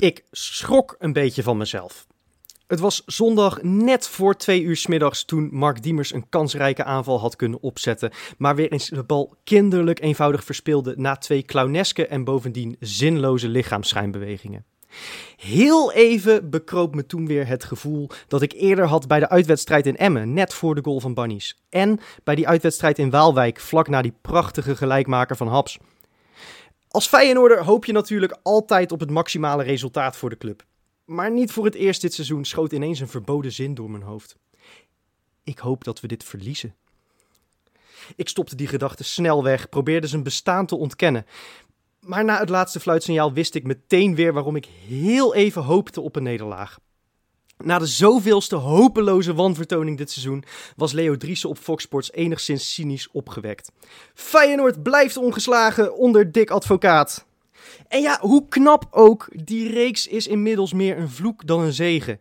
Ik 0.00 0.24
schrok 0.30 0.96
een 0.98 1.12
beetje 1.12 1.42
van 1.42 1.56
mezelf. 1.56 2.06
Het 2.66 2.80
was 2.80 3.02
zondag 3.06 3.62
net 3.62 4.08
voor 4.08 4.36
twee 4.36 4.62
uur 4.62 4.84
middags 4.88 5.24
toen 5.24 5.48
Mark 5.52 5.82
Diemers 5.82 6.12
een 6.12 6.28
kansrijke 6.28 6.84
aanval 6.84 7.20
had 7.20 7.36
kunnen 7.36 7.62
opzetten, 7.62 8.10
maar 8.38 8.54
weer 8.54 8.72
eens 8.72 8.88
de 8.88 9.02
bal 9.02 9.36
kinderlijk 9.44 10.00
eenvoudig 10.00 10.44
verspeelde 10.44 10.94
na 10.96 11.16
twee 11.16 11.42
clowneske 11.42 12.06
en 12.06 12.24
bovendien 12.24 12.76
zinloze 12.80 13.48
lichaamsschijnbewegingen. 13.48 14.64
Heel 15.36 15.92
even 15.92 16.50
bekroop 16.50 16.94
me 16.94 17.06
toen 17.06 17.26
weer 17.26 17.46
het 17.46 17.64
gevoel 17.64 18.10
dat 18.28 18.42
ik 18.42 18.52
eerder 18.52 18.86
had 18.86 19.06
bij 19.06 19.20
de 19.20 19.28
uitwedstrijd 19.28 19.86
in 19.86 19.96
Emmen, 19.96 20.32
net 20.32 20.54
voor 20.54 20.74
de 20.74 20.84
goal 20.84 21.00
van 21.00 21.14
Bannies. 21.14 21.58
En 21.68 22.00
bij 22.24 22.34
die 22.34 22.48
uitwedstrijd 22.48 22.98
in 22.98 23.10
Waalwijk, 23.10 23.60
vlak 23.60 23.88
na 23.88 24.02
die 24.02 24.14
prachtige 24.22 24.76
gelijkmaker 24.76 25.36
van 25.36 25.48
Haps. 25.48 25.78
Als 26.94 27.06
Feyenoorder 27.06 27.64
hoop 27.64 27.84
je 27.84 27.92
natuurlijk 27.92 28.38
altijd 28.42 28.92
op 28.92 29.00
het 29.00 29.10
maximale 29.10 29.62
resultaat 29.62 30.16
voor 30.16 30.30
de 30.30 30.38
club. 30.38 30.64
Maar 31.04 31.30
niet 31.30 31.52
voor 31.52 31.64
het 31.64 31.74
eerst 31.74 32.00
dit 32.00 32.14
seizoen 32.14 32.44
schoot 32.44 32.72
ineens 32.72 33.00
een 33.00 33.08
verboden 33.08 33.52
zin 33.52 33.74
door 33.74 33.90
mijn 33.90 34.02
hoofd. 34.02 34.36
Ik 35.42 35.58
hoop 35.58 35.84
dat 35.84 36.00
we 36.00 36.06
dit 36.06 36.24
verliezen. 36.24 36.74
Ik 38.16 38.28
stopte 38.28 38.56
die 38.56 38.66
gedachte 38.66 39.04
snel 39.04 39.42
weg, 39.42 39.68
probeerde 39.68 40.06
zijn 40.06 40.22
bestaan 40.22 40.66
te 40.66 40.76
ontkennen. 40.76 41.26
Maar 42.00 42.24
na 42.24 42.38
het 42.38 42.48
laatste 42.48 42.80
fluitsignaal 42.80 43.32
wist 43.32 43.54
ik 43.54 43.64
meteen 43.64 44.14
weer 44.14 44.32
waarom 44.32 44.56
ik 44.56 44.68
heel 44.86 45.34
even 45.34 45.62
hoopte 45.62 46.00
op 46.00 46.16
een 46.16 46.22
nederlaag. 46.22 46.78
Na 47.58 47.78
de 47.78 47.86
zoveelste 47.86 48.56
hopeloze 48.56 49.34
wanvertoning 49.34 49.98
dit 49.98 50.10
seizoen 50.10 50.44
was 50.76 50.92
Leo 50.92 51.16
Driessen 51.16 51.48
op 51.48 51.58
Fox 51.58 51.82
Sports 51.82 52.12
enigszins 52.12 52.74
cynisch 52.74 53.08
opgewekt. 53.12 53.72
Feyenoord 54.14 54.82
blijft 54.82 55.16
ongeslagen 55.16 55.96
onder 55.96 56.32
dik 56.32 56.50
advocaat. 56.50 57.26
En 57.88 58.00
ja, 58.00 58.18
hoe 58.20 58.48
knap 58.48 58.86
ook, 58.90 59.28
die 59.44 59.68
reeks 59.72 60.06
is 60.06 60.26
inmiddels 60.26 60.72
meer 60.72 60.98
een 60.98 61.10
vloek 61.10 61.46
dan 61.46 61.60
een 61.60 61.72
zegen. 61.72 62.20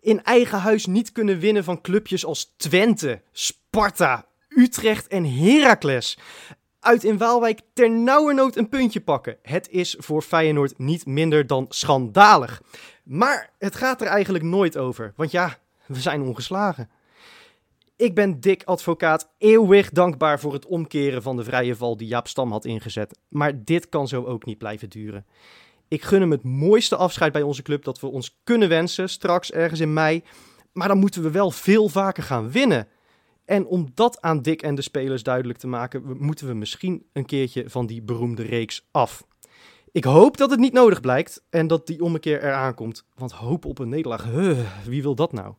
In 0.00 0.22
eigen 0.22 0.58
huis 0.58 0.86
niet 0.86 1.12
kunnen 1.12 1.38
winnen 1.38 1.64
van 1.64 1.80
clubjes 1.80 2.24
als 2.24 2.54
Twente, 2.56 3.22
Sparta, 3.32 4.26
Utrecht 4.48 5.06
en 5.06 5.24
Heracles. 5.24 6.18
Uit 6.82 7.04
in 7.04 7.18
Waalwijk 7.18 7.60
ternauwernood 7.72 8.56
een 8.56 8.68
puntje 8.68 9.00
pakken. 9.00 9.36
Het 9.42 9.68
is 9.68 9.96
voor 9.98 10.22
Feyenoord 10.22 10.78
niet 10.78 11.06
minder 11.06 11.46
dan 11.46 11.66
schandalig. 11.68 12.62
Maar 13.04 13.50
het 13.58 13.74
gaat 13.74 14.00
er 14.00 14.06
eigenlijk 14.06 14.44
nooit 14.44 14.76
over, 14.76 15.12
want 15.16 15.30
ja, 15.30 15.58
we 15.86 16.00
zijn 16.00 16.22
ongeslagen. 16.22 16.90
Ik 17.96 18.14
ben 18.14 18.40
dik 18.40 18.62
advocaat 18.64 19.28
eeuwig 19.38 19.90
dankbaar 19.90 20.40
voor 20.40 20.52
het 20.52 20.66
omkeren 20.66 21.22
van 21.22 21.36
de 21.36 21.44
vrije 21.44 21.76
val 21.76 21.96
die 21.96 22.08
Jaap 22.08 22.28
Stam 22.28 22.50
had 22.52 22.64
ingezet. 22.64 23.18
Maar 23.28 23.64
dit 23.64 23.88
kan 23.88 24.08
zo 24.08 24.24
ook 24.24 24.44
niet 24.44 24.58
blijven 24.58 24.88
duren. 24.88 25.26
Ik 25.88 26.02
gun 26.02 26.20
hem 26.20 26.30
het 26.30 26.42
mooiste 26.42 26.96
afscheid 26.96 27.32
bij 27.32 27.42
onze 27.42 27.62
club 27.62 27.84
dat 27.84 28.00
we 28.00 28.06
ons 28.06 28.40
kunnen 28.44 28.68
wensen, 28.68 29.08
straks 29.08 29.52
ergens 29.52 29.80
in 29.80 29.92
mei. 29.92 30.24
Maar 30.72 30.88
dan 30.88 30.98
moeten 30.98 31.22
we 31.22 31.30
wel 31.30 31.50
veel 31.50 31.88
vaker 31.88 32.22
gaan 32.22 32.50
winnen. 32.50 32.88
En 33.44 33.66
om 33.66 33.90
dat 33.94 34.20
aan 34.20 34.42
Dick 34.42 34.62
en 34.62 34.74
de 34.74 34.82
spelers 34.82 35.22
duidelijk 35.22 35.58
te 35.58 35.66
maken, 35.66 36.16
moeten 36.18 36.46
we 36.46 36.54
misschien 36.54 37.06
een 37.12 37.26
keertje 37.26 37.70
van 37.70 37.86
die 37.86 38.02
beroemde 38.02 38.42
reeks 38.42 38.88
af. 38.90 39.26
Ik 39.92 40.04
hoop 40.04 40.36
dat 40.36 40.50
het 40.50 40.60
niet 40.60 40.72
nodig 40.72 41.00
blijkt 41.00 41.44
en 41.50 41.66
dat 41.66 41.86
die 41.86 42.02
ommekeer 42.02 42.44
eraan 42.44 42.74
komt. 42.74 43.04
Want 43.14 43.32
hoop 43.32 43.64
op 43.64 43.78
een 43.78 43.88
nederlaag, 43.88 44.24
huh, 44.24 44.58
wie 44.84 45.02
wil 45.02 45.14
dat 45.14 45.32
nou? 45.32 45.54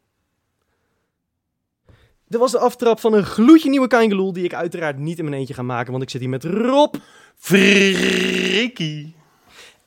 Dit 2.27 2.39
was 2.39 2.51
de 2.51 2.59
aftrap 2.59 2.99
van 2.99 3.13
een 3.13 3.25
gloedje 3.25 3.69
nieuwe 3.69 3.87
Kangeloel 3.87 4.33
die 4.33 4.43
ik 4.43 4.53
uiteraard 4.53 4.97
niet 4.97 5.17
in 5.17 5.23
mijn 5.23 5.37
eentje 5.37 5.53
ga 5.53 5.61
maken, 5.61 5.91
want 5.91 6.03
ik 6.03 6.09
zit 6.09 6.21
hier 6.21 6.29
met 6.29 6.43
Rob 6.43 6.95
Frikkie. 7.35 9.15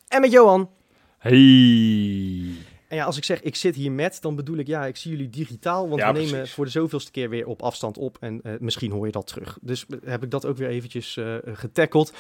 en 0.09 0.21
met 0.21 0.33
Johan. 0.33 0.71
Hey. 1.19 2.66
En 2.89 2.97
ja, 2.97 3.05
als 3.05 3.17
ik 3.17 3.25
zeg 3.25 3.43
ik 3.43 3.57
zit 3.57 3.75
hier 3.75 3.93
met, 3.93 4.19
dan 4.21 4.37
bedoel 4.37 4.57
ik 4.57 4.67
ja, 4.67 4.87
ik 4.87 4.97
zie 4.97 5.11
jullie 5.11 5.29
digitaal, 5.29 5.89
want 5.89 6.01
Ja, 6.01 6.13
we 6.13 6.19
nemen 6.19 6.49
voor 6.49 6.65
de 6.65 6.71
zoveelste 6.71 7.11
keer 7.11 7.29
weer 7.29 7.47
op 7.47 7.63
afstand 7.63 7.99
op 7.99 8.17
en 8.21 8.41
eh, 8.43 8.53
misschien 8.59 8.91
hoor 8.91 9.07
je 9.07 9.13
dat 9.13 9.27
terug. 9.27 9.59
Dus 9.61 9.87
eh, 9.87 9.97
heb 10.05 10.23
ik 10.23 10.31
dat 10.31 10.47
ook 10.47 10.57
weer 10.57 10.69
eventjes 10.69 11.17
eh 11.17 11.35
getackeld. 11.45 12.13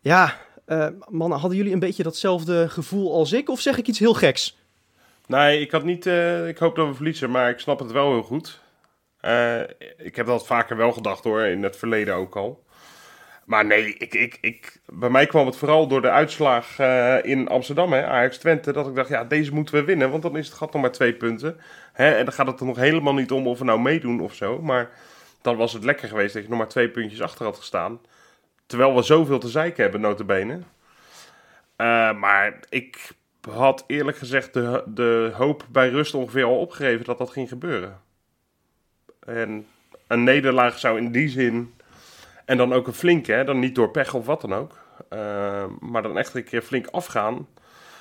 Ja, 0.00 0.38
mannen, 1.08 1.38
hadden 1.38 1.58
jullie 1.58 1.72
een 1.72 1.78
beetje 1.78 2.02
datzelfde 2.02 2.68
gevoel 2.68 3.14
als 3.14 3.32
ik 3.32 3.48
of 3.48 3.60
zeg 3.60 3.78
ik 3.78 3.86
iets 3.86 3.98
heel 3.98 4.14
geks? 4.14 4.58
Nee, 5.26 5.60
ik 5.60 5.70
had 5.70 5.84
niet. 5.84 6.06
ik 6.46 6.58
hoop 6.58 6.76
dat 6.76 6.88
we 6.88 6.94
verliezen, 6.94 7.30
maar 7.30 7.50
ik 7.50 7.58
snap 7.58 7.78
het 7.78 7.92
wel 7.92 8.12
heel 8.12 8.22
goed. 8.22 8.60
Ik 9.96 10.16
heb 10.16 10.26
dat 10.26 10.46
vaker 10.46 10.76
wel 10.76 10.92
gedacht 10.92 11.24
hoor, 11.24 11.40
in 11.40 11.62
het 11.62 11.76
verleden 11.76 12.14
ook 12.14 12.36
al. 12.36 12.64
Maar 13.46 13.64
nee, 13.64 13.94
ik, 13.94 14.14
ik, 14.14 14.38
ik, 14.40 14.80
bij 14.86 15.10
mij 15.10 15.26
kwam 15.26 15.46
het 15.46 15.56
vooral 15.56 15.86
door 15.88 16.02
de 16.02 16.10
uitslag 16.10 16.78
eh, 16.78 17.24
in 17.24 17.48
Amsterdam, 17.48 17.92
hè, 17.92 18.06
Ajax 18.06 18.38
Twente, 18.38 18.72
dat 18.72 18.86
ik 18.88 18.94
dacht, 18.94 19.08
ja, 19.08 19.24
deze 19.24 19.54
moeten 19.54 19.74
we 19.74 19.84
winnen, 19.84 20.10
want 20.10 20.22
dan 20.22 20.36
is 20.36 20.46
het 20.46 20.56
gat 20.56 20.72
nog 20.72 20.82
maar 20.82 20.92
twee 20.92 21.14
punten. 21.14 21.60
Hè, 21.92 22.10
en 22.10 22.24
dan 22.24 22.34
gaat 22.34 22.46
het 22.46 22.60
er 22.60 22.66
nog 22.66 22.76
helemaal 22.76 23.14
niet 23.14 23.30
om 23.30 23.46
of 23.46 23.58
we 23.58 23.64
nou 23.64 23.80
meedoen 23.80 24.20
of 24.20 24.34
zo, 24.34 24.62
maar 24.62 24.90
dan 25.42 25.56
was 25.56 25.72
het 25.72 25.84
lekker 25.84 26.08
geweest 26.08 26.34
dat 26.34 26.42
je 26.42 26.48
nog 26.48 26.58
maar 26.58 26.68
twee 26.68 26.88
puntjes 26.88 27.22
achter 27.22 27.44
had 27.44 27.56
gestaan. 27.56 28.00
Terwijl 28.66 28.94
we 28.94 29.02
zoveel 29.02 29.38
te 29.38 29.48
zeiken 29.48 29.82
hebben, 29.82 30.00
notabene. 30.00 30.60
Eh 31.76 32.12
maar 32.12 32.60
ik 32.68 33.10
had 33.50 33.84
eerlijk 33.86 34.16
gezegd 34.16 34.52
de, 34.52 34.82
de 34.86 35.30
hoop 35.34 35.66
bij 35.70 35.88
rust 35.88 36.14
ongeveer 36.14 36.44
al 36.44 36.58
opgegeven 36.58 37.04
dat 37.04 37.18
dat 37.18 37.30
ging 37.30 37.48
gebeuren. 37.48 38.00
En 39.20 39.66
een 40.06 40.24
nederlaag 40.24 40.78
zou 40.78 40.98
in 40.98 41.12
die 41.12 41.28
zin, 41.28 41.74
en 42.46 42.56
dan 42.56 42.72
ook 42.72 42.86
een 42.86 42.92
flinke, 42.92 43.32
hè, 43.32 43.44
dan 43.44 43.58
niet 43.58 43.74
door 43.74 43.90
pech 43.90 44.14
of 44.14 44.26
wat 44.26 44.40
dan 44.40 44.54
ook, 44.54 44.78
eh, 45.08 45.64
maar 45.80 46.02
dan 46.02 46.18
echt 46.18 46.34
een 46.34 46.44
keer 46.44 46.62
flink 46.62 46.86
afgaan, 46.86 47.46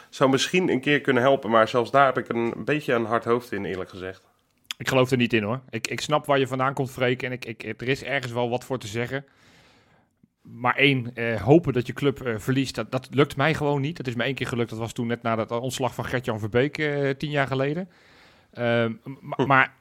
zou 0.09 0.29
misschien 0.29 0.69
een 0.69 0.81
keer 0.81 1.01
kunnen 1.01 1.23
helpen. 1.23 1.49
Maar 1.49 1.67
zelfs 1.67 1.91
daar 1.91 2.05
heb 2.05 2.17
ik 2.17 2.29
een, 2.29 2.53
beetje 2.65 2.93
een 2.93 3.05
hard 3.05 3.23
hoofd 3.25 3.51
in, 3.51 3.65
eerlijk 3.65 3.89
gezegd. 3.89 4.27
Ik 4.77 4.87
geloof 4.87 5.11
er 5.11 5.17
niet 5.17 5.33
in 5.33 5.43
hoor. 5.43 5.59
Ik, 5.69 5.87
ik 5.87 6.01
snap 6.01 6.25
waar 6.25 6.39
je 6.39 6.47
vandaan 6.47 6.73
komt, 6.73 6.91
Freek. 6.91 7.23
En 7.23 7.31
ik, 7.31 7.45
ik, 7.45 7.81
er 7.81 7.87
is 7.87 8.03
ergens 8.03 8.33
wel 8.33 8.49
wat 8.49 8.63
voor 8.63 8.79
te 8.79 8.87
zeggen. 8.87 9.25
Maar 10.41 10.75
één, 10.75 11.11
eh, 11.15 11.41
hopen 11.41 11.73
dat 11.73 11.87
je 11.87 11.93
club 11.93 12.21
eh, 12.21 12.33
verliest, 12.37 12.75
dat, 12.75 12.91
dat 12.91 13.07
lukt 13.11 13.35
mij 13.35 13.53
gewoon 13.53 13.81
niet. 13.81 13.97
Dat 13.97 14.07
is 14.07 14.15
me 14.15 14.23
één 14.23 14.35
keer 14.35 14.47
gelukt. 14.47 14.69
Dat 14.69 14.79
was 14.79 14.93
toen 14.93 15.07
net 15.07 15.21
na 15.21 15.37
het 15.37 15.51
ontslag 15.51 15.93
van 15.95 16.05
Gert-Jan 16.05 16.39
Verbeek 16.39 16.77
eh, 16.77 17.09
tien 17.09 17.29
jaar 17.29 17.47
geleden. 17.47 17.89
Ehm, 18.53 18.93
ma- 19.21 19.45
Maar 19.45 19.73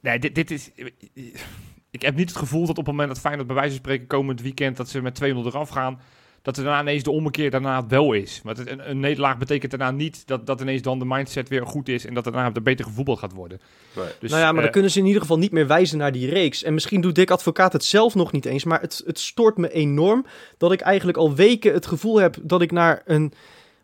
nee, 0.00 0.18
dit, 0.18 0.34
dit 0.34 0.50
is... 0.50 0.70
Ik 1.90 2.02
heb 2.02 2.16
niet 2.16 2.28
het 2.28 2.38
gevoel 2.38 2.60
dat 2.66 2.70
op 2.70 2.76
het 2.76 2.86
moment 2.86 3.08
dat 3.08 3.18
Feyenoord 3.18 3.46
bij 3.46 3.56
wijze 3.56 3.70
van 3.70 3.78
spreken 3.78 4.06
komend 4.06 4.42
weekend... 4.42 4.76
dat 4.76 4.88
ze 4.88 5.02
met 5.02 5.14
200 5.14 5.54
eraf 5.54 5.68
gaan, 5.68 6.00
dat 6.42 6.56
er 6.56 6.64
daarna 6.64 6.80
ineens 6.80 7.02
de 7.02 7.10
ommekeer 7.10 7.50
daarna 7.50 7.86
wel 7.86 8.12
is. 8.12 8.40
Want 8.44 8.58
het, 8.58 8.68
een, 8.68 8.90
een 8.90 9.00
nederlaag 9.00 9.38
betekent 9.38 9.70
daarna 9.70 9.90
niet 9.90 10.26
dat, 10.26 10.46
dat 10.46 10.60
ineens 10.60 10.82
dan 10.82 10.98
de 10.98 11.04
mindset 11.04 11.48
weer 11.48 11.66
goed 11.66 11.88
is... 11.88 12.06
en 12.06 12.14
dat 12.14 12.26
er 12.26 12.32
daarna 12.32 12.54
er 12.54 12.62
beter 12.62 12.84
gevoetbald 12.84 13.18
gaat 13.18 13.32
worden. 13.32 13.60
Nee. 13.96 14.06
Dus, 14.20 14.30
nou 14.30 14.42
ja, 14.42 14.46
maar 14.46 14.54
dan 14.54 14.64
eh, 14.64 14.72
kunnen 14.72 14.90
ze 14.90 14.98
in 14.98 15.06
ieder 15.06 15.20
geval 15.20 15.38
niet 15.38 15.52
meer 15.52 15.66
wijzen 15.66 15.98
naar 15.98 16.12
die 16.12 16.28
reeks. 16.30 16.62
En 16.62 16.74
misschien 16.74 17.00
doet 17.00 17.14
Dick 17.14 17.30
Advocaat 17.30 17.72
het 17.72 17.84
zelf 17.84 18.14
nog 18.14 18.32
niet 18.32 18.44
eens, 18.44 18.64
maar 18.64 18.80
het, 18.80 19.02
het 19.06 19.18
stoort 19.18 19.56
me 19.56 19.72
enorm 19.72 20.26
dat 20.58 20.72
ik 20.72 20.80
eigenlijk 20.80 21.18
al 21.18 21.34
weken 21.34 21.72
het 21.72 21.86
gevoel 21.86 22.20
heb 22.20 22.36
dat 22.42 22.62
ik 22.62 22.72
naar 22.72 23.02
een 23.04 23.32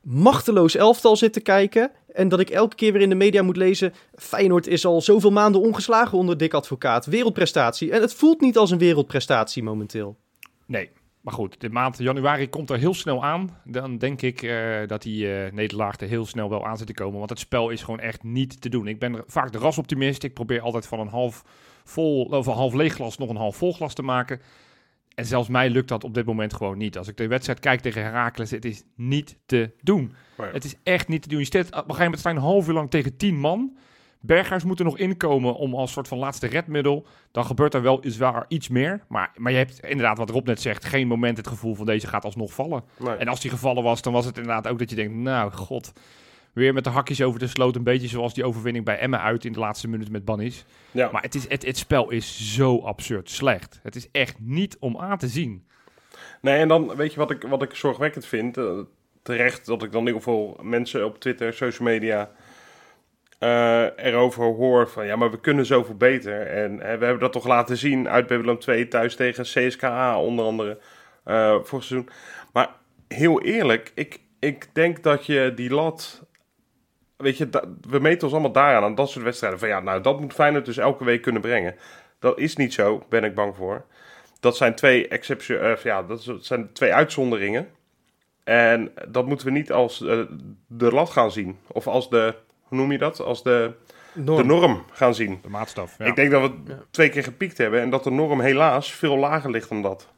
machteloos 0.00 0.76
elftal 0.76 1.16
zit 1.16 1.32
te 1.32 1.41
kijken. 1.41 1.91
En 2.14 2.28
dat 2.28 2.41
ik 2.41 2.50
elke 2.50 2.75
keer 2.75 2.92
weer 2.92 3.02
in 3.02 3.08
de 3.08 3.14
media 3.14 3.42
moet 3.42 3.56
lezen: 3.56 3.92
Feyenoord 4.14 4.66
is 4.66 4.86
al 4.86 5.00
zoveel 5.00 5.30
maanden 5.30 5.60
ongeslagen 5.60 6.19
onder 6.19 6.36
Dick 6.36 6.54
Advocaat. 6.54 7.06
Wereldprestatie. 7.06 7.92
En 7.92 8.00
het 8.00 8.14
voelt 8.14 8.41
niet 8.41 8.56
als 8.56 8.70
een 8.70 8.78
wereldprestatie 8.78 9.62
momenteel. 9.62 10.16
Nee, 10.66 10.91
maar 11.20 11.34
goed, 11.34 11.60
de 11.60 11.70
maand 11.70 11.98
januari 11.98 12.48
komt 12.48 12.70
er 12.70 12.78
heel 12.78 12.94
snel 12.94 13.24
aan. 13.24 13.58
Dan 13.64 13.98
denk 13.98 14.22
ik 14.22 14.42
eh, 14.42 14.86
dat 14.86 15.03
die 15.03 15.32
eh 15.32 15.53
nederlaag 15.53 16.00
er 16.00 16.08
heel 16.08 16.26
snel 16.26 16.50
wel 16.50 16.66
aan 16.66 16.76
zit 16.76 16.86
te 16.86 16.94
komen. 16.94 17.19
Want 17.19 17.30
het 17.30 17.38
spel 17.38 17.70
is 17.70 17.82
gewoon 17.82 18.00
echt 18.00 18.22
niet 18.22 18.60
te 18.60 18.69
doen. 18.69 18.86
Ik 18.86 18.98
ben 18.98 19.22
vaak 19.26 19.53
de 19.53 19.59
rasoptimist. 19.59 20.22
Ik 20.22 20.34
probeer 20.34 20.60
altijd 20.60 20.86
van 20.86 21.00
een 21.00 21.09
half 21.09 21.44
vol 21.84 22.24
of 22.24 22.47
een 22.47 22.53
half 22.53 22.74
leeg 22.74 22.94
glas 22.94 23.18
nog 23.18 23.28
een 23.28 23.36
half 23.36 23.56
vol 23.56 23.72
glas 23.72 23.94
te 23.94 24.03
maken. 24.03 24.41
En 25.15 25.25
zelfs 25.25 25.49
mij 25.49 25.71
lukt 25.71 25.89
dat 25.89 26.05
op 26.05 26.15
dit 26.15 26.27
moment 26.27 26.55
gewoon 26.55 26.78
niet. 26.78 26.99
Als 26.99 27.09
ik 27.09 27.16
de 27.16 27.27
wedstrijd 27.27 27.61
kijk 27.61 27.81
tegen 27.81 28.03
Heracles, 28.03 28.51
het 28.51 28.65
is 28.65 28.83
niet 28.97 29.39
te 29.47 29.71
doen. 29.83 30.15
Nee. 30.39 30.53
Het 30.53 30.65
is 30.65 30.75
echt 30.83 31.09
niet 31.09 31.22
te 31.22 31.28
doen. 31.28 31.39
Je 31.39 31.45
staat 31.45 31.66
op 31.66 31.72
een 31.72 31.81
gegeven 31.81 32.03
moment 32.03 32.21
sta 32.21 32.31
je 32.31 32.37
een 32.37 32.43
half 32.43 32.69
uur 32.69 32.75
lang 32.75 32.91
tegen 32.91 33.16
tien 33.16 33.39
man. 33.39 33.77
Berghuis 34.21 34.65
moet 34.65 34.78
er 34.78 34.84
nog 34.84 34.99
inkomen 34.99 35.55
om 35.55 35.75
als 35.75 35.93
soort 35.93 36.09
van 36.09 36.19
laatste 36.19 36.47
redmiddel. 36.47 37.07
Dan 37.31 37.45
gebeurt 37.45 37.75
er 37.75 37.83
wel 37.83 38.01
is 38.01 38.16
waar 38.16 38.45
iets 38.49 38.69
meer. 38.69 39.05
Maar, 39.09 39.33
maar 39.37 39.53
je 39.53 39.59
hebt 39.59 39.81
inderdaad, 39.81 40.19
wat 40.19 40.31
Rob 40.31 40.47
net 40.47 40.61
zegt, 40.61 40.84
geen 40.84 41.07
moment 41.07 41.37
het 41.37 41.47
gevoel 41.47 41.75
van 41.75 41.87
deze 41.87 42.07
gaat 42.07 42.25
alsnog 42.25 42.53
vallen. 42.53 42.84
Nee. 42.99 43.16
En 43.16 43.28
als 43.28 43.41
die 43.41 43.51
gevallen 43.51 43.83
was, 43.83 44.03
dan 44.03 44.13
was 44.13 44.25
het 44.25 44.37
inderdaad 44.37 44.69
ook 44.69 44.78
dat 44.78 44.91
je 44.91 44.97
denkt, 44.97 45.15
nou 45.15 45.53
god, 45.53 45.93
weer 46.54 46.72
met 46.72 46.84
de 46.84 46.91
hakjes 46.91 47.22
over 47.22 47.41
de 47.41 47.47
sloot. 47.47 47.77
Een 47.77 47.83
beetje 47.84 48.09
zoals 48.09 48.34
die 48.34 48.45
overwinning 48.45 48.84
bij 48.84 48.98
Emmen 48.98 49.21
uit 49.21 49.45
in 49.45 49.53
de 49.53 49.59
laatste 49.59 49.89
minuut 49.89 50.10
met 50.10 50.24
Bannis. 50.24 50.65
Ja. 50.91 51.09
Maar 51.12 51.22
het, 51.22 51.34
is, 51.34 51.48
het, 51.48 51.65
het 51.66 51.77
spel 51.77 52.10
is 52.10 52.54
zo 52.54 52.78
absurd 52.80 53.30
slecht. 53.30 53.80
Het 53.83 53.97
is 53.97 54.09
echt 54.12 54.36
niet 54.39 54.77
om 54.80 54.98
aan 54.98 55.18
te 55.18 55.28
zien. 55.28 55.66
Nee, 56.41 56.59
en 56.59 56.68
dan 56.68 56.97
weet 56.97 57.12
je 57.12 57.18
wat 57.18 57.30
ik, 57.30 57.42
wat 57.42 57.62
ik 57.62 57.74
zorgwekkend 57.74 58.27
vind. 58.27 58.56
eh, 58.56 58.78
terecht 59.22 59.66
dat 59.66 59.83
ik 59.83 59.92
dan 59.92 60.06
heel 60.06 60.21
veel 60.21 60.59
mensen 60.62 61.04
op 61.04 61.18
Twitter, 61.21 61.53
social 61.53 61.89
media. 61.89 62.30
eh, 63.39 63.83
erover 63.97 64.45
hoor 64.45 64.89
van 64.89 65.06
ja, 65.06 65.16
maar 65.16 65.30
we 65.30 65.41
kunnen 65.41 65.66
zoveel 65.66 65.95
beter. 65.97 66.47
En 66.47 66.72
eh, 66.72 66.98
we 66.98 67.04
hebben 67.04 67.18
dat 67.18 67.33
toch 67.33 67.47
laten 67.47 67.77
zien 67.77 68.09
uit 68.09 68.27
Babylon 68.27 68.59
2 68.59 68.89
thuis 68.89 69.16
tegen 69.16 69.45
CSKA 69.45 70.21
onder 70.21 70.45
andere 70.45 70.78
vorig 71.62 71.84
seizoen. 71.84 72.09
Maar 72.53 72.71
heel 73.09 73.42
eerlijk, 73.42 73.92
ik, 73.95 74.21
ik 74.39 74.68
denk 74.72 75.03
dat 75.03 75.27
je 75.27 75.53
die 75.54 75.71
lat... 75.71 76.22
Weet 77.24 77.36
je, 77.36 77.48
we 77.88 77.98
meten 77.98 78.22
ons 78.22 78.32
allemaal 78.32 78.53
daaraan, 78.53 78.82
aan 78.82 78.94
dat 78.94 79.10
soort 79.10 79.24
wedstrijden. 79.24 79.59
Van 79.59 79.68
ja, 79.68 79.80
nou, 79.80 80.00
dat 80.03 80.21
moet 80.21 80.32
Feyenoord 80.32 80.65
dus 80.65 80.76
elke 80.76 81.04
week 81.04 81.22
kunnen 81.22 81.42
brengen. 81.42 81.74
Dat 82.18 82.38
is 82.38 82.56
niet 82.56 82.74
zo, 82.74 83.03
ben 83.09 83.24
ik 83.24 83.34
bang 83.34 83.56
voor. 83.56 83.84
Dat 84.41 84.56
zijn 84.56 84.74
twee, 84.74 85.09
exceptio- 85.09 85.59
eh, 85.59 85.76
ja, 85.82 86.03
dat 86.03 86.28
zijn 86.41 86.72
twee 86.72 86.94
uitzonderingen. 86.94 87.68
En 88.44 88.92
dat 89.09 89.26
moeten 89.26 89.47
we 89.47 89.53
niet 89.53 89.72
als 89.72 90.03
eh, 90.03 90.18
de 90.66 90.91
lat 90.92 91.10
gaan 91.10 91.30
zien. 91.32 91.59
Of 91.66 91.86
als 91.86 92.10
de, 92.10 92.34
hoe 92.62 92.78
noem 92.78 92.92
je 92.92 92.98
dat? 92.98 93.21
Als 93.21 93.42
de, 93.42 93.72
Norm. 94.12 94.36
de 94.38 94.44
norm 94.44 94.84
gaan 94.92 95.15
zien. 95.15 95.38
De 95.42 95.48
maatstaf. 95.48 95.94
Ja. 95.98 96.04
Ik 96.04 96.16
denk 96.16 96.30
dat 96.30 96.42
we 96.42 96.56
Ja. 96.66 96.78
twee 96.91 97.09
keer 97.09 97.22
gepiekt 97.22 97.59
hebben 97.59 97.80
en 97.80 97.91
dat 97.91 98.04
de 98.04 98.10
norm 98.10 98.41
helaas 98.41 98.92
veel 98.92 99.16
lager 99.16 99.50
ligt 99.50 99.68
dan 99.68 99.82
dat. 99.82 100.09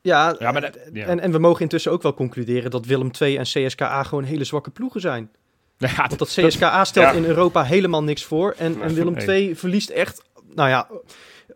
Ja, 0.00 0.34
Ja, 0.38 0.52
maar 0.52 0.60
dat- 0.60 0.78
ja. 0.92 1.06
En, 1.06 1.20
en 1.20 1.32
we 1.32 1.38
mogen 1.38 1.62
intussen 1.62 1.92
ook 1.92 2.02
wel 2.02 2.14
concluderen 2.14 2.70
dat 2.70 2.86
Willem 2.86 3.10
II 3.20 3.36
en 3.36 3.42
CSKA 3.44 4.02
gewoon 4.02 4.24
hele 4.24 4.44
zwakke 4.44 4.70
ploegen 4.70 5.00
zijn. 5.00 5.30
Ja, 5.78 5.94
Want 5.96 6.18
dat 6.18 6.28
CSKA 6.28 6.84
stelt 6.84 7.06
Ja. 7.06 7.12
in 7.12 7.24
Europa 7.24 7.62
helemaal 7.62 8.02
niks 8.02 8.24
voor. 8.24 8.54
En, 8.58 8.82
en 8.82 8.94
Willem 8.94 9.14
Nee. 9.14 9.26
II 9.46 9.56
verliest 9.56 9.90
echt, 9.90 10.22
nou 10.54 10.68
ja, 10.68 10.88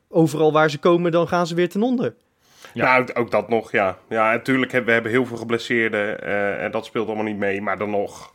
overal 0.08 0.52
waar 0.52 0.70
ze 0.70 0.78
komen, 0.78 1.12
dan 1.12 1.28
gaan 1.28 1.46
ze 1.46 1.54
weer 1.54 1.68
ten 1.68 1.82
onder. 1.82 2.14
Ja. 2.74 2.84
Nou, 2.84 3.00
ook- 3.02 3.18
ook 3.18 3.30
dat 3.30 3.48
nog, 3.48 3.72
ja. 3.72 3.98
Ja, 4.08 4.30
natuurlijk 4.30 4.70
hebben 4.72 4.88
we 4.88 4.94
hebben 4.94 5.12
heel 5.12 5.26
veel 5.26 5.36
geblesseerden 5.36 6.22
eh, 6.22 6.64
en 6.64 6.70
dat 6.70 6.84
speelt 6.84 7.06
allemaal 7.06 7.24
niet 7.24 7.36
mee. 7.38 7.60
Maar 7.62 7.78
dan 7.78 7.90
nog, 7.90 8.32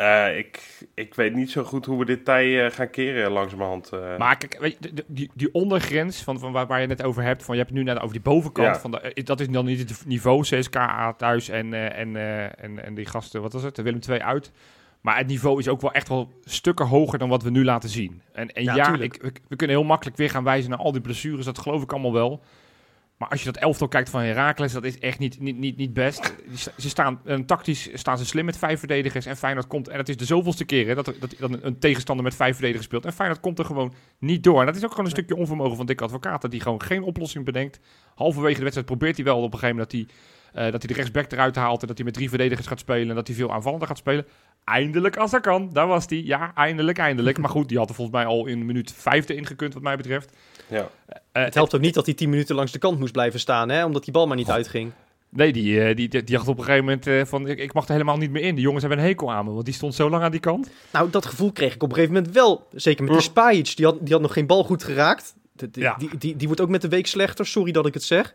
eh, 0.00 0.38
ik, 0.38 0.60
ik 0.94 1.14
weet 1.14 1.34
niet 1.34 1.50
zo 1.50 1.64
goed 1.64 1.86
hoe 1.86 1.98
we 1.98 2.04
dit 2.04 2.24
tij 2.24 2.64
eh, 2.66 2.72
gaan 2.72 2.90
keren 2.90 3.30
langzamerhand. 3.30 3.88
eh. 3.92 4.16
Maar 4.18 4.36
kijk, 4.36 4.58
weet 4.60 4.72
je, 4.72 4.78
de- 4.80 4.94
de- 4.94 5.04
die, 5.06 5.30
die 5.34 5.52
ondergrens 5.54 6.22
van, 6.22 6.38
van 6.38 6.52
waar, 6.52 6.66
waar 6.66 6.80
je 6.80 6.86
het 6.88 6.98
net 6.98 7.06
over 7.06 7.22
hebt, 7.22 7.42
van 7.44 7.54
je 7.54 7.60
hebt 7.60 7.74
het 7.74 7.84
nu 7.84 7.86
net 7.92 8.00
over 8.00 8.12
die 8.12 8.22
bovenkant, 8.22 8.74
Ja. 8.74 8.80
van 8.80 8.90
de, 8.90 9.22
dat 9.24 9.40
is 9.40 9.48
dan 9.48 9.64
niet 9.64 9.78
het 9.78 10.06
niveau 10.06 10.42
CSKA 10.42 11.12
thuis 11.12 11.48
en, 11.48 11.74
eh, 11.74 11.98
en, 11.98 12.16
eh, 12.16 12.44
en, 12.64 12.84
en 12.84 12.94
die 12.94 13.06
gasten, 13.06 13.42
wat 13.42 13.52
was 13.52 13.62
het, 13.62 13.76
de 13.76 13.82
Willem 13.82 14.00
II 14.08 14.18
uit. 14.20 14.52
Maar 15.00 15.16
het 15.18 15.26
niveau 15.26 15.58
is 15.58 15.68
ook 15.68 15.80
wel 15.80 15.92
echt 15.92 16.08
wel 16.08 16.32
stukken 16.44 16.86
hoger 16.86 17.18
dan 17.18 17.28
wat 17.28 17.42
we 17.42 17.50
nu 17.50 17.64
laten 17.64 17.88
zien. 17.88 18.22
En, 18.32 18.48
en 18.52 18.62
Ja, 18.64 18.94
ik, 18.98 19.18
we, 19.22 19.32
we 19.48 19.56
kunnen 19.56 19.76
heel 19.76 19.84
makkelijk 19.86 20.16
weer 20.16 20.30
gaan 20.30 20.44
wijzen 20.44 20.70
naar 20.70 20.78
al 20.78 20.92
die 20.92 21.00
blessures, 21.00 21.44
dat 21.44 21.58
geloof 21.58 21.82
ik 21.82 21.92
allemaal 21.92 22.12
wel. 22.12 22.42
Maar 23.20 23.28
als 23.28 23.40
je 23.42 23.52
dat 23.52 23.62
elftal 23.62 23.88
kijkt 23.88 24.10
van 24.10 24.20
Heracles, 24.20 24.72
dat 24.72 24.84
is 24.84 24.98
echt 24.98 25.18
niet, 25.18 25.40
niet, 25.40 25.58
niet, 25.58 25.76
niet 25.76 25.92
best. 25.92 26.34
Die 26.48 26.58
Ze 26.58 26.88
staan, 26.88 27.20
een 27.24 27.46
tactisch 27.46 27.88
staan 27.92 28.18
ze 28.18 28.26
slim 28.26 28.44
met 28.44 28.56
vijf 28.56 28.78
verdedigers. 28.78 29.26
En 29.26 29.36
Feyenoord 29.36 29.66
komt, 29.66 29.88
en 29.88 29.98
het 29.98 30.08
is 30.08 30.16
de 30.16 30.24
zoveelste 30.24 30.64
keer 30.64 30.86
hè, 30.86 30.94
dat, 30.94 31.04
dat, 31.04 31.34
een 31.38 31.78
tegenstander 31.78 32.24
met 32.24 32.34
vijf 32.34 32.52
verdedigers 32.52 32.86
speelt. 32.86 33.04
En 33.04 33.12
Feyenoord 33.12 33.40
komt 33.40 33.58
er 33.58 33.64
gewoon 33.64 33.94
niet 34.18 34.42
door. 34.42 34.60
En 34.60 34.66
dat 34.66 34.76
is 34.76 34.84
ook 34.84 34.90
gewoon 34.90 35.04
een 35.04 35.10
stukje 35.10 35.36
onvermogen 35.36 35.76
van 35.76 35.86
Dick 35.86 36.00
Advocaat. 36.00 36.42
Dat 36.42 36.50
hij 36.50 36.60
gewoon 36.60 36.82
geen 36.82 37.02
oplossing 37.02 37.44
bedenkt. 37.44 37.80
Halverwege 38.14 38.56
de 38.56 38.60
wedstrijd 38.60 38.86
probeert 38.86 39.16
hij 39.16 39.24
wel 39.24 39.42
op 39.42 39.52
een 39.52 39.58
gegeven 39.58 39.76
moment 39.76 39.90
dat 39.90 40.00
hij, 40.00 40.16
eh, 40.52 40.62
dat 40.62 40.82
hij 40.82 40.86
de 40.88 40.94
rechtsback 40.94 41.32
eruit 41.32 41.56
haalt. 41.56 41.80
En 41.82 41.86
dat 41.86 41.96
hij 41.96 42.04
met 42.06 42.14
drie 42.14 42.28
verdedigers 42.28 42.66
gaat 42.66 42.78
spelen. 42.78 43.08
En 43.08 43.14
dat 43.14 43.26
hij 43.26 43.36
veel 43.36 43.52
aanvallender 43.52 43.88
gaat 43.88 43.98
spelen. 43.98 44.26
Eindelijk 44.64 45.16
als 45.16 45.30
dat 45.30 45.40
kan. 45.40 45.70
Daar 45.72 45.86
was 45.86 46.04
hij. 46.08 46.22
Ja, 46.24 46.52
eindelijk, 46.54 46.98
eindelijk. 46.98 47.38
Maar 47.42 47.50
goed, 47.50 47.68
die 47.68 47.78
had 47.78 47.88
er 47.88 47.94
volgens 47.94 48.16
mij 48.16 48.26
al 48.26 48.46
in 48.46 48.66
minuut 48.66 48.92
vijfde 48.96 49.34
ingekund 49.34 49.74
wat 49.74 49.82
mij 49.82 49.96
betreft. 49.96 50.36
ja. 50.68 50.88
Eh, 51.32 51.42
Het 51.44 51.54
helpt 51.54 51.74
ook 51.74 51.80
niet 51.80 51.94
dat 51.94 52.04
hij 52.06 52.14
tien 52.14 52.30
minuten 52.30 52.54
langs 52.54 52.72
de 52.72 52.78
kant 52.78 52.98
moest 52.98 53.12
blijven 53.12 53.40
staan, 53.40 53.68
hè, 53.68 53.84
omdat 53.84 54.04
die 54.04 54.12
bal 54.12 54.26
maar 54.26 54.36
niet 54.36 54.50
uitging. 54.50 54.92
Nee, 55.28 55.52
die, 55.52 55.80
eh, 55.80 55.86
die, 55.96 56.08
die, 56.08 56.24
die 56.24 56.36
dacht 56.36 56.48
op 56.48 56.58
een 56.58 56.64
gegeven 56.64 56.84
moment 56.84 57.06
eh, 57.06 57.24
van 57.24 57.46
ik, 57.48 57.58
ik 57.58 57.72
mag 57.72 57.84
er 57.86 57.92
helemaal 57.92 58.16
niet 58.16 58.30
meer 58.30 58.42
in. 58.42 58.54
Die 58.54 58.64
jongens 58.64 58.82
hebben 58.84 59.00
een 59.00 59.08
hekel 59.10 59.32
aan 59.32 59.44
me, 59.44 59.50
want 59.52 59.64
die 59.64 59.74
stond 59.74 59.94
zo 59.94 60.10
lang 60.10 60.22
aan 60.22 60.30
die 60.30 60.40
kant. 60.40 60.70
Nou, 60.92 61.10
dat 61.10 61.26
gevoel 61.26 61.52
kreeg 61.52 61.74
ik 61.74 61.82
op 61.82 61.88
een 61.88 61.94
gegeven 61.94 62.14
moment 62.14 62.34
wel. 62.34 62.66
Zeker 62.72 63.04
met 63.04 63.12
die 63.12 63.22
Spajic, 63.22 63.76
die 63.76 63.84
had, 63.86 63.96
die 64.00 64.12
had 64.12 64.22
nog 64.22 64.32
geen 64.32 64.46
bal 64.46 64.64
goed 64.64 64.84
geraakt. 64.84 65.34
De- 65.52 65.70
de- 65.70 65.80
Ja. 65.80 65.94
die, 65.98 66.10
die, 66.18 66.36
die 66.36 66.46
wordt 66.46 66.62
ook 66.62 66.68
met 66.68 66.82
de 66.82 66.88
week 66.88 67.06
slechter, 67.06 67.46
sorry 67.46 67.72
dat 67.72 67.86
ik 67.86 67.94
het 67.94 68.02
zeg. 68.02 68.34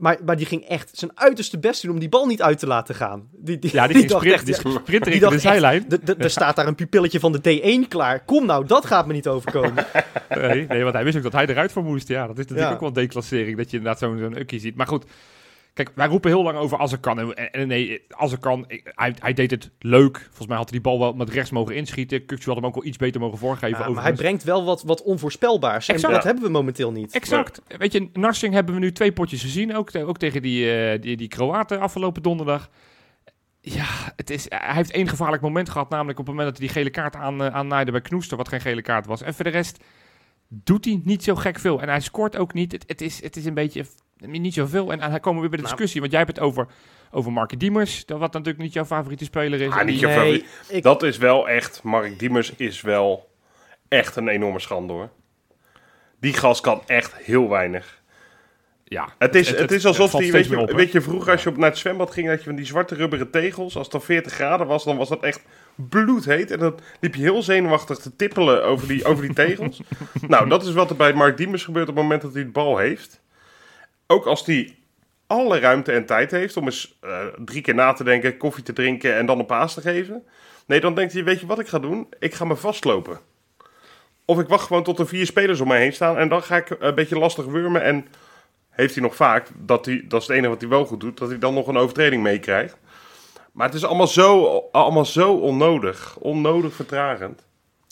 Maar, 0.00 0.18
maar 0.24 0.36
die 0.36 0.46
ging 0.46 0.64
echt 0.64 0.90
zijn 0.92 1.10
uiterste 1.14 1.58
best 1.58 1.82
doen 1.82 1.90
om 1.92 1.98
die 1.98 2.08
bal 2.08 2.26
niet 2.26 2.42
uit 2.42 2.58
te 2.58 2.66
laten 2.66 2.94
gaan. 2.94 3.28
Die, 3.32 3.58
die, 3.58 3.70
Ja, 3.72 3.86
die, 3.86 3.96
ging 3.96 4.32
echt, 4.32 4.46
die 4.46 4.54
ja, 4.54 4.62
die 4.62 4.80
richting 4.84 5.20
dacht 5.20 5.32
de 5.32 5.38
zijlijn. 5.38 5.86
Er 6.18 6.30
staat 6.30 6.56
daar 6.56 6.66
een 6.66 6.74
pupilletje 6.74 7.20
van 7.20 7.32
de 7.32 7.60
D1 7.84 7.88
klaar. 7.88 8.24
Kom 8.24 8.46
nou, 8.46 8.66
dat 8.66 8.86
gaat 8.86 9.06
me 9.06 9.12
niet 9.12 9.28
overkomen. 9.28 9.86
Nee, 10.28 10.66
nee, 10.66 10.82
want 10.82 10.94
hij 10.94 11.04
wist 11.04 11.16
ook 11.16 11.22
dat 11.22 11.32
hij 11.32 11.46
eruit 11.46 11.72
voor 11.72 11.84
moest. 11.84 12.08
Ja, 12.08 12.26
dat 12.26 12.38
is 12.38 12.46
natuurlijk 12.46 12.72
ook 12.72 12.80
wel 12.80 12.88
een 12.88 12.94
declassering, 12.94 13.56
dat 13.56 13.70
je 13.70 13.76
inderdaad 13.76 14.00
zo'n 14.00 14.18
zo'n 14.18 14.38
ukkie 14.38 14.60
ziet. 14.60 14.76
Maar 14.76 14.86
goed, 14.86 15.04
kijk, 15.74 15.90
wij 15.94 16.06
roepen 16.06 16.30
heel 16.30 16.42
lang 16.42 16.58
over 16.58 16.78
als 16.78 16.92
er 16.92 16.98
kan. 16.98 17.34
En, 17.34 17.68
nee, 17.68 18.02
als 18.10 18.32
er 18.32 18.38
kan, 18.38 18.64
ik- 18.68 18.92
hij, 18.94 19.14
hij 19.18 19.32
deed 19.32 19.50
het 19.50 19.70
leuk. 19.78 20.16
Volgens 20.26 20.46
mij 20.46 20.56
had 20.56 20.70
hij 20.70 20.78
die 20.80 20.90
bal 20.90 20.98
wel 20.98 21.12
met 21.12 21.30
rechts 21.30 21.50
mogen 21.50 21.74
inschieten. 21.76 22.26
Kukcu 22.26 22.46
had 22.46 22.56
hem 22.56 22.66
ook 22.66 22.74
wel 22.74 22.84
iets 22.84 22.96
beter 22.96 23.20
mogen 23.20 23.38
voorgeven. 23.38 23.78
Ja, 23.84 23.88
maar 23.88 24.02
hij 24.02 24.12
brengt 24.12 24.44
wel 24.44 24.64
wat, 24.64 24.82
wat 24.82 25.02
onvoorspelbaars. 25.02 25.88
En 25.88 25.94
Exact. 25.94 26.14
dat 26.14 26.24
hebben 26.24 26.42
we 26.42 26.50
momenteel 26.50 26.92
niet. 26.92 27.12
Exact. 27.14 27.62
Weet 27.78 27.92
je, 27.92 28.08
Narsing 28.12 28.54
hebben 28.54 28.74
we 28.74 28.80
nu 28.80 28.92
twee 28.92 29.12
potjes 29.12 29.40
gezien. 29.40 29.76
Ook, 29.76 29.90
te- 29.90 30.04
ook 30.04 30.18
tegen 30.18 30.42
die, 30.42 30.72
eh, 30.72 31.00
die, 31.02 31.16
die 31.16 31.28
Kroaten 31.28 31.80
afgelopen 31.80 32.22
donderdag. 32.22 32.70
Ja, 33.62 33.86
het 34.16 34.30
is, 34.30 34.46
hij 34.48 34.74
heeft 34.74 34.90
één 34.90 35.08
gevaarlijk 35.08 35.42
moment 35.42 35.68
gehad. 35.68 35.90
Namelijk 35.90 36.18
op 36.18 36.26
het 36.26 36.34
moment 36.34 36.50
dat 36.50 36.58
hij 36.58 36.66
die 36.66 36.76
gele 36.82 36.90
kaart 37.02 37.16
aan, 37.16 37.42
eh, 37.42 37.54
aannaaide 37.54 37.90
bij 37.90 38.00
Knoester. 38.00 38.36
Wat 38.36 38.48
geen 38.48 38.60
gele 38.60 38.82
kaart 38.82 39.06
was. 39.06 39.22
En 39.22 39.34
voor 39.34 39.44
de 39.44 39.50
rest 39.50 39.84
doet 40.48 40.84
hij 40.84 41.00
niet 41.04 41.24
zo 41.24 41.34
gek 41.34 41.58
veel. 41.58 41.80
En 41.80 41.88
hij 41.88 42.00
scoort 42.00 42.36
ook 42.36 42.52
niet. 42.52 42.72
Het, 42.72 42.84
het, 42.86 43.00
is, 43.00 43.22
het 43.22 43.36
is 43.36 43.44
een 43.44 43.54
beetje 43.54 43.84
niet 44.20 44.54
zoveel. 44.54 44.92
En, 44.92 45.00
en 45.00 45.10
hij 45.10 45.20
komen 45.20 45.34
we 45.34 45.48
weer 45.48 45.50
bij 45.50 45.58
de 45.58 45.64
Nou. 45.64 45.74
discussie. 45.76 46.00
Want 46.00 46.12
jij 46.12 46.20
hebt 46.22 46.36
het 46.36 46.46
over, 46.46 46.66
over 47.10 47.32
Mark 47.32 47.60
Diemers. 47.60 48.06
Dat 48.06 48.18
wat 48.18 48.32
natuurlijk 48.32 48.62
niet 48.64 48.72
jouw 48.72 48.84
favoriete 48.84 49.24
speler 49.24 49.60
is. 49.60 49.70
Ah, 49.72 49.84
niet 49.84 50.00
Nee, 50.00 50.12
favoriet. 50.14 50.44
ik- 50.68 50.82
Dat 50.82 51.02
is 51.02 51.18
wel 51.18 51.48
echt, 51.48 51.82
Mark 51.82 52.18
Diemers 52.18 52.52
is 52.56 52.80
wel 52.80 53.30
echt 53.88 54.16
een 54.16 54.28
enorme 54.28 54.60
schande 54.60 54.92
hoor. 54.92 55.08
Die 56.20 56.32
gast 56.32 56.60
kan 56.60 56.82
echt 56.86 57.14
heel 57.16 57.48
weinig. 57.48 57.98
ja, 58.84 59.08
Het 59.18 59.34
is, 59.34 59.50
het, 59.50 59.70
is 59.72 59.86
alsof 59.86 60.10
die, 60.12 60.32
weet 60.32 60.46
je, 60.48 60.58
op, 60.58 60.70
weet 60.70 60.92
je, 60.92 61.00
vroeger 61.00 61.32
als 61.32 61.42
je 61.42 61.48
op, 61.48 61.56
naar 61.56 61.68
het 61.70 61.78
zwembad 61.78 62.10
ging, 62.10 62.28
had 62.28 62.38
je 62.38 62.44
van 62.44 62.54
die 62.54 62.64
zwarte 62.64 62.94
rubberen 62.94 63.30
tegels. 63.30 63.74
Als 63.76 63.82
het 63.82 63.92
dan 63.92 64.02
40 64.02 64.32
graden 64.32 64.66
was, 64.66 64.84
dan 64.84 64.96
was 64.96 65.08
dat 65.08 65.22
echt 65.22 65.42
bloedheet. 65.74 66.50
En 66.50 66.58
dan 66.58 66.78
liep 67.00 67.14
je 67.14 67.22
heel 67.22 67.42
zenuwachtig 67.42 67.98
te 67.98 68.16
tippelen 68.16 68.64
over 68.64 68.88
die, 68.88 69.04
over 69.04 69.24
die 69.24 69.34
tegels. 69.34 69.80
nou, 70.28 70.48
dat 70.48 70.62
is 70.62 70.72
wat 70.72 70.90
er 70.90 70.96
bij 70.96 71.12
Mark 71.12 71.36
Diemers 71.36 71.64
gebeurt 71.64 71.88
op 71.88 71.94
het 71.94 72.02
moment 72.04 72.22
dat 72.22 72.34
hij 72.34 72.42
de 72.44 72.50
bal 72.50 72.78
heeft. 72.78 73.20
Ook 74.12 74.26
als 74.26 74.46
hij 74.46 74.76
alle 75.26 75.58
ruimte 75.58 75.92
en 75.92 76.06
tijd 76.06 76.30
heeft 76.30 76.56
om 76.56 76.64
eens 76.64 76.98
eh, 77.00 77.26
drie 77.44 77.62
keer 77.62 77.74
na 77.74 77.92
te 77.92 78.04
denken, 78.04 78.36
koffie 78.36 78.64
te 78.64 78.72
drinken 78.72 79.16
en 79.16 79.26
dan 79.26 79.38
een 79.38 79.46
paas 79.46 79.74
te 79.74 79.80
geven. 79.80 80.26
Nee, 80.66 80.80
dan 80.80 80.94
denkt 80.94 81.12
hij, 81.12 81.24
weet 81.24 81.40
je 81.40 81.46
wat 81.46 81.58
ik 81.58 81.68
ga 81.68 81.78
doen? 81.78 82.06
Ik 82.18 82.34
ga 82.34 82.44
me 82.44 82.56
vastlopen. 82.56 83.18
Of 84.24 84.38
ik 84.38 84.48
wacht 84.48 84.66
gewoon 84.66 84.82
tot 84.82 84.98
er 84.98 85.06
vier 85.06 85.26
spelers 85.26 85.60
om 85.60 85.68
mij 85.68 85.80
heen 85.80 85.92
staan 85.92 86.16
en 86.16 86.28
dan 86.28 86.42
ga 86.42 86.56
ik 86.56 86.76
een 86.78 86.94
beetje 86.94 87.18
lastig 87.18 87.44
wurmen 87.44 87.82
en 87.82 88.06
heeft 88.70 88.94
hij 88.94 89.02
nog 89.02 89.16
vaak, 89.16 89.48
dat, 89.56 89.86
hij, 89.86 90.04
dat 90.08 90.20
is 90.20 90.26
het 90.26 90.36
enige 90.36 90.52
wat 90.52 90.60
hij 90.60 90.70
wel 90.70 90.84
goed 90.84 91.00
doet, 91.00 91.18
dat 91.18 91.28
hij 91.28 91.38
dan 91.38 91.54
nog 91.54 91.66
een 91.66 91.76
overtreding 91.76 92.22
meekrijgt. 92.22 92.76
Maar 93.52 93.66
het 93.66 93.76
is 93.76 93.84
allemaal 93.84 94.06
zo, 94.06 94.58
allemaal 94.72 95.04
zo 95.04 95.32
onnodig. 95.34 96.16
Onnodig 96.18 96.74
vertragend. 96.74 97.42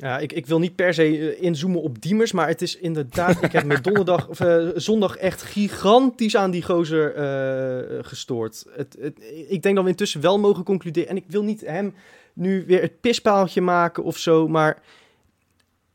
Ja, 0.00 0.18
ik, 0.18 0.32
ik 0.32 0.46
wil 0.46 0.58
niet 0.58 0.74
per 0.74 0.94
se 0.94 1.02
eh, 1.02 1.42
inzoomen 1.42 1.82
op 1.82 2.02
Diemers, 2.02 2.32
maar 2.32 2.48
het 2.48 2.62
is 2.62 2.76
inderdaad... 2.76 3.42
ik 3.42 3.52
heb 3.52 3.64
me 3.64 3.80
donderdag 3.90 4.28
of 4.28 4.40
eh, 4.40 4.68
zondag 4.74 5.16
echt 5.16 5.42
gigantisch 5.42 6.36
aan 6.36 6.50
die 6.50 6.62
gozer 6.62 7.14
eh, 7.14 7.98
gestoord. 8.04 8.64
Het, 8.76 8.96
het, 9.00 9.18
ik 9.48 9.62
denk 9.62 9.74
dat 9.74 9.84
we 9.84 9.90
intussen 9.90 10.20
wel 10.20 10.38
mogen 10.38 10.64
concluderen... 10.64 11.08
en 11.08 11.16
ik 11.16 11.24
wil 11.28 11.42
niet 11.42 11.60
hem 11.60 11.94
nu 12.32 12.64
weer 12.66 12.80
het 12.80 13.00
pispaaltje 13.00 13.60
maken 13.60 14.04
of 14.04 14.18
zo, 14.18 14.48
maar 14.48 14.82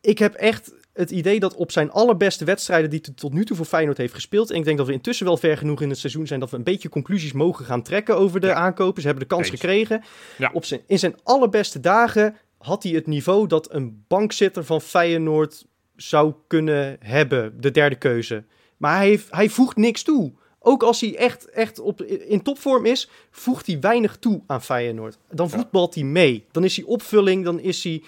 ik 0.01 0.19
heb 0.19 0.33
echt 0.33 0.73
het 0.93 1.11
idee 1.11 1.39
dat 1.39 1.55
op 1.55 1.71
zijn 1.71 1.91
allerbeste 1.91 2.45
wedstrijden 2.45 2.89
die 2.89 3.01
hij 3.03 3.13
tot 3.13 3.33
nu 3.33 3.45
toe 3.45 3.57
voor 3.57 3.65
Feyenoord 3.65 3.97
heeft 3.97 4.13
gespeeld... 4.13 4.51
en 4.51 4.57
ik 4.57 4.65
denk 4.65 4.77
dat 4.77 4.87
we 4.87 4.93
intussen 4.93 5.25
wel 5.25 5.37
ver 5.37 5.57
genoeg 5.57 5.81
in 5.81 5.89
het 5.89 5.99
seizoen 5.99 6.27
zijn... 6.27 6.39
dat 6.39 6.49
we 6.49 6.57
een 6.57 6.63
beetje 6.63 6.89
conclusies 6.89 7.31
mogen 7.31 7.65
gaan 7.65 7.83
trekken 7.83 8.17
over 8.17 8.39
de 8.39 8.47
Ja. 8.47 8.53
aankopen. 8.53 9.01
Ze 9.01 9.07
hebben 9.07 9.27
de 9.27 9.35
kans 9.35 9.49
Eens. 9.49 9.59
gekregen. 9.59 10.03
Ja. 10.37 10.49
Op 10.53 10.65
zijn, 10.65 10.81
in 10.87 10.99
zijn 10.99 11.15
allerbeste 11.23 11.79
dagen 11.79 12.35
had 12.65 12.83
hij 12.83 12.91
het 12.91 13.07
niveau 13.07 13.47
dat 13.47 13.73
een 13.73 14.03
bankzitter 14.07 14.65
van 14.65 14.81
Feyenoord 14.81 15.65
zou 15.95 16.33
kunnen 16.47 16.97
hebben, 16.99 17.61
de 17.61 17.71
derde 17.71 17.95
keuze. 17.95 18.43
Maar 18.77 18.95
hij, 18.97 19.07
heeft, 19.07 19.27
hij 19.29 19.49
voegt 19.49 19.77
niks 19.77 20.03
toe. 20.03 20.31
Ook 20.59 20.83
als 20.83 21.01
hij 21.01 21.15
echt, 21.17 21.49
echt 21.49 21.79
op, 21.79 22.01
in 22.03 22.41
topvorm 22.41 22.85
is, 22.85 23.09
voegt 23.31 23.67
hij 23.67 23.79
weinig 23.79 24.17
toe 24.17 24.41
aan 24.47 24.61
Feyenoord. 24.63 25.17
Dan 25.31 25.49
voetbalt 25.49 25.95
hij 25.95 26.03
mee. 26.03 26.45
Dan 26.51 26.63
is 26.63 26.75
hij 26.75 26.85
opvulling, 26.85 27.45
dan 27.45 27.59
is 27.59 27.83
hij... 27.83 28.03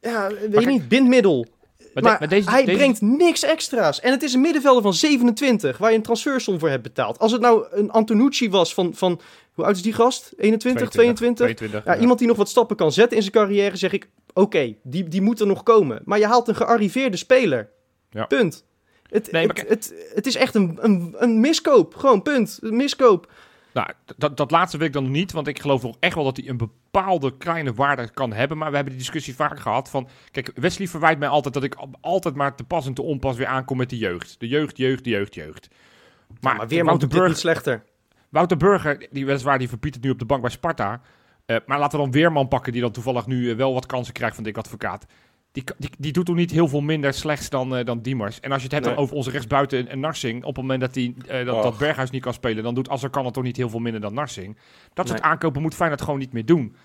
Ja, 0.00 0.28
weet 0.50 0.60
je 0.60 0.66
niet, 0.66 0.88
bindmiddel. 0.88 1.46
Maar, 1.94 2.02
Maar, 2.02 2.12
de- 2.12 2.18
maar 2.18 2.28
deze, 2.28 2.50
hij 2.50 2.64
deze- 2.64 2.76
brengt 2.76 3.00
niks 3.00 3.42
extra's. 3.42 4.00
En 4.00 4.10
het 4.10 4.22
is 4.22 4.32
een 4.34 4.40
middenvelder 4.40 4.82
van 4.82 4.94
27, 4.94 5.78
waar 5.78 5.90
je 5.90 5.96
een 5.96 6.02
transfersom 6.02 6.58
voor 6.58 6.68
hebt 6.68 6.82
betaald. 6.82 7.18
Als 7.18 7.32
het 7.32 7.40
nou 7.40 7.66
een 7.70 7.90
Antonucci 7.90 8.50
was 8.50 8.74
van, 8.74 8.94
van 8.94 9.20
hoe 9.52 9.64
oud 9.64 9.76
is 9.76 9.82
die 9.82 9.92
gast? 9.92 10.32
21, 10.36 10.88
22? 10.88 11.46
22. 11.56 11.84
Ja, 11.94 12.00
iemand 12.00 12.18
die 12.18 12.28
nog 12.28 12.36
wat 12.36 12.48
stappen 12.48 12.76
kan 12.76 12.92
zetten 12.92 13.16
in 13.16 13.22
zijn 13.22 13.34
carrière, 13.34 13.76
zeg 13.76 13.92
ik, 13.92 14.08
oké, 14.32 14.74
die, 14.82 15.08
die 15.08 15.20
moet 15.20 15.40
er 15.40 15.46
nog 15.46 15.62
komen. 15.62 16.02
Maar 16.04 16.18
je 16.18 16.26
haalt 16.26 16.48
een 16.48 16.54
gearriveerde 16.56 17.16
speler. 17.16 17.68
Ja. 18.10 18.24
Punt. 18.24 18.64
Het, 19.08 19.32
Nee, 19.32 19.46
maar 19.46 19.56
het, 19.56 19.68
het, 19.68 19.94
het 20.14 20.26
is 20.26 20.34
echt 20.36 20.54
een, 20.54 20.78
een, 20.80 21.14
een 21.18 21.40
miskoop. 21.40 21.94
Gewoon, 21.94 22.22
punt. 22.22 22.58
Een 22.62 22.76
miskoop. 22.76 23.32
Nou, 23.72 23.88
dat, 24.16 24.36
dat 24.36 24.50
laatste 24.50 24.78
weet 24.78 24.86
ik 24.86 24.92
dan 24.92 25.02
nog 25.02 25.12
niet, 25.12 25.32
want 25.32 25.46
ik 25.46 25.58
geloof 25.60 25.82
nog 25.82 25.96
echt 26.00 26.14
wel 26.14 26.24
dat 26.24 26.36
hij 26.36 26.48
een 26.48 26.56
bepaalde 26.56 27.36
kleine 27.36 27.72
waarde 27.74 28.10
kan 28.10 28.32
hebben. 28.32 28.58
Maar 28.58 28.68
we 28.70 28.74
hebben 28.74 28.92
die 28.94 29.02
discussie 29.02 29.34
vaak 29.34 29.60
gehad 29.60 29.90
van... 29.90 30.08
Kijk, 30.30 30.50
Wesley 30.54 30.88
verwijt 30.88 31.18
mij 31.18 31.28
altijd 31.28 31.54
dat 31.54 31.62
ik 31.62 31.74
al- 31.74 31.90
altijd 32.00 32.34
maar 32.34 32.56
te 32.56 32.64
pas 32.64 32.86
en 32.86 32.94
te 32.94 33.02
onpas 33.02 33.36
weer 33.36 33.46
aankom 33.46 33.76
met 33.76 33.90
de 33.90 33.96
jeugd. 33.98 34.34
De 34.38 34.48
jeugd, 34.48 34.76
jeugd, 34.76 35.04
jeugd, 35.04 35.34
jeugd. 35.34 35.68
Maar, 35.70 36.36
Maar, 36.40 36.56
maar 36.56 36.68
Weerman 36.68 36.86
Wouter 36.98 37.08
Burg, 37.18 37.28
niet 37.28 37.38
slechter. 37.38 37.84
Wouter 38.32 38.56
Burger, 38.56 39.06
die 39.10 39.26
weliswaar 39.26 39.58
die 39.58 39.68
verpietert 39.68 40.04
nu 40.04 40.10
op 40.10 40.18
de 40.18 40.24
bank 40.24 40.40
bij 40.40 40.50
Sparta. 40.50 41.00
Eh, 41.46 41.56
maar 41.66 41.78
laten 41.78 41.98
we 41.98 42.04
dan 42.04 42.12
Weerman 42.14 42.48
pakken, 42.48 42.72
die 42.72 42.80
dan 42.80 42.90
toevallig 42.90 43.26
nu 43.26 43.50
eh, 43.50 43.56
wel 43.56 43.74
wat 43.74 43.86
kansen 43.86 44.12
krijgt 44.14 44.34
van 44.34 44.44
Dick 44.44 44.56
Advocaat. 44.56 45.06
Die, 45.52 45.64
die, 45.78 45.90
die 45.98 46.12
doet 46.12 46.26
toch 46.26 46.36
niet 46.36 46.50
heel 46.50 46.68
veel 46.68 46.80
minder 46.80 47.14
slechts 47.14 47.50
dan, 47.50 47.76
eh, 47.76 47.84
dan 47.84 48.00
Diemers. 48.00 48.40
En 48.40 48.48
als 48.52 48.58
je 48.58 48.64
het 48.64 48.72
hebt 48.72 48.84
Nee. 48.86 48.94
dan 48.94 49.04
over 49.04 49.16
onze 49.16 49.30
rechtsbuiten 49.30 49.78
en, 49.78 49.88
en 49.88 50.00
Narsing. 50.00 50.40
Op 50.44 50.48
het 50.48 50.56
moment 50.56 50.80
dat, 50.80 50.94
die, 50.94 51.14
eh, 51.26 51.46
dat, 51.46 51.62
dat 51.62 51.78
Berghuis 51.78 52.10
niet 52.10 52.22
kan 52.22 52.32
spelen, 52.32 52.62
dan 52.62 52.74
doet 52.74 52.88
als 52.88 53.02
er 53.02 53.10
kan 53.10 53.24
het 53.24 53.34
toch 53.34 53.42
niet 53.44 53.56
heel 53.56 53.68
veel 53.70 53.78
minder 53.80 54.00
dan 54.00 54.14
Narsing. 54.14 54.56
Dat 54.94 55.08
soort 55.08 55.20
Nee. 55.22 55.30
aankopen 55.30 55.62
moet 55.62 55.74
Feyenoord 55.74 56.02
gewoon 56.02 56.18
niet 56.18 56.32
meer 56.32 56.46
doen. 56.46 56.76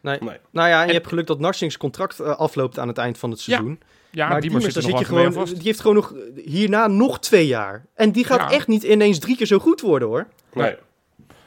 Nee. 0.00 0.18
Nee. 0.20 0.36
Nou 0.50 0.68
ja, 0.68 0.80
en 0.80 0.86
je 0.86 0.92
hebt 0.92 1.06
geluk 1.08 1.26
dat 1.26 1.38
Narsings 1.40 1.76
contract 1.76 2.20
afloopt 2.20 2.78
aan 2.78 2.88
het 2.88 2.98
eind 2.98 3.18
van 3.18 3.30
het 3.30 3.40
seizoen. 3.40 3.80
Ja, 4.10 4.28
maar 4.28 4.40
Diemers, 4.40 4.64
Diemers, 4.64 4.64
zit 4.64 4.74
er 4.76 4.82
zit 4.82 4.90
nog 4.90 5.00
je 5.00 5.32
gewoon, 5.32 5.54
die 5.54 5.62
heeft 5.62 5.80
gewoon 5.80 5.96
nog 5.96 6.14
hierna 6.44 6.86
nog 6.86 7.20
twee 7.20 7.46
jaar. 7.46 7.86
En 7.94 8.12
die 8.12 8.24
gaat 8.24 8.40
Ja. 8.40 8.50
echt 8.50 8.68
niet 8.68 8.82
ineens 8.82 9.18
drie 9.18 9.36
keer 9.36 9.46
zo 9.46 9.58
goed 9.58 9.80
worden 9.80 10.08
hoor. 10.08 10.26
Nee. 10.52 10.76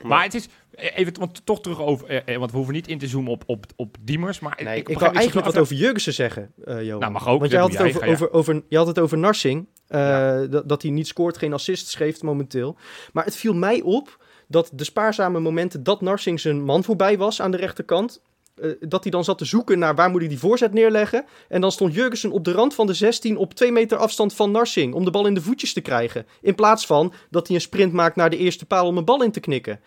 Maar 0.03 0.23
het 0.23 0.33
is, 0.33 0.47
eh, 0.71 0.97
even 0.97 1.19
want 1.19 1.45
toch 1.45 1.61
terug 1.61 1.81
over, 1.81 2.07
eh, 2.07 2.33
eh, 2.33 2.39
want 2.39 2.51
we 2.51 2.57
hoeven 2.57 2.75
niet 2.75 2.87
in 2.87 2.97
te 2.97 3.07
zoomen 3.07 3.31
op, 3.31 3.43
op, 3.45 3.65
op 3.75 3.97
Diemers. 4.01 4.39
Maar 4.39 4.59
Nee, 4.63 4.77
ik, 4.77 4.89
op 4.89 4.93
een 4.95 4.99
wou 4.99 5.15
eigenlijk 5.15 5.45
wat 5.45 5.55
er 5.55 5.61
over 5.61 5.75
Jurgensen 5.75 6.13
zeggen, 6.13 6.51
eh 6.65 6.83
Johan. 6.83 6.99
Nou, 6.99 7.11
mag 7.11 7.27
ook, 7.27 7.39
Want 7.39 7.51
jij 7.51 7.59
had, 7.59 7.71
het 7.71 7.81
over, 7.81 8.07
over, 8.07 8.31
over, 8.31 8.63
je 8.69 8.77
had 8.77 8.87
het 8.87 8.99
over 8.99 9.17
Narsing, 9.17 9.67
eh, 9.87 9.99
Ja. 9.99 10.45
dat, 10.45 10.69
dat 10.69 10.81
hij 10.81 10.91
niet 10.91 11.07
scoort, 11.07 11.37
geen 11.37 11.53
assists 11.53 11.95
geeft 11.95 12.23
momenteel. 12.23 12.77
Maar 13.13 13.25
het 13.25 13.35
viel 13.35 13.53
mij 13.53 13.81
op 13.81 14.23
dat 14.47 14.71
de 14.73 14.83
spaarzame 14.83 15.39
momenten 15.39 15.83
dat 15.83 16.01
Narsing 16.01 16.39
zijn 16.39 16.63
man 16.63 16.83
voorbij 16.83 17.17
was 17.17 17.41
aan 17.41 17.51
de 17.51 17.57
rechterkant... 17.57 18.21
eh, 18.55 18.71
dat 18.79 19.03
hij 19.03 19.12
dan 19.12 19.24
zat 19.24 19.38
te 19.38 19.45
zoeken 19.45 19.79
naar 19.79 19.95
waar 19.95 20.09
moet 20.09 20.19
hij 20.19 20.29
die 20.29 20.39
voorzet 20.39 20.74
neerleggen. 20.74 21.25
En 21.50 21.62
dan 21.62 21.71
stond 21.71 21.93
Jurgensen 21.93 22.31
op 22.31 22.43
de 22.43 22.51
rand 22.51 22.74
van 22.74 22.88
de 22.88 22.93
16 22.93 23.38
op 23.38 23.53
twee 23.53 23.71
meter 23.71 23.97
afstand 23.97 24.33
van 24.33 24.51
Narsing. 24.51 24.93
Om 24.93 25.05
de 25.05 25.12
bal 25.12 25.27
in 25.27 25.33
de 25.33 25.41
voetjes 25.41 25.74
te 25.74 25.81
krijgen. 25.81 26.25
In 26.41 26.55
plaats 26.55 26.85
van 26.85 27.13
dat 27.29 27.47
hij 27.47 27.55
een 27.55 27.62
sprint 27.62 27.93
maakt 27.93 28.15
naar 28.15 28.29
de 28.29 28.38
eerste 28.38 28.65
paal 28.65 28.88
om 28.88 28.97
een 28.97 29.05
bal 29.05 29.24
in 29.24 29.31
te 29.31 29.39
knikken. 29.39 29.79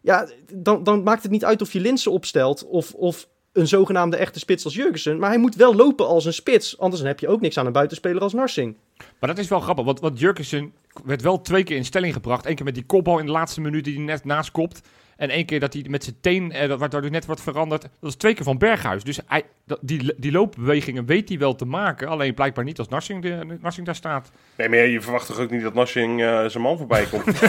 Ja, 0.00 0.28
dan, 0.52 0.84
dan 0.84 1.02
maakt 1.02 1.22
het 1.22 1.32
niet 1.32 1.44
uit 1.44 1.62
of 1.62 1.72
je 1.72 1.80
Linsen 1.80 2.12
opstelt 2.12 2.66
of, 2.66 2.92
of 2.92 3.28
een 3.52 3.68
zogenaamde 3.68 4.16
echte 4.16 4.38
spits 4.38 4.64
als 4.64 4.74
Jurgensen. 4.74 5.18
Maar 5.18 5.30
hij 5.30 5.38
moet 5.38 5.54
wel 5.54 5.74
lopen 5.74 6.06
als 6.06 6.24
een 6.24 6.32
spits. 6.32 6.78
Anders 6.78 7.02
heb 7.02 7.20
je 7.20 7.28
ook 7.28 7.40
niks 7.40 7.58
aan 7.58 7.66
een 7.66 7.72
buitenspeler 7.72 8.22
als 8.22 8.32
Narsing. 8.32 8.76
Maar 8.96 9.28
dat 9.28 9.38
is 9.38 9.48
wel 9.48 9.60
grappig, 9.60 9.84
want, 9.84 10.00
want 10.00 10.18
Jurkensen 10.18 10.72
werd 11.04 11.22
wel 11.22 11.40
twee 11.40 11.62
keer 11.62 11.76
in 11.76 11.84
stelling 11.84 12.12
gebracht. 12.12 12.46
Eén 12.46 12.54
keer 12.54 12.64
met 12.64 12.74
die 12.74 12.86
kopbal 12.86 13.18
in 13.18 13.26
de 13.26 13.32
laatste 13.32 13.60
minuut 13.60 13.84
die 13.84 13.94
hij 13.94 14.02
net 14.02 14.24
naast 14.24 14.50
kopt. 14.50 14.80
En 15.16 15.30
één 15.30 15.44
keer 15.46 15.60
dat 15.60 15.72
hij 15.72 15.84
met 15.88 16.04
zijn 16.04 16.16
teen, 16.20 16.52
eh, 16.52 16.74
waardoor 16.74 17.00
hij 17.00 17.10
net 17.10 17.26
wordt 17.26 17.40
veranderd. 17.40 17.82
Dat 18.00 18.10
is 18.10 18.16
twee 18.16 18.34
keer 18.34 18.44
van 18.44 18.58
Berghuis. 18.58 19.04
Dus 19.04 19.18
hij, 19.26 19.42
dat, 19.66 19.78
die, 19.82 20.14
die 20.16 20.32
loopbewegingen 20.32 21.06
weet 21.06 21.28
hij 21.28 21.38
wel 21.38 21.54
te 21.54 21.64
maken. 21.64 22.08
Alleen 22.08 22.34
blijkbaar 22.34 22.64
niet 22.64 22.78
als 22.78 22.88
Narsing, 22.88 23.22
de, 23.22 23.58
Narsing 23.60 23.86
daar 23.86 23.94
staat. 23.94 24.30
Nee, 24.56 24.68
maar 24.68 24.78
je 24.78 25.00
verwacht 25.00 25.26
toch 25.26 25.38
ook 25.40 25.50
niet 25.50 25.62
dat 25.62 25.74
Nassing 25.74 26.22
eh, 26.22 26.44
zijn 26.44 26.62
man 26.62 26.78
voorbij 26.78 27.04
komt? 27.04 27.26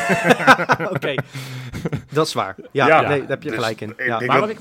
Oké, 0.95 1.15
dat 2.11 2.27
is 2.27 2.33
waar. 2.33 2.55
Ja, 2.71 2.87
Ja, 2.87 3.01
nee, 3.01 3.19
daar 3.19 3.29
heb 3.29 3.43
je 3.43 3.49
dus 3.49 3.57
gelijk 3.59 3.81
in. 3.81 3.93
Ja. 3.97 4.19
Maar 4.19 4.27
dat- 4.27 4.39
wat 4.39 4.49
ik, 4.49 4.59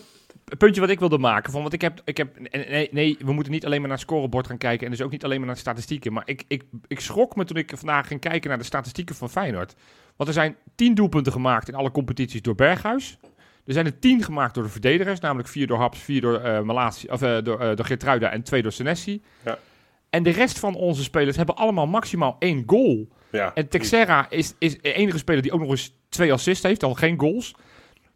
het 0.48 0.58
puntje 0.58 0.80
wat 0.80 0.90
ik 0.90 0.98
wilde 0.98 1.18
maken, 1.18 1.52
van, 1.52 1.60
want 1.60 1.72
ik 1.72 1.80
heb, 1.80 2.00
ik 2.04 2.16
heb 2.16 2.38
nee, 2.50 2.88
nee, 2.92 3.16
we 3.20 3.32
moeten 3.32 3.52
niet 3.52 3.64
alleen 3.64 3.78
maar 3.78 3.88
naar 3.88 3.98
het 3.98 4.06
scorebord 4.06 4.46
gaan 4.46 4.58
kijken 4.58 4.86
en 4.86 4.92
dus 4.92 5.02
ook 5.02 5.10
niet 5.10 5.24
alleen 5.24 5.38
maar 5.38 5.46
naar 5.46 5.56
statistieken. 5.56 6.12
Maar 6.12 6.22
ik, 6.26 6.44
ik, 6.48 6.64
ik 6.86 7.00
schrok 7.00 7.36
me 7.36 7.44
toen 7.44 7.56
ik 7.56 7.72
vandaag 7.74 8.06
ging 8.06 8.20
kijken 8.20 8.48
naar 8.48 8.58
de 8.58 8.64
statistieken 8.64 9.14
van 9.14 9.30
Feyenoord. 9.30 9.74
Want 10.16 10.28
er 10.28 10.34
zijn 10.34 10.56
tien 10.74 10.94
doelpunten 10.94 11.32
gemaakt 11.32 11.68
in 11.68 11.74
alle 11.74 11.90
competities 11.90 12.42
door 12.42 12.54
Berghuis. 12.54 13.18
Er 13.66 13.72
zijn 13.72 13.86
er 13.86 13.98
tien 13.98 14.22
gemaakt 14.22 14.54
door 14.54 14.64
de 14.64 14.70
verdedigers, 14.70 15.20
namelijk 15.20 15.48
vier 15.48 15.66
door 15.66 15.78
Haps, 15.78 15.98
vier 15.98 16.20
door, 16.20 16.64
Malatie, 16.64 17.12
of, 17.12 17.22
eh, 17.22 17.36
door, 17.42 17.60
eh, 17.60 17.76
door 17.76 17.84
Geertruida 17.84 18.30
en 18.30 18.42
twee 18.42 18.62
door 18.62 18.72
Senesi. 18.72 19.22
Ja. 19.44 19.58
En 20.10 20.22
de 20.22 20.30
rest 20.30 20.58
van 20.58 20.74
onze 20.74 21.02
spelers 21.02 21.36
hebben 21.36 21.56
allemaal 21.56 21.86
maximaal 21.86 22.36
één 22.38 22.62
goal. 22.66 23.08
ja. 23.30 23.54
En 23.54 23.68
Texera 23.68 24.30
is, 24.30 24.54
is 24.58 24.80
de 24.80 24.92
enige 24.92 25.18
speler 25.18 25.42
die 25.42 25.52
ook 25.52 25.60
nog 25.60 25.70
eens 25.70 25.92
twee 26.08 26.32
assists 26.32 26.64
heeft, 26.64 26.82
al 26.82 26.94
geen 26.94 27.20
goals. 27.20 27.54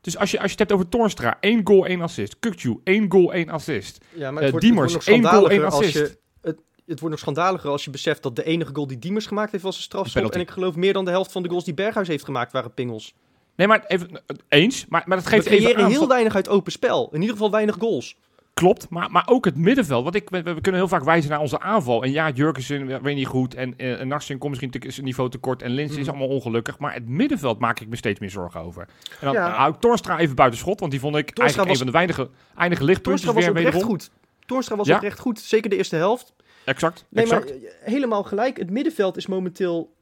Dus 0.00 0.16
als 0.16 0.30
je, 0.30 0.36
als 0.36 0.46
je 0.46 0.50
het 0.50 0.58
hebt 0.58 0.72
over 0.72 0.88
Torstra, 0.88 1.36
één 1.40 1.60
goal, 1.64 1.86
één 1.86 2.00
assist. 2.00 2.36
Kukju, 2.38 2.80
één 2.84 3.10
goal, 3.10 3.32
één 3.32 3.48
assist. 3.48 4.04
Ja, 4.14 4.30
maar 4.30 4.36
Eh, 4.36 4.42
het 4.42 4.50
wordt, 4.50 4.66
Diemers, 4.66 4.92
het 4.92 5.04
wordt 5.04 5.22
nog 5.22 5.30
één 5.30 5.32
goal, 5.32 5.44
schandaliger 5.44 5.64
één 5.64 5.72
als 5.72 5.92
je... 5.92 6.00
assist. 6.00 6.18
Het, 6.40 6.58
het 6.86 7.00
wordt 7.00 7.14
nog 7.14 7.18
schandaliger 7.18 7.70
als 7.70 7.84
je 7.84 7.90
beseft 7.90 8.22
dat 8.22 8.36
de 8.36 8.44
enige 8.44 8.74
goal 8.74 8.86
die 8.86 8.98
Diemers 8.98 9.26
gemaakt 9.26 9.52
heeft 9.52 9.64
was 9.64 9.76
een 9.76 9.82
strafschop. 9.82 10.32
En 10.32 10.40
ik 10.40 10.50
geloof 10.50 10.74
meer 10.76 10.92
dan 10.92 11.04
de 11.04 11.10
helft 11.10 11.32
van 11.32 11.42
de 11.42 11.48
goals 11.48 11.64
die 11.64 11.74
Berghuis 11.74 12.08
heeft 12.08 12.24
gemaakt 12.24 12.52
waren 12.52 12.74
pingels. 12.74 13.14
Nee, 13.56 13.66
maar 13.66 13.84
even, 13.86 14.22
eens. 14.48 14.86
Maar, 14.88 15.02
maar 15.06 15.16
dat 15.16 15.26
We 15.26 15.32
geeft 15.32 15.46
even 15.46 15.58
creëren 15.58 15.86
heel 15.86 16.08
weinig 16.08 16.34
uit 16.34 16.48
open 16.48 16.72
spel. 16.72 17.08
In 17.12 17.20
ieder 17.20 17.36
geval 17.36 17.50
weinig 17.50 17.76
goals. 17.78 18.16
Klopt, 18.60 18.88
maar, 18.88 19.10
maar 19.10 19.26
ook 19.26 19.44
het 19.44 19.56
middenveld. 19.56 20.02
Want 20.02 20.14
ik, 20.14 20.30
we, 20.30 20.42
we 20.42 20.60
kunnen 20.60 20.80
heel 20.80 20.88
vaak 20.88 21.04
wijzen 21.04 21.30
naar 21.30 21.40
onze 21.40 21.60
aanval. 21.60 22.02
En 22.02 22.10
ja, 22.12 22.30
Jurgensen 22.30 23.02
weer 23.02 23.14
niet 23.14 23.26
goed. 23.26 23.54
En, 23.54 23.74
eh, 23.76 24.00
en 24.00 24.08
Narsing 24.08 24.38
komt 24.38 24.50
misschien 24.50 24.70
te, 24.80 24.90
zijn 24.90 25.06
niveau 25.06 25.30
tekort. 25.30 25.62
En 25.62 25.70
Lins 25.70 25.90
is 25.90 25.98
Mhm. 25.98 26.08
allemaal 26.08 26.28
ongelukkig. 26.28 26.78
Maar 26.78 26.94
het 26.94 27.08
middenveld 27.08 27.58
maak 27.58 27.80
ik 27.80 27.88
me 27.88 27.96
steeds 27.96 28.20
meer 28.20 28.30
zorgen 28.30 28.60
over. 28.60 28.82
En 28.82 29.16
dan 29.26 29.32
Ja. 29.32 29.50
hou 29.50 29.74
ik 29.74 29.80
Torstra 29.80 30.18
even 30.18 30.34
buiten 30.34 30.58
schot. 30.58 30.80
Want 30.80 30.90
die 30.92 31.00
vond 31.00 31.16
ik 31.16 31.24
Torstra 31.30 31.44
eigenlijk 31.44 31.68
was- 31.70 31.80
een 31.80 31.92
van 31.92 32.00
de 32.08 32.14
weinige, 32.14 32.30
eindige 32.56 32.84
lichtpuntjes 32.84 33.22
Torstra 33.24 33.50
was 33.52 33.60
weer 33.62 33.66
oprecht 33.66 33.86
wederom. 33.88 34.10
goed. 34.38 34.46
Torstra 34.46 34.76
was 34.76 34.86
Ja? 34.86 34.94
oprecht 34.96 35.18
goed. 35.18 35.40
Zeker 35.40 35.70
de 35.70 35.76
eerste 35.76 35.96
helft. 35.96 36.34
Exact, 36.64 37.04
Nee, 37.08 37.24
exact. 37.24 37.44
maar 37.50 37.54
eh, 37.58 37.70
helemaal 37.92 38.22
gelijk. 38.22 38.56
Het 38.58 38.70
middenveld 38.70 39.16
is 39.16 39.26
momenteel 39.26 39.94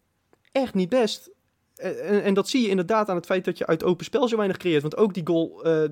echt 0.52 0.74
niet 0.74 0.88
best. 0.88 1.30
En, 1.76 2.22
en 2.22 2.34
dat 2.34 2.48
zie 2.48 2.62
je 2.62 2.68
inderdaad 2.68 3.08
aan 3.08 3.16
het 3.16 3.26
feit 3.26 3.44
dat 3.44 3.58
je 3.58 3.66
uit 3.66 3.84
open 3.84 4.04
spel 4.04 4.28
zo 4.28 4.36
weinig 4.36 4.56
creëert. 4.56 4.82
Want 4.82 4.96
ook 4.96 5.14
die 5.14 5.26
goal, 5.26 5.64
eh, 5.64 5.82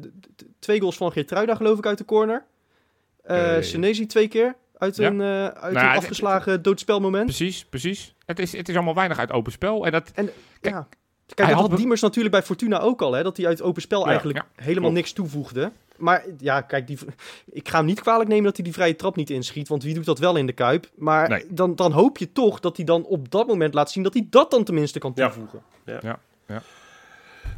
twee 0.59 0.81
goals 0.81 0.97
van 0.97 1.13
Geertruida 1.13 1.55
geloof 1.55 1.79
ik 1.79 1.87
uit 1.87 1.99
de 1.99 2.05
corner. 2.05 2.45
Eh 3.26 3.56
Eh, 3.56 3.62
Senesi 3.62 4.06
twee 4.06 4.28
keer 4.28 4.54
uit 4.78 4.97
ja. 4.97 5.06
een, 5.06 5.21
eh, 5.21 5.26
uit 5.45 5.54
Nou, 5.73 5.76
een 5.76 5.88
het- 5.90 5.97
afgeslagen 5.99 6.62
doodspelmoment. 6.62 7.25
Precies, 7.25 7.64
precies. 7.64 8.14
Het 8.26 8.38
is, 8.38 8.52
het 8.56 8.68
is 8.68 8.75
allemaal 8.75 8.95
weinig 8.95 9.18
uit 9.18 9.33
open 9.33 9.52
spel. 9.52 9.87
En 9.87 9.92
dat, 9.92 10.11
En 10.14 10.30
Kijk, 10.61 10.75
ja. 10.75 10.80
hij 10.80 11.35
Kijk, 11.35 11.49
dat 11.49 11.59
had 11.61 11.71
be- 11.71 11.76
Diemers 11.76 12.00
natuurlijk 12.00 12.35
bij 12.35 12.42
Fortuna 12.42 12.80
ook 12.80 13.02
al, 13.02 13.12
hè? 13.12 13.23
Dat 13.23 13.37
hij 13.37 13.47
uit 13.47 13.62
open 13.62 13.83
spel 13.83 14.00
Ja, 14.02 14.06
eigenlijk 14.09 14.38
ja, 14.38 14.45
helemaal 14.54 14.80
klopt. 14.80 14.95
niks 14.95 15.12
toevoegde. 15.12 15.71
Maar 15.97 16.25
ja, 16.38 16.61
kijk, 16.61 16.87
die, 16.87 16.99
ik 17.52 17.68
ga 17.68 17.76
hem 17.76 17.87
niet 17.87 18.00
kwalijk 18.00 18.28
nemen 18.28 18.45
dat 18.45 18.54
hij 18.56 18.64
die 18.64 18.73
vrije 18.75 18.97
trap 18.97 19.16
niet 19.16 19.30
inschiet, 19.30 19.68
want 19.68 19.83
wie 19.83 19.95
doet 19.95 20.04
dat 20.04 20.18
wel 20.18 20.37
in 20.37 20.47
de 20.47 20.52
Kuip? 20.52 20.87
Maar 20.97 21.28
Nee. 21.28 21.45
dan, 21.49 21.75
dan 21.76 21.92
hoop 21.92 22.18
je 22.18 22.33
toch 22.33 22.61
dat 22.61 22.76
hij 22.76 22.85
dan 22.87 23.04
op 23.04 23.30
dat 23.30 23.47
moment 23.47 23.75
laat 23.75 23.90
zien 23.90 24.02
dat 24.02 24.12
hij 24.14 24.26
dat 24.30 24.50
dan 24.50 24.64
tenminste 24.64 24.99
kan 24.99 25.12
Ja. 25.14 25.25
toevoegen. 25.28 25.62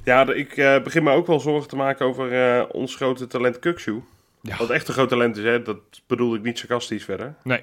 Ja, 0.04 0.24
de- 0.24 0.34
ik 0.34 0.56
eh, 0.56 0.82
begin 0.82 1.02
me 1.02 1.12
ook 1.12 1.26
wel 1.26 1.40
zorgen 1.40 1.68
te 1.68 1.76
maken 1.76 2.06
over 2.06 2.32
eh, 2.58 2.64
ons 2.72 2.96
grote 2.96 3.26
talent 3.26 3.58
Kukshu. 3.58 4.00
Ja. 4.42 4.56
Wat 4.56 4.70
echt 4.70 4.88
een 4.88 4.94
groot 4.94 5.08
talent 5.08 5.36
is, 5.36 5.44
hè? 5.44 5.62
dat 5.62 5.78
bedoel 6.06 6.34
ik 6.34 6.42
niet 6.42 6.58
sarcastisch 6.58 7.04
verder. 7.04 7.34
Nee. 7.42 7.62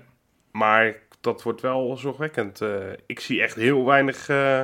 Maar 0.51 0.95
dat 1.21 1.43
wordt 1.43 1.61
wel 1.61 1.97
zorgwekkend. 1.97 2.61
Eh, 2.61 2.69
ik 3.05 3.19
zie 3.19 3.41
echt 3.41 3.55
heel 3.55 3.85
weinig 3.85 4.29
eh, 4.29 4.61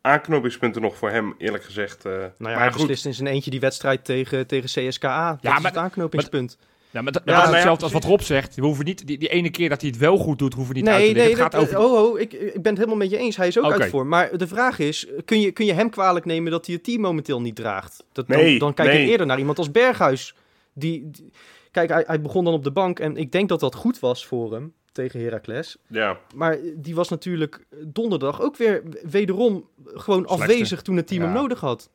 aanknopingspunten 0.00 0.82
nog 0.82 0.96
voor 0.96 1.10
hem, 1.10 1.34
eerlijk 1.38 1.64
gezegd. 1.64 2.04
Nou 2.04 2.14
ja, 2.14 2.30
maar 2.38 2.58
hij 2.58 2.68
goed, 2.70 2.76
beslist 2.80 3.04
in 3.04 3.14
zijn 3.14 3.28
eentje 3.28 3.50
die 3.50 3.60
wedstrijd 3.60 4.04
tegen, 4.04 4.46
tegen 4.46 4.88
CSKA. 4.88 5.30
Dat 5.30 5.38
Ja, 5.42 5.56
is 5.56 5.62
maar- 5.62 5.70
het 5.70 5.80
aanknopingspunt. 5.80 6.58
Ja, 6.90 7.02
maar 7.02 7.12
dat, 7.12 7.22
Ja, 7.24 7.32
dat 7.32 7.36
is 7.36 7.42
nou 7.42 7.50
ja, 7.50 7.56
hetzelfde 7.56 7.84
als 7.84 7.92
wat. 7.92 8.04
Rob 8.04 8.20
zegt. 8.20 8.54
We 8.54 8.62
hoeven 8.62 8.84
niet, 8.84 9.06
die, 9.06 9.18
die 9.18 9.28
ene 9.28 9.50
keer 9.50 9.68
dat 9.68 9.80
hij 9.80 9.90
het 9.90 9.98
wel 9.98 10.16
goed 10.18 10.38
doet, 10.38 10.54
hoeven 10.54 10.74
we 10.74 10.80
niet 10.80 10.88
uit 10.88 10.98
te 10.98 11.02
Nee, 11.04 11.14
leggen. 11.14 11.34
nee, 11.34 11.42
het 11.44 11.52
dat, 11.52 11.60
gaat 11.70 11.80
over... 11.80 11.90
oh, 11.98 12.10
oh, 12.12 12.20
ik, 12.20 12.32
ik 12.32 12.52
ben 12.52 12.64
het 12.72 12.76
helemaal 12.76 12.96
met 12.96 13.10
je 13.10 13.16
eens. 13.16 13.36
Hij 13.36 13.46
is 13.46 13.58
ook 13.58 13.64
Oké. 13.64 13.80
uit 13.80 13.90
voor. 13.90 14.06
Maar 14.06 14.36
de 14.38 14.46
vraag 14.46 14.78
is, 14.78 15.06
kun 15.24 15.40
je, 15.40 15.50
kun 15.52 15.66
je 15.66 15.72
hem 15.72 15.90
kwalijk 15.90 16.24
nemen 16.24 16.50
dat 16.50 16.66
hij 16.66 16.74
het 16.74 16.84
team 16.84 17.00
momenteel 17.00 17.40
niet 17.40 17.56
draagt? 17.56 18.04
Dat, 18.12 18.28
dan, 18.28 18.36
Nee, 18.38 18.58
dan 18.58 18.74
kijk 18.74 18.88
ik 18.88 18.94
nee. 18.94 19.08
eerder 19.08 19.26
naar 19.26 19.38
iemand 19.38 19.58
als 19.58 19.70
Berghuis. 19.70 20.34
Die, 20.72 21.10
die- 21.10 21.30
kijk, 21.70 21.90
hij, 21.90 22.04
hij 22.06 22.20
begon 22.20 22.44
dan 22.44 22.54
op 22.54 22.64
de 22.64 22.72
bank 22.72 22.98
en 22.98 23.16
ik 23.16 23.32
denk 23.32 23.48
dat 23.48 23.60
dat 23.60 23.74
goed 23.74 24.00
was 24.00 24.26
voor 24.26 24.52
hem 24.52 24.72
tegen 24.92 25.20
Heracles. 25.20 25.76
ja, 25.86 26.18
Maar 26.34 26.56
die 26.76 26.94
was 26.94 27.08
natuurlijk 27.08 27.64
donderdag 27.86 28.40
ook 28.42 28.56
weer 28.56 28.82
wederom 29.02 29.68
gewoon 29.84 30.26
afwezig 30.26 30.82
toen 30.82 30.96
het 30.96 31.06
team 31.06 31.20
Ja. 31.22 31.26
hem 31.28 31.36
nodig 31.36 31.60
had. 31.60 31.90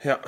ja, 0.00 0.20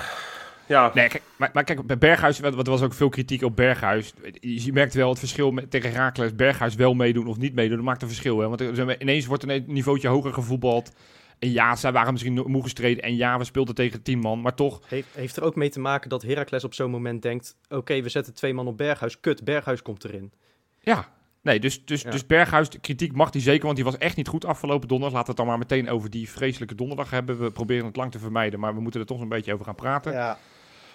ja. 0.69 0.91
Nee, 0.95 1.09
kijk, 1.09 1.23
maar, 1.37 1.51
maar 1.53 1.65
kijk, 1.65 1.87
bij 1.87 1.99
Berghuis, 1.99 2.41
wat 2.41 2.55
er 2.57 2.71
was 2.71 2.83
ook 2.83 2.95
veel 2.95 3.09
kritiek 3.09 3.43
op 3.43 3.57
Berghuis. 3.57 4.13
Je, 4.41 4.73
merkt 4.73 4.95
wel 4.95 5.09
het 5.09 5.19
verschil 5.19 5.51
met, 5.51 5.71
tegen 5.71 5.91
Herakles. 5.91 6.35
Berghuis 6.35 6.75
wel 6.75 6.95
meedoen 6.95 7.27
of 7.27 7.37
niet 7.37 7.55
meedoen, 7.55 7.77
dat 7.77 7.85
maakt 7.85 8.03
een 8.03 8.09
verschil. 8.09 8.39
Hè? 8.39 8.49
Want 8.49 8.61
ineens 9.01 9.27
wordt 9.27 9.43
er 9.43 9.51
een 9.51 9.65
niveautje 9.67 10.09
hoger 10.09 10.33
gevoetbald. 10.33 10.93
En 11.39 11.53
ja, 11.53 11.77
zij 11.77 11.93
waren 11.93 12.13
misschien 12.13 12.35
moe 12.47 12.63
gestreden. 12.63 13.03
En 13.03 13.17
ja, 13.17 13.39
we 13.39 13.45
speelden 13.45 13.75
tegen 13.75 14.03
tien 14.03 14.19
man. 14.19 14.41
Maar 14.41 14.55
toch, 14.55 14.81
Heeft, 14.89 15.09
heeft 15.15 15.37
er 15.37 15.43
ook 15.43 15.57
mee 15.57 15.69
te 15.69 15.81
maken 15.81 16.09
dat 16.11 16.23
Heracles 16.23 16.65
op 16.65 16.75
zo'n 16.75 16.91
moment 16.91 17.23
denkt... 17.23 17.57
oké, 17.69 18.03
we 18.03 18.09
zetten 18.09 18.35
twee 18.35 18.55
man 18.55 18.67
op 18.67 18.77
Berghuis. 18.77 19.21
Kut, 19.21 19.45
Berghuis 19.45 19.83
komt 19.83 20.05
erin. 20.05 20.33
ja. 20.81 21.15
Nee, 21.43 21.61
dus, 21.61 21.85
dus, 21.85 22.03
Ja. 22.03 22.11
dus 22.11 22.27
Berghuis, 22.27 22.69
de 22.71 22.79
kritiek 22.79 23.13
mag 23.13 23.31
die 23.31 23.43
zeker, 23.43 23.65
want 23.65 23.77
die 23.77 23.85
was 23.85 23.99
echt 23.99 24.17
niet 24.17 24.29
goed 24.29 24.45
afgelopen 24.45 24.89
donderdag. 24.89 25.19
Laten 25.19 25.35
we 25.35 25.41
het 25.41 25.49
dan 25.51 25.59
maar 25.59 25.69
meteen 25.69 25.95
over 25.95 26.11
die 26.11 26.31
vreselijke 26.31 26.75
donderdag 26.75 27.11
hebben. 27.11 27.39
We 27.41 27.51
proberen 27.51 27.87
het 27.87 27.97
lang 27.97 28.11
te 28.13 28.19
vermijden, 28.19 28.61
maar 28.61 28.75
we 28.75 28.81
moeten 28.81 29.01
er 29.01 29.07
toch 29.07 29.21
een 29.21 29.29
beetje 29.29 29.53
over 29.53 29.65
gaan 29.65 29.75
praten. 29.75 30.13
Ja, 30.13 30.39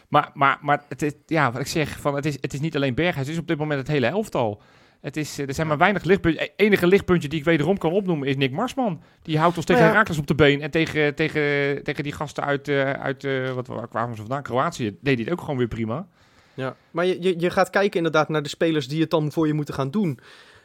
Maar, 0.07 0.31
maar, 0.33 0.57
maar 0.61 0.83
het 0.89 1.01
is, 1.01 1.13
ja, 1.25 1.51
wat 1.51 1.61
ik 1.61 1.67
zeg, 1.67 1.99
van, 1.99 2.15
het, 2.15 2.25
is, 2.25 2.37
het 2.41 2.53
is 2.53 2.59
niet 2.59 2.75
alleen 2.75 2.95
Berghuis, 2.95 3.25
het 3.27 3.35
is 3.35 3.41
op 3.41 3.47
dit 3.47 3.57
moment 3.57 3.79
het 3.79 3.87
hele 3.87 4.07
elftal. 4.07 4.61
Het 5.01 5.17
is, 5.17 5.39
eh, 5.39 5.47
er 5.47 5.53
zijn 5.53 5.67
maar 5.67 5.77
weinig 5.77 6.03
lichtpuntjes. 6.03 6.43
Het 6.43 6.53
enige 6.55 6.87
lichtpuntje 6.87 7.29
die 7.29 7.39
ik 7.39 7.45
wederom 7.45 7.77
kan 7.77 7.91
opnoemen 7.91 8.27
is 8.27 8.35
Nick 8.35 8.51
Marsman. 8.51 9.01
Die 9.21 9.37
houdt 9.37 9.57
ons 9.57 9.65
tegen 9.65 9.81
ja. 9.81 9.87
Herakles 9.87 10.17
op 10.17 10.27
de 10.27 10.35
been. 10.35 10.61
En 10.61 10.71
tegen, 10.71 11.15
tegen, 11.15 11.83
tegen 11.83 12.03
die 12.03 12.13
gasten 12.13 12.43
uit, 12.43 12.67
eh, 12.67 12.91
uit 12.91 13.23
eh, 13.23 13.53
wat, 13.53 13.67
waar 13.67 13.87
kwamen 13.87 14.15
ze 14.15 14.21
vandaan? 14.21 14.43
Kroatië. 14.43 14.97
Deed 15.01 15.15
hij 15.15 15.23
het 15.23 15.33
ook 15.33 15.39
gewoon 15.39 15.57
weer 15.57 15.67
prima. 15.67 16.07
Ja, 16.53 16.75
maar 16.91 17.05
je, 17.05 17.21
je, 17.21 17.39
je 17.39 17.49
gaat 17.49 17.69
kijken 17.69 17.97
inderdaad 17.97 18.29
naar 18.29 18.43
de 18.43 18.49
spelers 18.49 18.87
die 18.87 19.01
het 19.01 19.09
dan 19.09 19.31
voor 19.31 19.47
je 19.47 19.53
moeten 19.53 19.73
gaan 19.73 19.91
doen. 19.91 20.19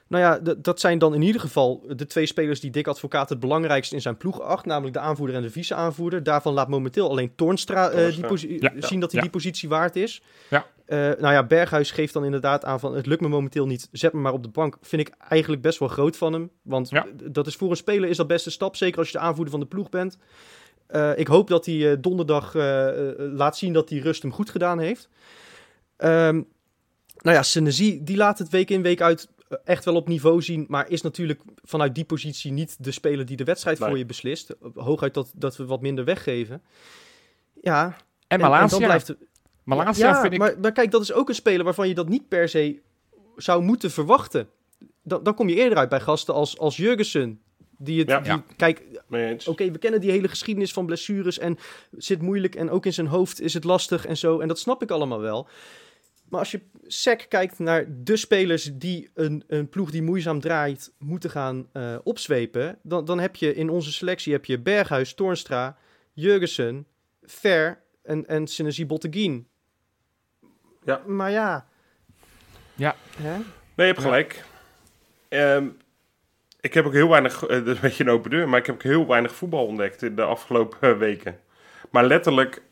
Nou 0.09 0.23
ja, 0.23 0.55
dat 0.59 0.81
zijn 0.81 0.99
dan 0.99 1.15
in 1.15 1.23
ieder 1.23 1.41
geval 1.41 1.85
de 1.89 2.07
twee 2.07 2.27
spelers 2.27 2.61
die 2.61 2.71
Dick 2.71 2.87
Advocaat 2.87 3.29
het 3.29 3.41
belangrijkste 3.41 3.95
in 3.95 4.01
zijn 4.01 4.17
ploeg 4.17 4.41
acht. 4.41 4.65
Namelijk 4.67 4.95
de 4.95 5.01
aanvoerder 5.01 5.37
en 5.37 5.43
de 5.43 5.51
vice-aanvoerder. 5.51 6.23
Daarvan 6.23 6.53
laat 6.53 6.69
momenteel 6.69 7.11
alleen 7.11 7.33
Toornstra, 7.35 7.89
eh, 7.89 8.15
die 8.15 8.61
Ja, 8.61 8.73
zien 8.79 9.01
dat 9.01 9.13
hij 9.13 9.21
ja. 9.21 9.21
die 9.21 9.31
positie 9.31 9.69
waard 9.69 9.97
is. 9.97 10.23
Ja. 10.51 10.67
Eh, 10.87 10.99
nou 10.99 11.33
ja, 11.33 11.47
Berghuis 11.47 11.91
geeft 11.91 12.13
dan 12.13 12.25
inderdaad 12.25 12.65
aan 12.65 12.81
van 12.81 12.95
het 12.95 13.07
lukt 13.07 13.21
me 13.21 13.29
momenteel 13.29 13.67
niet. 13.67 13.89
Zet 13.93 14.13
me 14.13 14.21
maar 14.21 14.33
op 14.33 14.43
de 14.43 14.49
bank. 14.49 14.77
Vind 14.81 15.09
ik 15.09 15.15
eigenlijk 15.19 15.63
best 15.63 15.79
wel 15.79 15.89
groot 15.89 16.17
van 16.17 16.33
hem. 16.33 16.51
Want 16.63 16.91
Ja. 16.91 17.07
dat 17.31 17.47
is 17.47 17.55
voor 17.57 17.71
een 17.71 17.77
speler 17.77 18.09
is 18.09 18.17
dat 18.17 18.27
best 18.27 18.47
een 18.47 18.53
stap. 18.53 18.77
Zeker 18.77 18.99
als 18.99 19.07
je 19.11 19.19
de 19.19 19.25
aanvoerder 19.25 19.51
van 19.51 19.61
de 19.61 19.67
ploeg 19.67 19.89
bent. 19.89 20.19
Eh, 20.87 21.19
ik 21.19 21.27
hoop 21.27 21.49
dat 21.49 21.67
hij 21.67 21.91
eh, 21.93 21.97
donderdag 22.01 22.55
laat 23.19 23.57
zien 23.57 23.73
dat 23.73 23.89
die 23.89 24.03
rust 24.03 24.23
hem 24.23 24.33
goed 24.33 24.51
gedaan 24.51 24.79
heeft. 24.79 25.09
Ehm, 25.97 26.35
nou 27.17 27.37
ja, 27.37 27.43
Senesi, 27.43 28.05
die 28.05 28.17
laat 28.17 28.39
het 28.39 28.49
week 28.49 28.71
in 28.71 28.83
week 28.83 29.01
uit 29.01 29.29
echt 29.65 29.85
wel 29.85 29.95
op 29.95 30.09
niveau 30.09 30.43
zien. 30.43 30.65
Maar 30.69 30.91
is 30.91 31.03
natuurlijk 31.03 31.41
vanuit 31.65 31.95
die 31.95 32.05
positie 32.05 32.53
niet 32.53 32.85
de 32.85 32.91
speler 32.91 33.27
die 33.27 33.37
de 33.37 33.45
wedstrijd 33.45 33.79
Nee. 33.79 33.89
voor 33.89 33.99
je 33.99 34.07
beslist. 34.07 34.55
Hooguit 34.75 35.15
dat, 35.15 35.33
dat 35.35 35.57
we 35.57 35.65
wat 35.67 35.81
minder 35.81 36.05
weggeven. 36.05 36.63
Ja, 37.63 37.85
En 37.87 37.95
en, 38.29 38.41
Malasia, 38.41 38.79
dan 38.79 38.87
blijft 38.87 39.09
er- 39.09 39.17
Malasia 39.67 40.09
ja, 40.09 40.21
vind 40.21 40.33
ik... 40.33 40.39
maar, 40.39 40.55
maar 40.61 40.73
kijk, 40.73 40.91
dat 40.91 41.03
is 41.03 41.13
ook 41.13 41.29
een 41.29 41.35
speler 41.35 41.65
waarvan 41.65 41.89
je 41.89 41.95
dat 41.95 42.09
niet 42.09 42.29
per 42.29 42.49
se 42.49 42.81
zou 43.37 43.63
moeten 43.63 43.91
verwachten. 43.91 44.49
Dan, 45.03 45.23
dan 45.23 45.35
kom 45.35 45.49
je 45.49 45.55
eerder 45.55 45.79
uit 45.79 45.89
bij 45.89 46.01
gasten 46.01 46.35
als, 46.35 46.59
als 46.59 46.77
Jurgensen. 46.77 47.41
Die 47.79 47.99
het, 47.99 48.09
Ja. 48.09 48.21
die- 48.21 48.31
Ja. 48.33 48.45
Kijk, 48.57 48.83
oké, 49.49 49.71
we 49.71 49.79
kennen 49.79 50.01
die 50.01 50.11
hele 50.11 50.29
geschiedenis 50.29 50.73
van 50.73 50.87
blessures 50.87 51.39
en 51.39 51.59
zit 51.97 52.23
moeilijk 52.23 52.55
en 52.55 52.71
ook 52.71 52.87
in 52.87 52.93
zijn 52.93 53.07
hoofd 53.07 53.41
is 53.41 53.55
het 53.55 53.65
lastig 53.65 54.07
en 54.07 54.17
zo. 54.17 54.41
En 54.41 54.49
dat 54.49 54.59
snap 54.59 54.83
ik 54.83 54.91
allemaal 54.91 55.21
wel. 55.21 55.49
Maar 56.29 56.41
als 56.41 56.51
je 56.51 56.61
sec 56.87 57.27
kijkt 57.29 57.59
naar 57.59 57.87
de 58.03 58.17
spelers 58.17 58.71
die 58.75 59.11
een, 59.15 59.45
een 59.47 59.69
ploeg 59.69 59.91
die 59.91 60.03
moeizaam 60.03 60.41
draait 60.41 60.93
moeten 60.99 61.31
gaan 61.31 61.69
eh, 61.73 61.95
opzwepen, 62.05 62.79
dan, 62.83 63.05
dan 63.05 63.19
heb 63.21 63.37
je 63.37 63.55
in 63.55 63.71
onze 63.71 63.93
selectie 63.93 64.33
heb 64.33 64.45
je 64.45 64.59
Berghuis, 64.59 65.15
Toornstra, 65.15 65.77
Jurgensen, 66.13 66.87
Ver 67.23 67.83
en, 68.03 68.27
en 68.27 68.47
Senesi 68.47 68.87
Botteguin. 68.87 69.47
Ja. 70.87 71.01
Maar 71.07 71.31
ja. 71.31 71.65
Ja. 72.75 72.95
Hè? 73.23 73.31
Nee, 73.31 73.87
je 73.87 73.93
hebt 73.93 74.01
gelijk. 74.01 74.45
Ehm, 75.29 75.65
ik 76.61 76.75
heb 76.75 76.87
ook 76.87 76.93
heel 76.93 77.09
weinig, 77.09 77.43
eh, 77.43 77.49
dat 77.49 77.67
is 77.67 77.75
een 77.75 77.81
beetje 77.81 78.05
een 78.05 78.11
open 78.11 78.31
deur, 78.31 78.49
maar 78.49 78.59
ik 78.59 78.67
heb 78.67 78.75
ook 78.75 78.83
heel 78.83 79.07
weinig 79.07 79.35
voetbal 79.35 79.67
ontdekt 79.67 80.03
in 80.03 80.17
de 80.17 80.23
afgelopen 80.23 80.79
eh, 80.93 80.99
weken. 80.99 81.39
Maar 81.91 82.05
letterlijk 82.05 82.63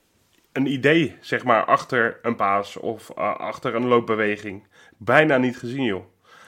een 0.52 0.66
idee, 0.72 1.16
zeg 1.20 1.44
maar, 1.44 1.64
achter 1.64 2.18
een 2.22 2.36
paas 2.36 2.76
of 2.76 3.10
eh, 3.10 3.36
achter 3.36 3.74
een 3.74 3.86
loopbeweging. 3.86 4.66
Bijna 4.98 5.36
niet 5.36 5.58
gezien, 5.58 5.82
joh. 5.84 6.04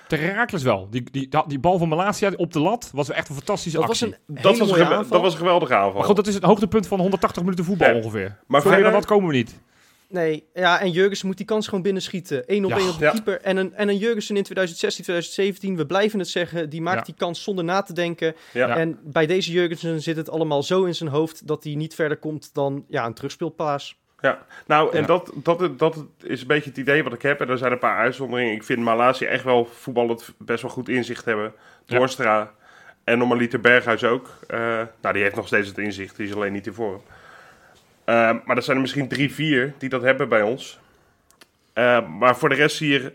Herakles 0.08 0.62
wel. 0.62 0.88
Die, 0.90 1.10
die, 1.10 1.28
die 1.46 1.58
bal 1.58 1.78
van 1.78 1.88
Malasia 1.88 2.32
op 2.36 2.52
de 2.52 2.60
lat 2.60 2.90
was 2.94 3.10
echt 3.10 3.28
een 3.28 3.34
fantastische 3.34 3.78
Dat 3.78 3.86
was 3.88 4.02
actie. 4.02 4.18
een 4.26 4.34
Dat 4.34 4.58
was, 4.58 4.70
een 4.70 5.08
dat 5.08 5.20
was 5.20 5.32
een 5.32 5.38
geweldige 5.38 5.74
aanval. 5.74 5.92
Maar 5.94 6.04
goed, 6.04 6.16
dat 6.16 6.26
is 6.26 6.34
het 6.34 6.42
hoogtepunt 6.42 6.86
van 6.86 7.00
180 7.00 7.42
minuten 7.42 7.64
voetbal 7.64 7.88
Ja. 7.88 7.94
ongeveer. 7.94 8.36
Maar 8.46 8.60
Verder 8.60 8.62
verder- 8.78 8.82
dan 8.82 8.92
dat 9.00 9.04
komen 9.04 9.28
we 9.28 9.34
niet. 9.34 9.60
Nee, 10.08 10.44
ja, 10.54 10.80
en 10.80 10.90
Jurgensen 10.90 11.26
moet 11.26 11.36
die 11.36 11.46
kans 11.46 11.66
gewoon 11.66 11.82
binnenschieten. 11.82 12.46
1 12.46 12.64
op 12.64 12.70
Ja. 12.70 12.76
1 12.78 12.88
op 12.88 12.98
de 12.98 13.04
Ja. 13.04 13.10
keeper. 13.10 13.40
En 13.40 13.56
een, 13.56 13.74
en 13.74 13.88
een 13.88 13.96
Jurgensen 13.96 14.36
in 14.36 14.42
2016, 14.42 15.04
2017, 15.04 15.76
we 15.76 15.86
blijven 15.86 16.18
het 16.18 16.28
zeggen, 16.28 16.70
die 16.70 16.82
maakt 16.82 16.98
Ja. 16.98 17.04
die 17.04 17.14
kans 17.14 17.42
zonder 17.42 17.64
na 17.64 17.82
te 17.82 17.92
denken. 17.92 18.34
Ja. 18.52 18.76
En 18.76 18.98
bij 19.02 19.26
deze 19.26 19.52
Jurgensen 19.52 20.02
zit 20.02 20.16
het 20.16 20.30
allemaal 20.30 20.62
zo 20.62 20.84
in 20.84 20.94
zijn 20.94 21.10
hoofd 21.10 21.46
dat 21.46 21.64
hij 21.64 21.74
niet 21.74 21.94
verder 21.94 22.16
komt 22.16 22.54
dan 22.54 22.84
ja, 22.88 23.06
een 23.06 23.14
terugspeelpaas. 23.14 23.98
Ja, 24.20 24.46
nou, 24.66 24.92
en 24.94 25.00
Ja. 25.00 25.06
dat, 25.06 25.30
dat, 25.34 25.78
dat 25.78 26.04
is 26.22 26.40
een 26.40 26.46
beetje 26.46 26.68
het 26.70 26.78
idee 26.78 27.02
wat 27.02 27.12
ik 27.12 27.22
heb. 27.22 27.40
En 27.40 27.48
er 27.48 27.58
zijn 27.58 27.72
een 27.72 27.78
paar 27.78 27.98
uitzonderingen. 27.98 28.54
Ik 28.54 28.64
vind 28.64 28.78
Malasia 28.80 29.28
echt 29.28 29.44
wel 29.44 29.64
voetballend 29.64 30.34
best 30.38 30.62
wel 30.62 30.70
goed 30.70 30.88
inzicht 30.88 31.24
hebben. 31.24 31.52
Ja. 31.86 31.96
Toornstra 31.96 32.52
en 33.04 33.18
normaliter 33.18 33.60
Berghuis 33.60 34.04
ook. 34.04 34.30
Eh, 34.46 34.58
nou, 35.00 35.14
die 35.14 35.22
heeft 35.22 35.36
nog 35.36 35.46
steeds 35.46 35.68
het 35.68 35.78
inzicht. 35.78 36.16
Die 36.16 36.26
is 36.28 36.34
alleen 36.34 36.52
niet 36.52 36.66
in 36.66 36.72
vorm. 36.72 37.02
Eh, 38.06 38.36
maar 38.44 38.56
er 38.56 38.62
zijn 38.62 38.76
er 38.76 38.82
misschien 38.82 39.08
drie, 39.08 39.32
vier 39.32 39.74
die 39.78 39.88
dat 39.88 40.02
hebben 40.02 40.28
bij 40.28 40.42
ons. 40.42 40.78
Eh, 41.72 42.08
maar 42.08 42.36
voor 42.36 42.48
de 42.48 42.54
rest 42.54 42.78
hier... 42.78 43.12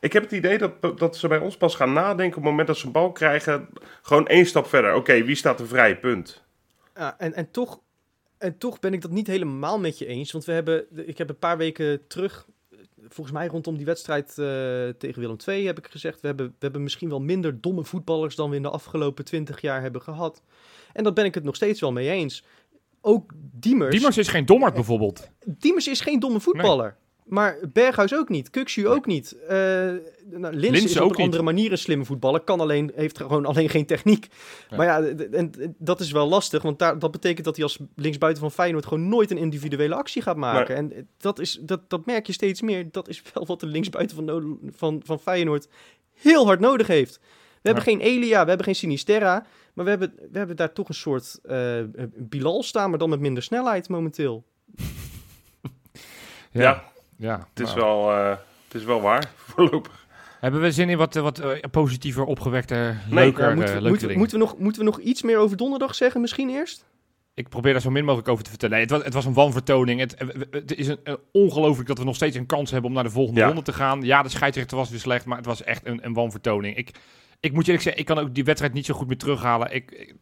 Ik 0.00 0.12
heb 0.12 0.22
het 0.22 0.32
idee 0.32 0.58
dat, 0.58 0.98
dat 0.98 1.16
ze 1.16 1.28
bij 1.28 1.38
ons 1.38 1.56
pas 1.56 1.74
gaan 1.74 1.92
nadenken 1.92 2.36
op 2.36 2.42
het 2.42 2.50
moment 2.50 2.66
dat 2.66 2.76
ze 2.76 2.86
een 2.86 2.92
bal 2.92 3.12
krijgen. 3.12 3.68
Gewoon 4.02 4.26
één 4.26 4.46
stap 4.46 4.66
verder. 4.66 4.94
Oké, 4.94 5.24
wie 5.24 5.34
staat 5.34 5.60
er 5.60 5.66
vrij? 5.66 5.98
Punt. 5.98 6.44
Ja, 6.94 7.18
en, 7.18 7.34
en, 7.34 7.50
toch, 7.50 7.80
en 8.38 8.58
toch 8.58 8.80
ben 8.80 8.92
ik 8.92 9.00
dat 9.00 9.10
niet 9.10 9.26
helemaal 9.26 9.78
met 9.78 9.98
je 9.98 10.06
eens. 10.06 10.32
Want 10.32 10.44
we 10.44 10.52
hebben, 10.52 10.86
ik 11.08 11.18
heb 11.18 11.28
een 11.28 11.38
paar 11.38 11.56
weken 11.56 12.06
terug, 12.06 12.46
volgens 13.08 13.36
mij 13.36 13.46
rondom 13.46 13.76
die 13.76 13.86
wedstrijd 13.86 14.28
eh, 14.28 14.36
tegen 14.98 15.20
Willem 15.20 15.36
II, 15.46 15.66
heb 15.66 15.78
ik 15.78 15.86
gezegd. 15.86 16.20
We 16.20 16.26
hebben, 16.26 16.46
we 16.46 16.54
hebben 16.58 16.82
misschien 16.82 17.08
wel 17.08 17.20
minder 17.20 17.60
domme 17.60 17.84
voetballers 17.84 18.34
dan 18.34 18.50
we 18.50 18.56
in 18.56 18.62
de 18.62 18.70
afgelopen 18.70 19.24
twintig 19.24 19.60
jaar 19.60 19.82
hebben 19.82 20.02
gehad. 20.02 20.42
En 20.92 21.04
daar 21.04 21.12
ben 21.12 21.24
ik 21.24 21.34
het 21.34 21.44
nog 21.44 21.54
steeds 21.54 21.80
wel 21.80 21.92
mee 21.92 22.10
eens. 22.10 22.44
Ook 23.06 23.32
Diemers. 23.52 23.90
Diemers 23.90 24.18
is 24.18 24.28
geen 24.28 24.46
dommerd 24.46 24.74
bijvoorbeeld. 24.74 25.30
Diemers 25.44 25.88
is 25.88 26.00
geen 26.00 26.20
domme 26.20 26.40
voetballer. 26.40 26.96
Maar 27.24 27.58
Berghuis 27.72 28.14
ook 28.14 28.28
niet. 28.28 28.50
Kuxu 28.50 28.88
ook 28.88 29.06
niet. 29.06 29.36
Nou, 29.48 30.08
Linse 30.30 30.58
Linse 30.58 30.84
is 30.84 31.00
ook 31.00 31.10
op 31.10 31.18
een 31.18 31.24
andere 31.24 31.42
manier 31.42 31.72
een 31.72 31.78
slimme 31.78 32.04
voetballer. 32.04 32.40
Kan 32.40 32.60
alleen, 32.60 32.92
heeft 32.94 33.16
gewoon 33.16 33.46
alleen 33.46 33.68
geen 33.68 33.86
techniek. 33.86 34.28
Ja. 34.70 34.76
Maar 34.76 34.86
ja, 34.86 35.02
en, 35.32 35.74
dat 35.78 36.00
is 36.00 36.10
wel 36.10 36.28
lastig. 36.28 36.62
Want 36.62 36.78
daar, 36.78 36.98
dat 36.98 37.10
betekent 37.10 37.44
dat 37.44 37.56
hij 37.56 37.64
als 37.64 37.78
linksbuiten 37.94 38.42
van 38.42 38.52
Feyenoord... 38.52 38.86
gewoon 38.86 39.08
nooit 39.08 39.30
een 39.30 39.38
individuele 39.38 39.94
actie 39.94 40.22
gaat 40.22 40.36
maken. 40.36 40.76
En 40.76 41.08
dat, 41.18 41.38
is, 41.38 41.58
dat, 41.60 41.90
dat 41.90 42.06
merk 42.06 42.26
je 42.26 42.32
steeds 42.32 42.60
meer. 42.60 42.88
Dat 42.90 43.08
is 43.08 43.22
wel 43.34 43.46
wat 43.46 43.60
de 43.60 43.66
linksbuiten 43.66 44.16
van, 44.16 44.58
van, 44.76 45.00
van 45.04 45.20
Feyenoord 45.20 45.68
heel 46.14 46.46
hard 46.46 46.60
nodig 46.60 46.86
heeft. 46.86 47.20
We 47.62 47.72
hebben 47.72 47.82
geen 47.82 48.00
Elia, 48.00 48.42
we 48.42 48.48
hebben 48.48 48.66
geen 48.66 48.74
Sinisterra. 48.74 49.46
Maar 49.76 49.84
we 49.84 49.90
hebben, 49.90 50.12
we 50.30 50.38
hebben 50.38 50.56
daar 50.56 50.72
toch 50.72 50.88
een 50.88 50.94
soort 50.94 51.38
eh, 51.42 51.82
Bilal 52.14 52.62
staan... 52.62 52.90
maar 52.90 52.98
dan 52.98 53.08
met 53.08 53.20
minder 53.20 53.42
snelheid 53.42 53.88
momenteel. 53.88 54.44
Ja, 56.50 56.84
ja. 57.16 57.46
het 57.54 57.66
is, 57.66 57.74
nou. 57.74 57.80
wel, 57.80 58.12
eh, 58.12 58.36
het 58.64 58.74
is 58.74 58.84
wel 58.84 59.00
waar, 59.00 59.32
voorlopig. 59.52 60.06
Hebben 60.40 60.60
we 60.60 60.72
zin 60.72 60.88
in 60.88 60.96
wat, 60.96 61.16
eh, 61.16 61.22
wat 61.22 61.42
positiever, 61.70 62.24
opgewekter, 62.24 63.02
Nee, 63.10 63.24
leuker, 63.24 63.54
moeten, 63.54 63.82
we, 63.82 63.88
moeten, 64.18 64.38
we 64.38 64.44
nog, 64.44 64.58
moeten 64.58 64.84
we 64.84 64.88
nog 64.88 65.00
iets 65.00 65.22
meer 65.22 65.38
over 65.38 65.56
donderdag 65.56 65.94
zeggen, 65.94 66.20
misschien 66.20 66.50
eerst? 66.50 66.84
Ik 67.36 67.48
probeer 67.48 67.72
daar 67.72 67.82
zo 67.82 67.90
min 67.90 68.04
mogelijk 68.04 68.28
over 68.28 68.44
te 68.44 68.50
vertellen. 68.50 68.74
Nee, 68.74 68.82
het, 68.84 68.90
was, 68.90 69.04
het 69.04 69.14
was 69.14 69.24
een 69.24 69.32
wanvertoning. 69.34 70.00
Het, 70.00 70.14
eh, 70.14 70.28
het 70.50 70.74
is 70.74 70.88
een, 70.88 70.98
een 71.04 71.18
ongelooflijk 71.32 71.88
dat 71.88 71.98
we 71.98 72.04
nog 72.04 72.14
steeds 72.14 72.36
een 72.36 72.46
kans 72.46 72.70
hebben 72.70 72.88
om 72.88 72.94
naar 72.94 73.04
de 73.04 73.10
volgende 73.10 73.40
Ja. 73.40 73.46
ronde 73.46 73.62
te 73.62 73.72
gaan. 73.72 74.02
Ja, 74.02 74.22
de 74.22 74.28
scheidsrechter 74.28 74.76
was 74.76 74.90
weer 74.90 74.98
slecht, 75.00 75.24
maar 75.24 75.36
het 75.36 75.46
was 75.46 75.62
echt 75.62 75.86
een, 75.86 76.06
een 76.06 76.12
wanvertoning. 76.12 76.76
Ik, 76.76 76.90
ik 77.40 77.52
moet 77.52 77.66
je 77.66 77.72
eerlijk 77.72 77.82
zeggen, 77.82 78.00
ik 78.00 78.06
kan 78.06 78.18
ook 78.18 78.34
die 78.34 78.44
wedstrijd 78.44 78.72
niet 78.74 78.86
zo 78.86 78.94
goed 78.94 79.06
meer 79.06 79.18
terughalen. 79.18 79.74
Ik, 79.74 79.90
ik, 79.90 80.14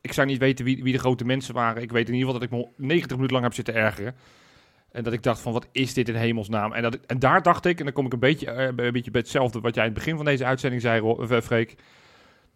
ik 0.00 0.12
zou 0.12 0.26
niet 0.26 0.38
weten 0.38 0.64
wie, 0.64 0.82
wie 0.82 0.92
de 0.92 0.98
grote 0.98 1.24
mensen 1.24 1.54
waren. 1.54 1.82
Ik 1.82 1.92
weet 1.92 2.08
in 2.08 2.14
ieder 2.14 2.26
geval 2.28 2.48
dat 2.48 2.60
ik 2.60 2.66
me 2.76 2.86
90 2.86 3.10
minuten 3.10 3.32
lang 3.32 3.44
heb 3.44 3.54
zitten 3.54 3.74
ergeren. 3.74 4.14
En 4.92 5.04
dat 5.04 5.12
ik 5.12 5.22
dacht 5.22 5.40
van, 5.40 5.52
wat 5.52 5.68
is 5.72 5.94
dit 5.94 6.08
in 6.08 6.14
hemelsnaam? 6.14 6.72
En, 6.72 6.82
dat 6.82 6.94
ik, 6.94 7.00
en 7.06 7.18
daar 7.18 7.42
dacht 7.42 7.64
ik, 7.64 7.78
en 7.78 7.84
dan 7.84 7.94
kom 7.94 8.06
ik 8.06 8.12
een 8.12 8.18
beetje, 8.18 8.50
eh, 8.50 8.64
een 8.66 8.92
beetje 8.92 9.10
bij 9.10 9.20
hetzelfde 9.20 9.60
wat 9.60 9.74
jij 9.74 9.84
in 9.84 9.90
het 9.90 9.98
begin 9.98 10.16
van 10.16 10.24
deze 10.24 10.44
uitzending 10.44 10.82
zei, 10.82 11.14
eh, 11.30 11.40
Freek. 11.40 11.74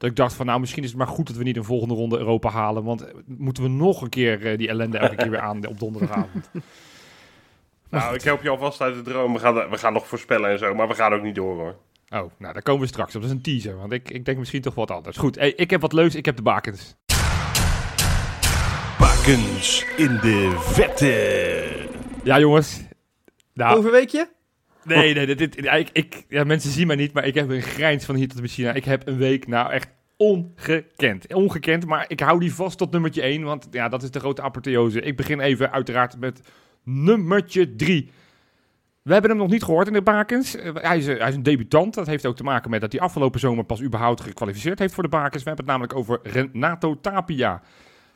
Dat 0.00 0.10
ik 0.10 0.16
dacht 0.16 0.34
van, 0.34 0.46
nou, 0.46 0.60
misschien 0.60 0.82
is 0.82 0.88
het 0.88 0.98
maar 0.98 1.06
goed 1.06 1.26
dat 1.26 1.36
we 1.36 1.42
niet 1.42 1.56
een 1.56 1.64
volgende 1.64 1.94
ronde 1.94 2.18
Europa 2.18 2.50
halen. 2.50 2.84
Want 2.84 3.04
eh, 3.04 3.14
moeten 3.24 3.62
we 3.62 3.68
nog 3.68 4.02
een 4.02 4.08
keer 4.08 4.46
eh, 4.46 4.58
die 4.58 4.68
ellende 4.68 4.98
elke 4.98 5.14
keer 5.14 5.30
weer 5.30 5.40
aan 5.40 5.66
op 5.66 5.78
donderdagavond. 5.78 6.50
Nou, 7.90 8.14
ik 8.14 8.22
help 8.22 8.42
je 8.42 8.48
alvast 8.48 8.80
uit 8.80 8.94
de 8.94 9.02
droom. 9.02 9.32
We 9.32 9.38
gaan, 9.38 9.54
we 9.70 9.78
gaan 9.78 9.92
nog 9.92 10.06
voorspellen 10.06 10.50
en 10.50 10.58
zo, 10.58 10.74
maar 10.74 10.88
we 10.88 10.94
gaan 10.94 11.12
ook 11.12 11.22
niet 11.22 11.34
door 11.34 11.54
hoor. 11.54 11.76
Oh, 12.08 12.30
nou, 12.38 12.52
daar 12.52 12.62
komen 12.62 12.80
we 12.80 12.86
straks 12.86 13.14
op. 13.14 13.20
Dat 13.20 13.30
is 13.30 13.36
een 13.36 13.42
teaser, 13.42 13.76
want 13.76 13.92
ik, 13.92 14.10
ik 14.10 14.24
denk 14.24 14.38
misschien 14.38 14.62
toch 14.62 14.74
wat 14.74 14.90
anders. 14.90 15.16
Goed, 15.16 15.36
hey, 15.36 15.52
ik 15.52 15.70
heb 15.70 15.80
wat 15.80 15.92
leuks. 15.92 16.14
Ik 16.14 16.24
heb 16.24 16.36
de 16.36 16.42
bakens. 16.42 16.96
Bakens 18.98 19.86
in 19.96 20.18
de 20.22 20.56
vette. 20.58 21.88
Ja, 22.24 22.38
jongens. 22.38 22.80
Nou, 23.54 23.76
Overweekje? 23.76 24.28
Nee, 24.85 25.14
nee, 25.14 25.35
dit, 25.37 25.57
ik, 25.64 25.90
ik, 25.93 26.25
ja, 26.29 26.45
mensen 26.45 26.71
zien 26.71 26.87
mij 26.87 26.97
niet, 26.97 27.12
maar 27.12 27.27
ik 27.27 27.35
heb 27.35 27.49
een 27.49 27.62
grijns 27.62 28.05
van 28.05 28.14
hier 28.14 28.29
tot 28.29 28.43
de 28.43 28.49
China. 28.49 28.73
Ik 28.73 28.85
heb 28.85 29.07
een 29.07 29.16
week, 29.16 29.47
nou 29.47 29.73
echt 29.73 29.88
ongekend. 30.16 31.35
Ongekend, 31.35 31.87
maar 31.87 32.05
ik 32.09 32.21
hou 32.21 32.40
die 32.40 32.55
vast 32.55 32.79
tot 32.79 32.90
nummertje 32.93 33.23
1, 33.23 33.43
want 33.43 33.69
ja, 33.71 33.88
dat 33.88 34.03
is 34.03 34.11
de 34.11 34.21
grote 34.21 34.43
apotheose. 34.43 35.01
Ik 35.01 35.16
begin 35.16 35.40
even 35.40 35.73
uiteraard 35.73 36.19
met 36.19 36.40
nummertje 36.85 37.77
3. 37.77 38.11
We 39.03 39.12
hebben 39.12 39.31
hem 39.31 39.40
nog 39.40 39.51
niet 39.51 39.62
gehoord 39.62 39.87
in 39.87 39.93
de 39.93 40.03
bakens. 40.03 40.57
Eh, 40.57 40.75
Hij 40.75 40.99
is, 40.99 41.07
eh, 41.07 41.19
hij 41.19 41.29
is 41.29 41.35
een 41.35 41.43
debutant. 41.43 41.95
Dat 41.95 42.07
heeft 42.07 42.27
ook 42.27 42.37
te 42.37 42.43
maken 42.43 42.71
met 42.71 42.81
dat 42.81 42.93
hij 42.93 43.01
afgelopen 43.01 43.40
zomer 43.40 43.64
pas 43.64 43.83
überhaupt 43.83 44.21
gekwalificeerd 44.21 44.79
heeft 44.79 44.95
voor 44.95 45.03
de 45.03 45.09
bakens. 45.09 45.43
We 45.43 45.49
hebben 45.49 45.66
het 45.66 45.75
namelijk 45.75 45.95
over 45.95 46.21
Renato 46.23 47.01
Tapia. 47.01 47.62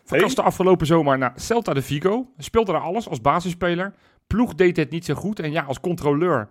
Verkaste 0.05 0.43
afgelopen 0.43 0.87
zomer 0.87 1.19
naar 1.19 1.33
Celta 1.37 1.75
de 1.75 1.83
Vigo. 1.83 2.33
Speelde 2.39 2.73
daar 2.73 2.81
alles 2.81 3.09
als 3.09 3.21
basisspeler. 3.21 3.93
Ploeg 4.27 4.55
deed 4.55 4.77
het 4.77 4.91
niet 4.91 5.05
zo 5.05 5.15
goed. 5.15 5.41
En 5.41 5.53
ja, 5.53 5.63
als 5.63 5.81
controleur 5.81 6.49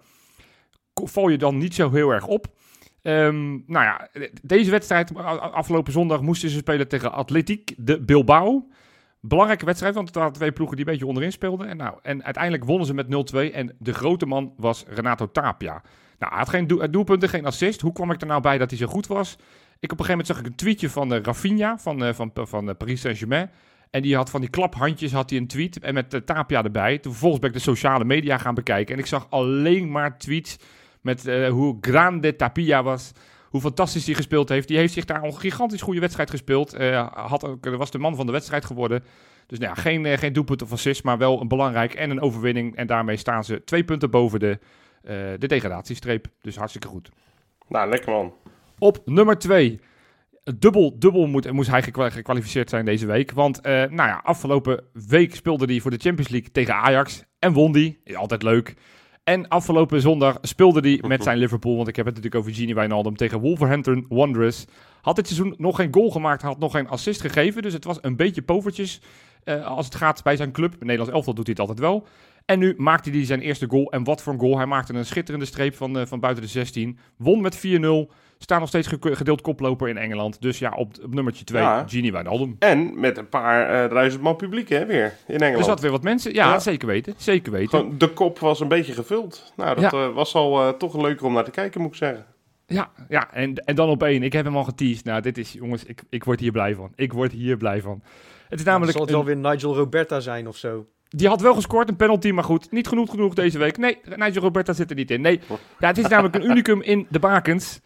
val 0.93 1.29
je 1.29 1.38
dan 1.38 1.57
niet 1.57 1.75
zo 1.75 1.91
heel 1.91 2.09
erg 2.09 2.27
op. 2.27 2.47
Ehm, 3.01 3.51
nou 3.51 3.86
ja, 3.86 4.09
deze 4.41 4.71
wedstrijd, 4.71 5.15
afgelopen 5.15 5.93
zondag, 5.93 6.21
moesten 6.21 6.49
ze 6.49 6.57
spelen 6.57 6.88
tegen 6.88 7.12
Atletiek 7.12 7.73
de 7.77 8.01
Bilbao. 8.01 8.67
Belangrijke 9.19 9.65
wedstrijd, 9.65 9.95
want 9.95 10.07
het 10.07 10.17
waren 10.17 10.33
twee 10.33 10.51
ploegen 10.51 10.77
die 10.77 10.86
een 10.86 10.91
beetje 10.91 11.07
onderin 11.07 11.31
speelden. 11.31 11.67
En, 11.67 11.77
nou, 11.77 11.97
en 12.01 12.23
uiteindelijk 12.23 12.65
wonnen 12.65 12.88
ze 12.88 12.93
met 12.93 13.05
0-2. 13.05 13.53
En 13.53 13.75
de 13.79 13.93
grote 13.93 14.25
man 14.25 14.53
was 14.57 14.86
Renato 14.88 15.31
Tapia. 15.31 15.83
Nou, 16.19 16.31
hij 16.31 16.38
had 16.38 16.49
geen 16.49 16.67
doel, 16.67 16.91
doelpunten, 16.91 17.29
geen 17.29 17.45
assist. 17.45 17.81
Hoe 17.81 17.93
kwam 17.93 18.12
ik 18.12 18.21
er 18.21 18.27
nou 18.27 18.41
bij 18.41 18.57
dat 18.57 18.69
hij 18.69 18.79
zo 18.79 18.88
goed 18.88 19.07
was? 19.07 19.38
Ik 19.79 19.91
op 19.91 19.99
een 19.99 20.05
gegeven 20.05 20.09
moment 20.09 20.27
zag 20.27 20.39
ik 20.39 20.45
een 20.45 20.55
tweetje 20.55 20.89
van 20.89 21.13
uh, 21.13 21.19
Rafinha 21.21 21.77
van, 21.77 22.03
uh, 22.03 22.13
van, 22.13 22.31
van 22.33 22.69
uh, 22.69 22.75
Paris 22.77 23.01
Saint-Germain. 23.01 23.49
En 23.93 24.01
die 24.01 24.15
had 24.15 24.29
van 24.29 24.41
die 24.41 24.49
klaphandjes 24.49 25.12
had 25.12 25.29
hij 25.29 25.39
een 25.39 25.47
tweet 25.47 25.79
en 25.79 25.93
met 25.93 26.13
uh, 26.13 26.19
Tapia 26.19 26.63
erbij. 26.63 26.97
Toen 26.97 27.12
vervolgens 27.12 27.41
ben 27.41 27.49
ik 27.49 27.56
de 27.56 27.62
sociale 27.62 28.06
media 28.06 28.38
gaan 28.38 28.56
bekijken. 28.56 28.93
En 28.93 28.99
ik 28.99 29.06
zag 29.06 29.27
alleen 29.29 29.91
maar 29.91 30.17
tweets 30.17 30.58
met 31.01 31.29
hoe 31.49 31.77
grande 31.82 32.36
Tapia 32.36 32.84
was 32.84 33.12
hoe 33.49 33.62
fantastisch 33.62 34.06
hij 34.06 34.15
gespeeld 34.15 34.49
heeft. 34.49 34.67
Die 34.67 34.77
heeft 34.77 34.93
zich 34.93 35.06
daar 35.06 35.23
een 35.23 35.38
gigantisch 35.38 35.82
goede 35.82 35.99
wedstrijd 35.99 36.29
gespeeld. 36.29 36.79
Uh, 36.79 37.08
had 37.13 37.45
ook, 37.45 37.65
was 37.65 37.91
de 37.91 37.99
man 37.99 38.15
van 38.15 38.25
de 38.25 38.32
wedstrijd 38.32 38.65
geworden. 38.65 39.03
Dus 39.47 39.60
nou 39.60 39.73
ja, 39.75 39.82
geen, 39.82 40.17
geen 40.17 40.34
doelpunt 40.34 40.62
of 40.62 40.71
assist, 40.71 41.03
maar 41.03 41.17
wel 41.17 41.41
een 41.41 41.47
belangrijk 41.47 41.93
en 41.93 42.10
een 42.10 42.21
overwinning. 42.21 42.75
En 42.75 42.88
daarmee 42.88 43.17
staan 43.17 43.43
ze 43.43 43.63
twee 43.63 43.84
punten 43.84 44.10
boven 44.10 44.39
de, 44.39 44.60
de 45.39 45.47
degradatiestreep. 45.47 46.27
Dus 46.41 46.56
hartstikke 46.56 46.88
goed. 46.88 47.10
Nou, 47.67 47.89
lekker 47.89 48.12
man. 48.12 48.34
Op 48.79 49.01
nummer 49.06 49.38
twee. 49.38 49.79
Dubbel, 50.58 50.99
dubbel 50.99 51.27
moet, 51.27 51.51
moest 51.51 51.69
hij 51.69 51.84
gekwalificeerd 51.84 52.69
zijn 52.69 52.86
deze 52.86 53.06
week. 53.06 53.32
Want 53.32 53.62
nou 53.62 53.95
ja, 53.95 54.21
afgelopen 54.23 54.84
week 55.08 55.36
speelde 55.36 55.65
hij 55.65 55.79
voor 55.79 55.91
de 55.91 55.97
Champions 55.97 56.29
League 56.32 56.51
tegen 56.51 56.75
Ajax. 56.75 57.23
En 57.39 57.53
won 57.53 57.71
die. 57.71 58.01
Altijd 58.15 58.43
leuk. 58.43 58.75
En 59.23 59.47
afgelopen 59.47 60.01
zondag 60.01 60.38
speelde 60.41 60.79
hij 60.89 61.10
met 61.10 61.23
zijn 61.23 61.38
Liverpool. 61.38 61.75
Want 61.75 61.88
ik 61.88 61.95
heb 61.95 62.06
het 62.06 62.15
natuurlijk 62.15 62.41
over 62.41 62.56
Gini 62.56 62.73
Wijnaldum 62.73 63.15
tegen 63.15 63.39
Wolverhampton 63.39 64.06
Wanderers. 64.10 64.65
Had 65.01 65.15
dit 65.15 65.27
seizoen 65.27 65.56
nog 65.58 65.75
geen 65.75 65.93
goal 65.93 66.12
gemaakt, 66.12 66.41
had 66.41 66.60
nog 66.60 66.71
geen 66.71 66.88
assist 66.88 67.21
gegeven. 67.21 67.62
Dus 67.62 67.73
het 67.73 67.84
was 67.84 67.97
een 68.01 68.15
beetje 68.15 68.41
povertjes 68.41 69.01
uh, 69.45 69.65
als 69.67 69.86
het 69.86 69.95
gaat 69.95 70.23
bij 70.23 70.36
zijn 70.36 70.51
club. 70.51 70.71
In 70.71 70.77
Nederlands 70.79 71.13
elftal 71.13 71.34
doet 71.34 71.45
hij 71.45 71.56
het 71.58 71.69
altijd 71.69 71.88
wel. 71.88 72.08
En 72.45 72.60
nu 72.60 72.73
maakte 72.77 73.10
hij 73.10 73.25
zijn 73.25 73.41
eerste 73.41 73.67
goal. 73.69 73.91
En 73.91 74.03
wat 74.03 74.21
voor 74.21 74.34
een 74.34 74.39
goal. 74.39 74.58
Hij 74.58 74.65
maakte 74.65 74.93
een 74.93 75.06
schitterende 75.06 75.45
streep 75.45 75.75
van, 75.75 76.08
van 76.08 76.19
buiten 76.19 76.43
de 76.43 76.49
16. 76.49 76.97
Won 77.17 77.41
met 77.41 77.58
4-0. 77.58 77.62
Staan 78.43 78.60
nog 78.60 78.67
steeds 78.67 78.89
gedeeld 79.01 79.41
koploper 79.41 79.89
in 79.89 79.97
Engeland. 79.97 80.41
Dus 80.41 80.60
ja, 80.60 80.73
op, 80.75 80.93
op 81.03 81.13
nummertje 81.13 81.43
2, 81.43 81.62
ja. 81.62 81.84
Gini 81.88 82.12
Wijnaldum. 82.12 82.56
En 82.60 82.99
met 82.99 83.17
een 83.17 83.29
paar 83.29 83.84
uh, 83.84 83.89
duizend 83.89 84.23
man 84.23 84.36
publiek 84.36 84.69
hè, 84.69 84.86
weer 84.86 85.17
in 85.27 85.39
Engeland. 85.39 85.58
Er 85.58 85.63
zat 85.63 85.79
weer 85.79 85.91
wat 85.91 86.03
mensen. 86.03 86.34
Ja, 86.34 86.51
ja. 86.51 86.60
zeker 86.60 86.88
weten. 86.88 87.13
Zeker 87.17 87.51
weten. 87.51 87.79
Gewoon, 87.79 87.97
de 87.97 88.08
kop 88.08 88.39
was 88.39 88.60
een 88.60 88.67
beetje 88.67 88.93
gevuld. 88.93 89.53
Nou, 89.56 89.82
dat 89.82 89.91
ja. 89.91 90.08
uh, 90.08 90.13
was 90.13 90.36
al 90.36 90.67
uh, 90.67 90.69
toch 90.69 91.01
leuker 91.01 91.25
om 91.25 91.34
naar 91.34 91.43
te 91.43 91.51
kijken, 91.51 91.82
moet 91.82 91.89
ik 91.89 91.95
zeggen. 91.95 92.25
Ja, 92.65 92.91
ja 93.10 93.34
en, 93.34 93.56
en 93.56 93.75
dan 93.75 93.89
op 93.89 94.03
één. 94.03 94.23
Ik 94.23 94.34
heb 94.34 94.45
hem 94.45 94.58
al 94.58 94.63
geteased. 94.63 95.06
Nou, 95.06 95.21
dit 95.21 95.38
is, 95.38 95.53
jongens, 95.53 95.84
ik, 95.84 96.01
ik 96.10 96.23
word 96.23 96.39
hier 96.39 96.51
blij 96.51 96.75
van. 96.75 96.91
Ik 96.95 97.13
word 97.13 97.32
hier 97.32 97.58
blij 97.58 97.82
van. 97.82 98.03
Het 98.49 98.60
is 98.60 98.65
namelijk... 98.65 98.91
zal 98.91 99.01
het 99.01 99.12
wel 99.12 99.25
weer 99.25 99.38
Nigel 99.38 99.75
Roberta 99.75 100.19
zijn 100.19 100.47
of 100.47 100.58
zo? 100.58 100.86
Die 101.10 101.27
had 101.27 101.41
wel 101.41 101.53
gescoord, 101.53 101.89
een 101.89 101.95
penalty, 101.95 102.32
maar 102.32 102.43
goed. 102.43 102.71
Niet 102.71 102.88
genoeg 102.88 103.10
genoeg 103.10 103.34
deze 103.34 103.58
week. 103.58 103.77
Nee, 103.77 103.99
Nigel 104.15 104.41
Roberta 104.41 104.73
zit 104.73 104.89
er 104.89 104.95
niet 104.95 105.12
in. 105.12 105.21
Nee, 105.21 105.39
ja, 105.79 105.88
het 105.88 105.97
is 105.97 106.08
namelijk 106.08 106.36
een 106.36 106.49
unicum 106.49 106.82
in 106.82 107.08
de 107.10 107.19
bakens. 107.19 107.82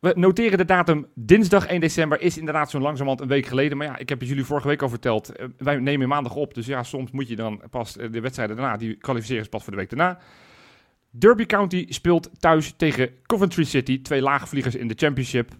We 0.00 0.12
noteren 0.16 0.58
de 0.58 0.64
datum 0.64 1.06
dinsdag 1.14 1.66
1 1.66 1.80
december. 1.80 2.20
Is 2.20 2.38
inderdaad 2.38 2.70
zo'n 2.70 2.82
langzamerhand 2.82 3.20
een 3.20 3.28
week 3.28 3.46
geleden. 3.46 3.76
Maar 3.76 3.86
ja, 3.86 3.98
ik 3.98 4.08
heb 4.08 4.20
het 4.20 4.28
jullie 4.28 4.44
vorige 4.44 4.68
week 4.68 4.82
al 4.82 4.88
verteld. 4.88 5.40
Uh, 5.40 5.46
wij 5.58 5.76
nemen 5.76 6.08
maandag 6.08 6.34
op. 6.34 6.54
Dus 6.54 6.66
ja, 6.66 6.82
soms 6.82 7.10
moet 7.10 7.28
je 7.28 7.36
dan 7.36 7.62
pas 7.70 7.96
uh, 7.96 8.12
de 8.12 8.20
wedstrijden 8.20 8.56
daarna. 8.56 8.76
Die 8.76 8.94
kwalificeren 8.94 9.48
pas 9.48 9.62
voor 9.62 9.72
de 9.72 9.78
week 9.78 9.90
daarna. 9.90 10.18
Derby 11.10 11.46
County 11.46 11.86
speelt 11.88 12.30
thuis 12.38 12.74
tegen 12.76 13.10
Coventry 13.26 13.64
City. 13.64 14.02
Twee 14.02 14.22
laagvliegers 14.22 14.74
in 14.74 14.88
de 14.88 14.94
Championship. 14.96 15.50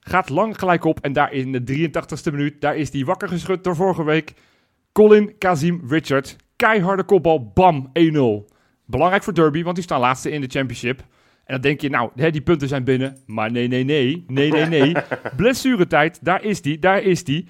Gaat 0.00 0.28
lang 0.28 0.58
gelijk 0.58 0.84
op. 0.84 1.00
En 1.00 1.12
daar 1.12 1.32
in 1.32 1.52
de 1.52 1.90
83ste 1.90 2.32
minuut. 2.32 2.60
Daar 2.60 2.76
is 2.76 2.90
die 2.90 3.04
wakker 3.04 3.28
geschud 3.28 3.64
door 3.64 3.76
vorige 3.76 4.04
week. 4.04 4.32
Colin 4.92 5.38
Kazim 5.38 5.82
Richard. 5.88 6.36
Keiharde 6.56 7.04
kopbal. 7.04 7.50
Bam. 7.54 7.90
1-0. 8.46 8.52
Belangrijk 8.86 9.22
voor 9.22 9.34
Derby, 9.34 9.62
want 9.62 9.74
die 9.74 9.84
staan 9.84 10.00
laatste 10.00 10.30
in 10.30 10.40
de 10.40 10.48
Championship. 10.50 11.04
En 11.52 11.60
dan 11.60 11.70
denk 11.70 11.80
je, 11.80 11.90
nou, 11.90 12.10
hè, 12.14 12.30
die 12.30 12.40
punten 12.40 12.68
zijn 12.68 12.84
binnen. 12.84 13.16
Maar 13.26 13.50
nee, 13.50 13.68
nee, 13.68 13.84
nee. 13.84 14.24
Nee, 14.26 14.50
nee, 14.50 14.66
nee. 14.66 14.94
Blessuretijd, 15.36 16.24
daar 16.24 16.44
is 16.44 16.62
die, 16.62 16.78
daar 16.78 17.02
is 17.02 17.24
die. 17.24 17.48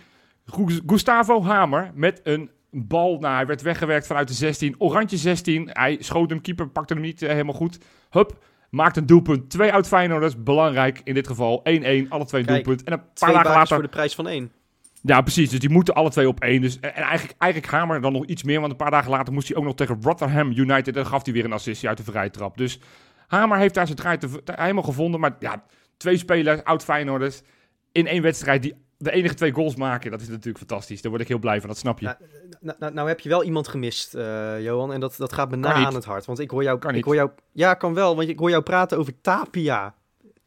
Gustavo 0.86 1.42
Hamer 1.42 1.90
met 1.94 2.20
een 2.22 2.50
bal. 2.70 3.18
Nou, 3.18 3.34
hij 3.34 3.46
werd 3.46 3.62
weggewerkt 3.62 4.06
vanuit 4.06 4.28
de 4.28 4.34
16. 4.34 4.74
Oranje 4.78 5.16
16. 5.16 5.68
Hij 5.72 5.96
schoot 6.00 6.30
hem, 6.30 6.40
keeper 6.40 6.68
pakte 6.68 6.92
hem 6.92 7.02
niet 7.02 7.22
uh, 7.22 7.28
helemaal 7.28 7.54
goed. 7.54 7.78
Hup, 8.10 8.44
maakt 8.70 8.96
een 8.96 9.06
doelpunt. 9.06 9.50
Twee 9.50 9.72
uit 9.72 9.88
Feyenoorders, 9.88 10.42
belangrijk 10.42 11.00
in 11.04 11.14
dit 11.14 11.26
geval. 11.26 11.58
1-1, 11.58 11.62
alle 12.08 12.24
twee 12.24 12.44
Kijk, 12.44 12.46
doelpunt. 12.46 12.82
En 12.82 12.92
een 12.92 12.98
paar 12.98 13.14
Twee 13.14 13.32
dagen 13.32 13.50
later... 13.50 13.74
voor 13.74 13.82
de 13.82 13.88
prijs 13.88 14.14
van 14.14 14.28
één. 14.28 14.52
Ja, 15.02 15.20
precies. 15.20 15.50
Dus 15.50 15.58
die 15.58 15.70
moeten 15.70 15.94
alle 15.94 16.10
twee 16.10 16.28
op 16.28 16.40
één. 16.40 16.60
Dus, 16.60 16.80
en 16.80 16.94
eigenlijk, 16.94 17.38
eigenlijk 17.38 17.72
Hamer 17.72 18.00
dan 18.00 18.12
nog 18.12 18.26
iets 18.26 18.42
meer. 18.42 18.60
Want 18.60 18.72
een 18.72 18.78
paar 18.78 18.90
dagen 18.90 19.10
later 19.10 19.32
moest 19.32 19.48
hij 19.48 19.56
ook 19.56 19.64
nog 19.64 19.74
tegen 19.74 19.98
Rotherham 20.02 20.50
United. 20.50 20.96
En 20.96 21.06
gaf 21.06 21.24
hij 21.24 21.32
weer 21.32 21.44
een 21.44 21.52
assistie 21.52 21.88
uit 21.88 21.96
de 21.96 22.04
vrije 22.04 22.30
trap. 22.30 22.56
Dus 22.56 22.80
Hamer 23.32 23.58
heeft 23.58 23.74
daar 23.74 23.86
zijn 23.86 23.98
draai 23.98 24.18
helemaal 24.44 24.82
gevonden. 24.82 25.20
Maar 25.20 25.36
ja, 25.38 25.64
twee 25.96 26.16
spelers, 26.16 26.64
oud 26.64 26.84
Feyenoorders, 26.84 27.42
in 27.92 28.06
één 28.06 28.22
wedstrijd 28.22 28.62
die 28.62 28.74
de 28.98 29.10
enige 29.10 29.34
twee 29.34 29.52
goals 29.52 29.76
maken. 29.76 30.10
Dat 30.10 30.20
is 30.20 30.28
natuurlijk 30.28 30.58
fantastisch. 30.58 31.02
Daar 31.02 31.10
word 31.10 31.22
ik 31.22 31.28
heel 31.28 31.38
blij 31.38 31.60
van, 31.60 31.68
dat 31.68 31.78
snap 31.78 31.98
je. 31.98 32.04
Nou, 32.04 32.16
nou, 32.60 32.76
nou, 32.78 32.92
nou 32.92 33.08
heb 33.08 33.20
je 33.20 33.28
wel 33.28 33.44
iemand 33.44 33.68
gemist, 33.68 34.14
uh, 34.14 34.62
Johan. 34.62 34.92
En 34.92 35.00
dat, 35.00 35.14
dat 35.16 35.32
gaat 35.32 35.50
me 35.50 35.56
na 35.56 35.72
aan 35.72 35.94
het 35.94 36.04
hart. 36.04 36.24
Want 36.24 36.38
ik 36.38 36.50
hoor 36.50 36.62
jou... 36.62 36.78
Kan 36.78 36.94
ik 36.94 37.04
hoor 37.04 37.14
jou 37.14 37.30
ja, 37.52 37.74
kan 37.74 37.94
wel. 37.94 38.16
Want 38.16 38.28
ik 38.28 38.38
hoor 38.38 38.50
jou 38.50 38.62
praten 38.62 38.98
over 38.98 39.20
Tapia. 39.20 39.94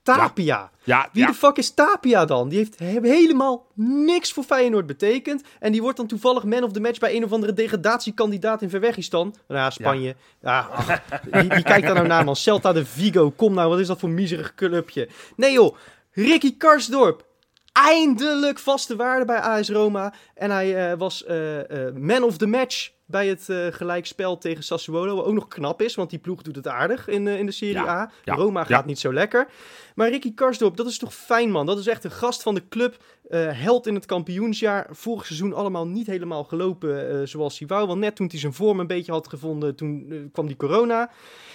Tapia. 0.06 0.72
Ja, 0.84 1.10
Wie 1.14 1.22
ja. 1.22 1.28
de 1.28 1.34
fuck 1.34 1.58
is 1.58 1.74
Tapia 1.74 2.26
dan? 2.26 2.50
Die 2.50 2.58
heeft 2.58 2.80
he- 2.80 3.00
helemaal 3.02 3.66
niks 4.06 4.32
voor 4.34 4.44
Feyenoord 4.44 4.86
betekend. 4.86 5.44
En 5.60 5.72
die 5.72 5.82
wordt 5.82 5.98
dan 5.98 6.08
toevallig 6.08 6.44
man 6.44 6.64
of 6.64 6.72
the 6.72 6.80
match 6.80 7.00
bij 7.00 7.16
een 7.16 7.24
of 7.24 7.32
andere 7.32 7.54
degradatiekandidaat 7.54 8.62
in 8.62 8.70
Verwegistan. 8.70 9.36
Nou 9.48 9.60
ja, 9.62 9.70
Spanje. 9.70 10.16
Ja. 10.42 10.68
ach, 10.72 10.88
wie, 11.32 11.50
wie 11.50 11.64
kijkt 11.64 11.86
daar 11.86 11.96
nou 11.96 12.08
naar, 12.08 12.24
man? 12.24 12.36
Celta 12.36 12.74
de 12.74 12.86
Vigo. 12.86 13.32
Kom 13.32 13.54
nou, 13.54 13.70
wat 13.70 13.80
is 13.80 13.88
dat 13.88 14.00
voor 14.00 14.10
een 14.10 14.16
miserig 14.16 14.56
clubje? 14.56 15.10
Nee 15.36 15.52
joh, 15.52 15.76
Ricky 16.12 16.58
Karsdorp. 16.58 17.26
Eindelijk 17.72 18.60
vaste 18.60 18.96
waarde 18.96 19.26
bij 19.26 19.40
AS 19.40 19.70
Roma. 19.70 20.14
En 20.36 20.52
hij 20.52 20.92
eh, 20.92 20.98
was 20.98 21.26
eh, 21.26 21.88
eh, 21.88 21.94
man 21.96 22.24
of 22.24 22.38
the 22.38 22.48
match 22.48 22.90
bij 23.08 23.28
het 23.28 23.50
eh, 23.50 23.68
gelijkspel 23.70 24.38
tegen 24.38 24.64
Sassuolo. 24.64 25.16
Wat 25.16 25.26
ook 25.26 25.34
nog 25.34 25.48
knap 25.48 25.82
is, 25.82 25.96
want 25.96 26.10
die 26.10 26.20
ploeg 26.20 26.42
doet 26.42 26.56
het 26.56 26.68
aardig 26.68 27.08
in, 27.08 27.28
eh, 27.28 27.40
in 27.40 27.46
de 27.46 27.52
Serie 27.52 27.74
Ja, 27.76 27.88
A. 27.88 28.12
ja, 28.24 28.34
Roma 28.34 28.64
gaat 28.64 28.86
niet 28.86 29.00
zo 29.00 29.14
lekker. 29.14 29.48
Maar 29.96 30.10
Ricky 30.10 30.34
Karsdorp, 30.34 30.78
dat 30.78 30.88
is 30.88 30.98
toch 30.98 31.14
fijn, 31.14 31.52
man. 31.52 31.66
Dat 31.66 31.78
is 31.80 31.88
echt 31.88 32.04
een 32.04 32.12
gast 32.12 32.42
van 32.42 32.56
de 32.56 32.68
club. 32.70 33.04
eh, 33.30 33.48
held 33.52 33.88
in 33.88 33.96
het 33.96 34.06
kampioensjaar. 34.06 34.88
Vorig 34.92 35.26
seizoen 35.26 35.54
allemaal 35.54 35.88
niet 35.88 36.08
helemaal 36.08 36.44
gelopen 36.44 37.28
zoals 37.28 37.60
hij 37.60 37.68
wou. 37.68 37.88
Want 37.88 38.00
net 38.00 38.16
toen 38.16 38.28
hij 38.28 38.40
zijn 38.40 38.54
vorm 38.54 38.80
een 38.80 38.88
beetje 38.88 39.12
had 39.12 39.28
gevonden, 39.28 39.76
toen 39.76 40.30
kwam 40.34 40.48
die 40.48 40.56
corona. 40.56 41.10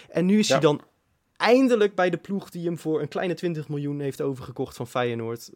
En 0.08 0.26
nu 0.26 0.38
is 0.38 0.48
hij 0.48 0.60
dan 0.60 0.80
eindelijk 1.36 1.94
bij 1.94 2.10
de 2.10 2.16
ploeg 2.16 2.50
die 2.50 2.64
hem 2.64 2.78
voor 2.78 3.00
een 3.00 3.08
kleine 3.08 3.34
20 3.34 3.68
miljoen 3.68 4.00
heeft 4.00 4.20
overgekocht 4.20 4.76
van 4.76 4.86
Feyenoord. 4.86 5.50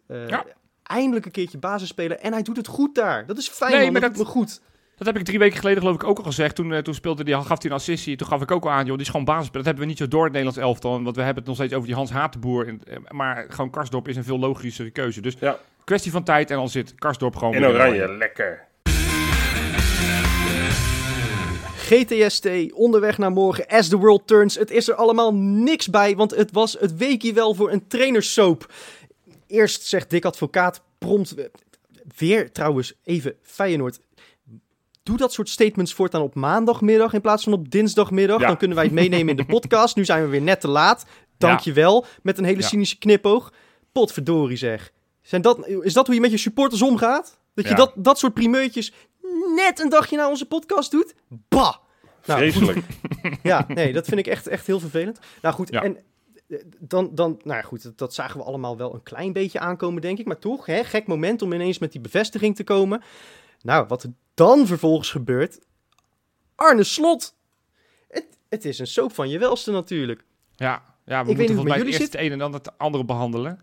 Eindelijk 0.82 1.26
een 1.26 1.32
keertje 1.32 1.58
basisspeler. 1.58 2.18
En 2.18 2.32
hij 2.32 2.42
doet 2.42 2.56
het 2.56 2.66
goed 2.66 2.94
daar. 2.94 3.26
Dat 3.26 3.38
is 3.38 3.48
fijn, 3.48 3.72
Nee, 3.72 3.82
man. 3.82 3.92
maar 3.92 4.00
dat, 4.00 4.16
me 4.16 4.24
goed. 4.24 4.60
Dat 4.96 5.06
heb 5.06 5.16
ik 5.16 5.24
drie 5.24 5.38
weken 5.38 5.58
geleden 5.58 5.78
geloof 5.80 5.94
ik 5.94 6.04
ook 6.04 6.18
al 6.18 6.24
gezegd. 6.24 6.54
Toen, 6.54 6.72
eh, 6.72 6.78
toen 6.78 6.94
speelde 6.94 7.24
die, 7.24 7.34
gaf 7.34 7.46
hij 7.62 7.70
een 7.70 7.76
assistie. 7.76 8.16
Toen 8.16 8.26
gaf 8.26 8.42
ik 8.42 8.50
ook 8.50 8.64
al 8.64 8.70
aan, 8.70 8.84
joh, 8.86 8.94
die 8.94 9.04
is 9.04 9.10
gewoon 9.10 9.24
basisspeler. 9.24 9.64
Dat 9.64 9.74
hebben 9.74 9.82
we 9.82 9.88
niet 9.88 9.98
zo 9.98 10.08
door 10.08 10.26
in 10.26 10.34
het 10.34 10.44
Nederlands 10.44 10.68
elftal. 10.68 11.02
Want 11.02 11.16
we 11.16 11.22
hebben 11.22 11.38
het 11.38 11.46
nog 11.46 11.56
steeds 11.56 11.72
over 11.74 11.86
die 11.86 11.96
Hans 11.96 12.10
Hatenboer. 12.10 12.66
En, 12.68 12.80
eh, 12.86 12.96
Maar 13.08 13.46
gewoon 13.48 13.70
Karsdorp 13.70 14.08
is 14.08 14.16
een 14.16 14.24
veel 14.24 14.38
logischere 14.38 14.90
keuze. 14.90 15.20
Dus 15.20 15.36
Ja. 15.40 15.58
kwestie 15.84 16.10
van 16.12 16.24
tijd 16.24 16.50
en 16.50 16.56
dan 16.56 16.68
zit 16.68 16.94
Karsdorp 16.94 17.36
gewoon 17.36 17.54
In 17.54 17.64
oranje, 17.66 18.08
lekker. 18.16 18.64
GTST, 21.76 22.48
onderweg 22.72 23.18
naar 23.18 23.30
morgen, 23.32 23.66
as 23.66 23.88
the 23.88 23.96
world 23.96 24.26
turns. 24.26 24.54
Het 24.54 24.70
is 24.70 24.88
er 24.88 24.94
allemaal 24.94 25.34
niks 25.34 25.88
bij, 25.90 26.16
want 26.16 26.34
het 26.34 26.52
was 26.52 26.76
het 26.80 26.96
weekje 26.96 27.32
wel 27.32 27.54
voor 27.54 27.72
een 27.72 27.86
trainerssoap. 27.86 28.72
Eerst 29.46 29.82
zegt 29.82 30.10
Dick 30.10 30.24
Advocaat 30.24 30.82
prompt... 30.98 31.34
Weer 32.16 32.52
trouwens, 32.52 32.94
even 33.04 33.34
Feyenoord. 33.42 34.00
Doe 35.04 35.16
dat 35.16 35.32
soort 35.32 35.48
statements 35.48 35.94
voortaan 35.94 36.22
op 36.22 36.34
maandagmiddag 36.34 37.12
in 37.12 37.20
plaats 37.20 37.44
van 37.44 37.52
op 37.52 37.70
dinsdagmiddag. 37.70 38.40
Ja. 38.40 38.46
Dan 38.46 38.56
kunnen 38.56 38.76
wij 38.76 38.84
het 38.86 38.94
meenemen 38.94 39.28
in 39.28 39.36
de 39.36 39.44
podcast. 39.44 39.96
Nu 39.96 40.04
zijn 40.04 40.22
we 40.22 40.28
weer 40.28 40.42
net 40.42 40.60
te 40.60 40.68
laat. 40.68 41.04
Dankjewel. 41.38 42.06
Met 42.22 42.38
een 42.38 42.44
hele 42.44 42.62
cynische 42.62 42.98
knipoog. 42.98 43.52
Potverdorie 43.92 44.56
zeg. 44.56 44.92
Zijn 45.22 45.42
dat, 45.42 45.68
is 45.68 45.92
dat 45.92 46.06
hoe 46.06 46.14
je 46.14 46.20
met 46.20 46.30
je 46.30 46.36
supporters 46.36 46.82
omgaat? 46.82 47.38
Dat 47.54 47.68
je 47.68 47.74
dat, 47.74 47.92
dat 47.96 48.18
soort 48.18 48.34
primeurtjes 48.34 48.92
net 49.56 49.80
een 49.80 49.88
dagje 49.88 50.16
na 50.16 50.28
onze 50.28 50.46
podcast 50.46 50.90
doet? 50.90 51.14
Bah! 51.48 51.74
Nou, 52.26 52.38
Vreselijk. 52.40 52.86
ja, 53.42 53.64
nee, 53.68 53.92
dat 53.92 54.06
vind 54.06 54.18
ik 54.20 54.26
echt, 54.26 54.46
echt 54.46 54.66
heel 54.66 54.80
vervelend. 54.80 55.18
Nou 55.42 55.54
goed, 55.54 55.68
Ja. 55.70 55.82
en 55.82 55.96
eh, 56.48 56.58
dan, 56.78 57.10
dan, 57.14 57.40
nou 57.44 57.56
ja, 57.58 57.62
goed, 57.62 57.82
dat, 57.82 57.98
dat 57.98 58.14
zagen 58.14 58.38
we 58.38 58.44
allemaal 58.46 58.76
wel 58.76 58.94
een 58.94 59.02
klein 59.02 59.32
beetje 59.32 59.58
aankomen, 59.58 60.02
denk 60.02 60.18
ik. 60.18 60.26
Maar 60.26 60.38
toch, 60.38 60.66
hè, 60.66 60.84
gek 60.84 61.06
moment 61.06 61.42
om 61.42 61.52
ineens 61.52 61.78
met 61.78 61.92
die 61.92 62.00
bevestiging 62.00 62.56
te 62.56 62.64
komen. 62.64 63.02
Nou, 63.62 63.86
wat 63.88 64.08
dan 64.34 64.66
vervolgens 64.66 65.10
gebeurt. 65.10 65.58
Arne 66.54 66.84
Slot. 66.84 67.34
Het, 68.08 68.26
het 68.48 68.64
is 68.64 68.78
een 68.78 68.86
soap 68.86 69.12
van 69.14 69.28
je 69.28 69.38
welste 69.38 69.70
natuurlijk. 69.72 70.24
Ja, 70.56 70.82
ja 71.04 71.24
we 71.24 71.26
moeten 71.34 71.46
volgens 71.54 71.68
mij 71.76 71.76
eerst 71.86 71.90
jullie 71.98 72.06
het 72.12 72.20
een 72.20 72.32
en 72.32 72.38
dan 72.38 72.52
het 72.52 72.78
andere 72.78 73.04
behandelen. 73.04 73.60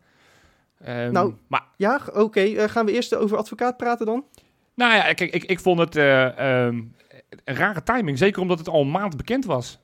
Ehm, 0.80 1.12
Nou, 1.12 1.34
maar 1.48 1.66
Ja, 1.78 2.02
oké. 2.14 2.40
eh, 2.42 2.70
gaan 2.70 2.86
we 2.86 2.92
eerst 2.92 3.16
over 3.16 3.38
advocaat 3.38 3.78
praten 3.78 4.06
dan? 4.06 4.26
Nou 4.74 4.94
ja, 4.94 5.14
kijk, 5.14 5.34
ik, 5.34 5.44
ik 5.44 5.60
vond 5.60 5.80
het 5.80 5.96
eh, 5.96 6.26
ehm, 6.66 6.82
een 7.44 7.56
rare 7.56 7.84
timing. 7.84 8.18
Zeker 8.18 8.42
omdat 8.42 8.58
het 8.60 8.68
al 8.70 8.82
een 8.82 8.92
maand 8.92 9.18
bekend 9.18 9.46
was. 9.46 9.80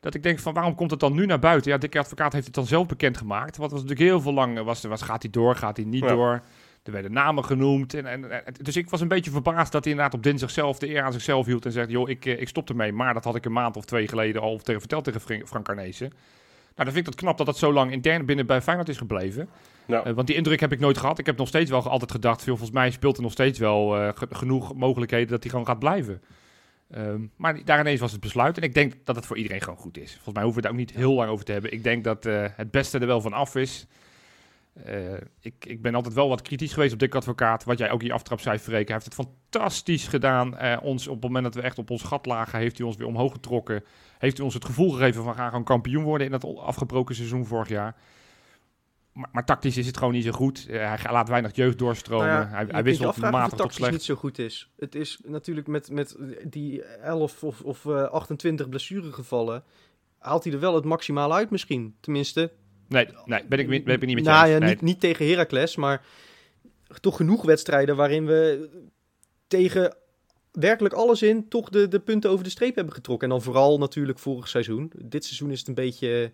Dat 0.00 0.14
ik 0.14 0.22
denk 0.22 0.38
van 0.38 0.54
waarom 0.54 0.74
komt 0.74 0.90
het 0.90 1.00
dan 1.00 1.14
nu 1.14 1.26
naar 1.26 1.38
buiten? 1.38 1.70
Ja, 1.70 1.78
Dikke 1.78 1.98
Advocaat 1.98 2.32
heeft 2.32 2.46
het 2.46 2.54
dan 2.54 2.66
zelf 2.66 2.86
bekendgemaakt. 2.86 3.56
Wat 3.56 3.70
was 3.70 3.80
natuurlijk 3.82 4.08
heel 4.08 4.20
veel 4.20 4.32
lang, 4.32 4.62
was, 4.62 4.82
was 4.82 5.02
gaat 5.02 5.22
hij 5.22 5.30
door, 5.30 5.56
gaat 5.56 5.76
hij 5.76 5.86
niet 5.86 6.02
Ja. 6.02 6.08
door? 6.08 6.42
Er 6.82 6.92
werden 6.92 7.12
namen 7.12 7.44
genoemd. 7.44 7.94
En, 7.94 8.06
en, 8.06 8.30
en- 8.46 8.54
dus 8.62 8.76
ik 8.76 8.90
was 8.90 9.00
een 9.00 9.08
beetje 9.08 9.30
verbaasd 9.30 9.72
dat 9.72 9.84
hij 9.84 9.92
inderdaad 9.92 10.18
op 10.18 10.22
dinsdag 10.22 10.50
zelf 10.50 10.78
de 10.78 10.88
eer 10.90 11.02
aan 11.02 11.12
zichzelf 11.12 11.46
hield. 11.46 11.64
En 11.66 11.72
zegt, 11.72 11.90
joh, 11.90 12.08
ik, 12.08 12.26
eh, 12.26 12.40
ik 12.40 12.48
stop 12.48 12.68
ermee. 12.68 12.92
Maar 12.92 13.14
dat 13.14 13.24
had 13.24 13.34
ik 13.36 13.44
een 13.44 13.52
maand 13.52 13.76
of 13.76 13.84
twee 13.84 14.08
geleden 14.08 14.42
al 14.42 14.58
tegen, 14.58 14.80
verteld 14.80 15.04
tegen 15.04 15.20
Fran- 15.20 15.46
Frank 15.46 15.68
Arnezen. 15.68 16.08
Nou, 16.08 16.84
dan 16.84 16.84
vind 16.94 16.96
ik 16.98 17.06
het 17.06 17.14
knap 17.14 17.36
dat 17.36 17.46
dat 17.46 17.58
zo 17.58 17.72
lang 17.72 17.92
intern 17.92 18.24
binnen 18.26 18.46
bij 18.46 18.62
Feyenoord 18.62 18.88
is 18.88 18.96
gebleven. 18.96 19.48
Ja. 19.86 20.04
Eh, 20.04 20.12
want 20.12 20.26
die 20.26 20.36
indruk 20.36 20.60
heb 20.60 20.72
ik 20.72 20.80
nooit 20.80 20.98
gehad. 20.98 21.18
Ik 21.18 21.26
heb 21.26 21.36
nog 21.36 21.48
steeds 21.48 21.70
wel 21.70 21.88
altijd 21.88 22.10
gedacht, 22.10 22.42
veel, 22.42 22.56
volgens 22.56 22.76
mij 22.78 22.90
speelt 22.90 23.16
er 23.16 23.22
nog 23.22 23.32
steeds 23.32 23.58
wel 23.58 23.96
eh, 23.96 24.08
ge- 24.14 24.26
genoeg 24.30 24.74
mogelijkheden 24.74 25.28
dat 25.28 25.42
hij 25.42 25.50
gewoon 25.50 25.66
gaat 25.66 25.78
blijven. 25.78 26.22
Ehm, 26.90 27.20
maar 27.36 27.64
daar 27.64 27.80
ineens 27.80 28.00
was 28.00 28.12
het 28.12 28.20
besluit. 28.20 28.56
En 28.56 28.62
ik 28.62 28.74
denk 28.74 28.94
dat 29.04 29.16
het 29.16 29.26
voor 29.26 29.36
iedereen 29.36 29.60
gewoon 29.62 29.78
goed 29.78 29.98
is. 29.98 30.12
Volgens 30.12 30.34
mij 30.34 30.42
hoeven 30.42 30.62
we 30.62 30.68
daar 30.68 30.78
ook 30.78 30.84
niet 30.86 30.96
heel 30.96 31.12
lang 31.12 31.30
over 31.30 31.44
te 31.44 31.52
hebben. 31.52 31.72
Ik 31.72 31.84
denk 31.84 32.04
dat 32.04 32.24
het 32.56 32.70
beste 32.70 32.98
er 32.98 33.06
wel 33.06 33.20
van 33.20 33.32
af 33.32 33.54
is. 33.56 33.86
Eh, 34.72 35.14
ik, 35.40 35.64
ik 35.64 35.82
ben 35.82 35.94
altijd 35.94 36.14
wel 36.14 36.28
wat 36.28 36.42
kritisch 36.42 36.72
geweest 36.72 36.92
op 36.92 36.98
Dick 36.98 37.14
Advocaat. 37.14 37.64
Wat 37.64 37.78
jij 37.78 37.90
ook 37.90 38.00
in 38.00 38.06
je 38.06 38.12
aftrap 38.12 38.40
zei, 38.40 38.58
Freek. 38.58 38.88
Hij 38.88 38.96
heeft 39.00 39.16
het 39.16 39.26
fantastisch 39.26 40.08
gedaan. 40.08 40.56
Eh, 40.56 40.78
ons, 40.82 41.06
op 41.06 41.14
het 41.14 41.22
moment 41.22 41.44
dat 41.44 41.54
we 41.54 41.60
echt 41.60 41.78
op 41.78 41.90
ons 41.90 42.02
gat 42.02 42.26
lagen, 42.26 42.58
heeft 42.58 42.78
hij 42.78 42.86
ons 42.86 42.96
weer 42.96 43.06
omhoog 43.06 43.32
getrokken. 43.32 43.84
Heeft 44.18 44.36
hij 44.36 44.44
ons 44.44 44.54
het 44.54 44.64
gevoel 44.64 44.90
gegeven 44.90 45.24
van 45.24 45.34
gaan 45.34 45.48
gewoon 45.48 45.64
kampioen 45.64 46.04
worden 46.04 46.26
in 46.26 46.32
dat 46.32 46.56
afgebroken 46.56 47.14
seizoen 47.14 47.46
vorig 47.46 47.68
jaar. 47.68 47.96
Maar, 49.12 49.28
maar 49.32 49.44
tactisch 49.44 49.76
is 49.76 49.86
het 49.86 49.96
gewoon 49.96 50.12
niet 50.12 50.24
zo 50.24 50.30
goed. 50.30 50.66
Eh, 50.68 50.94
hij 51.02 51.12
laat 51.12 51.28
weinig 51.28 51.56
jeugd 51.56 51.78
doorstromen. 51.78 52.26
Nou 52.26 52.48
ja, 52.48 52.48
hij 52.48 52.66
je 52.76 52.82
wisselt 52.82 53.16
matig 53.16 53.58
tot 53.58 53.74
slecht. 53.74 53.92
niet 53.92 54.02
zo 54.02 54.14
goed 54.14 54.38
is. 54.38 54.70
Het 54.76 54.94
is 54.94 55.20
natuurlijk 55.24 55.66
met, 55.66 55.90
met 55.90 56.16
die 56.44 56.84
11 56.84 57.44
of, 57.44 57.60
of 57.60 57.86
eh, 57.86 58.02
28 58.02 58.68
blessuregevallen... 58.68 59.64
haalt 60.18 60.44
hij 60.44 60.52
er 60.52 60.60
wel 60.60 60.74
het 60.74 60.84
maximaal 60.84 61.34
uit 61.34 61.50
misschien. 61.50 61.96
Tenminste, 62.00 62.52
Nee, 62.92 63.08
nee 63.24 63.44
ben, 63.48 63.58
ik, 63.58 63.84
ben 63.84 63.94
ik 63.94 64.06
niet 64.06 64.14
met 64.14 64.24
je 64.24 64.30
nou, 64.30 64.48
ja, 64.48 64.58
Nee. 64.58 64.68
niet, 64.68 64.80
niet 64.80 65.00
tegen 65.00 65.26
Heracles, 65.26 65.76
maar 65.76 66.04
toch 67.00 67.16
genoeg 67.16 67.42
wedstrijden 67.42 67.96
waarin 67.96 68.26
we 68.26 68.68
tegen 69.46 69.96
werkelijk 70.52 70.94
alles 70.94 71.22
in 71.22 71.48
toch 71.48 71.68
de, 71.68 71.88
de 71.88 72.00
punten 72.00 72.30
over 72.30 72.44
de 72.44 72.50
streep 72.50 72.74
hebben 72.74 72.94
getrokken. 72.94 73.28
En 73.28 73.34
dan 73.34 73.44
vooral 73.44 73.78
natuurlijk 73.78 74.18
vorig 74.18 74.48
seizoen. 74.48 74.92
Dit 75.04 75.24
seizoen 75.24 75.50
is 75.50 75.58
het 75.58 75.68
een 75.68 75.74
beetje, 75.74 76.32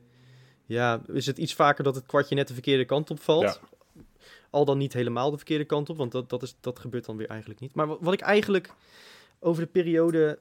ja, 0.67 1.03
is 1.13 1.27
het 1.27 1.39
iets 1.39 1.55
vaker 1.55 1.85
dat 1.85 1.95
het 1.95 2.07
kwartje 2.07 2.35
net 2.35 2.49
de 2.49 2.53
verkeerde 2.53 2.85
kant 2.85 3.11
op 3.11 3.21
valt. 3.21 3.43
Ja. 3.43 4.03
Al 4.51 4.65
dan 4.65 4.79
niet 4.79 4.93
helemaal 4.93 5.31
de 5.31 5.37
verkeerde 5.37 5.65
kant 5.65 5.91
op, 5.91 5.97
want 5.97 6.13
dat, 6.13 6.31
dat, 6.31 6.43
is, 6.43 6.57
dat 6.61 6.79
gebeurt 6.79 7.05
dan 7.05 7.17
weer 7.17 7.29
eigenlijk 7.29 7.61
niet. 7.61 7.75
Maar 7.75 7.87
wat, 7.87 7.99
wat 8.01 8.13
ik 8.13 8.21
eigenlijk 8.21 8.73
over 9.39 9.63
de 9.63 9.69
periode... 9.69 10.39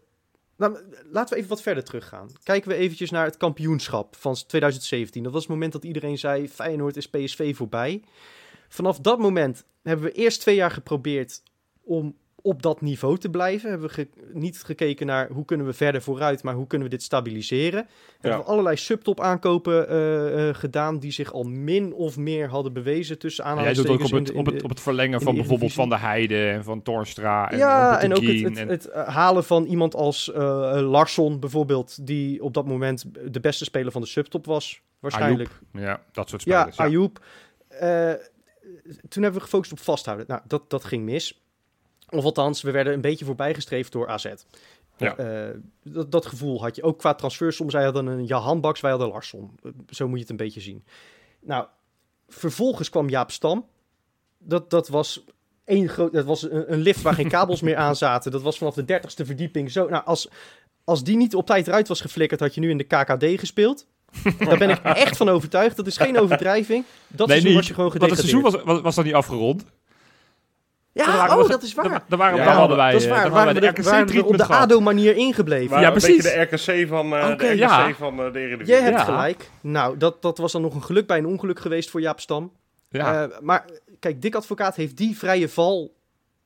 Nou, 0.57 0.77
laten 1.11 1.29
we 1.33 1.35
even 1.35 1.49
wat 1.49 1.61
verder 1.61 1.83
teruggaan. 1.83 2.29
Kijken 2.43 2.69
we 2.69 2.75
eventjes 2.75 3.09
naar 3.09 3.25
het 3.25 3.37
kampioenschap 3.37 4.15
van 4.15 4.35
2017. 4.47 5.23
Dat 5.23 5.31
was 5.31 5.41
het 5.41 5.51
moment 5.51 5.71
dat 5.71 5.83
iedereen 5.83 6.17
zei, 6.17 6.49
Feyenoord 6.49 6.97
is 6.97 7.09
PSV 7.09 7.55
voorbij. 7.55 8.03
Vanaf 8.67 8.99
dat 8.99 9.19
moment 9.19 9.65
hebben 9.83 10.05
we 10.05 10.11
eerst 10.11 10.41
twee 10.41 10.55
jaar 10.55 10.71
geprobeerd 10.71 11.41
om 11.83 12.15
op 12.47 12.61
dat 12.61 12.81
niveau 12.81 13.17
te 13.17 13.29
blijven. 13.29 13.69
Hebben 13.69 13.87
we 13.87 13.93
ge- 13.93 14.07
niet 14.33 14.63
gekeken 14.63 15.05
naar 15.05 15.29
hoe 15.29 15.45
kunnen 15.45 15.65
we 15.65 15.73
verder 15.73 16.01
vooruit, 16.01 16.43
maar 16.43 16.53
hoe 16.53 16.67
kunnen 16.67 16.87
we 16.87 16.93
dit 16.93 17.03
stabiliseren. 17.03 17.87
Hebben 18.19 18.39
we 18.39 18.45
allerlei 18.45 18.75
subtop 18.77 19.19
aankopen 19.21 19.89
eh, 19.89 20.49
eh, 20.49 20.55
gedaan 20.55 20.99
die 20.99 21.11
zich 21.11 21.33
al 21.33 21.43
min 21.43 21.93
of 21.93 22.17
meer 22.17 22.49
hadden 22.49 22.73
bewezen 22.73 23.19
tussen 23.19 23.43
Ja, 23.45 23.49
Jij 23.49 23.73
doet 23.73 23.85
aanhalingstekens. 23.87 24.11
ook 24.13 24.19
op 24.19 24.25
het, 24.25 24.33
de- 24.33 24.39
op, 24.39 24.45
het, 24.45 24.57
de- 24.57 24.63
op 24.63 24.69
het 24.69 24.79
verlengen 24.79 25.21
van 25.21 25.31
de 25.33 25.39
bijvoorbeeld 25.39 25.73
Van 25.73 25.89
der 25.89 26.01
Heijden 26.01 26.51
en 26.51 26.63
van 26.63 26.81
Torstra 26.81 27.51
en 27.51 27.57
ja, 27.57 27.95
en 27.99 28.11
en 28.11 28.17
ook 28.17 28.23
het, 28.23 28.57
het, 28.57 28.69
het 28.69 28.85
eh, 28.85 29.07
halen 29.07 29.43
van 29.43 29.65
iemand 29.65 29.95
als 29.95 30.31
eh 30.31 30.39
Larsson 30.89 31.39
bijvoorbeeld, 31.39 32.07
die 32.07 32.43
op 32.43 32.53
dat 32.53 32.65
moment 32.67 33.05
de 33.31 33.39
beste 33.39 33.63
speler 33.63 33.91
van 33.91 34.01
de 34.01 34.07
subtop 34.07 34.45
was, 34.45 34.81
waarschijnlijk. 34.99 35.49
Ja, 35.73 36.01
dat 36.11 36.29
soort 36.29 36.41
spelers. 36.41 36.75
Ja, 36.77 36.83
Ayoub. 36.83 37.19
Toen 39.09 39.23
hebben 39.23 39.33
we 39.41 39.45
gefocust 39.45 39.71
op 39.71 39.79
vasthouden. 39.79 40.25
Nou, 40.27 40.41
dat, 40.47 40.69
dat 40.69 40.83
ging 40.83 41.03
mis. 41.03 41.41
Of 42.09 42.23
althans, 42.23 42.61
we 42.61 42.71
werden 42.71 42.93
een 42.93 43.01
beetje 43.01 43.25
voorbijgestreefd 43.25 43.91
door 43.91 44.07
AZ. 44.07 44.33
Ja. 44.97 45.15
Eh, 45.15 45.55
dat, 45.83 46.11
dat 46.11 46.25
gevoel 46.25 46.61
had 46.61 46.75
je 46.75 46.83
ook 46.83 46.97
qua 46.97 47.13
transfer. 47.13 47.53
Soms 47.53 47.71
zij 47.71 47.83
hadden 47.83 48.05
een 48.05 48.25
Jahan 48.25 48.61
Baks, 48.61 48.81
wij 48.81 48.91
hadden 48.91 49.09
Larsson. 49.09 49.59
Eh, 49.63 49.71
Zo 49.89 50.07
moet 50.07 50.15
je 50.15 50.21
het 50.21 50.29
een 50.29 50.37
beetje 50.37 50.61
zien. 50.61 50.85
Nou, 51.39 51.65
vervolgens 52.27 52.89
kwam 52.89 53.09
Jaap 53.09 53.31
Stam. 53.31 53.65
Dat, 54.37 54.69
dat 54.69 54.87
was 54.87 55.23
één 55.65 55.89
groot, 55.89 56.13
dat 56.13 56.25
was 56.25 56.51
een, 56.51 56.73
een 56.73 56.79
lift 56.79 57.01
waar 57.01 57.13
geen 57.13 57.29
kabels 57.29 57.61
meer 57.61 57.75
aan 57.75 57.95
zaten. 57.95 58.31
Dat 58.31 58.41
was 58.41 58.57
vanaf 58.57 58.73
de 58.73 58.85
dertigste 58.85 59.25
verdieping. 59.25 59.71
Zo, 59.71 59.89
nou, 59.89 60.05
als, 60.05 60.29
als 60.83 61.03
die 61.03 61.17
niet 61.17 61.35
op 61.35 61.45
tijd 61.45 61.67
eruit 61.67 61.87
was 61.87 62.01
geflikkerd, 62.01 62.39
had 62.39 62.55
je 62.55 62.61
nu 62.61 62.69
in 62.69 62.77
de 62.77 62.83
KKD 62.83 63.39
gespeeld. 63.39 63.87
Daar 64.39 64.57
ben 64.57 64.69
ik 64.69 64.79
echt 64.83 65.17
van 65.17 65.29
overtuigd. 65.29 65.75
Dat 65.75 65.87
is 65.87 65.97
geen 65.97 66.19
overdrijving. 66.19 66.83
Dat 67.07 67.27
nee, 67.27 67.39
seizoen 67.39 67.47
niet. 67.47 67.57
was 67.59 67.67
je 67.67 67.73
gewoon 67.73 67.91
gedegradeerd. 67.91 68.29
seizoen 68.29 68.51
was, 68.51 68.63
was, 68.63 68.81
was 68.81 68.95
dan 68.95 69.03
niet 69.03 69.13
afgerond. 69.13 69.65
Ja, 70.97 71.35
oh, 71.37 71.41
we- 71.41 71.47
dat 71.49 71.63
is 71.63 71.73
waar. 71.73 71.89
Dan, 71.89 71.99
dan 72.07 72.19
waren 72.19 72.33
we, 72.33 72.39
Ja, 72.39 72.45
dan 72.47 72.55
hadden 72.57 72.77
wij, 72.77 72.91
dat 72.91 73.01
is 73.01 73.07
eh, 73.07 73.13
waar. 73.13 73.23
dan 73.23 73.31
Waren 73.31 73.53
we, 73.53 73.59
wij 73.59 73.71
de 74.05 74.13
we 74.13 74.19
er 74.19 74.25
op 74.25 74.37
de. 74.37 74.45
ADO-manier 74.45 75.15
inggebleven. 75.15 75.69
Maar 75.71 75.79
Ja, 75.81 75.85
een 75.87 75.91
precies. 75.93 76.23
beetje 76.23 76.47
de 76.49 76.73
RKC 76.81 76.87
van, 76.87 77.15
eh 77.15 77.29
Oké, 77.31 77.35
de, 77.45 77.51
RKC 77.51 77.57
ja. 77.59 77.93
van 77.93 78.23
eh, 78.23 78.33
de 78.33 78.39
Eredivisie. 78.39 78.73
Jij 78.73 78.83
hebt 78.83 78.97
Ja. 78.97 79.03
gelijk. 79.03 79.49
Nou, 79.61 79.97
dat, 79.97 80.21
dat 80.21 80.37
was 80.37 80.51
dan 80.51 80.61
nog 80.61 80.75
een 80.75 80.83
geluk 80.83 81.07
bij 81.07 81.17
een 81.17 81.25
ongeluk 81.25 81.59
geweest 81.59 81.89
voor 81.89 82.01
Jaap 82.01 82.19
Stam. 82.19 82.51
Ja. 82.89 83.23
Eh, 83.23 83.39
maar 83.41 83.65
kijk, 83.99 84.21
Dick 84.21 84.35
Advocaat 84.35 84.75
heeft 84.75 84.97
die 84.97 85.17
vrije 85.17 85.49
val 85.49 85.93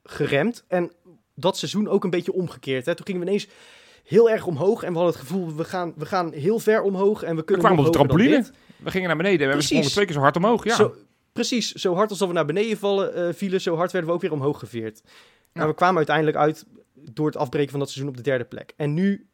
geremd. 0.04 0.64
En 0.68 0.92
dat 1.36 1.58
seizoen 1.58 1.88
ook 1.88 2.04
een 2.04 2.10
beetje 2.10 2.34
omgekeerd. 2.34 2.86
Hè. 2.86 2.96
Toen 2.96 3.06
gingen 3.06 3.22
we 3.22 3.28
ineens 3.28 3.48
heel 4.04 4.30
erg 4.30 4.46
omhoog. 4.46 4.84
En 4.84 4.92
we 4.92 4.98
hadden 5.00 5.14
het 5.18 5.28
gevoel, 5.28 5.56
we 5.56 5.64
gaan, 5.64 5.94
we 5.96 6.06
gaan 6.06 6.32
heel 6.34 6.60
ver 6.60 6.82
omhoog. 6.82 7.24
En 7.24 7.30
we 7.30 7.36
we 7.36 7.44
kunnen 7.44 7.66
kwamen 7.66 7.84
nog 7.84 7.88
op 7.88 7.94
de 7.94 8.00
trampoline. 8.00 8.46
We 8.78 8.92
gingen 8.92 9.08
naar 9.08 9.18
beneden 9.18 9.50
en 9.50 9.56
we 9.58 9.62
sprongen 9.64 9.88
twee 9.92 10.06
keer 10.06 10.14
zo 10.14 10.20
hard 10.22 10.36
omhoog. 10.36 10.64
Ja. 10.64 10.76
Zo, 10.76 10.94
precies, 11.32 11.72
zo 11.72 11.94
hard 11.94 12.10
als 12.10 12.20
dat 12.20 12.28
we 12.28 12.34
naar 12.34 12.46
beneden 12.46 12.78
vallen, 12.78 13.14
eh, 13.14 13.34
vielen, 13.34 13.62
zo 13.62 13.76
hard 13.76 13.92
werden 13.92 14.10
we 14.10 14.16
ook 14.16 14.22
weer 14.22 14.32
omhoog 14.32 14.60
geveerd. 14.60 15.02
Nou, 15.54 15.68
we 15.68 15.76
kwamen 15.76 15.98
uiteindelijk 15.98 16.38
uit 16.38 16.66
door 16.94 17.26
het 17.26 17.36
afbreken 17.36 17.72
van 17.72 17.80
dat 17.80 17.90
seizoen 17.90 18.12
op 18.12 18.18
de 18.18 18.24
derde 18.24 18.46
plek. 18.46 18.74
En 18.76 18.94
nu 18.94 19.28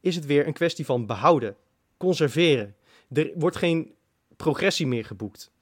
is 0.00 0.14
het 0.14 0.26
weer 0.26 0.46
een 0.46 0.52
kwestie 0.52 0.84
van 0.84 1.06
behouden, 1.06 1.56
conserveren. 1.96 2.74
Er 3.12 3.32
wordt 3.34 3.56
geen 3.56 3.94
progressie 4.36 4.86
meer 4.86 5.04
geboekt. 5.04 5.52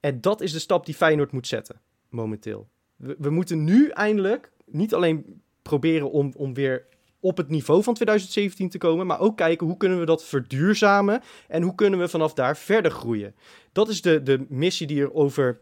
En 0.00 0.20
dat 0.20 0.40
is 0.40 0.52
de 0.52 0.58
stap 0.58 0.86
die 0.86 0.94
Feyenoord 0.94 1.32
moet 1.32 1.46
zetten, 1.46 1.80
momenteel. 2.08 2.68
We, 2.96 3.16
we 3.18 3.30
moeten 3.30 3.64
nu 3.64 3.88
eindelijk 3.88 4.50
niet 4.66 4.94
alleen 4.94 5.42
proberen 5.62 6.10
om, 6.10 6.32
om 6.36 6.54
weer 6.54 6.86
op 7.22 7.36
het 7.36 7.48
niveau 7.48 7.82
van 7.82 7.94
2017 7.94 8.68
te 8.68 8.78
komen, 8.78 9.06
maar 9.06 9.20
ook 9.20 9.36
kijken 9.36 9.66
hoe 9.66 9.76
kunnen 9.76 9.98
we 9.98 10.04
dat 10.06 10.24
verduurzamen 10.24 11.22
en 11.48 11.62
hoe 11.62 11.74
kunnen 11.74 11.98
we 11.98 12.08
vanaf 12.08 12.34
daar 12.34 12.56
verder 12.56 12.90
groeien. 12.90 13.34
Dat 13.72 13.88
is 13.88 14.02
de, 14.02 14.22
de 14.22 14.44
missie 14.48 14.86
die 14.86 15.00
er 15.02 15.14
over 15.14 15.58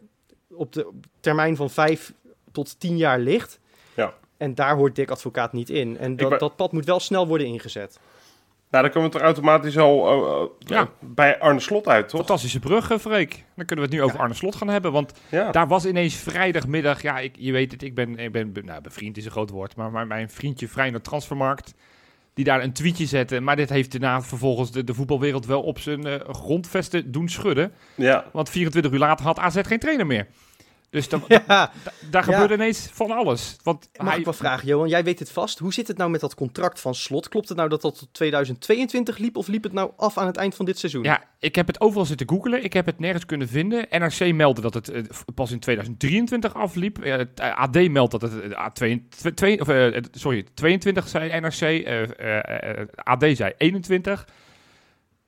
op 0.49 0.73
de 0.73 0.89
termijn 1.19 1.55
van 1.55 1.69
vijf 1.69 2.13
tot 2.51 2.79
tien 2.79 2.97
jaar 2.97 3.19
ligt. 3.19 3.59
Ja. 3.95 4.13
En 4.37 4.55
daar 4.55 4.75
hoort 4.75 4.95
Dick 4.95 5.11
Advocaat 5.11 5.53
niet 5.53 5.69
in. 5.69 5.97
En 5.97 6.15
dat, 6.15 6.29
ben- 6.29 6.39
dat 6.39 6.55
pad 6.55 6.71
moet 6.71 6.85
wel 6.85 6.99
snel 6.99 7.27
worden 7.27 7.47
ingezet. 7.47 7.99
Nou, 8.71 8.83
dan 8.83 8.93
komen 8.93 9.09
we 9.09 9.15
toch 9.17 9.25
automatisch 9.25 9.77
al 9.77 10.07
eh, 10.07 10.41
eh, 10.41 10.47
Ja. 10.59 10.89
bij 10.99 11.39
Arne 11.39 11.59
Slot 11.59 11.87
uit, 11.87 12.09
toch? 12.09 12.19
Fantastische 12.19 12.59
brug, 12.59 12.91
eh, 12.91 12.97
Freek. 12.97 13.43
Dan 13.55 13.65
kunnen 13.65 13.85
we 13.85 13.91
het 13.91 13.99
nu 13.99 14.01
over 14.01 14.19
Arne 14.19 14.33
Slot 14.33 14.55
gaan 14.55 14.67
hebben. 14.67 14.91
Want 14.91 15.13
Ja. 15.29 15.51
daar 15.51 15.67
was 15.67 15.85
ineens 15.85 16.15
vrijdagmiddag... 16.15 17.01
Ja, 17.01 17.19
ik, 17.19 17.35
je 17.37 17.51
weet 17.51 17.71
het, 17.71 17.83
ik 17.83 17.95
ben, 17.95 18.17
ik 18.19 18.31
ben 18.31 18.51
nou, 18.65 18.81
bevriend 18.81 19.17
is 19.17 19.25
een 19.25 19.31
groot 19.31 19.49
woord. 19.49 19.75
Maar, 19.75 19.91
maar 19.91 20.07
mijn 20.07 20.29
vriendje 20.29 20.67
Vrij 20.67 20.91
Transfermarkt... 20.99 21.73
die 22.33 22.45
daar 22.45 22.63
een 22.63 22.73
tweetje 22.73 23.05
zette. 23.05 23.39
Maar 23.39 23.55
dit 23.55 23.69
heeft 23.69 23.91
daarna 23.91 24.21
vervolgens 24.21 24.71
de, 24.71 24.83
de 24.83 24.93
voetbalwereld 24.93 25.45
wel 25.45 25.61
op 25.61 25.79
zijn 25.79 26.21
grondvesten 26.29 27.11
doen 27.11 27.29
schudden. 27.29 27.73
ja. 27.95 28.25
Want 28.31 28.49
24 28.49 28.91
uur 28.91 28.99
later 28.99 29.25
had 29.25 29.39
AZ 29.39 29.59
geen 29.61 29.79
trainer 29.79 30.05
meer. 30.05 30.27
Dus 30.91 31.09
da- 31.09 31.21
Ja, 31.27 31.43
da- 31.47 31.71
daar 32.09 32.29
Ja. 32.29 32.31
gebeurde 32.33 32.53
ineens 32.53 32.89
van 32.91 33.11
alles. 33.11 33.55
Want 33.63 33.89
mag 33.97 34.07
hij, 34.09 34.17
ik 34.19 34.23
wel 34.25 34.33
vragen, 34.33 34.67
Johan? 34.67 34.87
Jij 34.89 35.03
weet 35.03 35.19
het 35.19 35.31
vast. 35.31 35.59
Hoe 35.59 35.73
zit 35.73 35.87
het 35.87 35.97
nou 35.97 36.09
met 36.11 36.19
dat 36.21 36.35
contract 36.35 36.79
van 36.79 36.95
slot? 36.95 37.29
Klopt 37.29 37.47
het 37.47 37.57
nou 37.57 37.69
dat 37.69 37.81
dat 37.81 37.97
tot 37.99 38.13
2022 38.13 39.17
liep? 39.17 39.37
Of 39.37 39.47
liep 39.47 39.63
het 39.63 39.73
nou 39.73 39.91
af 39.97 40.17
aan 40.17 40.25
het 40.27 40.37
eind 40.37 40.55
van 40.55 40.65
dit 40.65 40.79
seizoen? 40.79 41.03
Ja, 41.03 41.23
ik 41.39 41.55
heb 41.55 41.67
het 41.67 41.81
overal 41.81 42.05
zitten 42.05 42.29
googelen. 42.29 42.63
Ik 42.63 42.73
heb 42.73 42.85
het 42.85 42.99
nergens 42.99 43.25
kunnen 43.25 43.47
vinden. 43.47 43.85
NRC 43.89 44.33
meldde 44.33 44.61
dat 44.61 44.73
het 44.73 44.89
eh, 44.89 45.03
pas 45.35 45.51
in 45.51 45.59
2023 45.59 46.53
afliep. 46.55 46.99
Eh, 47.03 47.19
eh, 47.19 47.27
AD 47.35 47.89
meldt 47.89 48.11
dat 48.11 48.21
het 48.21 48.33
eh, 48.41 48.67
A2, 48.67 49.07
twee- 49.33 49.61
of, 49.61 49.67
eh, 49.67 49.93
het- 49.93 50.09
sorry, 50.11 50.45
22 50.53 51.07
zei 51.07 51.39
NRC. 51.39 51.87
AD 53.03 53.25
zei 53.37 53.53
21. 53.57 54.27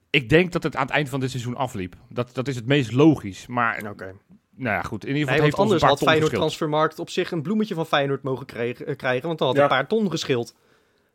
Ik 0.10 0.30
denk 0.30 0.52
dat 0.52 0.64
het 0.64 0.76
aan 0.76 0.86
het 0.86 0.92
eind 0.92 1.10
van 1.10 1.20
dit 1.20 1.30
seizoen 1.30 1.56
afliep. 1.56 1.96
Dat, 2.10 2.30
dat 2.34 2.48
is 2.48 2.56
het 2.56 2.66
meest 2.66 2.92
logisch. 2.92 3.48
Maar 3.48 3.90
Oké. 3.90 4.14
Nou 4.56 4.76
ja, 4.76 4.82
goed. 4.82 5.06
In 5.06 5.16
ieder 5.16 5.32
Nee, 5.32 5.36
geval 5.36 5.40
want 5.40 5.42
heeft 5.44 5.56
anders 5.56 5.72
ons 5.74 5.82
een 5.82 5.88
paar 5.88 5.90
had 5.90 5.98
Feyenoord 6.08 6.30
geschild. 6.30 6.42
Transfermarkt 6.42 7.00
op 7.00 7.10
zich 7.10 7.32
een 7.32 7.42
bloemetje 7.42 7.76
van 7.76 7.86
Feyenoord 7.86 8.24
mogen 8.24 8.46
kregen, 8.46 8.86
eh, 8.88 8.96
krijgen. 8.96 9.28
Want 9.28 9.40
dan 9.40 9.48
had 9.48 9.58
Ja. 9.58 9.64
een 9.64 9.70
paar 9.70 9.88
ton 9.88 10.10
geschild. 10.12 10.56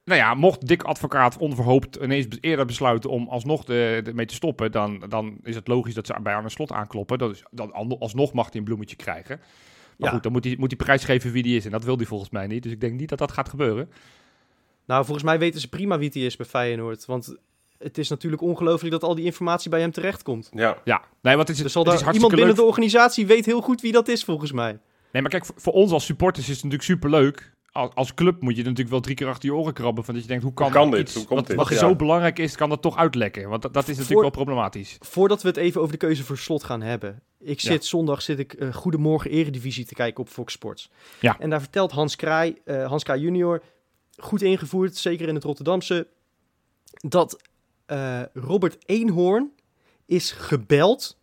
Nou 0.04 0.20
ja, 0.20 0.34
mocht 0.34 0.66
Dick 0.66 0.82
Advocaat 0.82 1.36
onverhoopt 1.38 1.96
ineens 1.96 2.26
eerder 2.40 2.66
besluiten 2.66 3.10
om 3.10 3.28
alsnog 3.28 3.64
de, 3.64 4.00
de, 4.04 4.14
mee 4.14 4.26
te 4.26 4.34
stoppen, 4.34 4.72
dan, 4.72 5.04
dan 5.08 5.38
is 5.42 5.54
het 5.54 5.68
logisch 5.68 5.94
dat 5.94 6.06
ze 6.06 6.14
bij 6.22 6.34
Arne 6.34 6.48
Slot 6.48 6.72
aankloppen. 6.72 7.18
Dat 7.18 7.30
is, 7.30 7.42
dan 7.50 7.72
an- 7.72 7.98
alsnog 7.98 8.32
mag 8.32 8.46
hij 8.46 8.56
een 8.58 8.64
bloemetje 8.64 8.96
krijgen. 8.96 9.36
Maar 9.38 10.08
Ja. 10.08 10.14
goed, 10.14 10.22
dan 10.22 10.32
moet 10.32 10.44
hij, 10.44 10.54
moet 10.58 10.70
hij 10.70 10.84
prijsgeven 10.84 11.32
wie 11.32 11.42
die 11.42 11.56
is. 11.56 11.64
En 11.64 11.70
dat 11.70 11.84
wil 11.84 11.96
hij 11.96 12.06
volgens 12.06 12.30
mij 12.30 12.46
niet. 12.46 12.62
Dus 12.62 12.72
ik 12.72 12.80
denk 12.80 12.98
niet 12.98 13.08
dat 13.08 13.18
dat 13.18 13.32
gaat 13.32 13.48
gebeuren. 13.48 13.90
Nou, 14.86 15.04
volgens 15.04 15.26
mij 15.26 15.38
weten 15.38 15.60
ze 15.60 15.68
prima 15.68 15.98
wie 15.98 16.06
het 16.06 16.16
is 16.16 16.36
bij 16.36 16.46
Feyenoord. 16.46 17.04
Want 17.06 17.36
het 17.78 17.98
is 17.98 18.08
natuurlijk 18.08 18.42
ongelooflijk 18.42 18.92
dat 18.92 19.02
al 19.02 19.14
die 19.14 19.24
informatie 19.24 19.70
bij 19.70 19.80
hem 19.80 19.90
terechtkomt. 19.90 20.48
Ja. 20.52 20.78
Ja, 20.84 21.02
nee, 21.22 21.36
is 21.36 21.58
het, 21.58 21.70
zal 21.70 21.84
het 21.84 21.92
is 21.94 22.00
hartstikke 22.00 22.12
iemand 22.12 22.30
binnen 22.34 22.46
leuk. 22.48 22.56
de 22.56 22.62
organisatie 22.68 23.26
weet 23.26 23.46
heel 23.46 23.60
goed 23.60 23.80
wie 23.80 23.92
dat 23.92 24.08
is, 24.08 24.24
volgens 24.24 24.52
mij. 24.52 24.78
Nee, 25.12 25.22
maar 25.22 25.30
kijk, 25.30 25.44
voor, 25.46 25.54
voor 25.58 25.72
ons 25.72 25.92
als 25.92 26.04
supporters 26.04 26.44
is 26.48 26.54
het 26.54 26.64
natuurlijk 26.64 26.90
superleuk. 26.90 27.52
Als, 27.72 27.90
als 27.94 28.14
club 28.14 28.40
moet 28.42 28.56
je 28.56 28.62
natuurlijk 28.62 28.90
wel 28.90 29.00
drie 29.00 29.14
keer 29.14 29.26
achter 29.28 29.48
je 29.48 29.54
oren 29.54 29.72
krabben. 29.72 30.04
Van 30.04 30.14
dat 30.14 30.22
je 30.22 30.28
denkt, 30.28 30.44
hoe 30.44 30.52
kan, 30.54 30.66
Hoe 30.66 30.74
kan 30.74 30.90
dit? 30.90 31.00
iets 31.00 31.14
Hoe 31.14 31.24
komt 31.24 31.38
wat, 31.38 31.48
dit? 31.48 31.56
wat 31.56 31.68
Ja. 31.68 31.76
zo 31.76 31.96
belangrijk 31.96 32.38
is, 32.38 32.56
kan 32.56 32.68
dat 32.68 32.82
toch 32.82 32.96
uitlekken? 32.96 33.48
Want 33.48 33.62
dat, 33.62 33.74
dat 33.74 33.82
is 33.82 33.88
natuurlijk 33.88 34.12
Voor- 34.12 34.20
wel 34.22 34.30
problematisch. 34.30 34.96
Voordat 35.00 35.42
we 35.42 35.48
het 35.48 35.56
even 35.56 35.80
over 35.80 35.92
de 35.92 35.98
keuze 35.98 36.24
voor 36.24 36.38
slot 36.38 36.64
gaan 36.64 36.82
hebben. 36.82 37.22
Ik 37.40 37.60
Ja. 37.60 37.70
zit 37.70 37.84
zondag 37.84 38.22
zit 38.22 38.38
ik 38.38 38.52
eh, 38.52 38.74
Goedemorgen 38.74 39.30
Eredivisie 39.30 39.84
te 39.84 39.94
kijken 39.94 40.20
op 40.20 40.28
Fox 40.28 40.52
Sports. 40.52 40.90
Ja. 41.20 41.36
En 41.38 41.50
daar 41.50 41.60
vertelt 41.60 41.90
Hans 41.92 42.16
Kraai, 42.16 42.56
eh, 42.64 42.86
Hans 42.86 43.02
Kraai 43.04 43.20
junior, 43.20 43.62
goed 44.16 44.42
ingevoerd, 44.42 44.96
zeker 44.96 45.28
in 45.28 45.34
het 45.34 45.44
Rotterdamse, 45.44 46.06
dat 47.08 47.42
eh, 47.88 48.22
Robert 48.34 48.76
Eenhoorn 48.86 49.52
is 50.06 50.32
gebeld 50.32 51.18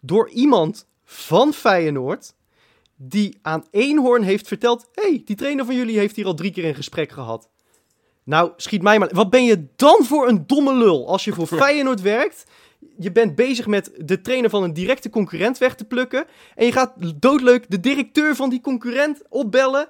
door 0.00 0.28
iemand 0.28 0.86
van 1.04 1.52
Feyenoord 1.52 2.34
die 2.96 3.38
aan 3.42 3.64
Eenhoorn 3.70 4.22
heeft 4.22 4.48
verteld, 4.48 4.88
hey, 4.92 5.22
die 5.24 5.36
trainer 5.36 5.64
van 5.64 5.74
jullie 5.74 5.98
heeft 5.98 6.16
hier 6.16 6.26
al 6.26 6.34
drie 6.34 6.52
keer 6.52 6.64
een 6.64 6.74
gesprek 6.74 7.10
gehad. 7.10 7.48
Nou, 8.24 8.52
schiet 8.56 8.82
mij 8.82 8.98
maar. 8.98 9.08
Wat 9.12 9.30
ben 9.30 9.44
je 9.44 9.66
dan 9.76 10.04
voor 10.04 10.28
een 10.28 10.46
domme 10.46 10.74
lul 10.74 11.08
als 11.08 11.24
je 11.24 11.32
voor 11.32 11.46
Feyenoord 11.62 12.00
werkt? 12.00 12.44
Je 12.98 13.12
bent 13.12 13.34
bezig 13.34 13.66
met 13.66 13.92
de 13.96 14.20
trainer 14.20 14.50
van 14.50 14.62
een 14.62 14.72
directe 14.72 15.10
concurrent 15.10 15.58
weg 15.58 15.74
te 15.74 15.84
plukken. 15.84 16.26
En 16.54 16.66
je 16.66 16.72
gaat 16.72 17.20
doodleuk 17.20 17.70
de 17.70 17.80
directeur 17.80 18.36
van 18.36 18.50
die 18.50 18.60
concurrent 18.60 19.22
opbellen. 19.28 19.88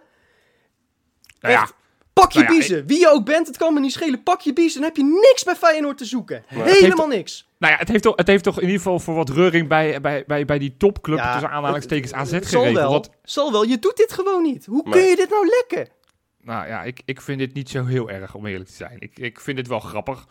Nou 1.41 1.55
ja, 1.55 1.63
Echt, 1.63 1.75
pak 2.21 2.33
je 2.33 2.39
Nou 2.39 2.53
ja, 2.53 2.59
biezen. 2.59 2.87
Wie 2.87 2.99
je 2.99 3.11
ook 3.11 3.25
bent, 3.25 3.47
het 3.47 3.57
kan 3.57 3.75
me 3.75 3.81
niet 3.81 3.93
schelen. 3.93 4.23
Pak 4.23 4.41
je 4.41 4.53
biezen, 4.53 4.81
dan 4.81 4.89
heb 4.89 4.97
je 4.97 5.21
niks 5.31 5.45
bij 5.45 5.57
Feyenoord 5.57 5.99
te 5.99 6.05
zoeken. 6.05 6.45
Helemaal 6.47 7.07
niks. 7.07 7.49
nou 7.59 7.73
ja 7.73 7.79
het, 7.79 7.89
heeft 7.89 8.03
toch, 8.03 8.17
het 8.17 8.27
heeft 8.27 8.45
toch 8.45 8.57
in 8.57 8.63
ieder 8.67 8.77
geval 8.77 8.99
voor 8.99 9.15
wat 9.15 9.29
reuring 9.31 9.69
bij, 9.69 10.01
bij, 10.01 10.25
bij, 10.27 10.45
bij 10.45 10.59
die 10.59 10.77
topclub 10.77 11.19
Ja, 11.19 11.33
tussen 11.33 11.51
aanhalingstekens 11.51 12.13
AZ 12.13 12.31
het 12.31 12.47
Zal 12.47 12.61
geregeld. 12.61 12.83
wel, 12.83 12.91
Want, 12.93 13.11
zal 13.23 13.53
wel. 13.53 13.65
Je 13.65 13.79
doet 13.79 13.97
dit 13.97 14.13
gewoon 14.13 14.43
niet. 14.43 14.67
Hoe 14.67 14.91
kun 14.91 15.03
je 15.03 15.17
dit 15.17 15.31
nou 15.31 15.47
lekken? 15.47 15.89
nou 16.43 16.69
ja, 16.69 16.83
ik, 16.83 17.01
ik 17.05 17.21
vind 17.21 17.39
dit 17.39 17.55
niet 17.55 17.71
zo 17.71 17.85
heel 17.85 18.11
erg, 18.11 18.35
om 18.35 18.47
eerlijk 18.47 18.69
te 18.69 18.77
zijn. 18.77 18.97
Ik, 18.99 19.19
ik 19.19 19.41
vind 19.41 19.57
dit 19.57 19.69
wel 19.69 19.81
grappig. 19.81 20.27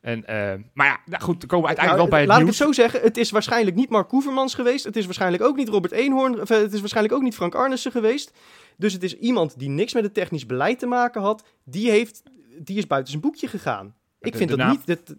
En, 0.00 0.26
eh, 0.26 0.52
maar 0.74 0.86
ja, 0.86 0.98
nou 1.06 1.22
goed, 1.22 1.40
dan 1.40 1.48
komen 1.48 1.68
we 1.68 1.76
uiteindelijk 1.76 1.86
Nou, 1.86 1.96
wel 1.96 2.08
bij 2.08 2.20
het 2.20 2.28
laat 2.28 2.38
nieuws. 2.38 2.50
ik 2.60 2.66
het 2.66 2.66
zo 2.76 2.82
zeggen. 2.82 3.00
Het 3.00 3.16
is 3.16 3.30
waarschijnlijk 3.30 3.76
niet 3.76 3.88
Mark 3.90 4.08
Koevermans 4.08 4.54
geweest. 4.54 4.84
Het 4.84 4.96
is 4.96 5.04
waarschijnlijk 5.04 5.42
ook 5.42 5.56
niet 5.56 5.68
Robert 5.68 5.92
Eenhoorn. 5.92 6.40
Of, 6.40 6.50
eh, 6.50 6.58
het 6.58 6.72
is 6.72 6.80
waarschijnlijk 6.80 7.14
ook 7.14 7.22
niet 7.22 7.34
Frank 7.34 7.54
Arnissen 7.54 7.92
geweest. 7.92 8.32
Dus 8.76 8.92
het 8.92 9.02
is 9.02 9.18
iemand 9.18 9.58
die 9.58 9.68
niks 9.68 9.94
met 9.94 10.04
het 10.04 10.14
technisch 10.14 10.46
beleid 10.46 10.78
te 10.78 10.86
maken 10.86 11.22
had. 11.22 11.44
Die, 11.64 11.90
heeft, 11.90 12.22
die 12.58 12.76
is 12.78 12.86
buiten 12.86 13.10
zijn 13.10 13.22
boekje 13.22 13.48
gegaan. 13.48 13.94
Ik 14.20 14.32
De- 14.32 14.38
vind 14.38 14.50
de 14.50 14.56
dat 14.56 14.66
naam- 14.66 14.76
niet... 14.86 14.86
Dat, 14.86 15.16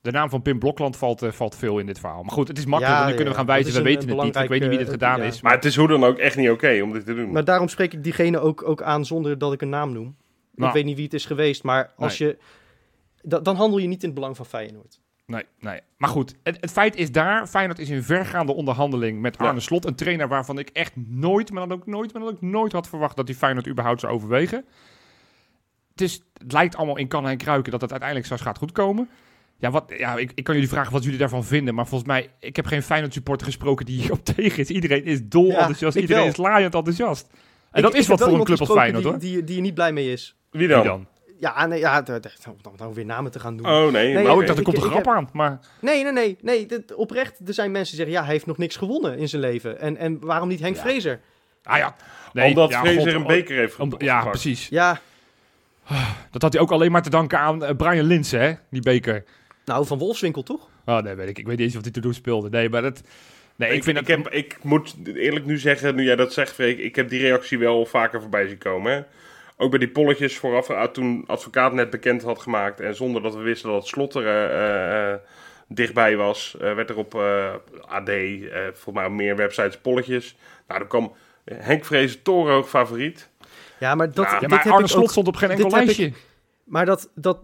De 0.00 0.10
naam 0.10 0.30
van 0.30 0.42
Pim 0.42 0.58
Blokland 0.58 0.96
valt, 0.96 1.22
eh, 1.22 1.30
valt 1.32 1.56
veel 1.56 1.78
in 1.78 1.86
dit 1.86 1.98
verhaal. 2.00 2.22
Maar 2.22 2.32
goed, 2.32 2.48
het 2.48 2.58
is 2.58 2.64
makkelijk, 2.66 2.94
Ja, 2.96 3.04
want 3.04 3.10
nu 3.10 3.14
kunnen 3.16 3.32
we 3.32 3.38
gaan 3.38 3.48
wijzen, 3.48 3.72
we 3.74 3.82
weten 3.82 4.08
het 4.08 4.22
niet. 4.22 4.36
Ik 4.36 4.48
weet 4.48 4.60
niet 4.60 4.68
wie 4.68 4.78
dit 4.78 4.88
gedaan 4.88 5.18
ja. 5.20 5.24
is. 5.24 5.40
Maar 5.40 5.52
het 5.52 5.64
is 5.64 5.76
hoe 5.76 5.88
dan 5.88 6.04
ook 6.04 6.18
echt 6.18 6.36
niet 6.36 6.50
oké 6.50 6.80
om 6.82 6.92
dit 6.92 7.06
te 7.06 7.14
doen. 7.14 7.32
maar 7.32 7.44
daarom 7.44 7.68
spreek 7.68 7.92
ik 7.92 8.04
diegene 8.04 8.38
ook, 8.38 8.68
ook 8.68 8.82
aan 8.82 9.04
zonder 9.04 9.38
dat 9.38 9.52
ik 9.52 9.62
een 9.62 9.68
naam 9.68 9.92
noem. 9.92 10.16
Nou. 10.54 10.68
Ik 10.68 10.74
weet 10.74 10.84
niet 10.84 10.94
wie 10.96 11.04
het 11.04 11.14
is 11.14 11.24
geweest, 11.24 11.62
maar 11.62 11.92
als 11.96 12.18
je... 12.18 12.36
da- 13.28 13.40
dan 13.40 13.56
handel 13.56 13.78
je 13.78 13.86
niet 13.88 14.00
in 14.02 14.08
het 14.08 14.14
belang 14.14 14.36
van 14.36 14.46
Feyenoord. 14.46 15.00
Nee, 15.26 15.42
nee. 15.60 15.80
Maar 15.96 16.08
goed, 16.10 16.34
het, 16.42 16.56
het 16.60 16.70
feit 16.70 16.96
is 16.96 17.12
daar, 17.12 17.46
Feyenoord 17.46 17.78
is 17.78 17.88
in 17.88 18.02
vergaande 18.02 18.52
onderhandeling 18.54 19.20
met 19.20 19.36
Ja. 19.38 19.44
Arne 19.46 19.60
Slot. 19.60 19.84
Een 19.86 19.94
trainer 19.94 20.28
waarvan 20.28 20.58
ik 20.58 20.68
echt 20.72 20.92
nooit, 20.96 21.50
maar 21.50 21.68
dan 21.68 21.78
ook 21.78 21.86
nooit, 21.86 22.12
maar 22.12 22.22
dan 22.22 22.30
ook 22.32 22.40
nooit 22.40 22.72
had 22.72 22.88
verwacht 22.88 23.16
dat 23.16 23.28
hij 23.28 23.36
Feyenoord 23.36 23.68
überhaupt 23.68 24.00
zou 24.00 24.12
overwegen. 24.12 24.64
Het, 25.90 26.00
is, 26.00 26.22
het 26.38 26.52
lijkt 26.52 26.76
allemaal 26.76 26.96
in 26.96 27.08
kannen 27.08 27.30
en 27.30 27.36
kruiken 27.36 27.72
dat 27.72 27.80
het 27.80 27.90
uiteindelijk 27.90 28.28
zo 28.30 28.36
gaat 28.44 28.58
goedkomen. 28.58 29.08
Ja, 29.58 29.70
wat, 29.70 29.92
ja 29.96 30.16
ik, 30.16 30.32
ik 30.34 30.44
kan 30.44 30.54
jullie 30.54 30.70
vragen 30.70 30.92
wat 30.92 31.02
jullie 31.04 31.18
daarvan 31.18 31.44
vinden. 31.44 31.74
Maar 31.74 31.86
volgens 31.86 32.10
mij, 32.10 32.30
ik 32.40 32.56
heb 32.56 32.66
geen 32.66 32.82
Feyenoord 32.82 33.12
supporter 33.12 33.46
gesproken 33.46 33.86
die 33.86 34.00
hierop 34.00 34.24
tegen 34.34 34.58
is. 34.58 34.70
Iedereen 34.70 35.04
is 35.04 35.20
dol 35.28 35.46
Ja, 35.46 35.56
enthousiast. 35.58 35.96
Iedereen 35.96 36.22
wel. 36.22 36.30
is 36.32 36.36
laaiend 36.36 36.74
enthousiast. 36.74 37.26
En 37.30 37.36
Ik- 37.78 37.82
dat 37.82 37.94
ik 37.94 38.00
is 38.00 38.06
wat 38.06 38.18
voor 38.22 38.38
een 38.38 38.44
club 38.44 38.60
als 38.60 38.70
Feyenoord, 38.72 39.04
hoor. 39.04 39.18
die, 39.18 39.32
die, 39.32 39.44
die 39.44 39.56
er 39.56 39.62
niet 39.62 39.74
blij 39.74 39.92
mee 39.92 40.12
is. 40.12 40.36
Wie 40.50 40.66
Wie 40.68 40.82
dan? 40.82 41.06
Dan? 41.40 41.50
Ja, 41.52 41.66
nee, 41.66 41.78
ja, 41.78 42.02
om 42.46 42.56
nou 42.76 42.94
weer 42.94 43.04
namen 43.04 43.30
te 43.30 43.40
gaan 43.40 43.56
doen. 43.56 43.66
Oh 43.66 43.92
nee, 43.92 44.14
Nee, 44.14 44.22
maar 44.24 44.32
oké. 44.32 44.40
ik 44.40 44.46
dacht, 44.46 44.58
er 44.58 44.64
komt 44.64 44.76
een 44.76 44.82
grap 44.82 44.94
heb- 45.04 45.08
aan. 45.08 45.28
Maar 45.32 45.58
Nee, 45.80 46.02
nee, 46.02 46.12
nee. 46.12 46.36
nee 46.42 46.66
dit, 46.66 46.94
oprecht, 46.94 47.40
er 47.46 47.54
zijn 47.54 47.70
mensen 47.70 47.96
die 47.96 48.04
zeggen... 48.04 48.14
ja, 48.20 48.24
hij 48.24 48.32
heeft 48.32 48.46
nog 48.46 48.58
niks 48.58 48.76
gewonnen 48.76 49.18
in 49.18 49.28
zijn 49.28 49.42
leven. 49.42 49.80
En, 49.80 49.96
en 49.96 50.18
waarom 50.20 50.48
niet 50.48 50.60
Henk 50.60 50.76
Ja. 50.76 50.82
Vrezer? 50.82 51.20
Ah 51.64 51.78
ja. 51.78 51.96
Nee, 52.32 52.48
Omdat 52.48 52.70
ja, 52.70 52.80
Fraser 52.80 53.00
God, 53.02 53.12
een 53.12 53.26
beker 53.26 53.56
heeft 53.56 53.76
om- 53.76 53.82
gepakt. 53.90 54.02
Ja, 54.04 54.24
precies. 54.24 54.68
Ja, 54.68 55.00
Dat 56.30 56.42
had 56.42 56.52
hij 56.52 56.62
ook 56.62 56.70
alleen 56.70 56.92
maar 56.92 57.02
te 57.02 57.10
danken 57.10 57.38
aan 57.38 57.64
eh, 57.64 57.76
Brian 57.76 58.06
Linsen, 58.06 58.40
hè? 58.40 58.52
Die 58.70 58.82
beker. 58.82 59.24
nou, 59.64 59.86
van 59.86 59.98
Wolfswinkel 59.98 60.42
toch? 60.42 60.68
Oh, 60.84 60.98
nee, 60.98 61.14
weet 61.14 61.28
ik. 61.28 61.38
Ik 61.38 61.46
weet 61.46 61.56
niet 61.56 61.64
eens 61.66 61.74
wat 61.74 61.84
hij 61.84 61.92
te 61.92 62.00
doen 62.00 62.14
speelde. 62.14 62.48
Nee, 62.48 62.68
maar 62.68 62.82
dat... 62.82 63.02
Nee, 63.56 63.68
ik, 63.70 63.76
Ik, 63.76 63.84
vind 63.84 63.98
ik, 63.98 64.06
dat... 64.06 64.16
heb, 64.16 64.32
ik 64.32 64.58
moet 64.62 64.94
eerlijk 65.14 65.44
nu 65.46 65.58
zeggen, 65.58 65.94
nu 65.94 66.04
jij 66.04 66.16
dat 66.16 66.32
zegt, 66.32 66.52
Freek, 66.52 66.78
ik 66.78 66.96
heb 66.96 67.08
die 67.08 67.20
reactie 67.20 67.58
wel 67.58 67.86
vaker 67.86 68.20
voorbij 68.20 68.46
zien 68.48 68.58
komen. 68.58 68.92
Hè? 68.92 69.02
Ook 69.56 69.70
bij 69.70 69.78
die 69.78 69.88
polletjes 69.90 70.36
vooraf, 70.38 70.68
uh, 70.70 70.82
toen 70.84 71.24
advocaat 71.26 71.72
net 71.72 71.90
bekend 71.90 72.22
had 72.22 72.38
gemaakt 72.42 72.80
en 72.80 72.94
zonder 72.94 73.22
dat 73.22 73.34
we 73.34 73.40
wisten 73.42 73.70
dat 73.70 73.86
Slot 73.86 74.14
er 74.14 74.26
eh, 74.26 75.12
eh, 75.12 75.18
dichtbij 75.68 76.16
was, 76.16 76.56
eh, 76.60 76.74
werd 76.74 76.90
er 76.90 76.96
op 76.96 77.14
eh, 77.14 77.54
AD, 77.88 78.08
eh 78.08 78.62
volgens 78.72 78.94
mij 78.94 79.06
op 79.06 79.12
meer 79.12 79.36
websites, 79.36 79.78
polletjes. 79.78 80.36
Nou, 80.68 80.78
dan 80.80 80.88
kwam 80.88 81.12
Henk 81.44 81.84
Vrezen 81.84 82.22
torenhoog 82.22 82.68
favoriet. 82.68 83.28
Ja, 83.80 83.94
maar 83.94 84.12
dat, 84.12 84.24
Ja, 84.24 84.38
Ja, 84.40 84.48
maar 84.48 84.62
heb 84.62 84.72
Arne 84.72 84.84
ik 84.84 84.90
Slot 84.90 85.02
ook... 85.02 85.10
stond 85.10 85.26
op 85.28 85.36
geen 85.36 85.50
enkel 85.50 85.66
ik- 85.66 85.72
lijstje. 85.72 86.12
Maar 86.64 86.86
dat, 86.86 87.10
dat, 87.14 87.38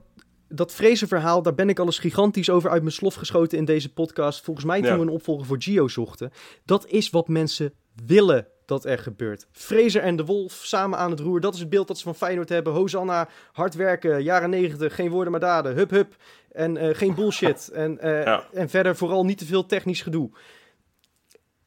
dat 0.48 0.72
Vrezer-verhaal, 0.74 1.42
daar 1.42 1.54
ben 1.54 1.68
ik 1.68 1.78
al 1.78 1.84
eens 1.86 1.98
gigantisch 1.98 2.50
over 2.50 2.70
uit 2.70 2.82
mijn 2.82 2.94
slof 2.94 3.14
geschoten 3.14 3.58
in 3.58 3.64
deze 3.64 3.92
podcast. 3.92 4.44
Volgens 4.44 4.66
mij 4.66 4.80
toen 4.80 4.88
Ja. 4.90 4.96
we 4.96 5.02
een 5.02 5.08
opvolger 5.08 5.46
voor 5.46 5.62
Gio 5.62 5.88
zochten. 5.88 6.32
Dat 6.64 6.86
is 6.86 7.10
wat 7.10 7.28
mensen 7.28 7.72
willen 8.06 8.46
dat 8.72 8.84
er 8.84 8.98
gebeurt. 8.98 9.46
Vrezer 9.50 10.02
en 10.02 10.16
de 10.16 10.24
Wolf 10.24 10.52
samen 10.52 10.98
aan 10.98 11.10
het 11.10 11.20
roer. 11.20 11.40
Dat 11.40 11.54
is 11.54 11.60
het 11.60 11.68
beeld 11.68 11.88
dat 11.88 11.98
ze 11.98 12.04
van 12.04 12.14
Feyenoord 12.14 12.48
hebben. 12.48 12.72
Hosanna, 12.72 13.28
hard 13.52 13.74
werken, 13.74 14.22
jaren 14.22 14.50
negentig, 14.50 14.94
geen 14.94 15.10
woorden 15.10 15.30
maar 15.30 15.40
daden. 15.40 15.74
Hup, 15.74 15.90
hup. 15.90 16.16
En 16.52 16.76
eh, 16.76 16.94
geen 16.96 17.14
bullshit. 17.14 17.68
en, 17.72 17.98
eh, 17.98 18.24
Ja. 18.24 18.44
en 18.52 18.68
verder 18.68 18.96
vooral 18.96 19.24
niet 19.24 19.38
te 19.38 19.46
veel 19.46 19.66
technisch 19.66 20.02
gedoe. 20.02 20.30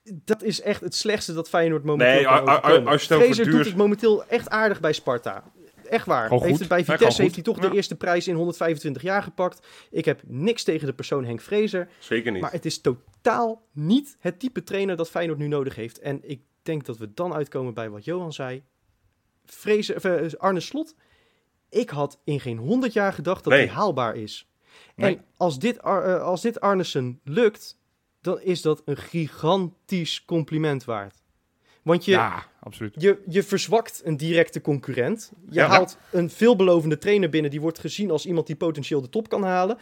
Dat 0.03 0.43
is 0.43 0.61
echt 0.61 0.81
het 0.81 0.95
slechtste 0.95 1.33
dat 1.33 1.49
Feyenoord 1.49 1.83
momenteel 1.83 2.13
Nee, 2.15 2.23
kan 2.23 2.49
overkomen. 2.49 2.91
als 2.91 3.03
je 3.03 3.33
duur- 3.35 3.51
doet 3.51 3.65
het 3.65 3.75
momenteel 3.75 4.25
echt 4.25 4.49
aardig 4.49 4.79
bij 4.79 4.93
Sparta. 4.93 5.43
Echt 5.89 6.05
waar. 6.05 6.29
Heeft 6.31 6.59
het 6.59 6.67
bij 6.67 6.85
Vitesse 6.85 7.21
heeft 7.21 7.33
hij 7.35 7.43
toch 7.43 7.61
Ja. 7.61 7.69
de 7.69 7.75
eerste 7.75 7.95
prijs 7.95 8.27
in 8.27 8.35
125 8.35 9.01
jaar 9.01 9.23
gepakt. 9.23 9.67
Ik 9.91 10.05
heb 10.05 10.21
niks 10.25 10.63
tegen 10.63 10.87
de 10.87 10.93
persoon 10.93 11.25
Henk 11.25 11.41
Vrezer. 11.41 11.87
Zeker 11.99 12.31
niet. 12.31 12.41
Maar 12.41 12.51
het 12.51 12.65
is 12.65 12.81
totaal 12.81 13.61
niet 13.73 14.15
het 14.19 14.39
type 14.39 14.63
trainer 14.63 14.95
dat 14.95 15.09
Feyenoord 15.09 15.39
nu 15.39 15.47
nodig 15.47 15.75
heeft. 15.75 15.99
En 15.99 16.19
ik 16.23 16.41
denk 16.65 16.85
dat 16.85 16.97
we 16.97 17.13
dan 17.13 17.33
uitkomen 17.33 17.73
bij 17.73 17.89
wat 17.89 18.05
Johan 18.05 18.33
zei. 18.33 18.63
Of, 19.45 20.03
eh, 20.03 20.33
Arne 20.37 20.59
Slot. 20.59 20.95
Ik 21.69 21.89
had 21.89 22.19
in 22.23 22.39
geen 22.39 22.57
100 22.57 22.93
jaar 22.93 23.13
gedacht 23.13 23.43
dat 23.43 23.53
Nee. 23.53 23.65
hij 23.65 23.75
haalbaar 23.75 24.15
is. 24.15 24.49
Nee. 24.95 25.15
En 25.15 25.25
als 25.37 25.59
dit, 25.59 25.81
Ar- 25.81 26.03
eh, 26.15 26.21
als 26.23 26.41
dit 26.41 26.59
Arnesen 26.59 27.19
lukt, 27.23 27.79
dan 28.21 28.41
is 28.41 28.61
dat 28.61 28.81
een 28.85 28.97
gigantisch 28.97 30.25
compliment 30.25 30.83
waard. 30.83 31.23
Want 31.83 32.05
je, 32.05 32.11
Ja, 32.11 32.45
absoluut. 32.59 32.93
je, 32.97 33.23
je 33.27 33.43
verzwakt 33.43 34.01
een 34.03 34.17
directe 34.17 34.61
concurrent. 34.61 35.31
Je 35.49 35.53
Ja. 35.59 35.67
haalt 35.67 35.97
een 36.11 36.29
veelbelovende 36.29 36.97
trainer 36.97 37.29
binnen 37.29 37.51
die 37.51 37.61
wordt 37.61 37.79
gezien 37.79 38.11
als 38.11 38.25
iemand 38.25 38.47
die 38.47 38.55
potentieel 38.55 39.01
de 39.01 39.09
top 39.09 39.29
kan 39.29 39.43
halen. 39.43 39.77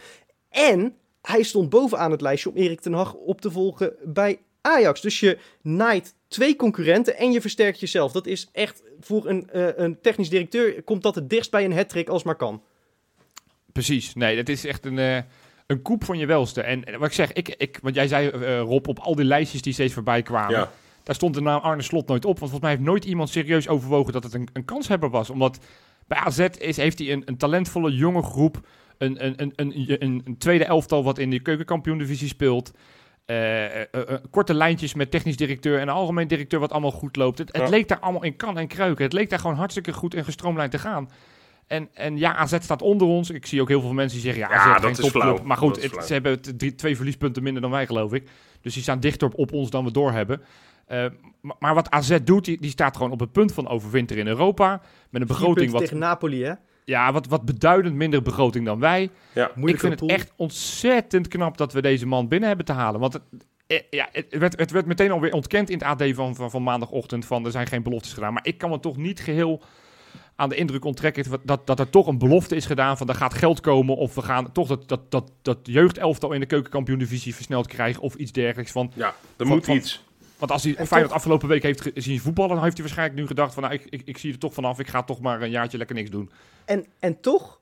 En 0.48 0.96
hij 1.22 1.42
stond 1.42 1.68
bovenaan 1.70 2.10
het 2.10 2.20
lijstje 2.20 2.50
om 2.50 2.56
Erik 2.56 2.80
ten 2.80 2.92
Hag 2.92 3.14
op 3.14 3.40
te 3.40 3.50
volgen 3.50 3.94
bij 4.04 4.40
Ajax. 4.60 5.00
Dus 5.00 5.20
je 5.20 5.38
naait 5.62 6.14
twee 6.34 6.56
concurrenten 6.56 7.16
en 7.16 7.32
je 7.32 7.40
versterkt 7.40 7.80
jezelf. 7.80 8.12
Dat 8.12 8.26
is 8.26 8.48
echt 8.52 8.82
voor 9.00 9.28
een, 9.28 9.50
eh, 9.50 9.68
een 9.76 10.00
technisch 10.00 10.28
directeur 10.28 10.82
komt 10.82 11.02
dat 11.02 11.14
het 11.14 11.30
dichtst 11.30 11.50
bij 11.50 11.64
een 11.64 11.72
hat 11.72 12.08
als 12.08 12.22
maar 12.22 12.36
kan. 12.36 12.62
Precies. 13.74 14.14
Nee, 14.14 14.36
dat 14.36 14.48
is 14.48 14.64
echt 14.64 14.84
een, 14.84 14.98
eh, 14.98 15.18
een 15.66 15.82
koep 15.82 16.04
van 16.04 16.18
je 16.18 16.26
welste. 16.26 16.62
En 16.62 16.84
eh, 16.84 16.96
wat 16.96 17.08
ik 17.08 17.14
zeg, 17.14 17.32
ik, 17.32 17.48
ik, 17.48 17.78
want 17.82 17.94
jij 17.94 18.08
zei, 18.08 18.28
eh, 18.28 18.60
Rob, 18.60 18.88
op 18.88 18.98
al 18.98 19.14
die 19.14 19.24
lijstjes 19.24 19.62
die 19.62 19.72
steeds 19.72 19.94
voorbij 19.94 20.22
kwamen, 20.22 20.56
ja. 20.56 20.70
daar 21.02 21.14
stond 21.14 21.34
de 21.34 21.40
naam 21.40 21.60
Arne 21.60 21.82
Slot 21.82 22.08
nooit 22.08 22.24
op. 22.24 22.38
Want 22.38 22.50
volgens 22.50 22.60
mij 22.60 22.70
heeft 22.70 22.82
nooit 22.82 23.04
iemand 23.04 23.28
serieus 23.28 23.68
overwogen 23.68 24.12
dat 24.12 24.22
het 24.22 24.34
een, 24.34 24.48
een 24.52 24.64
kanshebber 24.64 25.10
was. 25.10 25.30
Omdat 25.30 25.58
bij 26.06 26.18
AZ 26.18 26.38
is, 26.58 26.76
heeft 26.76 26.98
hij 26.98 27.12
een, 27.12 27.22
een 27.24 27.36
talentvolle 27.36 27.94
jonge 27.94 28.22
groep, 28.22 28.66
een, 28.98 29.24
een, 29.24 29.34
een, 29.36 29.52
een, 29.56 30.02
een, 30.02 30.22
een 30.24 30.38
tweede 30.38 30.64
elftal 30.64 31.04
wat 31.04 31.18
in 31.18 31.30
de 31.30 31.40
keukenkampioen-divisie 31.40 32.28
speelt. 32.28 32.72
Eh, 33.26 33.80
eh, 33.80 33.84
eh, 33.92 34.14
korte 34.30 34.54
lijntjes 34.54 34.94
met 34.94 35.10
technisch 35.10 35.36
directeur 35.36 35.78
en 35.80 35.88
algemeen 35.88 36.28
directeur 36.28 36.60
wat 36.60 36.72
allemaal 36.72 36.90
goed 36.90 37.16
loopt. 37.16 37.38
Het, 37.38 37.52
het 37.52 37.62
Ja. 37.62 37.68
leek 37.68 37.88
daar 37.88 37.98
allemaal 37.98 38.24
in 38.24 38.36
kan 38.36 38.58
en 38.58 38.66
kruiken. 38.66 39.04
Het 39.04 39.12
leek 39.12 39.30
daar 39.30 39.38
gewoon 39.38 39.56
hartstikke 39.56 39.92
goed 39.92 40.14
en 40.14 40.24
gestroomlijnd 40.24 40.70
te 40.70 40.78
gaan. 40.78 41.10
En, 41.66 41.88
en 41.94 42.18
ja, 42.18 42.34
AZ 42.36 42.56
staat 42.60 42.82
onder 42.82 43.06
ons. 43.06 43.30
Ik 43.30 43.46
zie 43.46 43.60
ook 43.60 43.68
heel 43.68 43.80
veel 43.80 43.92
mensen 43.92 44.20
die 44.20 44.32
zeggen, 44.32 44.48
ja, 44.48 44.54
Ja, 44.54 44.60
AZ 44.62 44.72
dat 44.72 44.80
geen 44.82 44.90
is 44.90 44.96
topclub. 44.96 45.22
flauw. 45.22 45.42
Maar 45.44 45.56
goed, 45.56 45.82
het- 45.82 46.04
ze 46.06 46.12
hebben 46.12 46.40
drie, 46.56 46.74
twee 46.74 46.96
verliespunten 46.96 47.42
minder 47.42 47.62
dan 47.62 47.70
wij, 47.70 47.86
geloof 47.86 48.12
ik. 48.12 48.28
Dus 48.60 48.74
die 48.74 48.82
staan 48.82 49.00
dichter 49.00 49.26
op, 49.28 49.38
op 49.38 49.52
ons 49.52 49.70
dan 49.70 49.84
we 49.84 49.90
doorhebben. 49.90 50.42
Eh, 50.86 51.06
maar, 51.40 51.56
maar 51.58 51.74
wat 51.74 51.90
AZ 51.90 52.18
doet, 52.24 52.44
die, 52.44 52.60
die 52.60 52.70
staat 52.70 52.96
gewoon 52.96 53.12
op 53.12 53.20
het 53.20 53.32
punt 53.32 53.52
van 53.54 53.68
overwinteren 53.68 54.22
in 54.22 54.28
Europa. 54.28 54.80
Met 55.10 55.20
een 55.20 55.26
begroting 55.28 55.70
wat... 55.70 55.80
tegen 55.80 55.98
Napoli, 55.98 56.42
hè? 56.44 56.52
Ja, 56.84 57.12
wat, 57.12 57.26
wat 57.26 57.44
beduidend 57.44 57.94
minder 57.94 58.22
begroting 58.22 58.64
dan 58.64 58.80
wij. 58.80 59.10
Ja. 59.34 59.50
Ik 59.54 59.80
vind 59.80 59.82
het 59.82 59.96
pool. 59.96 60.08
echt 60.08 60.32
ontzettend 60.36 61.28
knap 61.28 61.56
dat 61.58 61.72
we 61.72 61.82
deze 61.82 62.06
man 62.06 62.28
binnen 62.28 62.48
hebben 62.48 62.66
te 62.66 62.72
halen. 62.72 63.00
Want 63.00 63.12
het, 63.12 63.22
eh, 63.66 63.80
ja, 63.90 64.08
het, 64.12 64.26
werd, 64.38 64.58
het 64.58 64.70
werd 64.70 64.86
meteen 64.86 65.10
alweer 65.10 65.32
ontkend 65.32 65.70
in 65.70 65.78
het 65.78 65.86
AD 65.86 66.14
van, 66.14 66.34
van, 66.34 66.50
van 66.50 66.62
maandagochtend 66.62 67.24
van 67.26 67.44
er 67.44 67.50
zijn 67.50 67.66
geen 67.66 67.82
beloftes 67.82 68.12
gedaan. 68.12 68.32
Maar 68.32 68.46
ik 68.46 68.58
kan 68.58 68.70
me 68.70 68.80
toch 68.80 68.96
niet 68.96 69.20
geheel 69.20 69.62
aan 70.36 70.48
de 70.48 70.54
indruk 70.54 70.84
onttrekken 70.84 71.30
dat, 71.30 71.40
dat, 71.44 71.66
dat 71.66 71.78
er 71.78 71.90
toch 71.90 72.06
een 72.06 72.18
belofte 72.18 72.56
is 72.56 72.66
gedaan 72.66 72.96
van 72.96 73.08
er 73.08 73.14
gaat 73.14 73.34
geld 73.34 73.60
komen 73.60 73.96
of 73.96 74.14
we 74.14 74.22
gaan 74.22 74.52
toch 74.52 74.68
dat, 74.68 74.88
dat, 74.88 75.10
dat, 75.10 75.32
dat 75.42 75.58
jeugdelftal 75.62 76.32
in 76.32 76.40
de 76.40 76.46
keukenkampioen-divisie 76.46 77.34
versneld 77.34 77.66
krijgen 77.66 78.02
of 78.02 78.14
iets 78.14 78.32
dergelijks. 78.32 78.72
Van, 78.72 78.92
Ja, 78.94 79.06
er 79.06 79.14
Van- 79.36 79.46
moet 79.46 79.64
van- 79.64 79.76
iets. 79.76 80.04
Want 80.38 80.50
als 80.52 80.62
hij 80.62 80.74
En 80.76 80.86
Feyenoord 80.86 81.08
toch- 81.10 81.16
afgelopen 81.18 81.48
week 81.48 81.62
heeft 81.62 81.80
ge- 81.80 81.92
zien 81.94 82.20
voetballen, 82.20 82.54
dan 82.54 82.62
heeft 82.62 82.76
hij 82.76 82.84
waarschijnlijk 82.84 83.20
nu 83.20 83.26
gedacht 83.26 83.54
van 83.54 83.62
nou, 83.62 83.74
ik, 83.74 83.86
ik, 83.88 84.02
ik 84.04 84.18
zie 84.18 84.32
er 84.32 84.38
toch 84.38 84.54
vanaf, 84.54 84.78
ik 84.78 84.88
ga 84.88 85.02
toch 85.02 85.20
maar 85.20 85.42
een 85.42 85.50
jaartje 85.50 85.78
lekker 85.78 85.96
niks 85.96 86.10
doen. 86.10 86.30
En, 86.64 86.86
en 86.98 87.20
toch, 87.20 87.60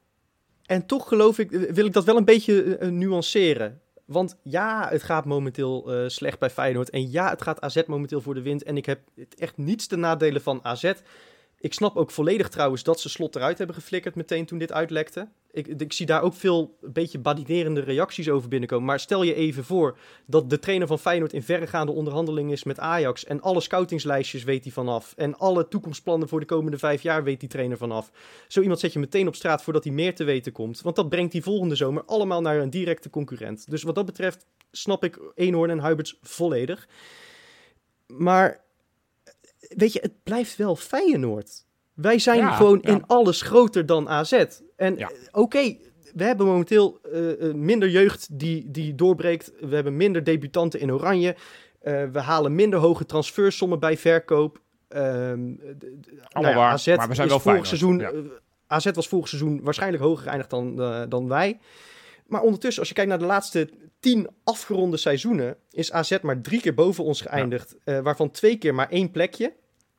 en 0.67 0.87
toch 0.87 1.09
geloof 1.09 1.39
ik, 1.39 1.53
eh, 1.53 1.73
wil 1.73 1.87
ik 1.87 1.93
dat 1.93 2.05
wel 2.05 2.17
een 2.17 2.25
beetje 2.25 2.77
eh, 2.77 2.89
nuanceren. 2.89 3.81
Want 4.05 4.37
ja, 4.43 4.89
het 4.91 5.03
gaat 5.03 5.25
momenteel 5.25 5.93
eh, 5.93 6.09
slecht 6.09 6.39
bij 6.39 6.51
Feyenoord. 6.51 6.91
En 6.91 7.11
ja, 7.11 7.31
het 7.31 7.43
gaat 7.43 7.61
AZ 7.61 7.83
momenteel 7.87 8.21
voor 8.21 8.35
de 8.35 8.43
wind. 8.43 8.63
En 8.63 8.77
ik 8.77 8.87
heb 8.87 9.01
echt 9.39 9.57
niets 9.57 9.87
te 9.87 9.97
nadelen 9.97 10.43
van 10.43 10.61
AZ. 10.63 10.93
Ik 11.63 11.75
snap 11.75 11.97
ook 11.97 12.11
volledig 12.11 12.49
trouwens 12.49 12.83
dat 12.83 13.01
ze 13.01 13.09
slot 13.09 13.37
eruit 13.37 13.59
hebben 13.59 13.77
geflikkerd 13.77 14.15
meteen 14.15 14.47
toen 14.47 14.59
dit 14.59 14.73
uitlekte. 14.73 15.29
Ik, 15.51 15.67
ik 15.67 15.93
zie 15.93 16.07
daar 16.07 16.23
ook 16.23 16.35
veel 16.35 16.79
een 16.81 16.93
beetje 16.93 17.19
badinerende 17.19 17.81
reacties 17.81 18.29
over 18.29 18.49
binnenkomen. 18.49 18.87
Maar 18.87 19.01
stel 19.01 19.23
je 19.23 19.35
even 19.35 19.65
voor 19.65 19.99
dat 20.27 20.51
de 20.51 20.59
trainer 20.59 20.87
van 20.87 20.99
Feyenoord 20.99 21.33
in 21.33 21.43
verregaande 21.43 21.93
onderhandeling 21.93 22.53
is 22.53 22.65
met 22.65 22.79
Ajax. 22.79 23.25
En 23.25 23.41
alle 23.41 23.61
scoutingslijstjes 23.61 24.45
weet 24.45 24.65
hij 24.65 24.73
vanaf. 24.73 25.15
En 25.17 25.39
alle 25.39 25.69
toekomstplannen 25.69 26.29
voor 26.29 26.41
de 26.41 26.47
komende 26.47 26.79
vijf 26.79 27.03
jaar 27.03 27.25
weet 27.25 27.41
die 27.41 27.49
trainer 27.49 27.77
vanaf. 27.77 28.11
Zo 28.49 28.61
iemand 28.61 28.81
zet 28.81 28.93
je 28.93 28.99
meteen 28.99 29.29
op 29.29 29.35
straat 29.35 29.63
voordat 29.63 29.85
hij 29.85 29.93
meer 29.93 30.15
te 30.15 30.25
weten 30.25 30.53
komt. 30.53 30.81
Want 30.81 30.97
dat 30.97 31.09
brengt 31.09 31.33
die 31.33 31.43
volgende 31.43 31.75
zomer 31.75 32.05
allemaal 32.05 32.41
naar 32.41 32.59
een 32.59 32.71
directe 32.71 33.11
concurrent. 33.11 33.71
Dus 33.71 33.83
wat 33.83 33.95
dat 33.95 34.07
betreft 34.07 34.47
snap 34.71 35.05
ik 35.05 35.19
Eenhoorn 35.35 35.71
en 35.71 35.79
Huiberts 35.79 36.19
volledig. 36.23 36.89
Maar 38.07 38.61
weet 39.69 39.93
je, 39.93 39.99
het 40.03 40.23
blijft 40.23 40.57
wel 40.57 40.77
Feyenoord. 40.77 41.65
Wij 41.95 42.19
zijn 42.19 42.39
Ja, 42.39 42.51
gewoon 42.51 42.79
ja. 42.83 42.91
in 42.91 43.07
alles 43.07 43.43
groter 43.43 43.87
dan 43.87 44.09
AZ. 44.09 44.45
En 44.77 44.97
Ja. 44.97 45.11
eh, 45.11 45.17
oké, 45.33 45.77
we 46.15 46.25
hebben 46.25 46.47
momenteel 46.47 46.99
eh, 47.13 47.49
eh, 47.49 47.55
minder 47.55 47.89
jeugd 47.89 48.39
die, 48.39 48.71
die 48.71 48.95
doorbreekt. 48.95 49.53
We 49.61 49.75
hebben 49.75 49.97
minder 49.97 50.25
debutanten 50.25 50.81
in 50.81 50.93
Oranje. 50.93 51.37
We 52.13 52.19
halen 52.21 52.55
minder 52.55 52.79
hoge 52.79 53.07
transfersommen 53.07 53.79
bij 53.79 53.97
verkoop. 53.99 54.61
Allemaal 54.89 56.55
waar, 56.55 56.73
AZ 56.73 56.87
maar 56.97 57.09
we 57.09 57.15
zijn 57.15 57.29
wel 57.29 57.41
vorig 57.41 57.67
Feyenoord, 57.67 57.67
seizoen, 58.09 58.31
AZ 58.67 58.91
was 58.93 59.09
vorig 59.09 59.29
seizoen 59.29 59.61
waarschijnlijk 59.63 60.03
hoger 60.03 60.23
geëindigd 60.23 60.51
dan, 60.51 60.77
dan 61.09 61.29
wij. 61.29 61.59
Maar 62.27 62.43
ondertussen, 62.43 62.79
als 62.81 62.89
je 62.89 62.95
kijkt 62.95 63.11
naar 63.11 63.19
de 63.19 63.25
laatste 63.25 63.71
tien 64.01 64.29
afgeronde 64.45 64.97
seizoenen, 64.97 65.57
is 65.71 65.93
AZ 65.93 66.19
maar 66.23 66.41
drie 66.41 66.61
keer 66.61 66.75
boven 66.75 67.05
ons 67.05 67.21
geëindigd. 67.21 67.77
eh, 67.85 67.99
waarvan 68.01 68.31
twee 68.31 68.57
keer 68.57 68.75
maar 68.75 68.91
één 68.91 69.11
plekje. 69.11 69.53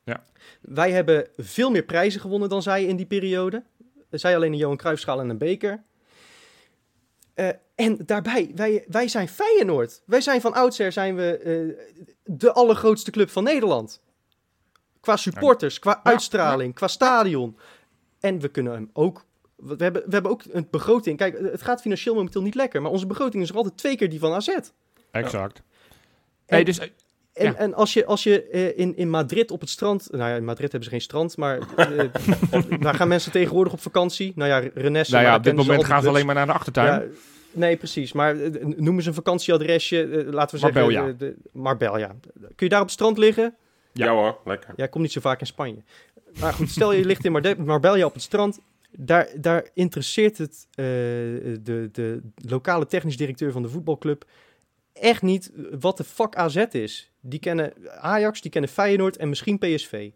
Ja. 0.04 0.24
Wij 0.60 0.92
hebben 0.92 1.28
veel 1.36 1.70
meer 1.70 1.84
prijzen 1.84 2.20
gewonnen 2.20 2.48
dan 2.48 2.62
zij 2.62 2.84
in 2.84 2.96
die 2.96 3.06
periode. 3.06 3.62
Zij 4.10 4.36
alleen 4.36 4.52
een 4.52 4.58
Johan 4.58 4.76
Cruijffschaal 4.76 5.20
en 5.20 5.28
een 5.28 5.38
beker. 5.38 5.82
Eh, 7.34 7.48
en 7.74 7.98
daarbij, 8.06 8.52
wij, 8.54 8.84
wij 8.88 9.08
zijn 9.08 9.28
Feyenoord. 9.28 10.02
Wij 10.06 10.20
zijn 10.20 10.40
van 10.40 10.52
oudsher 10.52 10.92
zijn 10.92 11.16
we 11.16 11.38
eh, 11.38 11.86
de 12.24 12.52
allergrootste 12.52 13.10
club 13.10 13.30
van 13.30 13.44
Nederland. 13.44 14.02
Qua 15.00 15.16
supporters, 15.16 15.78
qua 15.78 16.00
uitstraling, 16.02 16.74
qua 16.74 16.88
stadion. 16.88 17.58
En 18.20 18.40
we 18.40 18.48
kunnen 18.48 18.72
hem 18.72 18.90
ook... 18.92 19.24
We 19.56 19.74
hebben, 19.78 20.02
we 20.06 20.12
hebben 20.12 20.30
ook 20.30 20.42
een 20.50 20.66
begroting. 20.70 21.16
Kijk, 21.18 21.38
het 21.38 21.62
gaat 21.62 21.80
financieel 21.80 22.14
momenteel 22.14 22.42
niet 22.42 22.54
lekker. 22.54 22.82
Maar 22.82 22.90
onze 22.90 23.06
begroting 23.06 23.42
is 23.42 23.48
nog 23.48 23.56
altijd 23.56 23.76
twee 23.76 23.96
keer 23.96 24.10
die 24.10 24.18
van 24.18 24.32
AZ. 24.32 24.48
Exact. 25.10 25.56
En- 25.56 25.62
Nee, 26.46 26.64
dus 26.64 26.78
eh, 26.78 26.88
En, 27.32 27.44
Ja. 27.44 27.54
en 27.54 27.74
als 27.74 27.92
je, 27.92 28.04
als 28.06 28.22
je 28.22 28.42
eh, 28.48 28.78
in, 28.78 28.96
in 28.96 29.10
Madrid 29.10 29.50
op 29.50 29.60
het 29.60 29.70
strand... 29.70 30.08
Nou 30.10 30.30
ja, 30.30 30.36
in 30.36 30.44
Madrid 30.44 30.70
hebben 30.72 30.84
ze 30.84 30.90
geen 30.90 31.00
strand, 31.04 31.36
maar 31.36 31.58
eh, 31.76 32.80
daar 32.80 32.94
gaan 32.94 33.08
mensen 33.08 33.32
tegenwoordig 33.32 33.72
op 33.72 33.80
vakantie. 33.80 34.32
Nou 34.34 34.50
ja, 34.50 34.70
Renesse... 34.74 35.12
nou 35.12 35.24
ja, 35.24 35.36
op 35.36 35.42
dit 35.42 35.54
moment 35.56 35.84
gaan 35.84 36.02
ze 36.02 36.08
alleen 36.08 36.26
maar 36.26 36.34
naar 36.34 36.46
de 36.46 36.52
achtertuin. 36.52 36.86
Ja, 37.02 37.04
nee, 37.52 37.76
precies. 37.76 38.12
Maar 38.12 38.36
eh, 38.40 38.64
noem 38.64 38.96
eens 38.96 39.06
een 39.06 39.14
vakantieadresje. 39.14 40.24
laten 40.30 40.54
we 40.54 40.60
zeggen... 40.60 40.80
Marbella. 40.80 41.12
de, 41.18 41.34
Marbella, 41.52 41.98
ja. 41.98 42.14
Kun 42.40 42.52
je 42.56 42.68
daar 42.68 42.80
op 42.80 42.84
het 42.86 42.94
strand 42.94 43.18
liggen? 43.18 43.54
Ja. 43.92 44.04
Ja, 44.04 44.12
hoor, 44.12 44.38
lekker. 44.44 44.72
Ja, 44.76 44.84
ik 44.84 44.90
kom 44.90 45.02
niet 45.02 45.12
zo 45.12 45.20
vaak 45.20 45.40
in 45.40 45.46
Spanje. 45.46 45.82
Maar 46.40 46.52
goed, 46.52 46.70
stel 46.70 46.92
je 46.92 47.04
ligt 47.04 47.24
in 47.24 47.32
Marbella 47.64 48.04
op 48.04 48.12
het 48.14 48.22
strand. 48.22 48.58
Daar, 48.98 49.28
daar 49.36 49.68
interesseert 49.74 50.38
het 50.38 50.66
eh, 50.70 50.84
de, 50.84 51.88
de 51.92 52.22
lokale 52.34 52.86
technisch 52.86 53.16
directeur 53.16 53.52
van 53.52 53.62
de 53.62 53.68
voetbalclub 53.68 54.24
echt 54.92 55.22
niet 55.22 55.52
wat 55.80 55.96
de 55.96 56.04
fuck 56.04 56.34
AZ 56.34 56.56
is. 56.70 57.10
Die 57.20 57.38
kennen 57.38 57.72
Ajax, 58.00 58.40
die 58.40 58.50
kennen 58.50 58.70
Feyenoord 58.70 59.16
en 59.16 59.28
misschien 59.28 59.58
PSV. 59.58 60.10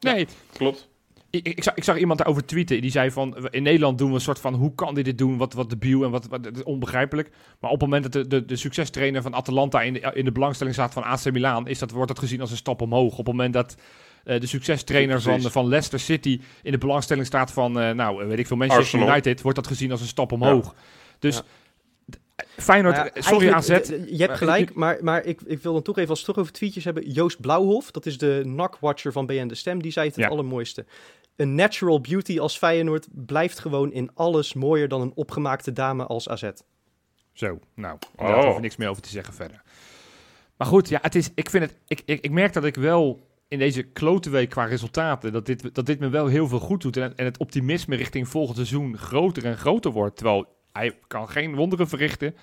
Nee, 0.00 0.26
Klopt. 0.52 0.88
ik, 1.30 1.48
ik, 1.48 1.62
zag, 1.62 1.74
ik 1.74 1.84
zag 1.84 1.98
iemand 1.98 2.18
daarover 2.18 2.44
tweeten. 2.44 2.80
Die 2.80 2.90
zei 2.90 3.10
van, 3.10 3.48
in 3.50 3.62
Nederland 3.62 3.98
doen 3.98 4.08
we 4.08 4.14
een 4.14 4.20
soort 4.20 4.38
van, 4.38 4.54
hoe 4.54 4.74
kan 4.74 4.94
dit 4.94 5.04
dit 5.04 5.18
doen? 5.18 5.36
Wat, 5.36 5.52
wat 5.52 5.70
debiel 5.70 6.04
en 6.04 6.10
wat, 6.10 6.26
wat 6.26 6.62
onbegrijpelijk. 6.62 7.30
Maar 7.60 7.70
op 7.70 7.80
het 7.80 7.90
moment 7.90 8.02
dat 8.02 8.12
de, 8.12 8.26
de, 8.26 8.44
de 8.44 8.56
succestrainer 8.56 9.22
van 9.22 9.34
Atalanta 9.34 9.82
in 9.82 9.92
de, 9.92 10.00
in 10.14 10.24
de 10.24 10.32
belangstelling 10.32 10.74
staat 10.74 10.92
van 10.92 11.02
AC 11.02 11.32
Milan, 11.32 11.68
is 11.68 11.78
dat, 11.78 11.90
wordt 11.90 12.08
dat 12.08 12.18
gezien 12.18 12.40
als 12.40 12.50
een 12.50 12.56
stap 12.56 12.80
omhoog. 12.80 13.12
Op 13.12 13.26
het 13.26 13.26
moment 13.26 13.52
dat 13.52 13.76
eh, 14.24 14.40
de 14.40 14.46
succestrainer 14.46 15.20
van, 15.20 15.40
van 15.40 15.68
Leicester 15.68 16.00
City 16.00 16.40
in 16.62 16.72
de 16.72 16.78
belangstelling 16.78 17.26
staat 17.26 17.52
van, 17.52 17.80
eh, 17.80 17.90
nou, 17.90 18.26
weet 18.26 18.38
ik 18.38 18.46
veel, 18.46 18.56
Manchester 18.56 18.84
Arsenal. 18.84 19.08
United, 19.08 19.42
wordt 19.42 19.56
dat 19.58 19.66
gezien 19.66 19.90
als 19.90 20.00
een 20.00 20.06
stap 20.06 20.32
omhoog. 20.32 20.74
Dus 21.18 21.42
Feyenoord, 22.56 22.94
Nou 22.94 23.06
ja, 23.06 23.12
eh, 23.14 23.22
sorry 23.22 23.50
AZ. 23.50 23.68
Je 23.68 23.74
hebt 24.16 24.28
maar- 24.28 24.36
gelijk, 24.36 24.74
maar, 24.74 24.98
maar 25.00 25.24
ik, 25.24 25.40
ik 25.40 25.62
wil 25.62 25.72
dan 25.72 25.82
toch 25.82 25.96
even, 25.96 26.10
als 26.10 26.18
we 26.20 26.24
het 26.26 26.34
toch 26.34 26.44
over 26.44 26.56
tweetjes 26.56 26.84
hebben. 26.84 27.10
Joost 27.10 27.40
Blauwhof, 27.40 27.90
dat 27.90 28.06
is 28.06 28.18
de 28.18 28.42
NAC-watcher 28.46 29.12
van 29.12 29.26
BN 29.26 29.46
De 29.46 29.54
Stem, 29.54 29.82
die 29.82 29.92
zei 29.92 30.06
het 30.06 30.16
het 30.16 30.24
Ja. 30.24 30.30
allermooiste. 30.30 30.84
Een 31.36 31.54
natural 31.54 32.00
beauty 32.00 32.38
als 32.38 32.58
Feyenoord 32.58 33.06
blijft 33.10 33.58
gewoon 33.58 33.92
in 33.92 34.10
alles 34.14 34.54
mooier 34.54 34.88
dan 34.88 35.00
een 35.00 35.12
opgemaakte 35.14 35.72
dame 35.72 36.06
als 36.06 36.28
AZ. 36.28 36.50
Zo, 37.32 37.58
nou, 37.74 37.98
Oh. 38.16 38.26
daar 38.26 38.44
hoef 38.44 38.54
ik 38.54 38.60
niks 38.60 38.76
meer 38.76 38.88
over 38.88 39.02
te 39.02 39.08
zeggen 39.08 39.34
verder. 39.34 39.62
Maar 40.56 40.66
goed, 40.66 40.88
ja, 40.88 40.98
het 41.02 41.14
is, 41.14 41.30
ik, 41.34 41.50
vind 41.50 41.64
het, 41.64 41.74
ik, 41.86 42.02
ik, 42.04 42.20
ik 42.24 42.30
merk 42.30 42.52
dat 42.52 42.64
ik 42.64 42.74
wel 42.74 43.26
in 43.52 43.58
deze 43.58 43.82
klote 43.82 44.30
week 44.30 44.50
qua 44.50 44.64
resultaten, 44.64 45.32
dat 45.32 45.46
dit, 45.46 45.74
dat 45.74 45.86
dit 45.86 45.98
me 45.98 46.08
wel 46.08 46.26
heel 46.26 46.48
veel 46.48 46.58
goed 46.58 46.82
doet. 46.82 46.96
En, 46.96 47.16
en 47.16 47.24
het 47.24 47.38
optimisme 47.38 47.96
richting 47.96 48.28
volgend 48.28 48.56
seizoen 48.56 48.98
groter 48.98 49.44
en 49.44 49.56
groter 49.56 49.90
wordt. 49.90 50.16
Terwijl 50.16 50.46
hij 50.72 50.98
kan 51.06 51.28
geen 51.28 51.54
wonderen 51.54 51.88
verrichten. 51.88 52.34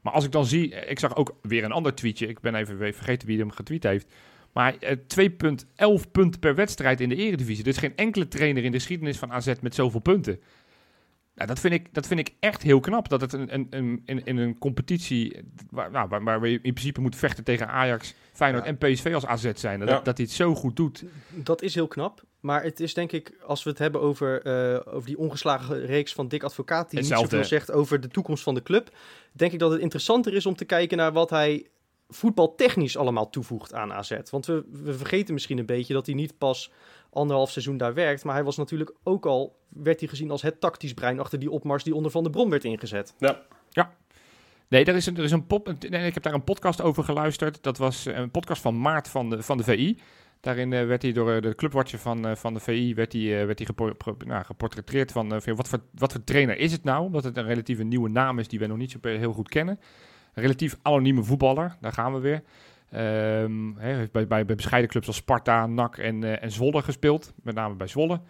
Maar 0.00 0.12
als 0.12 0.24
ik 0.24 0.32
dan 0.32 0.46
zie, 0.46 0.68
ik 0.68 0.98
zag 0.98 1.16
ook 1.16 1.36
weer 1.42 1.64
een 1.64 1.72
ander 1.72 1.94
tweetje. 1.94 2.26
Ik 2.26 2.40
ben 2.40 2.54
even 2.54 2.94
vergeten 2.94 3.28
wie 3.28 3.38
hem 3.38 3.50
getweet 3.50 3.82
heeft. 3.82 4.14
Maar 4.52 4.76
eh, 4.78 4.96
2,11 6.00 6.10
punten 6.12 6.40
per 6.40 6.54
wedstrijd 6.54 7.00
in 7.00 7.08
de 7.08 7.16
eredivisie. 7.16 7.64
Dus 7.64 7.76
geen 7.76 7.96
enkele 7.96 8.28
trainer 8.28 8.64
in 8.64 8.70
de 8.70 8.78
geschiedenis 8.78 9.18
van 9.18 9.32
AZ 9.32 9.52
met 9.60 9.74
zoveel 9.74 10.00
punten. 10.00 10.40
Nou, 11.34 11.48
dat, 11.48 11.60
vind 11.60 11.74
ik, 11.74 11.94
dat 11.94 12.06
vind 12.06 12.20
ik 12.20 12.34
echt 12.40 12.62
heel 12.62 12.80
knap. 12.80 13.08
Dat 13.08 13.20
het 13.20 13.32
een, 13.32 13.54
een, 13.54 13.66
een, 13.70 14.02
in, 14.04 14.24
in 14.24 14.36
een 14.36 14.58
competitie 14.58 15.36
waar, 15.70 15.90
nou, 15.90 16.08
waar, 16.08 16.24
waar 16.24 16.40
we 16.40 16.50
in 16.50 16.60
principe 16.60 17.00
moeten 17.00 17.20
vechten 17.20 17.44
tegen 17.44 17.68
Ajax, 17.68 18.14
Feyenoord 18.32 18.64
Ja. 18.64 18.70
en 18.70 18.78
PSV 18.92 19.10
als 19.14 19.26
AZ 19.26 19.50
zijn. 19.54 19.78
Dat, 19.78 19.88
Ja. 19.88 20.00
dat 20.00 20.16
hij 20.16 20.26
het 20.26 20.34
zo 20.34 20.54
goed 20.54 20.76
doet. 20.76 21.04
Dat 21.28 21.62
is 21.62 21.74
heel 21.74 21.88
knap. 21.88 22.22
Maar 22.40 22.62
het 22.62 22.80
is 22.80 22.94
denk 22.94 23.12
ik, 23.12 23.32
als 23.46 23.62
we 23.62 23.70
het 23.70 23.78
hebben 23.78 24.00
over, 24.00 24.42
eh, 24.42 24.94
over 24.94 25.06
die 25.06 25.18
ongeslagen 25.18 25.86
reeks 25.86 26.12
van 26.12 26.28
Dick 26.28 26.42
Advocaat, 26.42 26.90
die 26.90 26.98
Hetzelfde. 26.98 27.36
niet 27.36 27.44
zoveel 27.46 27.58
zegt 27.58 27.70
over 27.78 28.00
de 28.00 28.08
toekomst 28.08 28.42
van 28.42 28.54
de 28.54 28.62
club, 28.62 28.96
denk 29.32 29.52
ik 29.52 29.58
dat 29.58 29.70
het 29.72 29.80
interessanter 29.80 30.34
is 30.34 30.46
om 30.46 30.56
te 30.56 30.64
kijken 30.64 30.96
naar 30.96 31.12
wat 31.12 31.30
hij 31.30 31.66
voetbaltechnisch 32.08 32.96
allemaal 32.96 33.30
toevoegt 33.30 33.74
aan 33.74 33.92
AZ. 33.92 34.16
Want 34.30 34.46
we, 34.46 34.64
we 34.70 34.94
vergeten 34.94 35.34
misschien 35.34 35.58
een 35.58 35.66
beetje 35.66 35.94
dat 35.94 36.06
hij 36.06 36.14
niet 36.14 36.38
pas 36.38 36.70
anderhalf 37.14 37.50
seizoen 37.50 37.76
daar 37.76 37.94
werkt, 37.94 38.24
maar 38.24 38.34
hij 38.34 38.44
was 38.44 38.56
natuurlijk 38.56 38.94
ook 39.02 39.26
al, 39.26 39.56
werd 39.68 40.00
hij 40.00 40.08
gezien 40.08 40.30
als 40.30 40.42
het 40.42 40.60
tactisch 40.60 40.94
brein 40.94 41.20
achter 41.20 41.38
die 41.38 41.50
opmars 41.50 41.84
die 41.84 41.94
onder 41.94 42.10
Van 42.10 42.22
der 42.22 42.32
Brom 42.32 42.50
werd 42.50 42.64
ingezet. 42.64 43.14
Nee, 44.68 44.84
er 44.84 44.94
is 44.94 45.06
een, 45.06 45.16
er 45.16 45.24
is 45.24 45.30
een 45.30 45.46
pop, 45.46 45.74
nee, 45.88 46.06
ik 46.06 46.14
heb 46.14 46.22
daar 46.22 46.34
een 46.34 46.44
podcast 46.44 46.82
over 46.82 47.04
geluisterd. 47.04 47.62
Dat 47.62 47.78
was 47.78 48.06
eh, 48.06 48.16
een 48.16 48.30
podcast 48.30 48.62
van 48.62 48.80
Maart 48.80 49.08
van 49.08 49.30
de, 49.30 49.42
van 49.42 49.56
de 49.56 49.64
VI. 49.64 49.98
Daarin 50.44 50.72
eh, 50.72 50.86
werd 50.86 51.02
hij 51.02 51.12
door 51.12 51.32
eh, 51.32 51.42
de 51.42 51.54
clubwatcher 51.54 51.98
van, 51.98 52.26
eh, 52.26 52.34
van 52.34 52.54
de 52.54 52.60
VI 52.60 52.94
werd 52.94 53.12
hij, 53.12 53.40
eh, 53.40 53.46
werd 53.46 53.58
hij 53.58 53.68
nou, 54.26 54.44
geportretteerd 54.44 55.12
van, 55.12 55.34
eh, 55.34 55.54
wat, 55.54 55.68
voor, 55.68 55.80
wat 55.94 56.12
voor 56.12 56.24
trainer 56.24 56.58
is 56.58 56.72
het 56.72 56.84
nou? 56.84 57.04
Omdat 57.04 57.24
het 57.24 57.36
een 57.36 57.44
relatief 57.44 57.78
een 57.78 57.88
nieuwe 57.88 58.08
naam 58.08 58.38
is 58.38 58.48
die 58.48 58.58
we 58.58 58.66
nog 58.66 58.76
niet 58.76 58.90
zo 58.90 58.98
heel 59.02 59.32
goed 59.32 59.48
kennen. 59.48 59.80
Een 60.34 60.42
relatief 60.42 60.78
anonieme 60.82 61.22
voetballer, 61.22 61.76
daar 61.80 61.92
gaan 61.92 62.14
we 62.14 62.20
weer. 62.20 62.42
Ehm, 62.90 63.74
hè, 63.76 63.94
heeft 63.94 64.12
bij, 64.12 64.26
bij, 64.26 64.44
bij 64.44 64.56
bescheiden 64.56 64.90
clubs 64.90 65.06
als 65.06 65.16
Sparta, 65.16 65.66
NAC 65.66 65.98
en, 65.98 66.24
eh, 66.24 66.42
en 66.42 66.50
Zwolle 66.50 66.82
gespeeld. 66.82 67.32
Met 67.42 67.54
name 67.54 67.74
bij 67.74 67.86
Zwolle. 67.86 68.20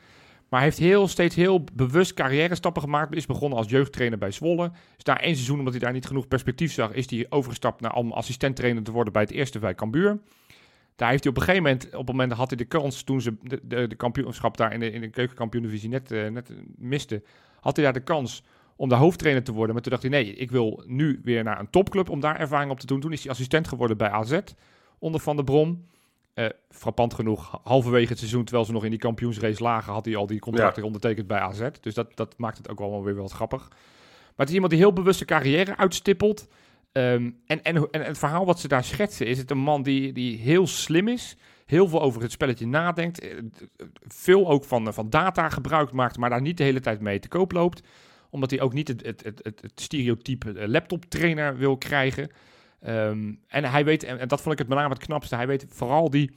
Maar 0.49 0.63
hij 0.63 0.73
heeft 0.73 0.79
heel, 0.79 1.09
steeds 1.09 1.35
heel 1.35 1.65
bewust 1.73 2.15
carrière 2.15 2.55
stappen 2.55 2.83
gemaakt. 2.83 3.15
Is 3.15 3.27
begonnen 3.27 3.59
als 3.59 3.71
jeugdtrainer 3.71 4.19
bij 4.19 4.31
Zwolle. 4.31 4.71
Is 4.97 5.05
daar 5.05 5.21
één 5.21 5.35
seizoen, 5.35 5.59
omdat 5.59 5.73
hij 5.73 5.83
daar 5.83 5.93
niet 5.93 6.07
genoeg 6.07 6.29
perspectief 6.29 6.73
zag, 6.73 6.93
is 6.93 7.11
hij 7.11 7.27
overgestapt 7.29 7.81
naar 7.81 7.95
om 7.95 8.13
assistenttrainer 8.13 8.83
te 8.83 8.93
worden 8.93 9.13
bij 9.13 9.23
het 9.23 9.31
eerste 9.31 9.59
bij 9.59 9.75
Cambuur. 9.75 10.19
Daar 10.97 11.11
heeft 11.11 11.25
hij 11.25 11.33
op 11.33 11.39
een 11.39 11.45
gegeven 11.45 11.63
moment, 11.63 11.85
op 11.87 12.07
het 12.07 12.07
moment 12.07 12.33
had 12.33 12.49
hij 12.49 12.57
de 12.57 12.65
kans 12.65 13.03
toen 13.03 13.21
ze 13.21 13.37
de, 13.43 13.61
de, 13.63 13.87
de 13.87 13.95
kampioenschap 13.95 14.57
daar 14.57 14.73
in 14.73 14.81
de, 14.81 14.91
in 14.91 15.01
de 15.01 15.09
keukenkampioen-divisie 15.11 15.89
net, 15.89 16.13
uh, 16.13 16.29
net 16.29 16.53
miste, 16.77 17.23
had 17.61 17.77
hij 17.77 17.85
daar 17.85 17.95
de 17.95 18.03
kans 18.03 18.43
om 18.77 18.89
de 18.89 18.95
hoofdtrainer 18.95 19.45
te 19.45 19.53
worden. 19.53 19.75
Maar 19.75 19.83
toen 19.83 19.93
dacht 19.93 20.03
hij, 20.03 20.13
nee, 20.13 20.35
ik 20.35 20.51
wil 20.51 20.83
nu 20.87 21.21
weer 21.23 21.45
naar 21.45 21.61
een 21.61 21.71
topclub 21.71 22.11
om 22.11 22.21
daar 22.21 22.37
ervaring 22.37 22.71
op 22.71 22.81
te 22.81 22.87
doen. 22.87 23.01
Toen 23.01 23.13
is 23.13 23.23
hij 23.23 23.31
assistent 23.31 23.69
geworden 23.69 23.97
bij 23.97 24.09
AZ 24.09 24.41
onder 24.99 25.21
Van 25.21 25.37
der 25.37 25.45
Brom. 25.45 25.87
Uh, 26.35 26.47
frappant 26.71 27.15
genoeg, 27.15 27.61
halverwege 27.63 28.09
het 28.09 28.19
seizoen, 28.19 28.45
terwijl 28.45 28.67
ze 28.67 28.73
nog 28.73 28.85
in 28.85 28.91
die 28.91 28.99
kampioensrace 28.99 29.63
lagen, 29.63 29.93
had 29.93 30.05
hij 30.05 30.17
al 30.17 30.27
die 30.27 30.39
contracten 30.39 30.81
ja. 30.81 30.87
ondertekend 30.87 31.27
bij 31.27 31.39
AZ. 31.39 31.69
Dus 31.81 31.95
dat, 31.95 32.17
dat 32.17 32.39
maakt 32.39 32.57
het 32.57 32.69
ook 32.69 32.79
wel 32.79 33.05
weer 33.05 33.15
wat 33.15 33.33
grappig. 33.33 33.69
Maar 33.69 34.33
het 34.37 34.49
is 34.49 34.55
iemand 34.55 34.73
die 34.73 34.81
heel 34.81 34.93
bewust 34.93 35.17
zijn 35.17 35.29
carrière 35.29 35.77
uitstippelt. 35.77 36.49
Um, 36.93 37.41
en, 37.47 37.63
en, 37.63 37.91
en 37.91 38.03
het 38.03 38.19
verhaal 38.19 38.47
wat 38.47 38.61
ze 38.61 38.69
daar 38.69 38.85
schetsen, 38.85 39.27
is 39.27 39.39
het 39.39 39.51
een 39.51 39.59
man 39.59 39.83
die, 39.83 40.13
die 40.13 40.39
heel 40.39 40.67
slim 40.67 41.09
is. 41.09 41.37
Heel 41.67 41.89
veel 41.89 42.03
over 42.03 42.23
het 42.23 42.33
spelletje 42.33 42.67
nadenkt. 42.67 43.27
Veel 44.07 44.49
ook 44.49 44.65
van, 44.65 44.95
van 44.95 45.11
data 45.11 45.49
gebruik 45.49 45.93
maakt, 45.93 46.19
maar 46.19 46.31
daar 46.31 46.41
niet 46.41 46.57
de 46.57 46.65
hele 46.65 46.81
tijd 46.81 47.01
mee 47.01 47.19
te 47.19 47.29
koop 47.29 47.53
loopt. 47.53 47.83
Omdat 48.35 48.51
hij 48.51 48.61
ook 48.61 48.73
niet 48.73 48.89
het, 48.89 49.07
het, 49.07 49.23
het, 49.25 49.43
het 49.43 49.81
stereotype 49.81 50.69
laptop-trainer 50.69 51.57
wil 51.57 51.77
krijgen. 51.77 52.31
Um, 52.87 53.41
en 53.47 53.65
hij 53.65 53.85
weet, 53.85 54.03
en, 54.03 54.19
en, 54.19 54.29
dat 54.29 54.41
vond 54.41 54.53
ik 54.53 54.59
het 54.59 54.69
met 54.69 54.79
name 54.79 54.95
het 54.95 55.05
knapste, 55.05 55.37
hij 55.37 55.47
weet 55.47 55.67
vooral 55.69 56.11
die, 56.11 56.31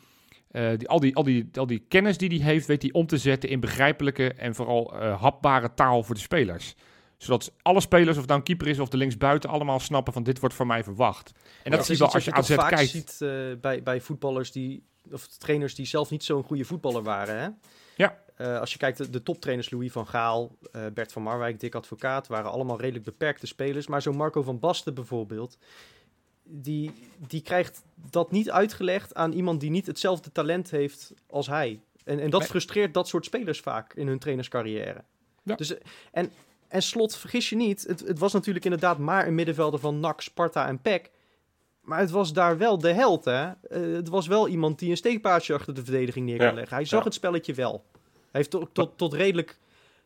uh, 0.52 0.70
die, 0.78 0.88
al, 0.88 1.00
die, 1.00 1.16
al, 1.16 1.24
die, 1.24 1.50
al 1.54 1.68
die 1.68 1.86
kennis 1.88 2.18
die 2.18 2.30
hij 2.30 2.52
heeft, 2.52 2.68
weet 2.68 2.82
hij 2.82 2.92
om 2.92 3.08
te 3.08 3.18
zetten 3.18 3.50
in 3.50 3.60
begrijpelijke 3.60 4.34
en 4.34 4.56
vooral 4.56 4.94
uh, 4.94 5.22
hapbare 5.22 5.74
taal 5.74 6.04
voor 6.04 6.16
de 6.16 6.22
spelers 6.22 6.76
zodat 7.18 7.54
alle 7.62 7.82
spelers, 7.82 8.10
of 8.10 8.18
het 8.18 8.28
nou 8.28 8.40
een 8.40 8.46
keeper 8.46 8.68
is 8.68 8.80
of 8.80 8.90
de 8.90 8.98
linksbuiten, 8.98 9.50
allemaal 9.50 9.80
snappen 9.80 10.14
van 10.14 10.24
dit 10.24 10.40
wordt 10.40 10.56
van 10.56 10.68
mij 10.68 10.84
verwacht. 10.84 11.32
En 11.64 11.72
dat 11.72 11.86
zie 11.86 11.94
je 11.94 12.00
wel 12.00 12.14
als 12.14 12.26
je 12.26 12.32
AZ 12.32 12.54
vaak 12.54 12.70
kijkt. 12.70 12.90
ziet 12.90 13.20
uh, 13.24 13.30
bij, 13.62 13.84
bij 13.84 14.02
voetballers 14.02 14.52
die, 14.52 14.84
of 15.12 15.28
trainers 15.28 15.76
die 15.76 15.86
zelf 15.86 16.10
niet 16.10 16.24
zo'n 16.24 16.44
goede 16.44 16.66
voetballer 16.66 17.04
waren. 17.04 17.40
Hè? 17.40 17.48
Ja. 17.96 18.18
Uh, 18.42 18.60
als 18.60 18.72
je 18.72 18.78
kijkt, 18.78 18.98
de, 18.98 19.10
de 19.10 19.24
toptrainers 19.24 19.70
Louis 19.70 19.92
van 19.92 20.08
Gaal, 20.08 20.56
uh, 20.76 20.82
Bert 20.94 21.12
van 21.12 21.22
Marwijk, 21.22 21.60
Dick 21.60 21.76
Advocaat, 21.76 22.28
waren 22.28 22.52
allemaal 22.52 22.80
redelijk 22.80 23.06
beperkte 23.06 23.48
spelers. 23.48 23.88
Maar 23.88 24.02
zo'n 24.02 24.16
Marco 24.16 24.42
van 24.42 24.60
Basten 24.60 24.94
bijvoorbeeld, 24.94 25.58
die, 26.44 26.92
die 27.28 27.42
krijgt 27.42 27.84
dat 28.12 28.32
niet 28.32 28.52
uitgelegd 28.52 29.16
aan 29.16 29.32
iemand 29.32 29.60
die 29.60 29.70
niet 29.70 29.86
hetzelfde 29.88 30.32
talent 30.32 30.72
heeft 30.72 31.14
als 31.30 31.48
hij. 31.48 31.82
En, 32.04 32.20
en 32.20 32.30
dat 32.30 32.46
frustreert 32.46 32.94
dat 32.94 33.08
soort 33.08 33.26
spelers 33.26 33.60
vaak 33.60 33.94
in 33.94 34.08
hun 34.08 34.20
trainerscarrière. 34.20 35.04
Ja. 35.44 35.56
Dus, 35.56 35.74
en, 36.12 36.32
en 36.68 36.82
slot, 36.82 37.16
vergis 37.18 37.50
je 37.50 37.56
niet, 37.56 37.84
het, 37.88 38.00
het 38.00 38.20
was 38.20 38.34
natuurlijk 38.34 38.66
inderdaad 38.66 38.98
maar 38.98 39.28
een 39.28 39.36
middenvelder 39.36 39.80
van 39.80 40.00
NAC, 40.00 40.22
Sparta 40.22 40.68
en 40.68 40.82
PEC. 40.82 41.12
Maar 41.82 42.00
het 42.00 42.10
was 42.12 42.34
daar 42.34 42.58
wel 42.58 42.78
de 42.78 42.94
held, 42.94 43.26
hè? 43.26 43.44
Eh, 43.44 43.82
het 43.94 44.10
was 44.10 44.28
wel 44.28 44.48
iemand 44.48 44.80
die 44.80 44.90
een 44.90 44.98
steekpaasje 44.98 45.54
achter 45.54 45.74
de 45.74 45.84
verdediging 45.84 46.26
neer 46.26 46.38
kan 46.38 46.48
Ja. 46.48 46.54
leggen. 46.54 46.76
Hij 46.76 46.86
zag 46.86 47.00
Ja. 47.00 47.06
het 47.06 47.14
spelletje 47.14 47.54
wel. 47.54 47.84
Hij 48.38 48.46
heeft 48.46 48.50
tot, 48.50 48.74
tot, 48.74 48.98
tot 48.98 49.14
redelijk... 49.14 49.58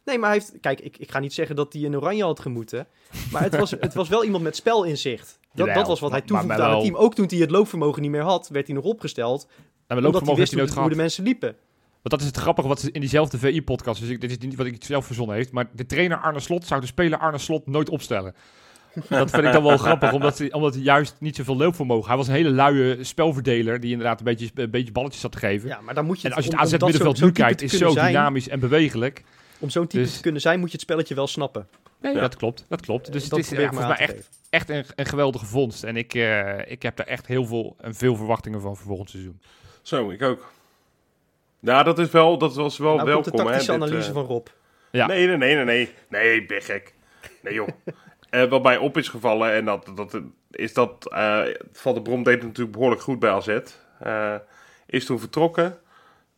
Nee, 0.06 0.18
maar 0.18 0.30
hij 0.30 0.38
heeft... 0.38 0.60
Kijk, 0.60 0.80
ik, 0.82 0.98
ik 0.98 1.12
ga 1.12 1.20
niet 1.20 1.34
zeggen 1.34 1.56
dat 1.56 1.74
hij 1.74 1.82
in 1.82 1.96
oranje 1.96 2.24
had 2.24 2.40
gemoeten. 2.40 2.88
Maar 3.32 3.44
het 3.44 3.56
was, 3.56 3.72
het 3.80 3.94
was 3.94 4.10
wel 4.10 4.24
iemand 4.24 4.44
met 4.44 4.56
spelinzicht. 4.56 5.40
Dat, 5.42 5.68
Jawel, 5.68 5.74
dat 5.76 5.88
was 5.88 6.00
wat 6.00 6.12
hij 6.12 6.22
toevoegde 6.22 6.64
aan 6.64 6.72
het 6.72 6.82
team. 6.82 6.96
Ook 6.96 7.16
toen 7.16 7.26
hij 7.28 7.38
het 7.38 7.52
loopvermogen 7.52 8.02
niet 8.02 8.12
meer 8.12 8.22
had, 8.22 8.50
werd 8.50 8.68
hij 8.68 8.76
nog 8.76 8.86
opgesteld. 8.86 9.48
Nou, 9.48 10.02
maar 10.02 10.12
omdat 10.12 10.26
hij 10.26 10.36
wist 10.36 10.54
hij 10.54 10.64
hoe, 10.64 10.80
hoe 10.80 10.90
de 10.90 10.96
mensen 10.96 11.24
liepen. 11.24 11.56
Want 12.02 12.10
dat 12.10 12.20
is 12.20 12.26
het 12.26 12.38
grappige 12.38 12.68
wat 12.68 12.80
ze 12.80 12.92
in 12.92 13.00
diezelfde 13.00 13.38
VI-podcast, 13.38 14.00
dus 14.00 14.10
ik, 14.10 14.22
dit 14.22 14.30
is 14.30 14.38
niet 14.38 14.56
wat 14.56 14.66
ik 14.66 14.84
zelf 14.84 15.06
verzonnen 15.06 15.36
heeft, 15.36 15.52
maar 15.52 15.70
de 15.74 15.86
trainer 15.86 16.18
Arne 16.18 16.40
Slot 16.40 16.66
zou 16.66 16.82
de 16.82 16.88
speler 16.88 17.20
Arne 17.20 17.38
Slot 17.38 17.68
nooit 17.68 17.90
opstellen. 17.90 18.36
Dat 19.10 19.30
vind 19.30 19.44
ik 19.46 19.52
dan 19.52 19.64
wel 19.64 19.78
grappig, 19.78 20.14
omdat 20.14 20.38
hij, 20.38 20.52
omdat 20.54 20.74
hij 20.74 20.84
juist 20.84 21.16
niet 21.20 21.36
zoveel 21.36 21.58
loopvermogen. 21.58 22.08
Hij 22.08 22.18
was 22.18 22.28
een 22.28 22.34
hele 22.34 22.50
luie 22.50 23.04
spelverdeler 23.04 23.80
die 23.80 23.92
inderdaad 23.92 24.20
een 24.20 24.26
beetje, 24.26 24.50
een 24.56 24.70
beetje 24.70 24.92
balletjes 24.92 25.22
zat 25.22 25.32
te 25.32 25.38
geven. 25.38 25.68
Ja, 25.70 25.82
maar 25.82 25.94
dan 25.94 26.06
moet 26.06 26.22
je... 26.22 26.28
en 26.30 26.34
als 26.36 26.46
je 26.46 26.52
het 26.52 26.60
AZ 26.60 26.72
middenveld 26.72 27.22
nu 27.22 27.32
kijkt, 27.32 27.62
is 27.62 27.78
zo 27.78 27.90
zijn- 27.90 28.08
dynamisch 28.08 28.48
en 28.48 28.60
bewegelijk. 28.60 29.24
Om 29.60 29.70
zo'n 29.70 29.88
type 29.88 30.04
Dus- 30.04 30.16
te 30.16 30.22
kunnen 30.22 30.42
zijn, 30.42 30.60
moet 30.60 30.68
je 30.68 30.74
het 30.74 30.82
spelletje 30.82 31.16
wel 31.16 31.28
snappen. 31.28 31.68
Nee, 32.02 32.14
Ja. 32.14 32.20
dat 32.20 32.36
klopt. 32.36 32.66
Dat 32.70 32.82
klopt. 32.82 33.12
Dus 33.12 33.30
Dat 33.30 33.38
het 33.40 33.40
is 33.48 33.52
ik 33.52 33.58
maar 33.60 33.74
volgens 33.74 33.98
mij 33.98 34.08
echt, 34.08 34.30
echt 34.50 34.70
een, 34.70 34.86
een 34.96 35.06
geweldige 35.06 35.46
vondst. 35.46 35.84
En 35.84 35.98
ik, 35.98 36.14
eh, 36.14 36.72
ik 36.72 36.82
heb 36.84 36.96
daar 36.96 37.06
echt 37.08 37.28
heel 37.28 37.46
veel, 37.46 37.76
en 37.82 37.96
veel 37.96 38.16
verwachtingen 38.16 38.62
van 38.62 38.76
voor 38.76 38.86
volgend 38.86 39.10
seizoen. 39.10 39.42
Zo, 39.82 40.10
ik 40.10 40.22
ook. 40.22 40.52
Ja, 41.60 41.84
dat, 41.84 42.00
is 42.00 42.12
wel, 42.12 42.38
dat 42.38 42.56
was 42.56 42.78
wel 42.78 42.96
nou 42.96 43.12
komt 43.12 43.26
de 43.26 43.32
welkom. 43.32 43.40
hè, 43.40 43.58
tactische 43.60 43.72
dit, 43.72 43.82
analyse 43.82 44.08
eh, 44.08 44.14
van 44.14 44.26
Rob. 44.26 44.48
Ja. 44.92 45.08
Nee, 45.08 45.28
nee, 45.28 45.38
nee, 45.38 45.56
nee, 45.56 45.66
nee. 45.66 45.90
Nee, 46.10 46.36
ik 46.36 46.48
ben 46.48 46.62
gek. 46.62 46.94
Nee, 47.42 47.54
joh. 47.54 47.68
Eh, 48.32 48.44
wat 48.50 48.64
mij 48.64 48.78
op 48.78 48.98
is 48.98 49.08
gevallen, 49.08 49.54
en 49.54 49.66
dat, 49.66 49.92
dat 49.96 50.20
is 50.52 50.74
dat 50.74 51.08
eh, 51.14 51.42
Van 51.72 51.94
der 51.94 52.02
Brom 52.04 52.24
deed 52.24 52.34
het 52.34 52.44
natuurlijk 52.44 52.72
behoorlijk 52.76 53.02
goed 53.02 53.20
bij 53.20 53.30
AZ. 53.32 53.60
Eh, 54.00 54.36
is 54.86 55.06
toen 55.06 55.20
vertrokken. 55.20 55.78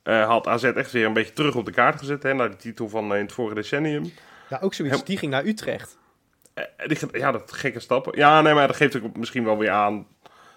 Had 0.04 0.48
AZ 0.48 0.64
echt 0.64 0.92
weer 0.92 1.06
een 1.06 1.14
beetje 1.14 1.34
terug 1.34 1.56
op 1.56 1.66
de 1.66 1.72
kaart 1.72 2.00
gezet, 2.00 2.24
hè, 2.24 2.34
naar 2.34 2.50
de 2.50 2.56
titel 2.56 2.90
van 2.90 3.04
in 3.16 3.22
het 3.22 3.32
vorige 3.34 3.56
decennium. 3.56 4.14
Ja, 4.50 4.60
ook 4.62 4.74
zoiets. 4.74 4.96
Hem- 4.98 5.06
Die 5.06 5.18
ging 5.18 5.32
naar 5.32 5.46
Utrecht. 5.46 5.98
Die, 6.88 6.98
ja, 7.12 7.32
dat 7.32 7.52
gekke 7.52 7.80
stappen. 7.80 8.18
Ja, 8.18 8.42
nee, 8.42 8.54
maar 8.54 8.68
dat 8.68 8.76
geeft 8.76 9.02
ook 9.02 9.18
misschien 9.18 9.44
wel 9.44 9.58
weer 9.58 9.70
aan. 9.70 10.08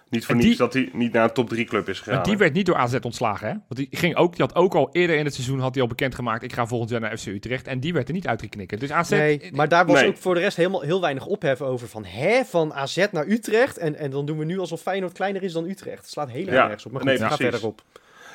Niet 0.08 0.24
voor 0.26 0.34
niets 0.34 0.56
dat 0.56 0.72
hij 0.72 0.88
niet 0.92 1.12
naar 1.12 1.24
een 1.24 1.32
top 1.32 1.48
3 1.48 1.64
club 1.64 1.88
is 1.88 1.98
gegaan. 1.98 2.14
Maar 2.14 2.24
die 2.24 2.36
werd 2.36 2.52
niet 2.52 2.66
door 2.66 2.76
AZ 2.76 2.96
ontslagen, 3.00 3.46
hè? 3.48 3.52
Want 3.52 3.76
die, 3.76 3.88
ging 3.90 4.16
ook, 4.16 4.36
die 4.36 4.44
had 4.44 4.54
ook 4.54 4.74
al 4.74 4.88
eerder 4.92 5.16
in 5.16 5.24
het 5.24 5.34
seizoen 5.34 5.60
had 5.60 5.72
hij 5.74 5.82
al 5.82 5.88
bekendgemaakt... 5.88 6.42
ik 6.42 6.52
ga 6.52 6.66
volgend 6.66 6.90
jaar 6.90 7.00
naar 7.00 7.18
FC 7.18 7.26
Utrecht. 7.26 7.66
En 7.66 7.80
die 7.80 7.92
werd 7.92 8.08
er 8.08 8.14
niet 8.14 8.26
uitgeknikken. 8.26 8.78
Dus 8.78 8.90
AZ... 8.90 9.10
Nee, 9.10 9.50
maar 9.52 9.68
daar 9.68 9.86
was 9.86 10.00
Nee. 10.00 10.08
ook 10.08 10.16
voor 10.16 10.34
de 10.34 10.40
rest 10.40 10.56
helemaal 10.56 10.80
heel 10.80 11.00
weinig 11.00 11.26
ophef 11.26 11.60
over. 11.62 11.88
Van, 11.88 12.04
hè, 12.04 12.44
van 12.44 12.72
AZ 12.74 13.06
naar 13.12 13.26
Utrecht? 13.26 13.78
En, 13.78 13.96
en 13.96 14.10
dan 14.10 14.26
doen 14.26 14.38
we 14.38 14.44
nu 14.44 14.58
alsof 14.58 14.80
Feyenoord 14.80 15.12
kleiner 15.12 15.42
is 15.42 15.52
dan 15.52 15.64
Utrecht. 15.68 15.98
Het 16.00 16.10
slaat 16.10 16.30
helemaal 16.30 16.54
Ja, 16.54 16.62
nergens 16.62 16.86
op. 16.86 16.92
Maar 16.92 17.00
goed, 17.00 17.10
nee, 17.10 17.18
ga 17.18 17.26
precies. 17.26 17.44
verder 17.44 17.66
op. 17.68 17.82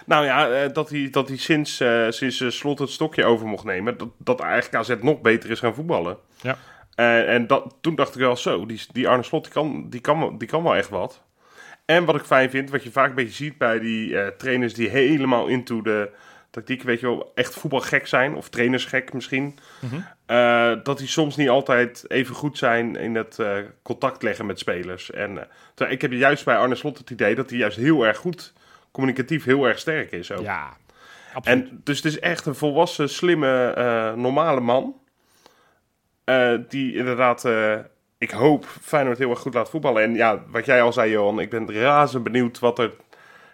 Nou 0.05 0.25
ja, 0.25 0.49
eh, 0.51 0.73
dat 0.73 0.89
hij, 0.89 1.07
dat 1.11 1.27
hij 1.27 1.37
sinds, 1.37 1.79
eh, 1.79 2.05
sinds 2.09 2.41
eh, 2.41 2.49
Slot 2.49 2.79
het 2.79 2.89
stokje 2.89 3.25
over 3.25 3.47
mocht 3.47 3.63
nemen, 3.65 3.97
dat, 3.97 4.09
dat 4.17 4.39
eigenlijk 4.39 4.75
AZ 4.75 4.95
nog 5.01 5.21
beter 5.21 5.49
is 5.51 5.59
gaan 5.59 5.73
voetballen. 5.73 6.17
Ja. 6.41 6.57
Eh, 6.95 7.33
en 7.33 7.47
dat, 7.47 7.75
toen 7.81 7.95
dacht 7.95 8.13
ik 8.15 8.21
wel 8.21 8.35
zo, 8.35 8.65
die, 8.65 8.81
die 8.91 9.07
Arne 9.07 9.23
Slot 9.23 9.43
die 9.43 9.53
kan, 9.53 9.85
die, 9.89 10.01
kan, 10.01 10.37
die 10.37 10.47
kan 10.47 10.63
wel 10.63 10.75
echt 10.75 10.89
wat. 10.89 11.21
En 11.91 12.05
wat 12.05 12.15
ik 12.15 12.23
fijn 12.23 12.49
vind, 12.49 12.69
wat 12.69 12.83
je 12.83 12.91
vaak 12.91 13.09
een 13.09 13.15
beetje 13.15 13.43
ziet 13.43 13.57
bij 13.57 13.79
die 13.79 14.19
eh, 14.19 14.27
trainers 14.27 14.73
die 14.73 14.89
helemaal 14.89 15.47
into 15.47 15.81
de 15.81 16.09
tactiek, 16.49 16.81
weet 16.83 16.99
je 16.99 17.05
wel, 17.05 17.31
echt 17.35 17.53
voetbalgek 17.53 18.07
zijn, 18.07 18.35
of 18.35 18.49
trainersgek 18.49 19.13
misschien. 19.13 19.59
Mhm. 19.79 20.01
eh, 20.25 20.71
dat 20.83 20.97
die 20.97 21.07
soms 21.07 21.35
niet 21.35 21.49
altijd 21.49 22.05
even 22.07 22.35
goed 22.35 22.57
zijn 22.57 22.95
in 22.95 23.15
het 23.15 23.39
eh, 23.39 23.57
contact 23.81 24.23
leggen 24.23 24.45
met 24.45 24.59
spelers. 24.59 25.11
En 25.11 25.47
ik 25.89 26.01
heb 26.01 26.11
juist 26.11 26.45
bij 26.45 26.57
Arne 26.57 26.75
Slot 26.75 26.97
het 26.97 27.09
idee 27.09 27.35
dat 27.35 27.49
hij 27.49 27.59
juist 27.59 27.77
heel 27.77 28.05
erg 28.05 28.17
goed, 28.17 28.53
communicatief 28.91 29.43
heel 29.43 29.65
erg 29.65 29.79
sterk 29.79 30.11
is 30.11 30.31
ook. 30.31 30.43
Ja, 30.43 30.77
absoluut. 31.33 31.69
En 31.69 31.81
dus 31.83 31.97
het 31.97 32.05
is 32.05 32.19
echt 32.19 32.45
een 32.45 32.55
volwassen, 32.55 33.09
slimme, 33.09 34.13
normale 34.15 34.61
man. 34.61 34.95
Die 36.67 36.95
inderdaad, 36.95 37.43
ik 38.21 38.31
hoop, 38.31 38.65
Feyenoord 38.65 39.17
heel 39.17 39.29
erg 39.29 39.39
goed 39.39 39.53
laat 39.53 39.69
voetballen. 39.69 40.03
En 40.03 40.13
ja, 40.13 40.43
wat 40.47 40.65
jij 40.65 40.81
al 40.81 40.93
zei, 40.93 41.11
Johan, 41.11 41.39
ik 41.39 41.49
ben 41.49 41.73
razend 41.73 42.23
benieuwd 42.23 42.59
wat 42.59 42.79
er 42.79 42.93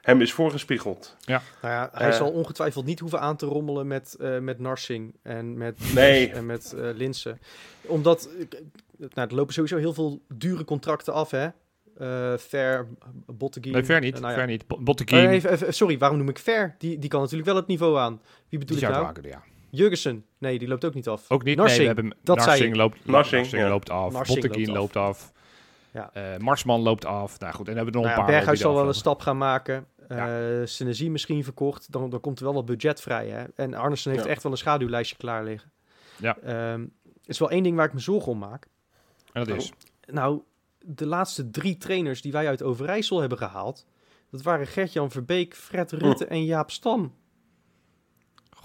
hem 0.02 0.22
is 0.22 0.34
voorgespiegeld. 0.34 1.16
Nou 1.26 1.42
ja, 1.62 1.90
hij 1.94 2.08
Eh. 2.10 2.14
zal 2.16 2.32
ongetwijfeld 2.32 2.86
niet 2.86 3.00
hoeven 3.00 3.20
aan 3.20 3.36
te 3.38 3.46
rommelen 3.46 3.88
met, 3.88 4.16
eh, 4.20 4.40
met 4.40 4.60
Narsing 4.60 5.16
en 5.22 5.58
met, 5.58 5.78
Nee. 5.94 6.32
en 6.32 6.46
met 6.46 6.74
eh 6.74 6.90
Linsen. 6.96 7.40
Omdat, 7.82 8.30
nou, 8.98 9.28
er 9.30 9.36
lopen 9.36 9.54
sowieso 9.54 9.78
heel 9.78 9.94
veel 9.94 10.22
dure 10.34 10.64
contracten 10.64 11.14
af, 11.14 11.32
hè. 11.32 11.48
Eh 11.98 12.38
Ver, 12.38 12.88
Botteguin. 13.26 13.74
nee, 13.74 13.84
ver 13.86 14.00
niet. 14.00 14.20
nou 14.20 14.28
ja. 14.32 14.38
ver 14.38 14.48
niet. 14.48 14.64
Botteguin, 14.68 15.30
even- 15.30 15.52
even- 15.52 15.74
sorry, 15.74 15.98
waarom 15.98 16.18
noem 16.18 16.30
ik 16.30 16.40
Ver? 16.40 16.76
Die, 16.78 17.00
die 17.00 17.10
kan 17.10 17.20
natuurlijk 17.22 17.48
wel 17.50 17.56
het 17.58 17.68
niveau 17.68 17.98
aan. 17.98 18.22
Wie 18.50 18.60
bedoel 18.60 18.78
ik 18.78 18.84
Richard 18.84 19.16
nou? 19.16 19.28
Ja. 19.28 19.42
Jurgensen. 19.70 20.26
Nee, 20.38 20.60
die 20.60 20.68
loopt 20.68 20.86
ook 20.86 20.94
niet 20.94 21.08
af. 21.08 21.32
Ook 21.32 21.44
niet. 21.44 21.58
Narsing, 21.58 21.84
nee, 21.86 21.94
we 21.94 22.02
hebben 22.02 22.18
dat 22.24 22.38
Narsing 22.38 22.76
loopt, 22.76 23.06
Narsing, 23.06 23.42
Narsing 23.42 23.62
ja. 23.62 23.70
loopt 23.70 23.90
af. 23.90 24.14
Narsing 24.14 24.42
Botteguin 24.42 24.68
loopt 24.68 24.96
loopt 24.96 24.96
af. 24.96 25.32
Ja. 25.92 26.10
Eh, 26.14 26.38
Marsman 26.38 26.82
loopt 26.82 27.06
af. 27.06 27.40
Nou 27.40 27.54
goed, 27.54 27.68
en 27.68 27.76
dan 27.76 27.84
hebben 27.84 27.94
we 27.94 28.00
nog 28.00 28.08
Nou 28.08 28.20
een 28.20 28.26
paar. 28.26 28.36
Berghuis 28.36 28.60
zal 28.60 28.74
wel 28.74 28.88
een 28.88 28.94
stap 28.94 29.22
gaan 29.22 29.38
maken. 29.38 29.86
Ja. 30.10 30.60
Eh 30.60 30.66
Senesi 30.66 31.10
misschien 31.10 31.44
verkocht. 31.44 31.92
Dan, 31.92 32.10
dan 32.10 32.20
komt 32.20 32.40
er 32.40 32.46
wel 32.46 32.54
wat 32.54 32.66
budget 32.66 33.02
vrij. 33.02 33.28
Hè? 33.28 33.44
En 33.56 33.74
Arnessen 33.74 34.12
heeft 34.12 34.24
Ja. 34.24 34.30
echt 34.30 34.44
wel 34.44 34.52
een 34.52 34.58
schaduwlijstje 34.58 35.18
klaar 35.18 35.44
liggen. 35.44 35.72
Ja. 36.18 36.38
Ehm, 36.38 36.82
er 37.04 37.26
is 37.26 37.40
wel 37.40 37.50
één 37.50 37.64
ding 37.64 37.76
waar 37.76 37.86
ik 37.86 37.94
me 37.94 38.00
zorgen 38.00 38.32
om 38.32 38.38
maak. 38.38 38.68
En 39.34 39.44
dat 39.46 39.58
is. 39.58 39.72
Nou, 40.06 40.42
de 40.80 41.06
laatste 41.06 41.50
drie 41.50 41.78
trainers 41.78 42.22
die 42.22 42.32
wij 42.32 42.48
uit 42.48 42.64
Overijssel 42.64 43.20
hebben 43.20 43.38
gehaald... 43.38 43.86
dat 44.32 44.42
waren 44.42 44.68
Gert-Jan 44.68 45.12
Verbeek, 45.12 45.56
Fred 45.56 45.92
Rutte 45.92 46.26
en 46.26 46.46
Jaap 46.46 46.72
Stam. 46.72 47.14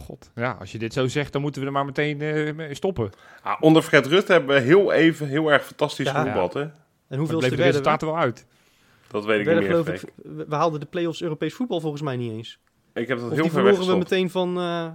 God. 0.03 0.31
Ja, 0.35 0.57
als 0.61 0.73
je 0.73 0.79
dit 0.79 0.93
zo 0.93 1.07
zegt, 1.09 1.33
dan 1.33 1.43
moeten 1.43 1.61
we 1.61 1.67
er 1.67 1.73
maar 1.73 1.85
meteen 1.85 2.21
eh, 2.21 2.55
mee 2.55 2.75
stoppen. 2.75 3.11
Ah, 3.43 3.57
onder 3.61 3.83
Fred 3.83 4.07
Rutte 4.07 4.33
hebben 4.33 4.55
we 4.57 4.63
heel 4.63 4.93
even 4.93 5.29
heel 5.29 5.53
erg 5.53 5.65
fantastisch 5.65 6.07
Ja. 6.07 6.13
gevoetbald, 6.13 6.53
hè? 6.55 6.61
En 7.09 7.19
hoeveel 7.19 7.39
bleven 7.39 7.57
de 7.57 7.63
werden 7.63 7.83
we? 7.83 7.89
resultaten 7.89 8.07
wel 8.07 8.17
uit. 8.17 8.47
Dat 9.11 9.25
weet 9.25 9.45
We 9.47 9.53
ik 9.53 9.59
niet 9.59 9.69
meer. 9.87 9.95
ik, 9.95 10.03
we 10.49 10.55
haalden 10.55 10.81
de 10.81 10.87
play-offs 10.87 11.23
Europees 11.23 11.55
voetbal 11.55 11.81
volgens 11.81 12.03
mij 12.03 12.17
niet 12.17 12.33
eens. 12.33 12.59
Ik 12.95 13.09
heb 13.09 13.19
dat 13.19 13.27
Of 13.27 13.33
heel 13.33 13.43
die 13.43 13.53
ver 13.53 13.63
verloren 13.63 13.93
we 13.93 13.97
meteen 13.99 14.31
van 14.31 14.59
eh 14.59 14.87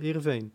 Heerenveen. 0.00 0.52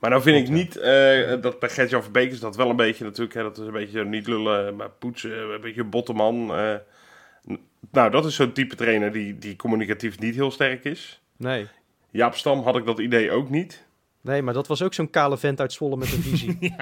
Maar 0.00 0.10
nou 0.10 0.22
vind 0.22 0.48
ik 0.48 0.54
niet 0.54 0.76
eh, 0.76 1.40
dat 1.40 1.58
bij 1.58 1.68
Gert-Jan 1.68 2.02
Verbeek 2.02 2.30
is 2.30 2.40
dat 2.40 2.56
wel 2.56 2.70
een 2.70 2.76
beetje 2.76 3.04
natuurlijk, 3.04 3.34
hè, 3.34 3.42
dat 3.42 3.58
is 3.58 3.66
een 3.66 3.72
beetje 3.72 4.04
niet 4.04 4.26
lullen, 4.26 4.76
maar 4.76 4.90
poetsen, 4.90 5.38
een 5.52 5.60
beetje 5.60 5.84
botteman. 5.84 6.50
eh, 6.56 6.74
n- 7.50 7.60
nou, 7.90 8.10
dat 8.10 8.24
is 8.24 8.34
zo'n 8.34 8.52
type 8.52 8.74
trainer 8.74 9.12
die, 9.12 9.38
die 9.38 9.56
communicatief 9.56 10.18
niet 10.18 10.34
heel 10.34 10.50
sterk 10.50 10.84
is. 10.84 11.20
Nee. 11.36 11.66
Jaap 12.16 12.34
Stam 12.34 12.62
had 12.62 12.76
ik 12.76 12.84
dat 12.86 12.98
idee 12.98 13.30
ook 13.30 13.50
niet. 13.50 13.84
Nee, 14.22 14.42
maar 14.42 14.54
dat 14.54 14.66
was 14.66 14.82
ook 14.82 14.94
zo'n 14.94 15.10
kale 15.10 15.38
vent 15.38 15.60
uit 15.60 15.72
Zwolle 15.72 15.96
met 15.96 16.12
een 16.12 16.22
visie. 16.22 16.56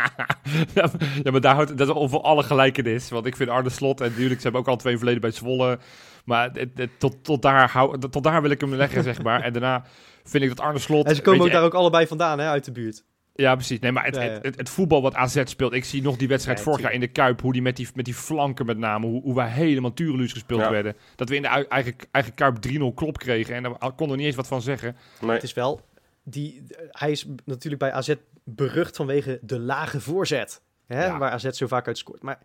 ja, 0.75 0.91
ja, 1.23 1.31
maar 1.31 1.41
daar 1.41 1.55
houdt 1.55 1.79
dat 1.79 1.89
is 1.89 1.95
over 1.95 2.21
alle 2.21 2.43
gelijkenis. 2.43 3.11
Want 3.11 3.27
ik 3.27 3.37
vind 3.37 3.51
Arne 3.51 3.71
Slot 3.71 4.01
en 4.01 4.09
natuurlijk, 4.09 4.37
ze 4.37 4.43
hebben 4.43 4.61
ook 4.61 4.69
al 4.69 4.77
twee 4.77 4.97
verleden 4.97 5.21
bij 5.21 5.31
Zwolle. 5.31 5.79
Maar 6.25 6.51
het, 6.53 6.71
het- 6.75 6.91
tot, 6.99 7.25
tot, 7.25 7.43
daar 7.43 7.71
hou, 7.71 7.99
tot 7.99 8.23
daar 8.23 8.43
wil 8.43 8.51
ik 8.51 8.61
hem 8.61 8.75
leggen, 8.75 9.03
zeg 9.03 9.23
maar. 9.23 9.43
En 9.43 9.53
daarna 9.53 9.85
vind 10.25 10.43
ik 10.43 10.49
dat 10.49 10.61
Arne 10.61 10.79
Slot... 10.79 11.07
en 11.07 11.15
ze 11.15 11.23
komen 11.23 11.41
ook 11.41 11.47
je, 11.47 11.53
daar 11.53 11.63
ook 11.65 11.75
allebei 11.75 12.07
vandaan, 12.07 12.39
hè, 12.39 12.47
uit 12.49 12.65
de 12.65 12.73
buurt. 12.73 13.05
Ja, 13.37 13.55
precies. 13.55 13.79
Nee, 13.79 13.93
maar 13.93 14.05
het. 14.05 14.17
Het, 14.17 14.43
het, 14.45 14.57
het 14.57 14.69
voetbal 14.69 15.03
wat 15.03 15.15
AZ 15.15 15.43
speelt. 15.45 15.73
Ik 15.73 15.85
zie 15.85 16.03
nog 16.03 16.17
die 16.17 16.29
wedstrijd 16.29 16.61
vorig 16.61 16.81
jaar 16.81 16.93
in 16.93 17.01
de 17.01 17.09
Kuip. 17.09 17.41
Hoe 17.41 17.53
die 17.53 17.63
met 17.63 17.77
die, 17.77 17.89
met 17.95 18.05
die 18.05 18.15
flanken 18.15 18.67
met 18.67 18.79
name. 18.79 19.07
Hoe, 19.07 19.23
hoe 19.23 19.35
wij 19.35 19.49
helemaal 19.49 19.93
tureluus 19.93 20.33
gespeeld 20.33 20.61
Ja. 20.61 20.71
werden. 20.71 20.97
Dat 21.17 21.29
we 21.29 21.37
in 21.37 21.43
de 21.43 21.49
eigen, 21.69 21.95
eigen 22.11 22.35
Kuip 22.35 22.57
3-0 22.69 22.95
klop 22.95 23.19
kregen. 23.19 23.55
En 23.55 23.63
daar 23.63 23.79
konden 23.79 24.09
we 24.09 24.17
niet 24.17 24.27
eens 24.27 24.37
wat 24.37 24.47
van 24.47 24.63
zeggen. 24.63 24.97
Nee. 25.21 25.31
Het 25.31 25.43
is 25.43 25.53
wel, 25.53 25.81
die, 26.23 26.63
hij 26.91 27.11
is 27.11 27.27
natuurlijk 27.45 27.83
bij 27.83 27.93
AZ 27.93 28.15
berucht 28.45 28.97
vanwege 28.97 29.39
de 29.43 29.59
lage 29.59 30.01
voorzet. 30.01 30.63
Hè, 30.87 31.05
Ja. 31.05 31.19
Waar 31.19 31.31
AZ 31.31 31.49
zo 31.49 31.67
vaak 31.67 31.87
uit 31.87 31.99
scoort. 31.99 32.23
Maar 32.23 32.39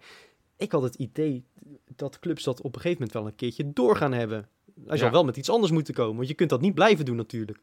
ik 0.57 0.71
had 0.71 0.81
het 0.81 0.95
idee 0.95 1.43
dat 1.95 2.19
clubs 2.19 2.43
dat 2.43 2.61
op 2.61 2.75
een 2.75 2.81
gegeven 2.81 2.97
moment 3.01 3.13
wel 3.17 3.25
een 3.27 3.35
keertje 3.35 3.73
door 3.73 3.95
gaan 3.95 4.13
hebben. 4.13 4.47
Hij 4.87 4.97
zal 4.97 5.07
Ja. 5.07 5.13
wel 5.13 5.25
met 5.25 5.37
iets 5.37 5.49
anders 5.49 5.71
moeten 5.71 5.93
komen. 5.93 6.15
Want 6.15 6.27
je 6.27 6.33
kunt 6.33 6.49
dat 6.49 6.61
niet 6.61 6.73
blijven 6.73 7.05
doen 7.05 7.15
natuurlijk. 7.15 7.59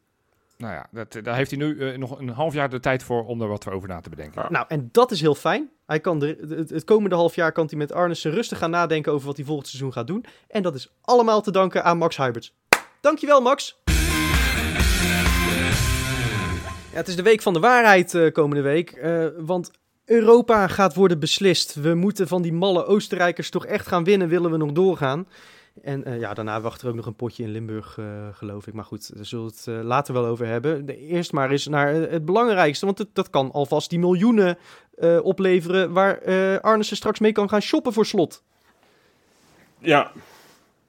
Nou 0.57 0.73
ja, 0.73 0.87
dat, 0.91 1.19
daar 1.23 1.35
heeft 1.35 1.51
hij 1.51 1.59
nu 1.59 1.79
eh, 1.79 1.97
nog 1.97 2.19
een 2.19 2.29
half 2.29 2.53
jaar 2.53 2.69
de 2.69 2.79
tijd 2.79 3.03
voor 3.03 3.25
om 3.25 3.41
er 3.41 3.47
wat 3.47 3.69
over 3.69 3.87
na 3.87 3.99
te 3.99 4.09
bedenken. 4.09 4.45
Nou, 4.49 4.65
en 4.67 4.89
dat 4.91 5.11
is 5.11 5.21
heel 5.21 5.35
fijn. 5.35 5.69
Hij 5.85 5.99
kan 5.99 6.21
het, 6.21 6.83
komende 6.83 7.15
half 7.15 7.35
jaar 7.35 7.51
kan 7.51 7.65
hij 7.69 7.77
met 7.77 7.91
Arnissen 7.91 8.31
rustig 8.31 8.57
gaan 8.57 8.69
nadenken 8.69 9.11
over 9.11 9.27
wat 9.27 9.37
hij 9.37 9.45
volgend 9.45 9.67
seizoen 9.67 9.93
gaat 9.93 10.07
doen. 10.07 10.25
En 10.47 10.63
dat 10.63 10.75
is 10.75 10.93
allemaal 11.01 11.41
te 11.41 11.51
danken 11.51 11.83
aan 11.83 11.97
Max 11.97 12.17
Huiberts. 12.17 12.55
Dankjewel, 13.01 13.41
Max. 13.41 13.81
Ja, 16.91 17.03
het 17.03 17.07
is 17.07 17.15
de 17.15 17.21
week 17.23 17.41
van 17.41 17.53
de 17.53 17.59
waarheid 17.59 18.13
eh, 18.13 18.31
komende 18.31 18.61
week. 18.63 18.91
eh, 18.91 19.25
want 19.37 19.71
Europa 20.05 20.67
gaat 20.67 20.95
worden 20.95 21.19
beslist. 21.19 21.73
We 21.73 21.93
moeten 21.93 22.27
van 22.27 22.41
die 22.41 22.53
malle 22.53 22.85
Oostenrijkers 22.85 23.49
toch 23.49 23.65
echt 23.65 23.87
gaan 23.87 24.03
winnen, 24.03 24.27
willen 24.27 24.51
we 24.51 24.57
nog 24.57 24.71
doorgaan. 24.71 25.27
En 25.81 26.03
eh, 26.03 26.19
ja, 26.19 26.33
daarna 26.33 26.61
wacht 26.61 26.81
er 26.81 26.87
ook 26.89 26.95
nog 26.95 27.05
een 27.05 27.15
potje 27.15 27.43
in 27.43 27.49
Limburg, 27.51 27.97
eh, 27.97 28.27
geloof 28.31 28.67
ik. 28.67 28.73
Maar 28.73 28.83
goed, 28.85 29.15
daar 29.15 29.25
zullen 29.25 29.45
we 29.45 29.51
het 29.55 29.67
eh, 29.67 29.83
later 29.87 30.13
wel 30.13 30.25
over 30.25 30.45
hebben. 30.47 30.85
De- 30.85 30.97
Eerst 30.97 31.31
maar 31.31 31.51
eens 31.51 31.67
naar 31.67 31.93
het 31.93 32.25
belangrijkste, 32.25 32.85
want 32.85 32.97
het, 32.97 33.07
dat 33.13 33.29
kan 33.29 33.51
alvast 33.51 33.89
die 33.89 33.99
miljoenen 33.99 34.57
opleveren... 35.21 35.91
waar 35.91 36.21
Arnissen 36.61 36.97
straks 36.97 37.19
mee 37.19 37.31
kan 37.31 37.49
gaan 37.49 37.61
shoppen 37.61 37.93
voor 37.93 38.05
slot. 38.05 38.43
Ja, 39.79 40.11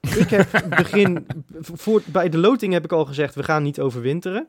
Ik 0.01 0.29
heb 0.29 0.65
begin, 0.69 1.27
voor, 1.61 2.01
bij 2.05 2.29
de 2.29 2.37
loting 2.37 2.73
heb 2.73 2.83
ik 2.83 2.91
al 2.91 3.05
gezegd, 3.05 3.35
we 3.35 3.43
gaan 3.43 3.63
niet 3.63 3.79
overwinteren. 3.79 4.47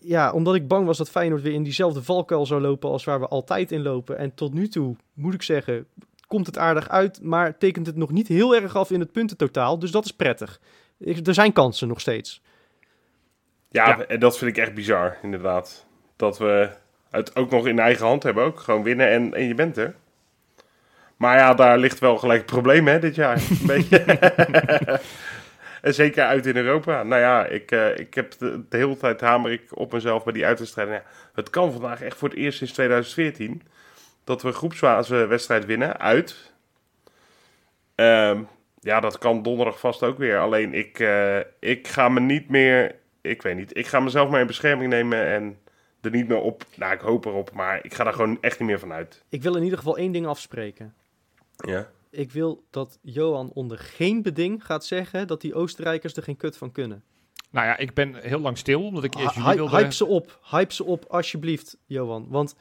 Ja, 0.00 0.32
omdat 0.32 0.54
ik 0.54 0.68
bang 0.68 0.86
was 0.86 0.98
dat 0.98 1.10
Feyenoord 1.10 1.42
weer 1.42 1.52
in 1.52 1.62
diezelfde 1.62 2.02
valkuil 2.02 2.46
zou 2.46 2.60
lopen 2.60 2.90
als 2.90 3.04
waar 3.04 3.20
we 3.20 3.28
altijd 3.28 3.72
in 3.72 3.82
lopen. 3.82 4.18
En 4.18 4.34
tot 4.34 4.54
nu 4.54 4.68
toe, 4.68 4.96
moet 5.14 5.34
ik 5.34 5.42
zeggen, 5.42 5.86
komt 6.28 6.46
het 6.46 6.58
aardig 6.58 6.88
uit, 6.88 7.22
maar 7.22 7.58
tekent 7.58 7.86
het 7.86 7.96
nog 7.96 8.10
niet 8.10 8.28
heel 8.28 8.54
erg 8.56 8.76
af 8.76 8.90
in 8.90 9.00
het 9.00 9.12
puntentotaal. 9.12 9.78
Dus 9.78 9.90
dat 9.90 10.04
is 10.04 10.12
prettig. 10.12 10.60
Er 11.24 11.34
zijn 11.34 11.52
kansen 11.52 11.88
nog 11.88 12.00
steeds. 12.00 12.42
ja, 13.70 13.88
Ja. 13.88 14.04
en 14.06 14.20
dat 14.20 14.38
vind 14.38 14.50
ik 14.56 14.62
echt 14.62 14.74
bizar, 14.74 15.16
inderdaad. 15.22 15.86
Dat 16.16 16.38
we 16.38 16.70
het 17.10 17.36
ook 17.36 17.50
nog 17.50 17.66
in 17.66 17.78
eigen 17.78 18.06
hand 18.06 18.22
hebben 18.22 18.44
ook. 18.44 18.60
Gewoon 18.60 18.82
winnen 18.82 19.08
en, 19.08 19.34
en 19.34 19.44
je 19.44 19.54
bent 19.54 19.76
er. 19.76 19.94
Maar 21.16 21.36
ja, 21.38 21.54
daar 21.54 21.78
ligt 21.78 21.98
wel 21.98 22.16
gelijk 22.16 22.40
het 22.40 22.50
probleem, 22.50 22.86
hè, 22.86 22.98
dit 22.98 23.14
jaar. 23.14 23.36
Een 23.36 23.66
beetje. 23.76 23.98
en 25.82 25.94
zeker 25.94 26.24
uit 26.24 26.46
in 26.46 26.56
Europa. 26.56 27.02
Nou 27.02 27.20
ja, 27.20 27.46
ik, 27.46 27.70
eh, 27.70 27.98
ik 27.98 28.14
heb 28.14 28.32
de, 28.38 28.62
de 28.68 28.76
hele 28.76 28.96
tijd 28.96 29.20
hamer 29.20 29.50
ik 29.52 29.62
op 29.78 29.92
mezelf 29.92 30.24
bij 30.24 30.32
die 30.32 30.46
uitwedstrijden. 30.46 30.94
Ja, 30.94 31.02
het 31.34 31.50
kan 31.50 31.72
vandaag 31.72 32.02
echt 32.02 32.16
voor 32.16 32.28
het 32.28 32.38
eerst 32.38 32.58
sinds 32.58 32.72
2014 32.72 33.62
dat 34.28 34.42
we 34.42 34.48
een 34.48 34.54
groepsfase 34.54 35.26
wedstrijd 35.26 35.64
winnen 35.64 35.98
uit. 35.98 36.52
Ehm, 37.94 38.42
ja, 38.80 39.00
dat 39.00 39.18
kan 39.18 39.42
donderdag 39.42 39.80
vast 39.80 40.02
ook 40.02 40.18
weer. 40.18 40.38
Alleen 40.38 40.74
ik, 40.74 40.98
eh, 40.98 41.38
ik 41.60 41.88
ga 41.88 42.08
me 42.08 42.20
niet 42.20 42.48
meer, 42.48 42.94
ik 43.20 43.42
weet 43.42 43.56
niet, 43.56 43.76
ik 43.76 43.86
ga 43.86 44.00
mezelf 44.00 44.30
maar 44.30 44.40
in 44.40 44.46
bescherming 44.46 44.90
nemen 44.90 45.26
en 45.26 45.58
er 46.00 46.10
niet 46.10 46.28
meer 46.28 46.40
op. 46.40 46.64
Nou, 46.74 46.92
ik 46.92 47.00
hoop 47.00 47.24
erop, 47.24 47.52
maar 47.52 47.84
ik 47.84 47.94
ga 47.94 48.04
daar 48.04 48.12
gewoon 48.12 48.38
echt 48.40 48.58
niet 48.58 48.68
meer 48.68 48.78
van 48.78 48.92
uit. 48.92 49.24
Ik 49.28 49.42
wil 49.42 49.56
in 49.56 49.62
ieder 49.62 49.78
geval 49.78 49.96
één 49.96 50.12
ding 50.12 50.26
afspreken. 50.26 50.94
Ja. 51.56 51.90
Ik 52.10 52.32
wil 52.32 52.64
dat 52.70 52.98
Johan 53.02 53.50
onder 53.54 53.78
geen 53.78 54.22
beding 54.22 54.64
gaat 54.64 54.84
zeggen 54.84 55.26
dat 55.26 55.40
die 55.40 55.54
Oostenrijkers 55.54 56.16
er 56.16 56.22
geen 56.22 56.36
kut 56.36 56.56
van 56.56 56.72
kunnen. 56.72 57.02
Nou 57.50 57.66
ja, 57.66 57.76
ik 57.76 57.94
ben 57.94 58.14
heel 58.14 58.40
lang 58.40 58.58
stil, 58.58 58.84
omdat 58.84 59.04
ik 59.04 59.14
eerst 59.14 59.34
jullie 59.34 59.54
wilde... 59.54 59.76
Hype 59.76 59.94
ze 59.94 60.06
op. 60.06 60.38
Hype 60.50 60.74
ze 60.74 60.84
op, 60.84 61.04
alsjeblieft, 61.08 61.76
Johan. 61.86 62.26
Want 62.28 62.56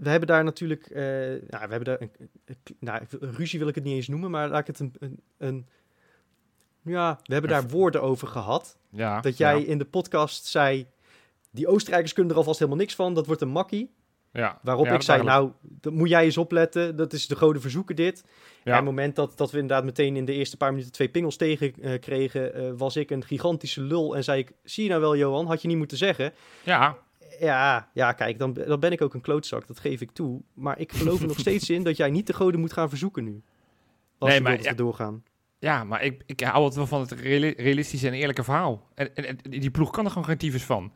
we 0.00 0.08
hebben 0.08 0.28
daar 0.28 0.44
natuurlijk... 0.44 0.86
eh, 0.86 1.02
nou, 1.02 1.38
we 1.48 1.56
hebben 1.58 1.84
daar... 1.84 2.00
Een, 2.00 2.10
een- 2.44 2.56
nou, 2.80 3.02
ruzie 3.20 3.58
wil 3.58 3.68
ik 3.68 3.74
het 3.74 3.84
niet 3.84 3.94
eens 3.94 4.08
noemen, 4.08 4.30
maar 4.30 4.48
laat 4.48 4.60
ik 4.60 4.66
het 4.66 4.78
een... 4.80 4.94
een, 4.98 5.20
een 5.38 5.66
ja, 6.82 7.20
we 7.24 7.32
hebben 7.32 7.50
daar 7.50 7.68
woorden 7.68 8.02
over 8.02 8.28
gehad. 8.28 8.78
Ja, 8.90 9.20
Dat 9.20 9.36
jij 9.36 9.60
ja, 9.60 9.66
in 9.66 9.78
de 9.78 9.84
podcast 9.84 10.44
zei... 10.46 10.86
Die 11.50 11.66
Oostenrijkers 11.68 12.12
kunnen 12.12 12.32
er 12.32 12.38
alvast 12.38 12.58
helemaal 12.58 12.80
niks 12.80 12.94
van. 12.94 13.14
Dat 13.14 13.26
wordt 13.26 13.40
een 13.42 13.48
makkie. 13.48 13.90
ja. 14.32 14.58
Waarop 14.62 14.86
Ja, 14.86 14.94
ik 14.94 15.02
zei, 15.02 15.22
nou, 15.22 15.50
dat 15.62 15.92
moet 15.92 16.08
jij 16.08 16.24
eens 16.24 16.36
opletten. 16.36 16.96
Dat 16.96 17.12
is 17.12 17.26
de 17.26 17.36
goden 17.36 17.62
verzoeken 17.62 17.96
dit. 17.96 18.20
En 18.22 18.26
Ja. 18.64 18.70
op 18.70 18.76
het 18.76 18.84
moment 18.84 19.16
dat, 19.16 19.38
dat 19.38 19.50
we 19.50 19.58
inderdaad 19.58 19.84
meteen 19.84 20.16
in 20.16 20.24
de 20.24 20.32
eerste 20.32 20.56
paar 20.56 20.70
minuten 20.70 20.92
twee 20.92 21.08
pingels 21.08 21.36
tegen 21.36 21.72
eh, 21.80 22.00
kregen... 22.00 22.54
eh, 22.54 22.70
was 22.76 22.96
ik 22.96 23.10
een 23.10 23.24
gigantische 23.24 23.80
lul 23.80 24.16
en 24.16 24.24
zei 24.24 24.38
ik... 24.40 24.52
Zie 24.64 24.82
je 24.84 24.88
nou 24.88 25.00
wel, 25.00 25.16
Johan? 25.16 25.46
Had 25.46 25.62
je 25.62 25.68
niet 25.68 25.76
moeten 25.76 25.96
zeggen. 25.96 26.32
Ja, 26.64 26.98
Ja, 27.38 27.88
ja 27.94 28.12
kijk, 28.12 28.38
dan, 28.38 28.52
dan 28.52 28.80
ben 28.80 28.92
ik 28.92 29.02
ook 29.02 29.14
een 29.14 29.20
klootzak. 29.20 29.66
Dat 29.66 29.80
geef 29.80 30.00
ik 30.00 30.10
toe. 30.10 30.40
Maar 30.54 30.78
ik 30.78 30.92
geloof 30.92 31.20
er 31.20 31.26
nog 31.26 31.38
steeds 31.46 31.70
in 31.70 31.82
dat 31.82 31.96
jij 31.96 32.10
niet 32.10 32.26
de 32.26 32.32
goden 32.32 32.60
moet 32.60 32.72
gaan 32.72 32.88
verzoeken 32.88 33.24
nu. 33.24 33.42
Als 34.18 34.30
Nee, 34.30 34.40
maar 34.40 34.56
dat 34.56 34.64
ja. 34.64 34.72
doorgaan. 34.72 35.24
ja, 35.58 35.84
maar 35.84 36.02
ik, 36.02 36.22
ik 36.26 36.40
hou 36.40 36.64
het 36.64 36.74
wel 36.74 36.86
van 36.86 37.00
het 37.00 37.12
reali- 37.12 37.54
realistische 37.56 38.06
en 38.06 38.12
eerlijke 38.12 38.44
verhaal. 38.44 38.86
En, 38.94 39.14
en, 39.16 39.24
en 39.26 39.38
die 39.50 39.70
ploeg 39.70 39.90
kan 39.90 40.04
er 40.04 40.10
gewoon 40.10 40.24
geen 40.26 40.38
tyfus 40.38 40.62
van. 40.64 40.92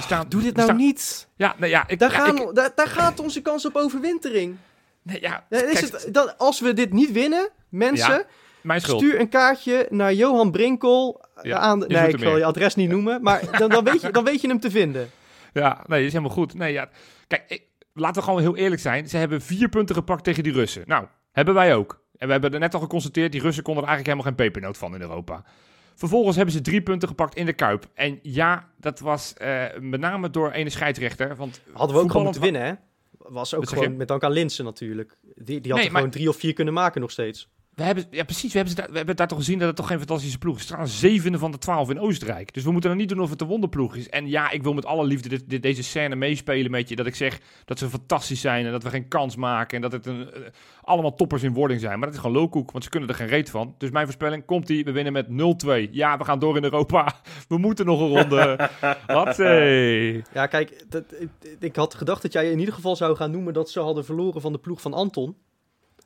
Staan, 0.00 0.28
Doe 0.28 0.42
dit 0.42 0.54
nou 0.54 0.66
staan- 0.68 0.78
niet. 0.80 1.28
Ja, 1.36 1.54
nee, 1.58 1.70
ja, 1.70 1.88
ik, 1.88 1.98
Daar, 1.98 2.10
ja, 2.12 2.18
gaan, 2.18 2.36
ik- 2.36 2.54
daar, 2.54 2.70
daar 2.74 2.86
gaat 2.86 3.20
onze 3.20 3.42
kans 3.42 3.66
op 3.66 3.76
overwintering. 3.76 4.56
nee, 5.02 5.20
ja, 5.20 5.46
is 5.48 5.58
kijk, 5.60 5.78
het, 5.78 6.08
dat, 6.14 6.38
als 6.38 6.60
we 6.60 6.72
dit 6.72 6.92
niet 6.92 7.12
winnen, 7.12 7.48
mensen, 7.68 8.12
Ja, 8.12 8.24
mijn 8.60 8.80
schuld. 8.80 9.00
stuur 9.00 9.20
een 9.20 9.28
kaartje 9.28 9.86
naar 9.90 10.14
Johan 10.14 10.50
Brinkel. 10.50 11.24
Ja, 11.42 11.58
aan, 11.58 11.78
nee, 11.78 12.08
ik 12.08 12.18
meer. 12.18 12.36
je 12.38 12.44
adres 12.44 12.74
niet 12.74 12.88
noemen, 12.90 13.22
maar 13.22 13.58
dan, 13.58 13.68
dan, 13.70 13.84
weet 13.84 14.00
je, 14.00 14.10
dan 14.10 14.24
weet 14.24 14.40
je 14.40 14.48
hem 14.48 14.60
te 14.60 14.70
vinden. 14.70 15.10
Ja, 15.52 15.84
nee, 15.86 16.04
is 16.06 16.12
helemaal 16.12 16.34
goed. 16.34 16.54
Nee, 16.54 16.72
ja. 16.72 16.88
Kijk, 17.26 17.44
ik, 17.48 17.62
laten 17.92 18.16
we 18.16 18.22
gewoon 18.28 18.40
heel 18.40 18.56
eerlijk 18.56 18.80
zijn. 18.80 19.08
Ze 19.08 19.16
hebben 19.16 19.40
vier 19.42 19.68
punten 19.68 19.94
gepakt 19.94 20.24
tegen 20.24 20.42
die 20.42 20.52
Russen. 20.52 20.82
Nou, 20.86 21.06
hebben 21.32 21.54
wij 21.54 21.74
ook. 21.74 22.02
En 22.16 22.26
we 22.26 22.32
hebben 22.32 22.52
er 22.52 22.58
net 22.60 22.74
al 22.74 22.80
geconstateerd, 22.80 23.32
die 23.32 23.40
Russen 23.40 23.62
konden 23.62 23.82
er 23.82 23.88
eigenlijk 23.88 24.18
helemaal 24.18 24.36
geen 24.38 24.46
pepernoot 24.52 24.78
van 24.78 24.94
in 24.94 25.00
Europa. 25.00 25.44
Vervolgens 25.94 26.36
hebben 26.36 26.54
ze 26.54 26.60
drie 26.60 26.82
punten 26.82 27.08
gepakt 27.08 27.34
in 27.34 27.46
de 27.46 27.52
Kuip. 27.52 27.86
En 27.94 28.18
ja, 28.22 28.68
dat 28.76 29.00
was 29.00 29.34
eh, 29.34 29.64
met 29.80 30.00
name 30.00 30.30
door 30.30 30.50
ene 30.50 30.70
scheidsrechter. 30.70 31.36
Want 31.36 31.60
Hadden 31.72 31.96
we 31.96 32.02
ook 32.02 32.08
gewoon 32.10 32.24
moeten 32.24 32.42
winnen, 32.42 32.62
hè? 32.64 32.72
Was 33.18 33.54
ook 33.54 33.68
gewoon 33.68 33.96
met 33.96 34.08
dank 34.08 34.22
aan 34.22 34.32
Linsen 34.32 34.64
natuurlijk. 34.64 35.18
Die, 35.34 35.44
die 35.44 35.54
had 35.54 35.62
Nee, 35.62 35.74
er 35.74 35.92
maar- 35.92 36.00
gewoon 36.00 36.10
drie 36.10 36.28
of 36.28 36.36
vier 36.36 36.52
kunnen 36.52 36.74
maken 36.74 37.00
nog 37.00 37.10
steeds. 37.10 37.48
We 37.78 37.84
hebben, 37.84 38.04
ja, 38.10 38.24
precies. 38.24 38.52
We 38.52 38.58
hebben, 38.58 38.74
ze 38.76 38.80
daar, 38.80 38.90
we 38.90 38.96
hebben 38.96 39.16
daar 39.16 39.28
toch 39.28 39.38
gezien 39.38 39.58
dat 39.58 39.66
het 39.68 39.76
toch 39.76 39.86
geen 39.86 39.98
fantastische 39.98 40.38
ploeg 40.38 40.56
is. 40.56 40.60
Ze 40.66 40.66
staan 40.66 40.88
zevende 40.88 41.38
van 41.38 41.50
de 41.50 41.58
twaalf 41.58 41.90
in 41.90 42.00
Oostenrijk. 42.00 42.54
Dus 42.54 42.64
we 42.64 42.72
moeten 42.72 42.90
er 42.90 42.96
niet 42.96 43.08
doen 43.08 43.20
of 43.20 43.30
het 43.30 43.40
een 43.40 43.46
wonderploeg 43.46 43.96
is. 43.96 44.08
En 44.08 44.28
ja, 44.28 44.50
ik 44.50 44.62
wil 44.62 44.74
met 44.74 44.86
alle 44.86 45.04
liefde 45.04 45.28
dit, 45.28 45.42
dit- 45.46 45.62
deze 45.62 45.82
scène 45.82 46.14
meespelen 46.16 46.70
met 46.70 46.88
je. 46.88 46.96
Dat 46.96 47.06
ik 47.06 47.14
zeg 47.14 47.38
dat 47.64 47.78
ze 47.78 47.88
fantastisch 47.88 48.40
zijn 48.40 48.66
en 48.66 48.72
dat 48.72 48.82
we 48.82 48.90
geen 48.90 49.08
kans 49.08 49.36
maken. 49.36 49.76
En 49.76 49.82
dat 49.82 49.92
het 49.92 50.06
een, 50.06 50.32
eh, 50.32 50.40
allemaal 50.82 51.14
toppers 51.14 51.42
in 51.42 51.52
wording 51.52 51.80
zijn. 51.80 51.98
Maar 51.98 52.06
dat 52.08 52.16
is 52.16 52.22
gewoon 52.22 52.36
lowkoek, 52.36 52.70
want 52.70 52.84
ze 52.84 52.90
kunnen 52.90 53.08
er 53.08 53.14
geen 53.14 53.26
reet 53.26 53.50
van. 53.50 53.74
Dus 53.78 53.90
mijn 53.90 54.04
voorspelling 54.04 54.44
komt 54.44 54.66
die. 54.66 54.84
We 54.84 54.92
winnen 54.92 55.12
met 55.12 55.28
0-2. 55.28 55.88
Ja, 55.92 56.16
we 56.18 56.24
gaan 56.24 56.38
door 56.38 56.56
in 56.56 56.64
Europa. 56.64 57.14
We 57.48 57.58
moeten 57.58 57.86
nog 57.86 58.00
een 58.00 58.08
ronde. 58.20 58.68
Hatsé. 59.06 60.22
Ja, 60.32 60.46
kijk, 60.46 60.84
dat, 60.88 61.04
ik, 61.18 61.28
ik 61.60 61.76
had 61.76 61.94
gedacht 61.94 62.22
dat 62.22 62.32
jij 62.32 62.50
in 62.50 62.58
ieder 62.58 62.74
geval 62.74 62.96
zou 62.96 63.16
gaan 63.16 63.30
noemen 63.30 63.52
dat 63.52 63.70
ze 63.70 63.80
hadden 63.80 64.04
verloren 64.04 64.40
van 64.40 64.52
de 64.52 64.58
ploeg 64.58 64.80
van 64.80 64.92
Anton. 64.94 65.36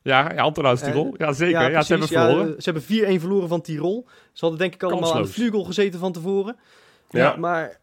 Ja, 0.03 0.33
ja 0.33 0.51
Tirol. 0.75 1.15
Ja, 1.17 1.33
zeker. 1.33 1.71
Ja, 1.71 1.83
ze 1.83 1.91
hebben 1.91 2.09
verloren. 2.09 2.49
Ja, 2.49 2.61
ze 2.61 2.71
hebben 2.71 3.19
4-1 3.19 3.21
verloren 3.21 3.49
van 3.49 3.61
Tirol. 3.61 4.07
Ze 4.33 4.41
hadden 4.41 4.59
denk 4.59 4.75
ik 4.75 4.83
allemaal 4.83 5.15
aan 5.15 5.23
de 5.23 5.29
vlugel 5.29 5.65
gezeten 5.65 6.01
van 6.01 6.13
tevoren. 6.13 6.57
Ja. 7.11 7.37
Maar, 7.37 7.81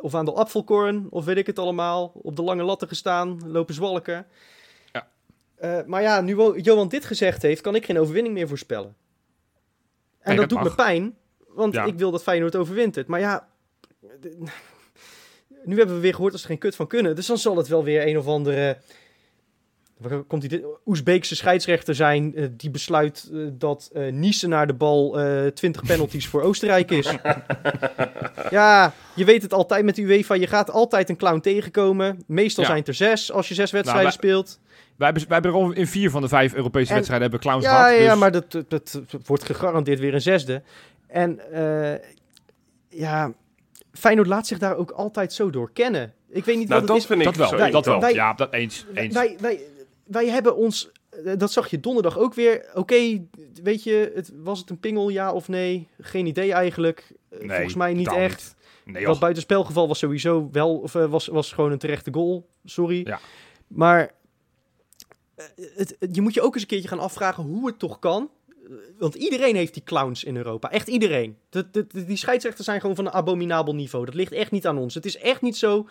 of 0.00 0.14
aan 0.14 0.24
de 0.24 0.32
apfelkorn, 0.32 1.06
of 1.10 1.24
weet 1.24 1.36
ik 1.36 1.46
het 1.46 1.58
allemaal. 1.58 2.12
Op 2.14 2.36
de 2.36 2.42
lange 2.42 2.62
latten 2.62 2.88
gestaan, 2.88 3.40
lopen 3.46 3.74
zwalken. 3.74 4.26
Ja. 4.92 5.08
Eh, 5.54 5.78
maar 5.86 6.02
ja, 6.02 6.20
nu 6.20 6.60
Johan 6.60 6.88
dit 6.88 7.04
gezegd 7.04 7.42
heeft, 7.42 7.60
kan 7.60 7.74
ik 7.74 7.84
geen 7.84 7.98
overwinning 7.98 8.34
meer 8.34 8.48
voorspellen. 8.48 8.94
En 10.20 10.30
Nee, 10.30 10.36
dat, 10.36 10.48
dat 10.48 10.58
doet 10.58 10.68
me 10.68 10.74
pijn, 10.84 11.16
want 11.48 11.76
ik 11.76 11.98
wil 11.98 12.10
dat 12.10 12.22
Feyenoord 12.22 12.56
overwintert. 12.56 13.06
Maar 13.06 13.20
ja, 13.20 13.48
nu 15.64 15.76
hebben 15.76 15.94
we 15.94 16.00
weer 16.00 16.14
gehoord 16.14 16.32
dat 16.32 16.40
ze 16.40 16.46
geen 16.46 16.58
kut 16.58 16.76
van 16.76 16.86
kunnen. 16.86 17.16
Dus 17.16 17.26
dan 17.26 17.38
zal 17.38 17.56
het 17.56 17.68
wel 17.68 17.84
weer 17.84 18.06
een 18.06 18.18
of 18.18 18.26
andere 18.26 18.78
komt 20.26 20.48
die? 20.50 20.64
Oezbeekse 20.86 21.36
scheidsrechter 21.36 21.94
zijn 21.94 22.34
eh, 22.36 22.46
die 22.56 22.70
besluit 22.70 23.30
eh, 23.32 23.38
dat 23.52 23.90
eh 23.92 24.12
Nice 24.12 24.48
naar 24.48 24.66
de 24.66 24.74
bal 24.74 25.20
eh 25.20 25.46
20 25.46 25.82
penalties 25.82 26.28
voor 26.28 26.42
Oostenrijk 26.42 26.90
is. 26.90 27.10
ja, 28.50 28.92
je 29.14 29.24
weet 29.24 29.42
het 29.42 29.52
altijd 29.52 29.84
met 29.84 29.94
de 29.96 30.02
UEFA. 30.02 30.34
Je 30.34 30.46
gaat 30.46 30.70
altijd 30.70 31.08
een 31.08 31.16
clown 31.16 31.40
tegenkomen. 31.40 32.22
Meestal 32.26 32.62
Ja. 32.62 32.68
zijn 32.68 32.80
het 32.80 32.88
er 32.88 32.94
zes 32.94 33.32
als 33.32 33.48
je 33.48 33.54
zes 33.54 33.70
wedstrijden 33.70 34.04
wij- 34.04 34.12
speelt. 34.12 34.60
Wij 34.96 35.06
hebben, 35.06 35.24
wij 35.28 35.34
hebben 35.40 35.60
er 35.60 35.66
al 35.66 35.72
in 35.72 35.86
vier 35.86 36.10
van 36.10 36.22
de 36.22 36.28
vijf 36.28 36.54
Europese 36.54 36.88
En- 36.88 36.94
wedstrijden 36.94 37.30
hebben 37.30 37.48
clowns 37.48 37.64
Ja, 37.64 37.70
gehad. 37.76 37.90
ja, 37.90 37.96
dus- 37.96 38.06
ja, 38.06 38.14
maar 38.14 38.32
dat, 38.32 38.50
dat, 38.52 38.68
dat 38.68 39.06
wordt 39.26 39.44
gegarandeerd 39.44 39.98
weer 40.00 40.14
een 40.14 40.20
zesde. 40.20 40.62
En 41.06 41.52
eh, 41.52 42.00
ja, 42.88 43.32
Feyenoord 43.92 44.28
laat 44.28 44.46
zich 44.46 44.58
daar 44.58 44.76
ook 44.76 44.90
altijd 44.90 45.32
zo 45.32 45.50
door 45.50 45.70
kennen. 45.72 46.12
Ik 46.30 46.44
weet 46.44 46.56
niet 46.56 46.68
Nou, 46.68 46.80
wat 46.80 46.88
dat 46.88 46.96
het 46.96 47.10
is. 47.10 47.16
vind 47.16 47.20
ik 47.28 47.38
dat 47.38 47.50
wel, 47.50 47.70
dat 47.70 47.84
wel. 47.86 48.00
wij- 48.00 48.12
ja, 48.14 48.32
dat 48.34 48.52
eens. 48.52 48.86
eens. 48.94 49.14
Wij, 49.14 49.36
wij, 49.40 49.60
wij 50.06 50.28
hebben 50.28 50.56
ons, 50.56 50.90
eh, 51.24 51.32
dat 51.38 51.52
zag 51.52 51.68
je 51.70 51.80
donderdag 51.80 52.18
ook 52.18 52.34
weer. 52.34 52.66
Oké, 52.74 53.26
weet 53.62 53.82
je, 53.82 54.12
het, 54.14 54.30
was 54.34 54.58
het 54.58 54.70
een 54.70 54.80
pingel, 54.80 55.08
ja 55.08 55.32
of 55.32 55.48
nee? 55.48 55.88
Geen 56.00 56.26
idee 56.26 56.52
eigenlijk. 56.52 57.12
Eh, 57.30 57.38
Nee, 57.38 57.48
Volgens 57.48 57.74
mij 57.74 57.94
niet 57.94 58.12
echt. 58.12 58.54
Nee, 58.84 59.04
Dat 59.04 59.18
buitenspelgeval 59.18 59.88
was 59.88 59.98
sowieso 59.98 60.48
wel, 60.52 60.76
of 60.78 60.94
eh, 60.94 61.10
was, 61.10 61.26
was 61.26 61.52
gewoon 61.52 61.72
een 61.72 61.78
terechte 61.78 62.12
goal. 62.12 62.48
Sorry. 62.64 63.06
Ja. 63.06 63.20
Maar 63.66 64.14
het, 65.74 65.96
het- 65.98 66.14
je 66.16 66.20
moet 66.20 66.34
je 66.34 66.42
ook 66.42 66.52
eens 66.52 66.62
een 66.62 66.68
keertje 66.68 66.88
gaan 66.88 66.98
afvragen 66.98 67.44
hoe 67.44 67.66
het 67.66 67.78
toch 67.78 67.98
kan. 67.98 68.30
Want 68.98 69.14
iedereen 69.14 69.56
heeft 69.56 69.74
die 69.74 69.82
clowns 69.82 70.24
in 70.24 70.36
Europa. 70.36 70.70
Echt 70.70 70.88
iedereen. 70.88 71.36
Die 72.06 72.16
scheidsrechters 72.16 72.66
zijn 72.66 72.80
gewoon 72.80 72.96
van 72.96 73.06
een 73.06 73.12
abominabel 73.12 73.74
niveau. 73.74 74.04
Dat 74.04 74.14
ligt 74.14 74.32
echt 74.32 74.50
niet 74.50 74.66
aan 74.66 74.78
ons. 74.78 74.94
Het 74.94 75.04
is 75.04 75.16
echt 75.16 75.42
niet 75.42 75.56
zo. 75.56 75.88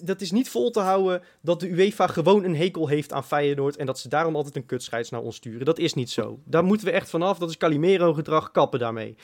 Dat 0.00 0.20
is 0.20 0.30
niet 0.30 0.50
vol 0.50 0.70
te 0.70 0.80
houden 0.80 1.22
dat 1.40 1.60
de 1.60 1.68
UEFA 1.68 2.06
gewoon 2.06 2.44
een 2.44 2.56
hekel 2.56 2.88
heeft 2.88 3.12
aan 3.12 3.24
Feyenoord. 3.24 3.76
En 3.76 3.86
dat 3.86 3.98
ze 3.98 4.08
daarom 4.08 4.36
altijd 4.36 4.56
een 4.56 4.66
kutscheids 4.66 5.10
naar 5.10 5.20
ons 5.20 5.36
sturen. 5.36 5.64
Dat 5.64 5.78
is 5.78 5.94
niet 5.94 6.10
zo. 6.10 6.38
Daar 6.44 6.64
moeten 6.64 6.86
we 6.86 6.92
echt 6.92 7.10
vanaf. 7.10 7.38
Dat 7.38 7.50
is 7.50 7.56
Calimero-gedrag. 7.56 8.50
Kappen 8.50 8.78
daarmee. 8.78 9.16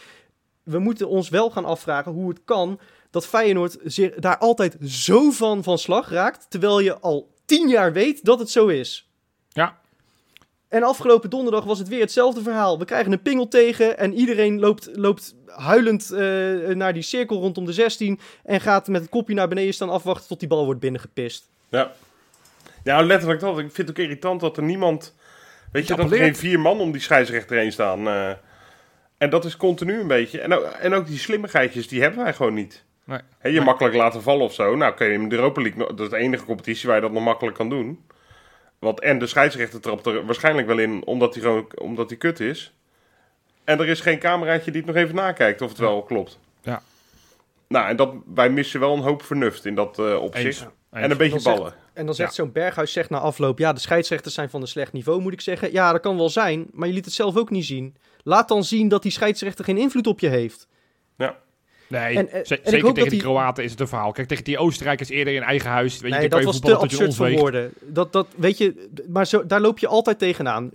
We 0.63 0.79
moeten 0.79 1.09
ons 1.09 1.29
wel 1.29 1.51
gaan 1.51 1.65
afvragen 1.65 2.13
hoe 2.13 2.29
het 2.29 2.41
kan 2.45 2.81
dat 3.11 3.27
Feyenoord 3.27 3.77
zich 3.85 4.15
daar 4.15 4.39
altijd 4.39 4.77
zo 4.85 5.31
van 5.31 5.63
van 5.63 5.79
slag 5.79 6.11
raakt. 6.11 6.47
Terwijl 6.49 6.81
je 6.81 6.99
al 6.99 7.35
tien 7.45 7.69
jaar 7.69 7.93
weet 7.93 8.25
dat 8.25 8.39
het 8.39 8.51
zo 8.51 8.67
is. 8.67 9.11
Ja. 9.49 9.79
En 10.69 10.83
afgelopen 10.83 11.31
donderdag 11.31 11.65
was 11.65 11.79
het 11.79 11.89
weer 11.89 12.01
hetzelfde 12.01 12.43
verhaal. 12.43 12.79
We 12.79 12.85
krijgen 12.85 13.13
een 13.13 13.23
pingel 13.23 13.49
tegen 13.49 13.99
en 13.99 14.15
iedereen 14.15 14.61
loopt, 14.61 14.91
loopt 14.93 15.35
huilend 15.57 16.11
eh, 16.11 16.21
naar 16.75 16.93
die 16.93 17.03
cirkel 17.03 17.41
rondom 17.41 17.65
de 17.65 17.73
16 17.73 18.21
en 18.45 18.61
gaat 18.61 18.89
met 18.89 19.01
het 19.01 19.11
kopje 19.11 19.35
naar 19.35 19.49
beneden 19.49 19.75
staan 19.75 19.91
afwachten 19.91 20.29
tot 20.29 20.41
die 20.41 20.49
bal 20.49 20.65
wordt 20.65 20.81
binnengepist. 20.81 21.49
Ja. 21.69 21.93
Ja, 22.85 23.03
letterlijk 23.03 23.41
dat. 23.41 23.59
Ik 23.59 23.73
vind 23.73 23.89
het 23.89 23.91
ook 23.91 24.05
irritant 24.05 24.41
dat 24.41 24.57
er 24.57 24.63
niemand... 24.63 25.15
Weet 25.73 25.87
je, 25.87 25.95
dat 25.95 26.11
er 26.11 26.17
geen 26.17 26.37
vier 26.37 26.61
man 26.61 26.81
om 26.81 26.93
die 26.93 27.01
scheidsrechter 27.01 27.57
heen 27.57 27.73
staan. 27.73 28.07
eh. 28.09 28.31
en 29.19 29.31
dat 29.31 29.45
is 29.45 29.57
continu 29.57 30.01
een 30.01 30.07
beetje. 30.07 30.41
En 30.41 30.53
ook, 30.55 30.65
en 30.65 30.95
ook 30.95 31.07
die 31.07 31.19
slimmigheidjes, 31.19 31.89
die 31.89 32.03
hebben 32.03 32.23
wij 32.25 32.35
gewoon 32.35 32.55
niet. 32.55 32.85
Nee. 33.05 33.21
Je 33.43 33.49
Nee. 33.49 33.61
makkelijk 33.61 33.95
laten 33.95 34.23
vallen 34.23 34.45
of 34.45 34.55
zo. 34.55 34.77
Nou, 34.77 34.95
kun 34.95 35.07
je 35.07 35.13
in 35.13 35.29
de 35.29 35.37
Europa 35.37 35.63
League... 35.63 35.87
Dat 35.87 36.01
is 36.01 36.09
de 36.09 36.17
enige 36.17 36.45
competitie 36.45 36.87
waar 36.87 36.97
je 36.97 37.03
dat 37.03 37.13
nog 37.13 37.23
makkelijk 37.25 37.57
kan 37.57 37.69
doen. 37.69 38.05
Want 38.79 39.01
en 39.01 39.19
de 39.19 39.27
scheidsrechter 39.27 39.81
trapt 39.81 40.07
er 40.07 40.27
waarschijnlijk 40.27 40.67
wel 40.67 40.79
in 40.79 41.05
omdat 41.07 41.35
hij 41.35 41.43
gewoon 41.43 41.67
omdat 41.75 42.09
hij 42.09 42.19
kut 42.19 42.41
is. 42.41 42.75
En 43.71 43.79
er 43.81 43.89
is 43.89 44.01
geen 44.01 44.19
cameraatje 44.19 44.71
die 44.71 44.83
het 44.83 44.91
nog 44.95 45.03
even 45.03 45.15
nakijkt 45.15 45.63
of 45.63 45.69
het 45.69 45.79
wel 45.79 46.03
klopt. 46.03 46.39
Ja. 46.63 46.83
Nou, 47.69 47.89
en 47.89 47.97
dat, 47.97 48.13
wij 48.35 48.51
missen 48.51 48.81
wel 48.81 48.95
een 48.95 49.03
hoop 49.03 49.23
vernuft 49.23 49.65
in 49.65 49.75
dat 49.75 49.99
eh, 49.99 50.23
opzicht. 50.23 50.45
Eens. 50.61 50.67
En 50.91 51.11
een 51.11 51.17
beetje 51.17 51.33
Dan 51.33 51.41
zegt- 51.41 51.57
ballen. 51.57 51.75
En 51.93 52.07
dan 52.07 52.15
zegt 52.15 52.35
zo'n 52.35 52.53
Berghuis 52.53 52.93
zegt 52.93 53.11
na 53.11 53.19
afloop, 53.19 53.59
ja, 53.59 53.73
de 53.73 53.81
scheidsrechters 53.81 54.35
zijn 54.35 54.51
van 54.51 54.61
een 54.61 54.67
slecht 54.69 54.93
niveau, 54.93 55.21
moet 55.21 55.33
ik 55.33 55.41
zeggen. 55.41 55.73
Ja, 55.73 55.93
dat 55.93 56.01
kan 56.01 56.17
wel 56.17 56.29
zijn, 56.29 56.67
maar 56.73 56.89
je 56.89 56.95
liet 56.95 57.05
het 57.05 57.15
zelf 57.15 57.37
ook 57.37 57.51
niet 57.51 57.65
zien. 57.65 57.97
Laat 58.23 58.49
dan 58.49 58.65
zien 58.65 58.89
dat 58.89 59.03
die 59.03 59.13
scheidsrechter 59.13 59.65
geen 59.65 59.79
invloed 59.79 60.07
op 60.07 60.21
je 60.21 60.29
heeft. 60.29 60.69
Nee, 61.91 62.17
En, 62.17 62.29
eh, 62.29 62.39
en 62.39 62.47
zeker 62.47 62.83
hoop 62.83 62.95
tegen 62.95 62.95
die 62.95 63.11
die- 63.11 63.19
Kroaten 63.21 63.65
is 63.65 63.71
het 63.71 63.81
een 63.81 63.89
verhaal. 63.89 64.13
Kijk, 64.13 64.29
tegen 64.29 64.45
die 64.45 64.59
Oostenrijkers 64.59 65.09
eerder 65.09 65.35
in 65.35 65.43
eigen 65.43 65.71
huis. 65.71 66.01
Weet 66.01 66.13
je, 66.13 66.19
nee, 66.19 66.29
kan 66.29 66.31
dat 66.31 66.39
je 66.39 66.45
was 66.47 66.61
te 66.61 66.69
je 66.69 66.77
absurd 66.77 67.15
voor 67.15 67.31
woorden. 67.31 67.73
Dat, 67.81 68.13
dat, 68.13 68.27
weet 68.37 68.59
je, 68.59 68.89
maar 69.09 69.27
zo, 69.27 69.47
daar 69.47 69.61
loop 69.61 69.79
je 69.79 69.87
altijd 69.87 70.19
tegenaan. 70.19 70.71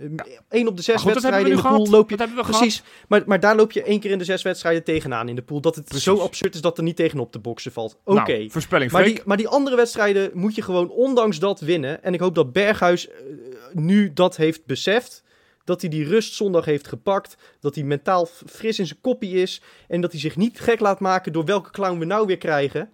Eén 0.48 0.68
op 0.68 0.76
de 0.76 0.82
zes 0.82 1.00
goed, 1.02 1.12
wedstrijden 1.12 1.50
in 1.50 1.56
de 1.56 1.62
pool 1.62 1.86
loop 1.90 2.10
je... 2.10 2.16
Dat 2.16 2.26
hebben 2.26 2.44
we 2.44 2.50
Precies, 2.50 2.82
maar, 3.08 3.22
maar 3.26 3.40
daar 3.40 3.56
loop 3.56 3.72
je 3.72 3.82
één 3.82 4.00
keer 4.00 4.10
in 4.10 4.18
de 4.18 4.24
zes 4.24 4.42
wedstrijden 4.42 4.84
tegenaan 4.84 5.28
in 5.28 5.34
de 5.34 5.42
pool. 5.42 5.60
Dat 5.60 5.74
het 5.74 5.84
Precies. 5.84 6.04
zo 6.04 6.18
absurd 6.18 6.54
is 6.54 6.60
dat 6.60 6.76
er 6.78 6.84
niet 6.84 6.96
tegenop 6.96 7.32
te 7.32 7.38
boksen 7.38 7.72
valt. 7.72 7.98
Oké. 8.04 8.32
Nou, 8.32 8.50
voorspelling, 8.50 8.90
Maar 8.90 9.04
die, 9.04 9.20
maar 9.24 9.36
die 9.36 9.48
andere 9.48 9.76
wedstrijden 9.76 10.30
moet 10.34 10.54
je 10.54 10.62
gewoon 10.62 10.90
ondanks 10.90 11.38
dat 11.38 11.60
winnen. 11.60 12.02
En 12.02 12.14
ik 12.14 12.20
hoop 12.20 12.34
dat 12.34 12.52
Berghuis 12.52 13.08
eh, 13.08 13.14
nu 13.72 14.12
dat 14.12 14.36
heeft 14.36 14.66
beseft. 14.66 15.24
Dat 15.66 15.80
hij 15.80 15.90
die 15.90 16.04
rust 16.08 16.34
zondag 16.34 16.64
heeft 16.64 16.88
gepakt. 16.88 17.36
Dat 17.60 17.74
hij 17.74 17.84
mentaal 17.84 18.26
fris 18.26 18.78
in 18.78 18.86
zijn 18.86 19.00
koppie 19.00 19.34
is. 19.42 19.62
En 19.88 20.00
dat 20.00 20.10
hij 20.12 20.20
zich 20.20 20.36
niet 20.36 20.60
gek 20.60 20.80
laat 20.80 21.00
maken 21.00 21.32
door 21.32 21.44
welke 21.44 21.70
clown 21.70 21.98
we 21.98 22.04
nou 22.04 22.26
weer 22.26 22.38
krijgen. 22.38 22.90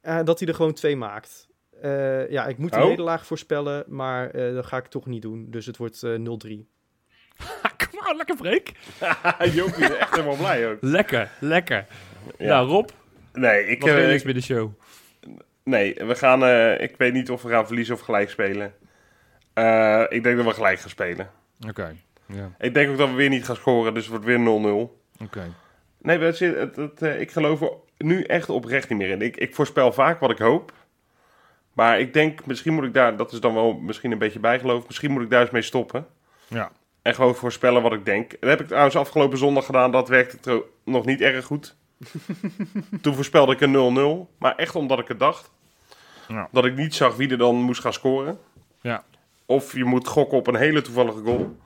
Eh, 0.00 0.20
dat 0.24 0.38
hij 0.38 0.48
er 0.48 0.54
gewoon 0.54 0.72
twee 0.74 0.96
maakt. 0.96 1.48
Eh, 1.82 2.30
ja, 2.30 2.46
ik 2.46 2.58
moet 2.58 2.74
een 2.74 2.82
Oh. 2.82 2.88
nederlaag 2.88 3.26
voorspellen. 3.26 3.84
Maar 3.88 4.30
eh, 4.30 4.54
dat 4.54 4.66
ga 4.66 4.76
ik 4.76 4.86
toch 4.86 5.06
niet 5.06 5.22
doen. 5.22 5.46
Dus 5.50 5.66
het 5.66 5.76
wordt 5.76 6.02
eh 6.02 6.10
0-3. 6.14 6.16
Kom 7.90 8.06
on, 8.08 8.16
lekker 8.16 8.36
Freek. 8.36 8.72
Jopie 9.54 9.84
is 9.84 9.96
echt 9.96 10.10
helemaal 10.10 10.36
blij 10.36 10.70
ook. 10.70 10.78
Lekker, 10.80 11.30
lekker. 11.40 11.86
Ja. 12.38 12.46
Nou, 12.46 12.68
Rob, 12.68 12.88
Nee, 13.32 13.66
ik, 13.66 13.84
eh, 13.84 14.08
je 14.08 14.14
ik- 14.14 14.24
bij 14.24 14.32
de 14.32 14.40
show? 14.40 14.70
nee, 15.64 15.94
we 15.94 16.14
gaan. 16.14 16.44
eh, 16.44 16.80
ik 16.80 16.94
weet 16.96 17.12
niet 17.12 17.30
of 17.30 17.42
we 17.42 17.48
gaan 17.48 17.66
verliezen 17.66 17.94
of 17.94 18.00
gelijk 18.00 18.30
spelen. 18.30 18.74
Eh, 19.52 20.04
ik 20.08 20.22
denk 20.22 20.36
dat 20.36 20.46
we 20.46 20.52
gelijk 20.52 20.78
gaan 20.80 20.90
spelen. 20.90 21.30
Oké, 21.68 21.96
ja, 22.26 22.50
Ik 22.58 22.74
denk 22.74 22.90
ook 22.90 22.98
dat 22.98 23.08
we 23.08 23.14
weer 23.14 23.28
niet 23.28 23.44
gaan 23.44 23.56
scoren, 23.56 23.94
dus 23.94 24.02
het 24.02 24.10
wordt 24.10 24.24
weer 24.24 24.38
0-0. 24.38 25.22
oké. 25.22 25.52
Nee, 25.98 26.18
het, 26.18 26.76
het, 26.76 27.02
eh, 27.02 27.20
ik 27.20 27.30
geloof 27.30 27.60
er 27.60 27.70
nu 27.98 28.22
echt 28.22 28.48
oprecht 28.48 28.88
niet 28.88 28.98
meer 28.98 29.10
in. 29.10 29.22
Ik, 29.22 29.36
ik 29.36 29.54
voorspel 29.54 29.92
vaak 29.92 30.20
wat 30.20 30.30
ik 30.30 30.38
hoop. 30.38 30.72
Maar 31.72 32.00
ik 32.00 32.12
denk, 32.12 32.46
misschien 32.46 32.74
moet 32.74 32.84
ik 32.84 32.94
daar, 32.94 33.16
dat 33.16 33.32
is 33.32 33.40
dan 33.40 33.54
wel 33.54 33.72
misschien 33.72 34.12
een 34.12 34.18
beetje 34.18 34.38
bijgeloof, 34.38 34.86
misschien 34.86 35.10
moet 35.10 35.22
ik 35.22 35.30
daar 35.30 35.40
eens 35.40 35.50
mee 35.50 35.62
stoppen. 35.62 36.06
Ja. 36.48 36.70
En 37.02 37.14
gewoon 37.14 37.34
voorspellen 37.34 37.82
wat 37.82 37.92
ik 37.92 38.04
denk. 38.04 38.30
Dat 38.30 38.50
heb 38.50 38.60
ik 38.60 38.66
trouwens 38.66 38.96
afgelopen 38.96 39.38
zondag 39.38 39.66
gedaan, 39.66 39.90
dat 39.90 40.08
werkte 40.08 40.64
nog 40.84 41.04
niet 41.04 41.20
erg 41.20 41.44
goed. 41.44 41.76
Toen 43.02 43.14
voorspelde 43.14 43.52
ik 43.52 43.60
een 43.60 44.26
0-0, 44.28 44.38
maar 44.38 44.54
echt 44.54 44.74
omdat 44.74 44.98
ik 44.98 45.08
het 45.08 45.18
dacht. 45.18 45.50
Ja. 46.28 46.48
Dat 46.52 46.64
ik 46.64 46.76
niet 46.76 46.94
zag 46.94 47.16
wie 47.16 47.30
er 47.30 47.38
dan 47.38 47.56
moest 47.56 47.80
gaan 47.80 47.92
scoren. 47.92 48.38
Ja. 48.80 49.04
Of 49.46 49.72
je 49.72 49.84
moet 49.84 50.08
gokken 50.08 50.38
op 50.38 50.46
een 50.46 50.56
hele 50.56 50.82
toevallige 50.82 51.22
goal. 51.22 51.56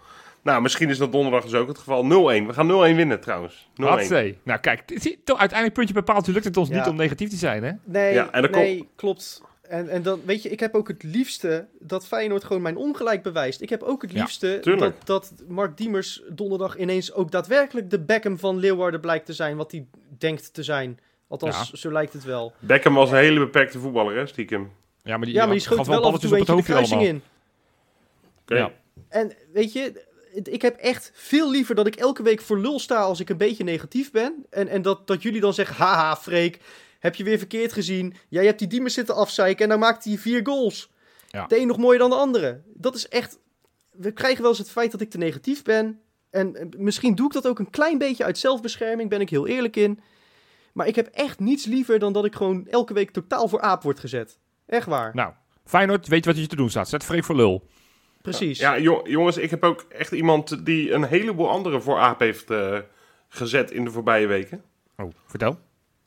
Nou, 0.43 0.62
misschien 0.62 0.88
is 0.88 0.99
dat 0.99 1.12
donderdag 1.12 1.43
dus 1.43 1.55
ook 1.55 1.68
het 1.68 1.78
geval. 1.78 2.03
0-1. 2.05 2.07
We 2.47 2.53
gaan 2.53 2.93
0-1 2.93 2.97
winnen 2.97 3.20
trouwens. 3.20 3.68
0-1. 3.80 3.84
Hatsé. 3.84 4.34
Nou 4.43 4.61
kijk, 4.61 4.82
uiteindelijk 5.24 5.72
puntje 5.72 5.95
bepaald. 5.95 6.26
Lukt 6.26 6.45
het 6.45 6.57
ons 6.57 6.68
Ja. 6.68 6.76
niet 6.76 6.86
om 6.86 6.97
negatief 6.97 7.28
te 7.30 7.36
zijn, 7.36 7.64
hè? 7.64 7.72
Nee, 7.84 8.14
Ja, 8.14 8.30
en 8.32 8.43
dan 8.43 8.51
nee 8.51 8.88
klopt. 8.97 9.43
En, 9.62 9.88
en 9.88 10.03
dan, 10.03 10.20
weet 10.24 10.43
je, 10.43 10.49
ik 10.49 10.61
heb 10.61 10.74
ook 10.74 10.88
het 10.88 11.03
liefste 11.03 11.66
dat 11.78 12.07
Feyenoord 12.07 12.45
gewoon 12.45 12.62
mijn 12.62 12.76
ongelijk 12.76 13.22
bewijst. 13.22 13.61
Ik 13.61 13.68
heb 13.68 13.82
ook 13.82 14.03
het 14.03 14.12
liefste 14.12 14.59
dat, 14.78 14.95
dat 15.05 15.32
Mark 15.49 15.76
Diemers 15.76 16.22
donderdag 16.28 16.76
ineens 16.76 17.12
ook 17.12 17.30
daadwerkelijk 17.30 17.91
de 17.91 18.01
Beckham 18.01 18.38
van 18.38 18.59
Leeuwarden 18.59 19.01
blijkt 19.01 19.26
te 19.26 19.32
zijn. 19.32 19.57
Wat 19.57 19.70
hij 19.70 19.86
denkt 20.18 20.55
te 20.55 20.62
zijn. 20.62 20.99
Althans, 21.28 21.70
Ja. 21.70 21.76
zo 21.76 21.93
lijkt 21.93 22.12
het 22.12 22.24
wel. 22.24 22.53
Beckham 22.59 22.95
was 22.95 23.11
een 23.11 23.16
hele 23.16 23.38
beperkte 23.38 23.78
voetballer, 23.78 24.16
hè, 24.16 24.26
stiekem. 24.26 24.70
Ja, 25.03 25.16
maar 25.16 25.26
die, 25.26 25.34
Ja, 25.34 25.45
maar 25.45 25.53
die 25.53 25.62
schoot 25.62 25.86
wel 25.86 26.05
af 26.05 26.14
en 26.14 26.20
toe 26.20 26.36
hoofdje 26.36 26.62
kruising 26.62 27.01
allemaal. 27.01 27.14
in. 27.14 27.22
Oké. 28.43 28.57
Ja. 28.57 28.70
En 29.09 29.32
weet 29.53 29.72
je, 29.72 29.80
het- 29.80 30.07
ik 30.33 30.62
heb 30.62 30.76
echt 30.76 31.11
veel 31.14 31.51
liever 31.51 31.74
dat 31.74 31.87
ik 31.87 31.97
elke 31.97 32.22
week 32.22 32.41
voor 32.41 32.59
lul 32.59 32.78
sta 32.78 33.01
als 33.01 33.20
ik 33.20 33.28
een 33.28 33.37
beetje 33.37 33.64
negatief 33.64 34.11
ben. 34.11 34.47
En, 34.51 34.68
en 34.68 34.83
dat, 34.83 35.07
dat 35.07 35.22
jullie 35.22 35.41
dan 35.41 35.55
zeggen, 35.55 35.76
haha 35.76 36.16
Freek, 36.16 36.61
heb 36.99 37.14
je 37.14 37.24
weer 37.24 37.39
verkeerd 37.39 37.72
gezien. 37.72 38.14
Jij 38.28 38.45
hebt 38.45 38.59
die 38.59 38.68
Diemers 38.68 38.95
zitten 38.95 39.14
afzeiken 39.14 39.64
en 39.64 39.70
dan 39.70 39.78
maakt 39.78 40.05
hij 40.05 40.18
vier 40.18 40.41
goals. 40.47 40.91
Ja. 41.28 41.47
De 41.47 41.59
een 41.59 41.66
nog 41.66 41.76
mooier 41.76 41.99
dan 41.99 42.11
de 42.11 42.16
andere. 42.16 42.61
Dat 42.74 42.95
is 42.95 43.09
echt... 43.09 43.39
We 43.91 44.12
krijgen 44.12 44.41
wel 44.41 44.51
eens 44.51 44.59
het 44.59 44.70
feit 44.70 44.91
dat 44.91 45.01
ik 45.01 45.11
te 45.11 45.18
negatief 45.18 45.62
ben. 45.62 46.01
En 46.31 46.70
misschien 46.76 47.14
doe 47.14 47.26
ik 47.26 47.33
dat 47.33 47.47
ook 47.47 47.59
een 47.59 47.70
klein 47.70 47.99
beetje 47.99 48.24
uit 48.24 48.39
zelfbescherming, 48.39 49.11
ben 49.11 49.20
ik 49.20 49.31
heel 49.31 49.47
eerlijk 49.47 49.76
in. 49.76 50.01
Maar 50.72 50.87
ik 50.87 50.97
heb 50.97 51.07
echt 51.07 51.41
niets 51.41 51.64
liever 51.64 51.99
dan 51.99 52.12
dat 52.12 52.24
ik 52.24 52.35
gewoon 52.35 52.66
elke 52.66 52.95
week 52.95 53.11
totaal 53.11 53.49
voor 53.49 53.61
aap 53.61 53.83
word 53.83 54.01
gezet. 54.01 54.39
Echt 54.66 54.87
waar. 54.87 55.14
Nou, 55.14 55.33
Feyenoord, 55.64 56.09
weet 56.09 56.24
je 56.24 56.31
wat 56.31 56.41
je 56.41 56.47
te 56.47 56.57
doen 56.57 56.70
staat. 56.70 56.89
Zet 56.89 57.05
Freek 57.05 57.24
voor 57.24 57.37
lul. 57.37 57.66
Precies. 58.23 58.59
Ja, 58.59 58.77
jo- 58.79 59.03
jongens, 59.05 59.37
ik 59.37 59.51
heb 59.51 59.64
ook 59.64 59.87
echt 59.89 60.12
iemand 60.12 60.66
die 60.66 60.93
een 60.93 61.05
heleboel 61.05 61.49
anderen 61.49 61.83
voor 61.83 61.99
aap 61.99 62.18
heeft 62.21 62.51
eh, 62.51 62.79
gezet 63.29 63.71
in 63.71 63.85
de 63.85 63.91
voorbije 63.91 64.27
weken. 64.27 64.62
Oh, 64.97 65.11
vertel. 65.27 65.59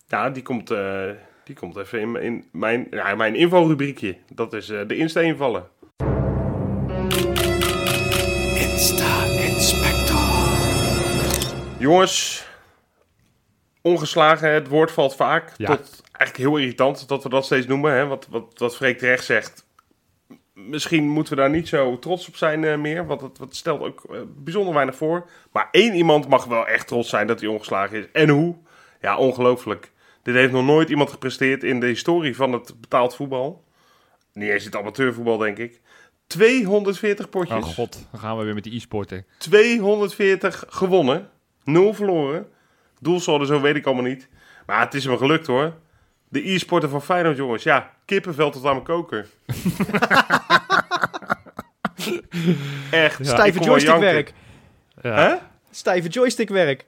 Ja, 0.08 0.30
die 0.30 0.44
komt, 0.44 0.72
eh, 0.72 1.10
die 1.44 1.56
komt 1.56 1.78
even 1.78 2.00
in, 2.00 2.16
in 2.16 2.46
mijn, 2.52 2.88
ja, 2.92 3.16
mijn 3.16 3.36
invalrubriekje. 3.36 4.18
Dat 4.34 4.54
is 4.54 4.70
eh, 4.70 4.88
de 4.88 4.96
Insta-invallen. 4.96 5.68
Jongens, 11.80 12.48
ongeslagen, 13.82 14.50
het 14.54 14.68
woord 14.68 14.92
valt 14.92 15.16
vaak. 15.16 15.54
Ja. 15.58 15.68
Tot 15.68 16.02
eigenlijk 16.12 16.38
heel 16.38 16.58
irritant 16.58 17.08
dat 17.08 17.24
we 17.24 17.30
dat 17.30 17.46
steeds 17.46 17.68
noemen. 17.68 17.94
Hè? 17.94 18.06
Wat, 18.06 18.28
wat, 18.30 18.54
wat 18.58 18.76
Freek 18.76 18.98
terecht 18.98 19.26
zegt. 19.26 19.66
Misschien 20.70 21.08
moeten 21.08 21.36
we 21.36 21.42
daar 21.42 21.50
niet 21.50 21.68
zo 21.68 22.00
trots 22.00 22.28
op 22.28 22.36
zijn 22.36 22.64
eh, 22.64 22.78
meer. 22.78 23.06
Want 23.06 23.22
het, 23.22 23.38
het 23.38 23.56
stelt 23.56 23.82
ook 23.82 24.04
eh, 24.10 24.18
bijzonder 24.38 24.74
weinig 24.74 24.96
voor. 24.96 25.30
Maar 25.52 25.68
één 25.72 25.96
iemand 25.96 26.28
mag 26.28 26.46
wel 26.46 26.68
echt 26.68 26.88
trots 26.88 27.10
zijn 27.10 27.28
dat 27.28 27.40
hij 27.40 27.50
ongeslagen 27.50 27.98
is. 27.98 28.06
En 28.12 28.30
hoe? 28.30 28.56
Ja, 29.02 29.18
ongelooflijk. 29.18 29.92
Dit 30.24 30.36
heeft 30.36 30.52
nog 30.52 30.66
nooit 30.66 30.90
iemand 30.90 31.10
gepresteerd 31.10 31.64
in 31.64 31.80
de 31.80 31.86
historie 31.86 32.36
van 32.36 32.54
het 32.54 32.82
betaald 32.82 33.16
voetbal. 33.16 33.64
Niet 34.34 34.50
eens 34.50 34.66
het 34.66 34.76
amateurvoetbal, 34.76 35.38
denk 35.38 35.58
ik. 35.58 35.82
240 36.28 37.30
potjes. 37.30 37.58
Oh 37.58 37.74
god, 37.74 38.08
dan 38.12 38.20
gaan 38.20 38.38
we 38.38 38.44
weer 38.44 38.54
met 38.54 38.64
die 38.64 38.76
e-sporten. 38.76 39.26
240 39.38 40.64
gewonnen. 40.68 41.30
0 41.64 41.94
verloren. 41.94 42.48
Doelsaldo 43.00 43.46
zo 43.46 43.62
weet 43.62 43.76
ik 43.76 43.86
allemaal 43.86 44.04
niet. 44.04 44.30
Maar 44.66 44.80
het 44.80 44.94
is 44.94 45.06
hem 45.06 45.18
gelukt 45.18 45.48
hoor. 45.48 45.74
De 46.34 46.52
e-sporter 46.52 46.90
van 46.90 47.02
Feyenoord, 47.02 47.38
jongens. 47.38 47.64
Ja, 47.64 47.92
kippenvel 48.06 48.50
tot 48.52 48.66
aan 48.66 48.72
mijn 48.74 48.84
koker. 48.84 49.26
Echt. 52.92 53.20
ik 53.20 53.26
Stijve 53.26 53.60
joystickwerk. 53.60 54.34
Ja. 55.02 55.16
Hè? 55.16 55.36
Stijve 55.72 56.08
joystickwerk. 56.08 56.86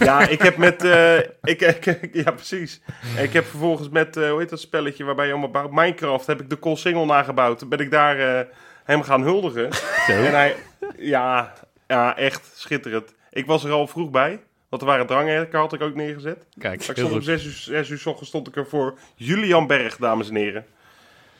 Ja, 0.00 0.28
ik 0.28 0.42
heb 0.42 0.56
met... 0.56 0.84
eh, 0.84 1.16
ik, 1.42 1.60
ik- 1.60 2.08
ja, 2.24 2.30
precies. 2.30 2.80
Ik 3.20 3.32
heb 3.32 3.46
vervolgens 3.46 3.88
met, 3.88 4.16
eh, 4.16 4.30
hoe 4.30 4.40
heet 4.40 4.48
dat 4.50 4.60
spelletje 4.60 5.04
waarbij 5.04 5.26
je 5.26 5.32
allemaal 5.32 5.50
bouwt? 5.50 5.70
Minecraft, 5.72 6.26
heb 6.26 6.40
ik 6.40 6.50
de 6.50 6.58
Col 6.58 6.76
Single 6.76 7.04
nagebouwd. 7.06 7.58
Toen 7.58 7.68
ben 7.68 7.78
ik 7.78 7.90
daar 7.90 8.18
eh, 8.38 8.46
hem 8.84 9.02
gaan 9.02 9.22
huldigen. 9.22 9.70
En 10.06 10.30
hij... 10.32 10.56
Ja, 10.98 11.52
ja, 11.86 12.16
echt 12.16 12.50
schitterend. 12.54 13.14
Ik 13.30 13.46
was 13.46 13.64
er 13.64 13.70
al 13.70 13.86
vroeg 13.86 14.10
bij. 14.10 14.40
Want 14.68 14.82
er 14.82 14.88
waren 14.88 15.06
dranghekken, 15.06 15.58
had 15.58 15.72
ik 15.72 15.80
ook 15.82 15.94
neergezet. 15.94 16.36
Kijk, 16.58 16.62
Maar 16.62 16.72
ik 16.74 16.82
stond 16.82 17.00
om 17.02 17.10
goed. 17.12 17.24
zes 17.24 17.44
uur, 17.44 17.52
zes 17.52 17.88
uur 17.88 17.98
's 17.98 18.06
ochtends 18.06 18.28
stond 18.28 18.48
ik 18.48 18.56
er 18.56 18.66
voor 18.66 18.98
Julian 19.14 19.66
Berg, 19.66 19.96
dames 19.96 20.28
en 20.28 20.34
heren. 20.34 20.64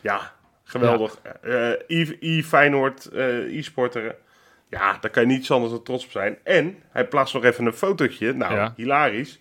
Ja, 0.00 0.32
geweldig. 0.64 1.18
Eh 1.42 1.70
I, 1.88 2.16
I 2.20 2.44
Feyenoord, 2.44 3.04
eh 3.06 3.56
e-sporter. 3.58 4.14
Ja, 4.70 4.98
daar 5.00 5.10
kan 5.10 5.22
je 5.22 5.28
niets 5.28 5.50
anders 5.50 5.72
dan 5.72 5.82
trots 5.82 6.04
op 6.04 6.10
zijn. 6.10 6.38
En 6.44 6.76
hij 6.90 7.06
plaatst 7.06 7.34
nog 7.34 7.44
even 7.44 7.66
een 7.66 7.72
fotootje. 7.72 8.32
Nou, 8.32 8.54
Ja. 8.54 8.72
hilarisch. 8.76 9.40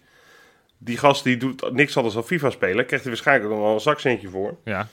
Die 0.78 0.98
gast 0.98 1.24
die 1.24 1.38
doet 1.38 1.72
niks 1.74 1.96
anders 1.98 2.16
dan 2.16 2.24
FIFA 2.26 2.50
spelen. 2.50 2.86
Krijgt 2.86 3.06
hij 3.06 3.14
waarschijnlijk 3.14 3.50
nog 3.50 3.60
wel 3.60 3.74
een 3.74 3.80
zakcentje 3.80 4.30
voor. 4.30 4.58
Ja. 4.64 4.88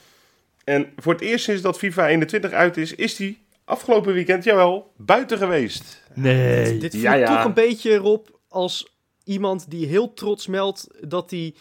En 0.63 0.93
voor 0.97 1.13
het 1.13 1.21
eerst 1.21 1.43
sinds 1.43 1.61
dat 1.61 1.77
FIFA 1.77 2.07
21 2.07 2.51
uit 2.51 2.77
is, 2.77 2.95
is 2.95 3.17
hij 3.17 3.37
afgelopen 3.65 4.13
weekend, 4.13 4.43
jawel, 4.43 4.93
buiten 4.97 5.37
geweest. 5.37 6.03
Nee. 6.13 6.77
Dit 6.77 6.91
voelt 6.91 7.03
Ja, 7.03 7.13
ja. 7.13 7.35
toch 7.35 7.45
een 7.45 7.53
beetje, 7.53 7.95
Rob, 7.95 8.27
als 8.53 8.97
iemand 9.23 9.69
die 9.69 9.85
heel 9.85 10.13
trots 10.13 10.47
meldt 10.47 10.87
dat 11.01 11.31
hij 11.31 11.55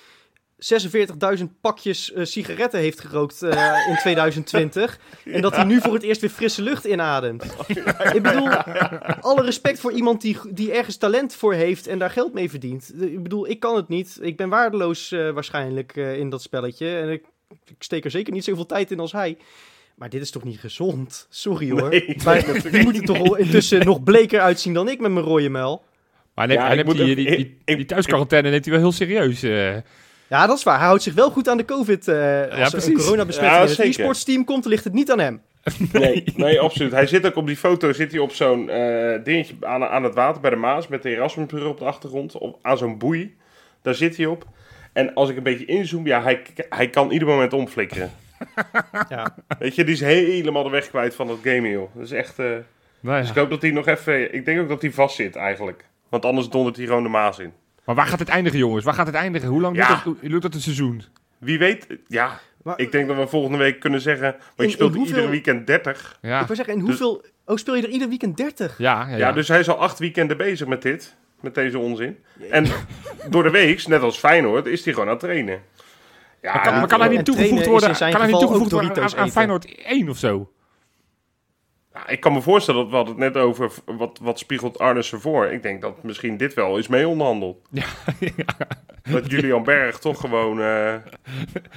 46.000 1.39 1.45
pakjes 1.61 2.13
eh, 2.13 2.25
sigaretten 2.25 2.81
heeft 2.81 3.01
gerookt 3.01 3.43
eh, 3.43 3.89
in 3.89 3.97
2020. 3.97 4.99
En 5.25 5.43
dat 5.43 5.57
hij 5.57 5.65
nu 5.65 5.81
voor 5.81 5.95
het 5.95 6.03
eerst 6.03 6.21
weer 6.21 6.31
frisse 6.31 6.63
lucht 6.63 6.85
inademt. 6.85 7.45
Ik 8.13 8.23
bedoel, 8.23 8.49
alle 9.21 9.43
respect 9.43 9.81
voor 9.81 9.93
iemand 9.93 10.21
die, 10.21 10.39
die 10.51 10.73
ergens 10.73 10.97
talent 10.97 11.35
voor 11.35 11.55
heeft 11.55 11.87
en 11.87 11.99
daar 11.99 12.11
geld 12.11 12.33
mee 12.33 12.51
verdient. 12.51 12.93
Ik 13.03 13.23
bedoel, 13.23 13.49
ik 13.49 13.61
kan 13.61 13.77
het 13.77 13.89
niet. 13.89 14.19
Ik 14.21 14.37
ben 14.37 14.49
waardeloos 14.49 15.13
eh, 15.13 15.31
waarschijnlijk 15.31 15.97
in 15.97 16.31
dat 16.31 16.43
spelletje. 16.43 16.97
En 16.97 17.11
ik, 17.11 17.25
ik 17.65 17.83
steek 17.83 18.05
er 18.05 18.11
zeker 18.11 18.33
niet 18.33 18.45
zoveel 18.45 18.67
tijd 18.67 18.91
in 18.91 19.01
als 19.01 19.13
hij. 19.13 19.39
Maar 19.95 20.09
dit 20.09 20.23
is 20.23 20.31
toch 20.31 20.45
niet 20.45 20.61
gezond? 20.61 21.27
Sorry 21.31 21.71
hoor. 21.71 21.89
Nee, 21.89 22.17
Maar 22.25 22.45
nee, 22.47 22.71
die 22.71 22.83
moeten 22.83 23.05
toch 23.05 23.19
wel 23.19 23.37
intussen 23.37 23.85
nog 23.85 24.03
bleker 24.03 24.41
uitzien 24.41 24.75
dan 24.75 24.89
ik 24.89 25.01
met 25.01 25.13
mijn 25.13 25.25
rode 25.25 25.49
muil. 25.49 25.83
Maar 26.35 26.47
hij 26.47 26.57
neemt, 26.57 26.69
Ja, 26.69 26.75
hij 26.75 26.83
die, 26.85 26.93
ook- 26.93 27.07
die, 27.07 27.15
die, 27.15 27.57
ik- 27.65 27.77
die 27.77 27.85
thuisquarantaine 27.87 28.51
neemt 28.51 28.65
hij 28.65 28.73
wel 28.75 28.83
heel 28.83 28.93
serieus. 28.93 29.43
eh. 29.43 29.75
Ja, 30.29 30.47
dat 30.47 30.57
is 30.59 30.63
waar. 30.63 30.79
Hij 30.79 30.87
houdt 30.87 31.03
zich 31.03 31.15
wel 31.15 31.31
goed 31.31 31.49
aan 31.49 31.57
de 31.57 31.65
COVID. 31.65 32.09
eh 32.09 32.17
als 32.17 32.19
er 32.51 32.63
een 32.63 32.71
precies. 32.71 33.05
coronabesmetting 33.05 33.53
Ja, 33.61 33.63
in 33.63 33.69
het 33.69 33.79
e-sportsteam 33.79 34.45
komt, 34.45 34.65
ligt 34.65 34.85
het 34.85 34.93
niet 34.93 35.11
aan 35.11 35.19
hem. 35.21 35.41
Nee, 35.93 36.25
nee, 36.37 36.61
absoluut. 36.61 36.93
Hij 36.93 37.07
zit 37.07 37.27
ook 37.27 37.37
op 37.37 37.47
die 37.47 37.57
foto 37.57 37.93
zit 37.93 38.11
hij 38.13 38.21
op 38.21 38.33
zo'n 38.33 38.69
eh, 38.71 39.25
dingetje 39.25 39.55
aan, 39.61 39.85
aan 39.85 40.03
het 40.05 40.15
water 40.15 40.41
bij 40.41 40.51
de 40.51 40.57
Maas 40.57 40.89
met 40.89 41.03
de 41.03 41.11
Erasmusbrug 41.11 41.65
op 41.65 41.79
de 41.79 41.85
achtergrond. 41.85 42.39
Op, 42.39 42.59
aan 42.63 42.79
zo'n 42.79 42.99
boei. 42.99 43.37
Daar 43.83 43.95
zit 43.95 44.17
hij 44.17 44.27
op. 44.27 44.45
En 44.93 45.15
als 45.15 45.31
ik 45.31 45.37
een 45.37 45.43
beetje 45.43 45.65
inzoom, 45.65 46.07
ja, 46.07 46.23
hij, 46.23 46.43
hij 46.69 46.91
kan 46.91 47.11
ieder 47.11 47.29
moment 47.29 47.53
omflikkeren. 47.53 48.11
Ja. 49.09 49.35
Weet 49.59 49.75
je, 49.75 49.85
die 49.85 49.95
is 49.95 50.01
helemaal 50.01 50.63
de 50.63 50.71
weg 50.71 50.89
kwijt 50.89 51.15
van 51.15 51.27
dat 51.27 51.39
game, 51.43 51.69
joh. 51.71 51.95
Dat 51.95 52.05
is 52.05 52.11
echt... 52.13 52.39
eh, 52.39 52.47
Nou 53.01 53.19
Dus 53.19 53.25
ja. 53.27 53.33
ik 53.33 53.39
hoop 53.39 53.51
dat 53.51 53.63
hij 53.63 53.71
nog 53.71 53.87
even... 53.87 54.35
Ik 54.35 54.45
denk 54.45 54.61
ook 54.61 54.69
dat 54.69 54.83
hij 54.83 54.91
vast 54.91 55.17
zit, 55.17 55.37
eigenlijk. 55.37 55.85
Want 56.13 56.25
anders 56.25 56.49
dondert 56.49 56.77
hij 56.77 56.87
gewoon 56.87 57.03
de 57.03 57.09
Maas 57.09 57.39
in. 57.39 57.53
Maar 57.85 57.95
waar 57.95 58.07
gaat 58.07 58.19
het 58.19 58.29
eindigen, 58.29 58.59
jongens? 58.59 58.85
Waar 58.85 58.95
gaat 58.95 59.07
het 59.07 59.15
eindigen? 59.15 59.49
Hoe 59.49 59.61
lang 59.61 59.77
Ja. 59.77 60.03
duurt, 60.21 60.43
dat, 60.43 60.55
een 60.55 60.61
seizoen? 60.61 61.03
Wie 61.39 61.59
weet... 61.59 61.87
Ja, 62.09 62.41
Maar, 62.63 62.79
ik 62.79 62.93
denk 62.93 63.09
dat 63.09 63.17
we 63.17 63.27
volgende 63.27 63.59
week 63.59 63.81
kunnen 63.81 64.01
zeggen... 64.01 64.31
Want 64.31 64.43
In- 64.57 64.65
je 64.67 64.71
speelt 64.71 64.91
in 64.91 64.97
hoeveel- 64.97 65.15
iedere 65.15 65.33
weekend 65.33 65.67
30. 65.67 66.19
Ja, 66.23 66.41
Ik 66.41 66.47
wil 66.47 66.57
zeggen, 66.57 66.75
en 66.75 66.81
hoeveel... 66.81 67.25
Oh, 67.47 67.57
speel 67.57 67.77
je 67.77 67.83
er 67.83 67.89
ieder 67.89 68.09
weekend 68.09 68.37
30? 68.37 68.79
ja, 68.79 69.01
ja. 69.03 69.11
Ja, 69.11 69.17
ja. 69.17 69.33
dus 69.33 69.49
hij 69.49 69.59
is 69.59 69.69
al 69.69 69.77
acht 69.79 69.99
weekenden 69.99 70.37
bezig 70.37 70.67
met 70.67 70.83
dit. 70.83 71.17
Met 71.41 71.55
deze 71.55 71.79
onzin. 71.79 72.19
En 72.51 72.67
door 73.31 73.43
de 73.43 73.51
week, 73.51 73.87
net 73.87 74.03
als 74.03 74.19
Feyenoord, 74.19 74.67
is 74.67 74.85
hij 74.85 74.93
gewoon 74.93 75.09
aan 75.09 75.15
het 75.15 75.23
trainen. 75.25 75.61
Ja, 76.43 76.53
maar 76.53 76.63
kan, 76.63 76.73
ja, 76.73 76.79
maar 76.79 76.89
kan 76.89 77.01
hij 77.01 77.09
niet 77.09 77.25
toegevoegd 77.25 77.67
worden, 77.67 77.89
in 77.91 77.97
kan 77.97 78.21
hij 78.21 78.27
niet 78.31 78.39
toegevoegd 78.41 78.71
worden 78.73 78.97
aan, 79.03 79.17
aan. 79.17 79.31
Feyenoord 79.31 79.75
1 79.85 80.09
of 80.09 80.17
zo? 80.19 80.51
Ik 82.07 82.21
kan 82.21 82.33
me 82.33 82.41
voorstellen 82.41 82.81
dat 82.81 82.91
we 82.91 82.97
hadden 82.97 83.15
het 83.15 83.35
net 83.35 83.43
over 83.43 83.71
wat, 83.85 84.19
wat 84.23 84.39
spiegelt 84.39 84.79
Arnes 84.79 85.13
ervoor. 85.13 85.47
Ik 85.47 85.63
denk 85.63 85.81
dat 85.81 86.03
misschien 86.03 86.37
dit 86.37 86.55
wel 86.55 86.79
is 86.79 86.89
mee 86.89 87.09
onderhandeld. 87.09 87.59
Ja, 89.05 89.13
Dat 89.13 89.31
Julian 89.31 89.65
Berg 89.65 89.99
toch 89.99 90.21
gewoon 90.21 90.61
eh, 90.61 90.95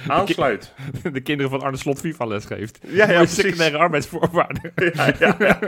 aansluit. 0.08 0.72
de 1.12 1.20
kinderen 1.20 1.50
van 1.50 1.62
Arne 1.62 1.76
Slot 1.76 2.00
FIFA 2.00 2.26
les 2.26 2.44
geeft. 2.44 2.78
Ja, 2.86 3.10
ja, 3.10 3.26
secundaire 3.26 3.76
arbeidsvoorwaarden. 3.76 4.72
Ja, 4.94 5.12
ja, 5.18 5.36
ja. 5.38 5.58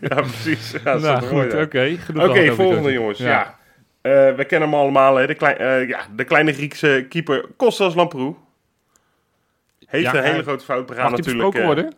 ja 0.00 0.20
precies. 0.20 0.74
Ja, 0.84 0.96
nou, 0.98 1.22
goed, 1.22 1.54
oké. 1.54 1.96
Oké, 2.16 2.54
volgende 2.54 2.92
jongens. 2.92 3.18
Ja. 3.18 3.58
Eh, 4.00 4.34
we 4.34 4.44
kennen 4.44 4.68
hem 4.68 4.78
allemaal, 4.78 5.16
hè, 5.16 5.26
de, 5.26 5.34
klein, 5.34 5.56
eh, 5.56 5.88
ja, 5.88 6.00
de 6.16 6.24
kleine 6.24 6.52
Griekse 6.52 7.06
keeper 7.08 7.44
Kostas 7.56 7.94
Lamproe. 7.94 8.34
Heeft 9.86 10.14
een 10.14 10.22
hele 10.22 10.42
grote 10.42 10.64
fout 10.64 10.86
begaan 10.86 11.10
Mag 11.10 11.20
die 11.20 11.34
natuurlijk. 11.34 11.52
besproken 11.54 11.74
worden? 11.74 11.94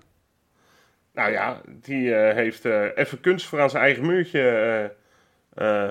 Nou 1.14 1.30
ja, 1.32 1.60
die 1.68 2.14
eh, 2.14 2.34
heeft 2.34 2.64
eh, 2.64 2.84
even 2.94 3.20
kunst 3.20 3.46
voor 3.46 3.60
aan 3.60 3.70
zijn 3.70 3.82
eigen 3.82 4.06
muurtje 4.06 4.92
eh, 5.54 5.90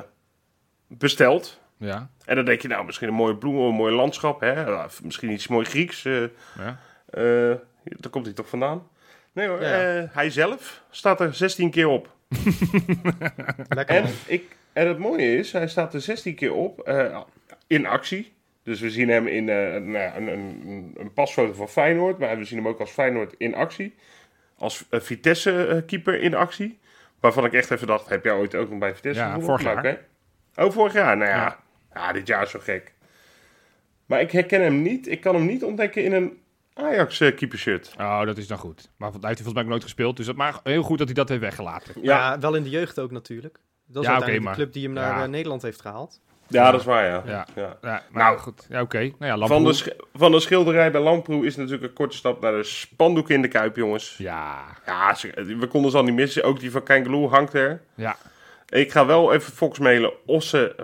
besteld. 0.87 1.59
Ja, 1.77 2.09
En 2.25 2.35
dan 2.35 2.45
denk 2.45 2.61
je, 2.61 2.67
nou, 2.67 2.85
misschien 2.85 3.07
een 3.07 3.13
mooie 3.13 3.35
bloem, 3.35 3.55
een 3.57 3.73
mooi 3.73 3.95
landschap. 3.95 4.39
Hè? 4.39 4.83
Of 4.83 5.03
Misschien 5.03 5.31
iets 5.31 5.47
mooi 5.47 5.65
Grieks. 5.65 6.01
ja. 6.03 6.79
daar 7.83 8.09
komt 8.09 8.25
hij 8.25 8.35
toch 8.35 8.49
vandaan? 8.49 8.87
Nee 9.31 9.47
hoor, 9.47 9.61
Ja. 9.61 10.09
hij 10.11 10.29
zelf 10.29 10.83
staat 10.89 11.21
er 11.21 11.33
16 11.33 11.69
keer 11.71 11.87
op. 11.87 12.15
Lekker 13.69 13.95
En, 13.95 14.05
ik, 14.25 14.55
en 14.73 14.87
het 14.87 14.97
mooie 14.97 15.35
is, 15.37 15.51
hij 15.51 15.67
staat 15.67 15.93
er 15.93 16.01
16 16.01 16.35
keer 16.35 16.53
op 16.53 16.89
in 17.67 17.85
actie. 17.85 18.33
Dus 18.63 18.79
we 18.79 18.89
zien 18.89 19.09
hem 19.09 19.27
in 19.27 19.45
nou 19.45 20.15
een, 20.15 20.27
een, 20.27 20.95
een 20.97 21.13
pasfoto 21.13 21.53
van 21.53 21.69
Feyenoord. 21.69 22.17
Maar 22.17 22.37
we 22.37 22.43
zien 22.43 22.57
hem 22.57 22.67
ook 22.67 22.79
als 22.79 22.91
Feyenoord 22.91 23.33
in 23.37 23.55
actie. 23.55 23.95
Als 24.61 24.85
eh, 24.89 24.99
Vitesse-keeper 24.99 26.21
in 26.21 26.35
actie. 26.35 26.79
Waarvan 27.19 27.45
ik 27.45 27.53
echt 27.53 27.71
even 27.71 27.87
dacht, 27.87 28.09
heb 28.09 28.23
jij 28.23 28.33
ooit 28.33 28.55
ook 28.55 28.69
nog 28.69 28.79
bij 28.79 28.95
Vitesse 28.95 29.21
Ja, 29.21 29.39
vorig 29.39 29.61
jaar. 29.63 29.77
oké. 29.77 29.99
Oh, 30.55 30.71
vorig 30.71 30.93
jaar? 30.93 31.17
Nou 31.17 31.29
ja. 31.29 31.35
Ja. 31.35 31.59
ja. 31.93 32.11
dit 32.13 32.27
jaar 32.27 32.43
is 32.43 32.49
zo 32.51 32.59
gek. 32.59 32.93
Maar 34.05 34.21
ik 34.21 34.31
herken 34.31 34.61
hem 34.61 34.81
niet. 34.81 35.07
Ik 35.07 35.21
kan 35.21 35.35
hem 35.35 35.45
niet 35.45 35.63
ontdekken 35.63 36.03
in 36.03 36.13
een 36.13 36.39
Ajax-keepershirt. 36.73 37.93
Oh, 37.97 38.25
dat 38.25 38.37
is 38.37 38.47
dan 38.47 38.57
goed. 38.57 38.89
Maar 38.97 39.09
hij 39.11 39.19
heeft 39.21 39.23
hij 39.23 39.35
volgens 39.35 39.53
mij 39.53 39.63
ook 39.63 39.69
nooit 39.69 39.83
gespeeld. 39.83 40.17
Dus 40.17 40.25
dat 40.25 40.35
maar 40.35 40.59
heel 40.63 40.83
goed 40.83 40.97
dat 40.97 41.07
hij 41.07 41.15
dat 41.15 41.29
heeft 41.29 41.41
weggelaten. 41.41 41.93
Ja, 42.01 42.31
Ja, 42.31 42.39
wel 42.39 42.55
in 42.55 42.63
de 42.63 42.69
jeugd 42.69 42.99
ook 42.99 43.11
natuurlijk. 43.11 43.59
Dat 43.87 44.03
is 44.03 44.09
Ja, 44.09 44.15
uiteindelijk 44.15 44.55
de 44.55 44.61
club 44.61 44.73
die 44.73 44.83
hem 44.83 44.93
naar 44.93 45.17
Ja. 45.17 45.23
eh, 45.23 45.29
Nederland 45.29 45.61
heeft 45.61 45.81
gehaald. 45.81 46.21
Ja, 46.51 46.71
dat 46.71 46.79
is 46.79 46.85
waar, 46.85 47.05
ja. 47.05 47.23
Ja. 47.25 47.45
ja. 47.55 47.77
Ja, 47.81 48.03
maar 48.11 48.23
Nou. 48.23 48.37
goed. 48.37 48.65
Ja, 48.69 48.81
oké. 48.81 48.97
Nou 49.19 49.39
ja, 49.39 49.47
Van, 49.47 49.63
de, 49.63 49.95
van 50.13 50.31
de 50.31 50.39
schilderij 50.39 50.91
bij 50.91 51.01
Lamproe 51.01 51.45
is 51.45 51.55
natuurlijk 51.55 51.83
een 51.83 51.93
korte 51.93 52.15
stap 52.17 52.41
naar 52.41 52.51
de 52.51 52.63
spandoeken 52.63 53.35
in 53.35 53.41
de 53.41 53.47
Kuip, 53.47 53.75
jongens. 53.75 54.15
Ja, 54.17 54.63
Ja, 54.85 55.15
we 55.35 55.67
konden 55.67 55.91
ze 55.91 55.97
al 55.97 56.03
niet 56.03 56.13
missen. 56.15 56.43
Ook 56.43 56.59
die 56.59 56.71
van 56.71 56.83
Kangaloo 56.83 57.29
hangt 57.29 57.53
er. 57.53 57.81
ja. 57.95 58.15
Ik 58.69 58.91
ga 58.91 59.05
wel 59.05 59.33
even 59.33 59.53
Fox 59.53 59.79
mailen 59.79 60.11
of 60.25 60.43
ze 60.43 60.75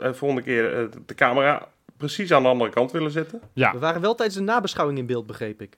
eh, 0.00 0.12
volgende 0.12 0.42
keer 0.42 0.78
eh, 0.78 0.84
de 1.06 1.14
camera 1.14 1.68
precies 1.96 2.32
aan 2.32 2.42
de 2.42 2.48
andere 2.48 2.70
kant 2.70 2.92
willen 2.92 3.10
zetten. 3.10 3.40
Ja. 3.52 3.72
We 3.72 3.78
waren 3.78 4.00
wel 4.00 4.14
tijdens 4.14 4.38
de 4.38 4.44
nabeschouwing 4.44 4.98
in 4.98 5.06
beeld, 5.06 5.26
begreep 5.26 5.60
ik. 5.62 5.76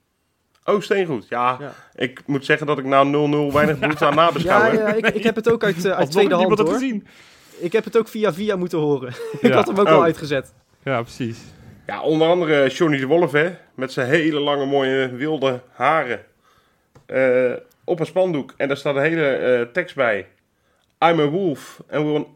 Oh, 0.64 0.80
steengoed. 0.80 1.28
Ja, 1.28 1.56
Ja. 1.60 1.72
ik 1.94 2.20
moet 2.26 2.44
zeggen 2.44 2.66
dat 2.66 2.78
ik 2.78 2.84
na 2.84 3.04
0-0 3.04 3.52
weinig 3.52 3.78
behoefte 3.78 4.04
aan 4.06 4.14
Ja, 4.16 4.20
nabeschouwen. 4.20 4.78
ja 4.78 4.86
ik, 4.94 5.06
ik 5.06 5.22
heb 5.22 5.34
het 5.34 5.50
ook 5.50 5.64
uit, 5.64 5.84
eh, 5.84 5.92
uit 5.98 6.10
tweede 6.10 6.34
hand 6.34 6.58
hoor. 6.58 6.68
gezien. 6.68 7.06
Ik 7.62 7.72
heb 7.72 7.84
het 7.84 7.96
ook 7.98 8.08
via 8.08 8.32
via 8.32 8.56
moeten 8.56 8.78
horen. 8.78 9.08
ik 9.40 9.48
Ja. 9.48 9.54
had 9.54 9.66
hem 9.66 9.78
ook 9.78 9.86
Oh. 9.86 9.92
al 9.92 10.02
uitgezet. 10.02 10.52
Ja, 10.82 11.02
precies. 11.02 11.38
Ja, 11.86 12.02
onder 12.02 12.28
andere 12.28 12.68
Johnny 12.68 12.98
de 12.98 13.06
Wolf, 13.06 13.32
hè. 13.32 13.54
Met 13.74 13.92
zijn 13.92 14.08
hele 14.08 14.40
lange, 14.40 14.66
mooie, 14.66 15.08
wilde 15.10 15.60
haren. 15.72 16.20
Eh, 17.06 17.52
op 17.84 18.00
een 18.00 18.06
spandoek. 18.06 18.54
En 18.56 18.68
daar 18.68 18.76
staat 18.76 18.96
een 18.96 19.02
hele 19.02 19.26
eh, 19.26 19.60
tekst 19.72 19.94
bij. 19.96 20.18
I'm 21.04 21.20
a 21.20 21.28
wolf 21.28 21.82
and 21.90 22.04
will... 22.04 22.26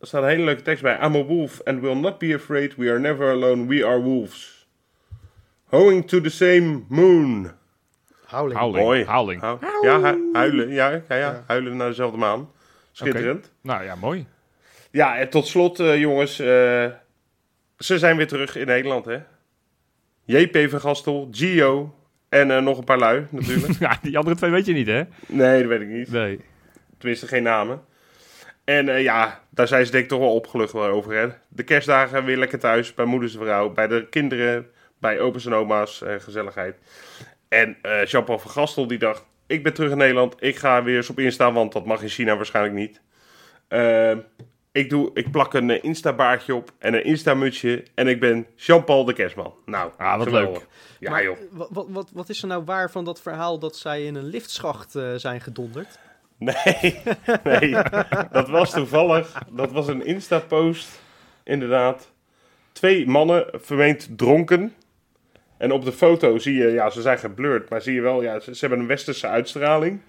Er 0.00 0.06
staat 0.06 0.22
een 0.22 0.28
hele 0.28 0.44
leuke 0.44 0.62
tekst 0.62 0.82
bij. 0.82 0.98
I'm 1.02 1.14
a 1.16 1.22
wolf 1.24 1.60
and 1.64 1.80
will 1.80 1.94
not 1.96 2.18
be 2.18 2.34
afraid. 2.34 2.74
We 2.76 2.90
are 2.90 2.98
never 2.98 3.30
alone. 3.30 3.66
We 3.66 3.86
are 3.86 4.00
wolves. 4.00 4.66
Going 5.70 6.06
to 6.08 6.20
the 6.20 6.28
same 6.30 6.80
moon. 6.88 7.50
Mooi. 8.30 9.04
Houling. 9.04 9.40
Hou- 9.40 9.58
Ja, 9.82 10.00
hu- 10.00 10.28
huilen. 10.32 10.68
Ja, 10.68 10.90
ja, 10.90 11.02
ja, 11.08 11.16
Ja. 11.16 11.44
huilen 11.46 11.76
naar 11.76 11.88
dezelfde 11.88 12.18
maan. 12.18 12.50
Schitterend. 12.96 13.52
Nou 13.62 13.84
ja, 13.84 13.94
mooi. 13.94 14.26
Ja, 14.90 15.16
en 15.18 15.28
tot 15.30 15.46
slot, 15.46 15.80
eh, 15.80 15.98
jongens. 16.00 16.38
eh, 16.38 16.86
ze 17.78 17.98
zijn 17.98 18.16
weer 18.16 18.26
terug 18.26 18.56
in 18.56 18.66
Nederland, 18.66 19.04
hè? 19.04 19.18
JP 20.24 20.70
van 20.70 20.80
Gastel, 20.80 21.28
Gio 21.30 21.94
en 22.28 22.50
eh, 22.50 22.62
nog 22.62 22.78
een 22.78 22.84
paar 22.84 22.98
lui, 22.98 23.26
natuurlijk. 23.30 23.78
ja, 23.86 23.98
die 24.02 24.18
andere 24.18 24.36
twee 24.36 24.50
weet 24.50 24.66
je 24.66 24.72
niet, 24.72 24.86
hè? 24.86 25.02
nee, 25.26 25.58
dat 25.60 25.68
weet 25.68 25.80
ik 25.80 25.88
niet. 25.88 26.10
Nee. 26.10 26.40
Tenminste, 26.98 27.26
geen 27.26 27.42
namen. 27.42 27.84
En 28.64 29.02
ja, 29.02 29.40
daar 29.50 29.68
zijn 29.68 29.84
ze 29.86 29.90
denk 29.90 30.02
ik 30.02 30.08
toch 30.10 30.18
wel 30.18 30.34
opgelucht 30.34 30.74
over, 30.74 31.14
hè? 31.14 31.28
De 31.48 31.62
kerstdagen 31.62 32.24
weer 32.24 32.36
lekker 32.36 32.58
thuis, 32.58 32.94
bij 32.94 33.04
moeders 33.04 33.34
en 33.34 33.40
vrouw, 33.40 33.70
bij 33.70 33.86
de 33.86 34.06
kinderen, 34.10 34.66
bij 34.98 35.20
opa's 35.20 35.46
en 35.46 35.54
oma's, 35.54 36.02
gezelligheid. 36.18 36.76
En 37.48 37.76
eh 37.82 38.04
Jean-Paul 38.04 38.38
van 38.38 38.50
Gastel 38.50 38.86
die 38.86 38.98
dacht, 38.98 39.24
ik 39.46 39.62
ben 39.62 39.74
terug 39.74 39.90
in 39.90 39.96
Nederland, 39.98 40.34
ik 40.38 40.56
ga 40.56 40.82
weer 40.82 40.96
eens 40.96 41.10
op 41.10 41.18
Insta, 41.18 41.52
want 41.52 41.72
dat 41.72 41.84
mag 41.86 42.02
in 42.02 42.08
China 42.08 42.36
waarschijnlijk 42.36 42.74
niet. 42.74 43.00
Eh, 43.68 44.16
ik, 44.72 44.90
doe, 44.90 45.10
ik 45.14 45.30
plak 45.30 45.54
een 45.54 45.70
eh, 45.70 45.84
Insta-baardje 45.84 46.54
op 46.54 46.72
en 46.78 46.94
een 46.94 47.04
Insta-mutsje 47.04 47.84
en 47.94 48.08
ik 48.08 48.20
ben 48.20 48.46
Jean-Paul 48.56 49.04
de 49.04 49.12
kerstman. 49.12 49.54
Nou, 49.66 49.90
Ah, 49.98 50.16
wat 50.18 50.26
geweldig. 50.26 50.58
leuk. 50.58 50.68
Ja, 50.98 51.10
maar 51.10 51.22
joh. 51.22 51.36
Wat, 51.50 51.68
wat, 51.70 51.86
wat, 51.88 52.10
wat 52.12 52.28
is 52.28 52.42
er 52.42 52.48
nou 52.48 52.64
waar 52.64 52.90
van 52.90 53.04
dat 53.04 53.20
verhaal 53.20 53.58
dat 53.58 53.76
zij 53.76 54.04
in 54.04 54.14
een 54.14 54.24
liftschacht 54.26 54.94
eh, 54.94 55.14
zijn 55.16 55.40
gedonderd? 55.40 55.98
Nee, 56.38 57.02
nee, 57.44 57.76
dat 58.32 58.48
was 58.48 58.70
toevallig. 58.70 59.42
Dat 59.50 59.72
was 59.72 59.86
een 59.88 60.06
Insta-post, 60.06 61.00
inderdaad. 61.44 62.12
Twee 62.72 63.06
mannen, 63.06 63.46
vermeend 63.52 64.08
dronken. 64.16 64.74
En 65.56 65.72
op 65.72 65.84
de 65.84 65.92
foto 65.92 66.38
zie 66.38 66.54
je, 66.54 66.70
ja, 66.70 66.90
ze 66.90 67.00
zijn 67.02 67.18
geblurred, 67.18 67.68
maar 67.68 67.80
zie 67.82 67.94
je 67.94 68.00
wel, 68.00 68.22
ja, 68.22 68.40
ze, 68.40 68.54
ze 68.54 68.60
hebben 68.60 68.78
een 68.78 68.86
westerse 68.86 69.26
uitstraling. 69.26 70.00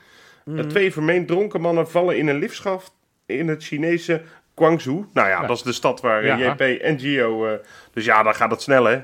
Mhm. 0.46 0.60
Eh, 0.60 0.66
Twee 0.66 0.92
vermeend 0.94 1.28
dronken 1.28 1.62
mannen 1.62 1.90
vallen 1.90 2.18
in 2.18 2.28
een 2.28 2.38
liftschacht 2.40 2.92
in 3.26 3.48
het 3.48 3.64
Chinese 3.64 4.22
Guangzhou. 4.56 5.06
Nou 5.14 5.28
ja, 5.28 5.42
Ja. 5.42 5.48
dat 5.48 5.58
is 5.58 5.64
de 5.64 5.72
stad 5.72 6.02
waar 6.02 6.26
Ja. 6.26 6.38
JP 6.38 6.62
en 6.82 7.00
Gio... 7.00 7.46
eh, 7.48 7.54
dus 7.94 8.06
ja, 8.06 8.24
dan 8.24 8.36
gaat 8.36 8.52
het 8.52 8.62
snel, 8.62 8.84
hè. 8.84 9.02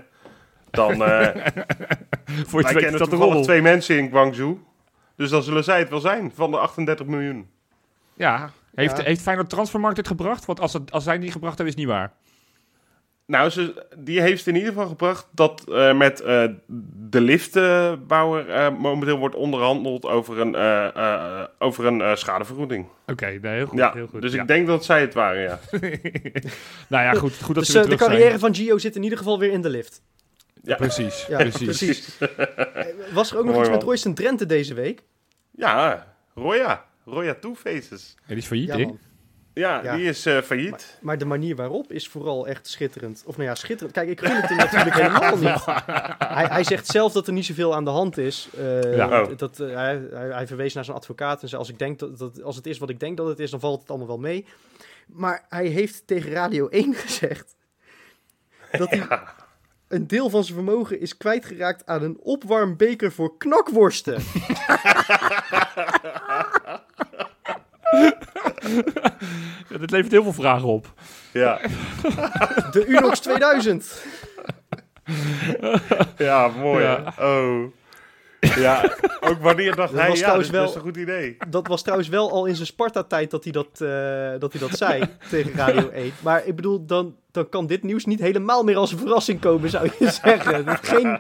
Dan, 0.71 1.03
eh 1.03 1.27
Voor 2.47 2.59
je 2.59 2.65
wij 2.65 2.73
kennen 2.73 2.99
dat 2.99 3.09
de 3.09 3.17
toevallig 3.17 3.43
twee 3.45 3.61
mensen 3.61 3.97
in 3.97 4.09
Guangzhou. 4.09 4.57
Dus 5.15 5.29
dan 5.29 5.43
zullen 5.43 5.63
zij 5.63 5.79
het 5.79 5.89
wel 5.89 5.99
zijn, 5.99 6.31
van 6.35 6.51
de 6.51 6.57
38 6.57 7.05
miljoen. 7.05 7.49
Ja. 8.13 8.49
Heeft, 8.75 8.97
Ja. 8.97 9.03
heeft 9.03 9.21
Feyenoord 9.21 9.49
Transfermarkt 9.49 9.97
het 9.97 10.07
gebracht? 10.07 10.45
Want 10.45 10.59
als, 10.59 10.73
het, 10.73 10.91
als 10.91 11.03
zij 11.03 11.13
het 11.13 11.21
niet 11.21 11.31
gebracht 11.31 11.57
hebben, 11.57 11.75
is 11.75 11.81
het 11.81 11.89
niet 11.89 11.97
waar. 11.97 12.11
Nou, 13.31 13.49
ze, 13.49 13.85
die 13.97 14.21
heeft 14.21 14.47
in 14.47 14.55
ieder 14.55 14.69
geval 14.69 14.87
gebracht 14.87 15.27
dat 15.31 15.63
eh, 15.69 15.97
met 15.97 16.21
eh, 16.21 16.43
de 17.09 17.21
liftbouwer 17.21 18.49
eh, 18.49 18.77
momenteel 18.77 19.17
wordt 19.17 19.35
onderhandeld 19.35 20.05
over 20.05 20.39
een, 20.39 20.55
eh, 20.55 20.87
eh, 20.95 21.43
over 21.59 21.85
een 21.85 22.01
eh, 22.01 22.15
schadevergoeding. 22.15 22.87
Oké, 23.07 23.25
nee, 23.41 23.55
heel 23.55 23.65
goed. 23.65 23.77
ja, 23.77 23.93
heel 23.93 24.07
goed. 24.07 24.21
dus 24.21 24.33
ja. 24.33 24.41
ik 24.41 24.47
denk 24.47 24.67
dat 24.67 24.85
zij 24.85 25.01
het 25.01 25.13
waren, 25.13 25.41
ja. 25.41 25.59
Nou 26.89 27.03
ja, 27.03 27.13
goed, 27.13 27.41
goed 27.41 27.55
dat 27.55 27.63
Dus 27.63 27.73
ze 27.73 27.87
de 27.89 27.95
carrière 27.95 28.27
zijn. 28.27 28.39
van 28.39 28.55
Gio 28.55 28.77
zit 28.77 28.95
in 28.95 29.03
ieder 29.03 29.17
geval 29.17 29.39
weer 29.39 29.51
in 29.51 29.61
de 29.61 29.69
lift. 29.69 30.01
Ja. 30.63 30.75
Precies, 30.75 31.25
Ja, 31.25 31.37
precies. 31.37 31.63
precies. 31.63 32.17
Was 33.13 33.31
er 33.31 33.37
ook 33.37 33.45
nog 33.45 33.53
Mooi, 33.53 33.59
iets 33.59 33.69
met 33.69 33.79
man. 33.79 33.87
Royce 33.87 34.07
en 34.07 34.13
Drenthe 34.13 34.45
deze 34.45 34.73
week? 34.73 35.03
Ja, 35.51 36.07
Roya. 36.35 36.85
Roya 37.05 37.35
Two 37.39 37.55
Faces. 37.55 38.15
Ja, 38.19 38.27
die 38.27 38.37
is 38.37 38.45
failliet, 38.45 38.73
Ja. 38.75 38.91
Ja, 39.53 39.83
Ja. 39.83 39.95
die 39.95 40.05
is 40.05 40.25
eh, 40.25 40.41
failliet. 40.41 40.97
Maar 41.01 41.17
de 41.17 41.25
manier 41.25 41.55
waarop 41.55 41.91
is 41.91 42.07
vooral 42.07 42.47
echt 42.47 42.67
schitterend. 42.67 43.23
Of 43.25 43.37
nou 43.37 43.49
ja, 43.49 43.55
schitterend. 43.55 43.93
Kijk, 43.93 44.09
ik 44.09 44.19
gun 44.19 44.35
het 44.35 44.49
hem 44.49 44.57
natuurlijk 44.57 44.95
helemaal 44.95 45.37
niet. 45.37 45.65
Hij, 46.37 46.45
hij 46.45 46.63
zegt 46.63 46.87
zelf 46.87 47.11
dat 47.13 47.27
er 47.27 47.33
niet 47.33 47.45
zoveel 47.45 47.75
aan 47.75 47.83
de 47.83 47.89
hand 47.89 48.17
is. 48.17 48.49
Eh, 48.57 48.95
Ja. 48.95 49.21
Oh. 49.21 49.37
dat, 49.37 49.59
eh, 49.59 49.73
hij, 49.75 50.01
hij, 50.11 50.27
hij 50.29 50.47
verwees 50.47 50.73
naar 50.73 50.85
zijn 50.85 50.97
advocaat 50.97 51.41
en 51.41 51.47
zei, 51.47 51.61
als, 51.61 51.69
ik 51.69 51.79
denk 51.79 51.99
dat, 51.99 52.17
dat, 52.17 52.43
als 52.43 52.55
het 52.55 52.65
is 52.67 52.77
wat 52.77 52.89
ik 52.89 52.99
denk 52.99 53.17
dat 53.17 53.27
het 53.27 53.39
is, 53.39 53.51
dan 53.51 53.59
valt 53.59 53.79
het 53.81 53.89
allemaal 53.89 54.07
wel 54.07 54.17
mee. 54.17 54.45
Maar 55.07 55.45
hij 55.49 55.65
heeft 55.65 56.07
tegen 56.07 56.31
Radio 56.31 56.67
1 56.67 56.93
gezegd 57.05 57.55
dat 58.71 58.89
hij 58.89 59.07
een 59.87 60.07
deel 60.07 60.29
van 60.29 60.43
zijn 60.43 60.55
vermogen 60.55 60.99
is 60.99 61.17
kwijtgeraakt 61.17 61.85
aan 61.85 62.03
een 62.03 62.17
opwarmbeker 62.19 63.11
voor 63.11 63.37
knakworsten. 63.37 64.21
Ja, 69.69 69.77
dit 69.77 69.91
levert 69.91 70.11
heel 70.11 70.23
veel 70.23 70.33
vragen 70.33 70.67
op. 70.67 70.93
Ja, 71.31 71.59
De 72.71 72.85
Unox 72.87 73.19
2000. 73.19 74.03
ja 76.17 76.47
mooi. 76.47 76.83
Ja. 76.83 77.13
Oh. 77.19 77.63
Ja, 78.55 78.95
ook 79.19 79.41
wanneer 79.41 79.75
dacht 79.75 79.91
Dat 79.91 79.99
hij, 79.99 80.09
was 80.09 80.17
ja, 80.17 80.23
trouwens 80.23 80.47
is 80.47 80.53
wel- 80.55 80.63
best 80.63 80.75
een 80.75 80.81
goed 80.81 80.97
idee. 80.97 81.37
Dat 81.49 81.67
was 81.67 81.81
trouwens 81.81 82.09
wel 82.09 82.31
al 82.31 82.45
in 82.45 82.55
zijn 82.55 82.67
Sparta-tijd 82.67 83.31
dat 83.31 83.43
hij 83.43 83.53
dat, 83.53 83.67
eh, 83.73 84.39
dat, 84.39 84.51
hij 84.51 84.61
dat 84.61 84.77
zei 84.77 85.03
tegen 85.29 85.51
Radio 85.55 85.89
1. 85.89 86.11
Maar 86.21 86.45
ik 86.45 86.55
bedoel, 86.55 86.85
dan, 86.85 87.15
dan 87.31 87.49
kan 87.49 87.67
dit 87.67 87.83
nieuws 87.83 88.05
niet 88.05 88.19
helemaal 88.19 88.63
meer 88.63 88.75
als 88.77 88.91
een 88.91 88.97
verrassing 88.97 89.39
komen, 89.41 89.69
zou 89.69 89.89
je 89.99 90.11
zeggen. 90.23 90.77
Geen, 90.81 91.19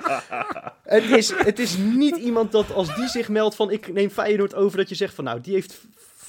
het, 0.83 1.03
is, 1.03 1.33
het 1.35 1.59
is 1.59 1.77
niet 1.77 2.15
iemand 2.17 2.51
dat 2.51 2.73
als 2.73 2.95
die 2.95 3.07
zich 3.07 3.29
meldt 3.29 3.55
van 3.55 3.71
ik 3.71 3.93
neem 3.93 4.09
Feyenoord 4.09 4.55
over, 4.55 4.77
dat 4.77 4.89
je 4.89 4.95
zegt 4.95 5.15
van 5.15 5.23
nou, 5.23 5.41
die 5.41 5.53
heeft 5.53 5.81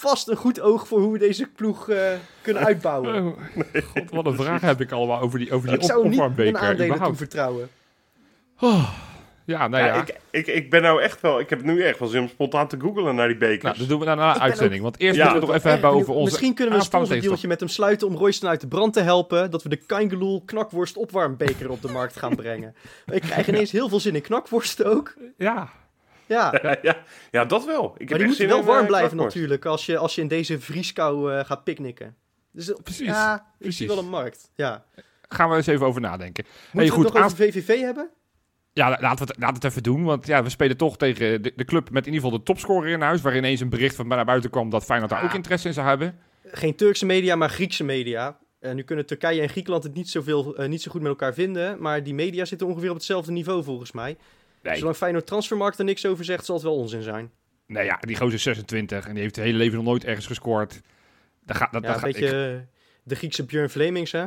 vast 0.03 0.29
een 0.29 0.37
goed 0.37 0.61
oog 0.61 0.87
voor 0.89 1.01
hoe 1.01 1.13
we 1.13 1.19
deze 1.19 1.47
ploeg 1.47 1.89
eh, 1.89 2.13
kunnen 2.43 2.65
uitbouwen. 2.65 3.15
Oh, 3.27 3.39
God, 3.95 4.11
wat 4.11 4.27
een 4.27 4.35
vraag 4.35 4.61
heb 4.61 4.81
ik 4.81 4.93
allemaal 4.93 5.21
over 5.21 5.39
die, 5.39 5.53
over 5.53 5.69
die 5.69 5.77
ik 5.79 5.83
zou 5.85 5.99
op- 6.05 6.11
niet 6.11 6.21
überhaupt. 6.21 7.05
toevertrouwen. 7.05 7.69
Ja, 9.45 9.69
nou 9.69 9.85
Ja, 9.85 9.95
ja. 9.95 10.01
Ik, 10.03 10.19
ik, 10.31 10.47
ik 10.47 10.71
ben 10.71 10.83
nou 10.83 11.03
echt 11.03 11.21
wel, 11.21 11.41
ik 11.41 11.51
heb 11.51 11.63
nu 11.63 11.83
echt 11.83 11.99
wel 11.99 12.09
zin 12.09 12.21
om 12.21 12.29
spontaan 12.29 12.69
te 12.69 12.81
googlen 12.81 13.15
naar 13.15 13.29
die 13.29 13.37
bekers. 13.37 13.63
Nou, 13.63 13.79
dat 13.79 13.89
doen 13.89 13.99
we 13.99 14.05
na 14.05 14.33
de 14.33 14.41
uitzending. 14.41 14.83
Want 14.83 14.99
eerst 15.01 15.17
Ja. 15.17 15.23
moeten 15.31 15.49
we 15.49 15.53
het 15.55 15.55
nog 15.55 15.57
even 15.65 15.71
Erg 15.71 15.81
hebben 15.81 16.01
over 16.01 16.15
onze 16.15 16.25
Misschien 16.25 16.55
kunnen 16.55 16.67
we 16.67 16.71
een 16.75 16.81
aanstaande 16.81 17.07
sponsordealtje 17.07 17.49
met 17.49 17.61
hem 17.61 17.69
sluiten 17.69 18.07
om 18.09 18.15
Royston 18.17 18.49
uit 18.49 18.61
de 18.61 18.67
brand 18.67 18.93
te 18.93 19.01
helpen. 19.01 19.51
Dat 19.51 19.63
we 19.63 19.69
de 19.69 19.77
Kangeloel 19.77 20.43
knakworst 20.45 20.97
opwarmbeker 20.97 21.71
op 21.71 21.83
de 21.83 21.89
markt 21.93 22.17
gaan 22.17 22.35
brengen. 22.37 22.75
Ik 23.13 23.21
krijg 23.21 23.49
ineens 23.49 23.73
heel 23.73 23.89
veel 23.89 24.01
zin 24.01 24.15
in 24.15 24.23
knakworsten 24.23 24.87
ook. 24.97 25.15
Ja, 25.37 25.69
Ja, 26.33 26.53
Ja, 26.63 26.77
ja, 26.83 26.97
ja, 27.31 27.45
dat 27.45 27.65
wel. 27.65 27.95
Ik 27.99 28.09
heb 28.09 28.19
maar 28.19 28.27
die 28.27 28.37
zin 28.37 28.49
wel 28.49 28.65
warm 28.65 28.81
eh, 28.81 28.87
blijven 28.87 29.17
natuurlijk 29.17 29.65
als 29.65 29.87
je, 29.87 29.97
als 29.99 30.15
je 30.15 30.21
in 30.21 30.29
deze 30.29 30.61
vrieskou 30.61 31.33
eh, 31.33 31.45
gaat 31.45 31.65
picknicken. 31.65 32.17
Dus 32.53 32.73
eh, 32.73 32.79
Precies, 32.83 33.07
Ja, 33.07 33.35
ik 33.37 33.43
precies. 33.59 33.77
zie 33.77 33.87
wel 33.87 33.99
een 33.99 34.09
markt. 34.09 34.51
Ja. 34.55 34.85
gaan 35.29 35.51
we 35.51 35.57
eens 35.57 35.67
even 35.67 35.87
over 35.87 36.01
nadenken. 36.01 36.45
Moeten 36.45 36.71
Hey, 36.79 36.85
we 36.87 36.91
goed, 36.93 37.05
het 37.05 37.13
nog 37.13 37.23
aan- 37.23 37.31
over 37.31 37.45
VVV 37.45 37.81
hebben? 37.81 38.11
Ja, 38.73 38.89
laten 38.89 39.27
we, 39.27 39.33
het, 39.33 39.41
laten 39.41 39.47
we 39.49 39.53
het 39.55 39.65
even 39.65 39.83
doen. 39.83 40.05
Want 40.05 40.27
ja, 40.27 40.43
we 40.43 40.49
spelen 40.51 40.77
toch 40.77 40.97
tegen 40.97 41.43
de, 41.43 41.53
de 41.57 41.65
club 41.65 41.91
met 41.91 42.07
in 42.07 42.13
ieder 42.13 42.25
geval 42.25 42.39
de 42.39 42.45
topscorer 42.45 42.91
in 42.91 43.01
huis. 43.01 43.21
Waar 43.21 43.37
ineens 43.37 43.61
een 43.61 43.69
bericht 43.69 43.95
van 43.95 44.09
naar 44.09 44.25
buiten 44.25 44.51
kwam 44.51 44.71
dat 44.71 44.85
Feyenoord 44.85 45.11
daar 45.11 45.21
Ah. 45.21 45.25
ook 45.25 45.35
interesse 45.35 45.69
in 45.69 45.75
zou 45.75 45.87
hebben. 45.87 46.19
Geen 46.45 46.77
Turkse 46.77 47.07
media, 47.07 47.37
maar 47.37 47.51
Griekse 47.51 47.85
media. 47.85 48.39
Eh, 48.59 48.73
nu 48.73 48.83
kunnen 48.83 49.07
Turkije 49.07 49.41
en 49.41 49.49
Griekenland 49.49 49.85
het 49.85 49.95
niet, 49.95 50.09
zoveel, 50.11 50.55
niet 50.67 50.83
zo 50.83 50.91
goed 50.91 51.01
met 51.01 51.11
elkaar 51.11 51.35
vinden. 51.35 51.81
Maar 51.83 52.03
die 52.03 52.15
media 52.15 52.45
zitten 52.45 52.67
ongeveer 52.67 52.89
op 52.89 52.95
hetzelfde 52.97 53.33
niveau 53.33 53.65
volgens 53.65 53.93
mij. 53.93 54.17
Nee, 54.63 54.77
Zolang 54.77 54.97
Feyenoord 54.97 55.27
Transfermarkt 55.27 55.79
er 55.79 55.85
niks 55.85 56.07
over 56.07 56.25
zegt, 56.25 56.45
zal 56.45 56.55
het 56.55 56.65
wel 56.65 56.75
onzin 56.77 57.03
zijn. 57.03 57.31
nee 57.67 57.85
ja, 57.85 57.97
die 58.01 58.17
gozer 58.17 58.35
is 58.35 58.43
26 58.43 59.07
en 59.07 59.13
die 59.13 59.23
heeft 59.23 59.37
het 59.37 59.45
hele 59.45 59.59
leven 59.59 59.77
nog 59.77 59.85
nooit 59.85 60.05
ergens 60.05 60.27
gescoord. 60.27 60.81
Dat 61.47 61.57
gaat, 61.57 61.73
dat, 61.73 61.83
Ja, 61.83 61.89
een 61.89 61.95
gaat, 61.95 62.05
beetje 62.13 62.27
ik- 62.27 62.33
eh, 62.61 62.67
de 63.03 63.15
Griekse 63.15 63.45
Björn 63.45 63.69
Flemings, 63.71 64.13
hè? 64.13 64.25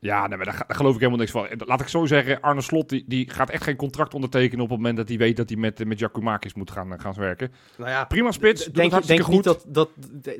ja 0.00 0.26
nee, 0.26 0.36
maar 0.36 0.46
daar, 0.46 0.64
daar 0.66 0.76
geloof 0.76 0.92
ik 0.94 0.98
helemaal 0.98 1.18
niks 1.20 1.30
van. 1.30 1.48
Laat 1.58 1.80
ik 1.80 1.88
zo 1.88 2.06
zeggen, 2.06 2.40
Arne 2.40 2.60
Slot 2.60 2.88
die, 2.88 3.04
die 3.06 3.30
gaat 3.30 3.50
echt 3.50 3.62
geen 3.64 3.76
contract 3.76 4.14
ondertekenen 4.14 4.64
op 4.64 4.68
het 4.70 4.78
moment 4.78 4.96
dat 4.96 5.08
hij 5.08 5.18
weet 5.18 5.36
dat 5.36 5.48
hij 5.48 5.58
met, 5.58 5.84
met 5.84 5.98
Giacomakis 5.98 6.54
moet 6.54 6.70
gaan, 6.70 6.92
eh, 6.92 7.00
gaan 7.00 7.14
werken. 7.14 7.52
Nou 7.78 7.90
ja, 7.90 8.04
Prima 8.04 8.30
spits, 8.32 8.64
denk, 8.64 8.92
goed. 9.22 9.28
niet 9.34 9.44
dat, 9.44 9.64
dat, 9.68 9.88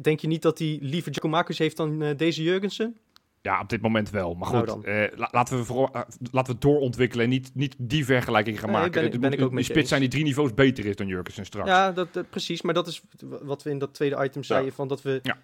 denk 0.02 0.20
je 0.20 0.26
niet 0.26 0.42
dat 0.42 0.58
hij 0.58 0.78
liever 0.80 1.12
Giacomakis 1.12 1.58
heeft 1.58 1.76
dan 1.76 2.02
eh, 2.02 2.16
deze 2.16 2.42
Jurgensen? 2.42 2.96
Ja, 3.42 3.60
op 3.60 3.68
dit 3.68 3.80
moment 3.80 4.10
wel. 4.10 4.34
Maar 4.34 4.52
Nou 4.52 4.68
goed, 4.68 4.84
eh, 4.84 5.02
la- 5.16 5.28
laten, 5.32 5.64
we 5.64 5.72
eh, 5.72 5.82
laten 6.30 6.30
we 6.30 6.52
het 6.52 6.60
doorontwikkelen 6.60 7.24
en 7.24 7.30
niet, 7.30 7.50
niet 7.54 7.74
die 7.78 8.04
vergelijking 8.04 8.58
gaan 8.60 8.70
Nee, 8.70 8.76
maken. 8.78 8.92
ben 8.92 9.04
ik- 9.04 9.12
Het 9.12 9.20
ben 9.20 9.32
ik 9.32 9.40
ook 9.40 9.52
je 9.56 9.62
spits 9.62 9.78
eens. 9.78 9.88
zijn 9.88 10.00
die 10.00 10.10
drie 10.10 10.24
niveaus 10.24 10.54
beter 10.54 10.84
is 10.86 10.96
dan 10.96 11.06
Jurgensen 11.06 11.46
straks. 11.46 11.68
Ja, 11.68 11.92
dat, 11.92 12.12
dat- 12.12 12.30
precies. 12.30 12.62
Maar 12.62 12.74
dat 12.74 12.86
is 12.86 13.02
wat 13.42 13.62
we 13.62 13.70
in 13.70 13.78
dat 13.78 13.94
tweede 13.94 14.24
item 14.24 14.42
zeiden, 14.44 14.72
van 14.72 14.88
dat 14.88 15.02
we... 15.02 15.18
Ja. 15.22 15.36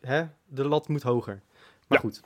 Hè, 0.00 0.22
de 0.46 0.68
lat 0.68 0.88
moet 0.88 1.02
hoger. 1.02 1.42
Maar 1.88 1.98
Ja. 2.02 2.08
goed. 2.08 2.20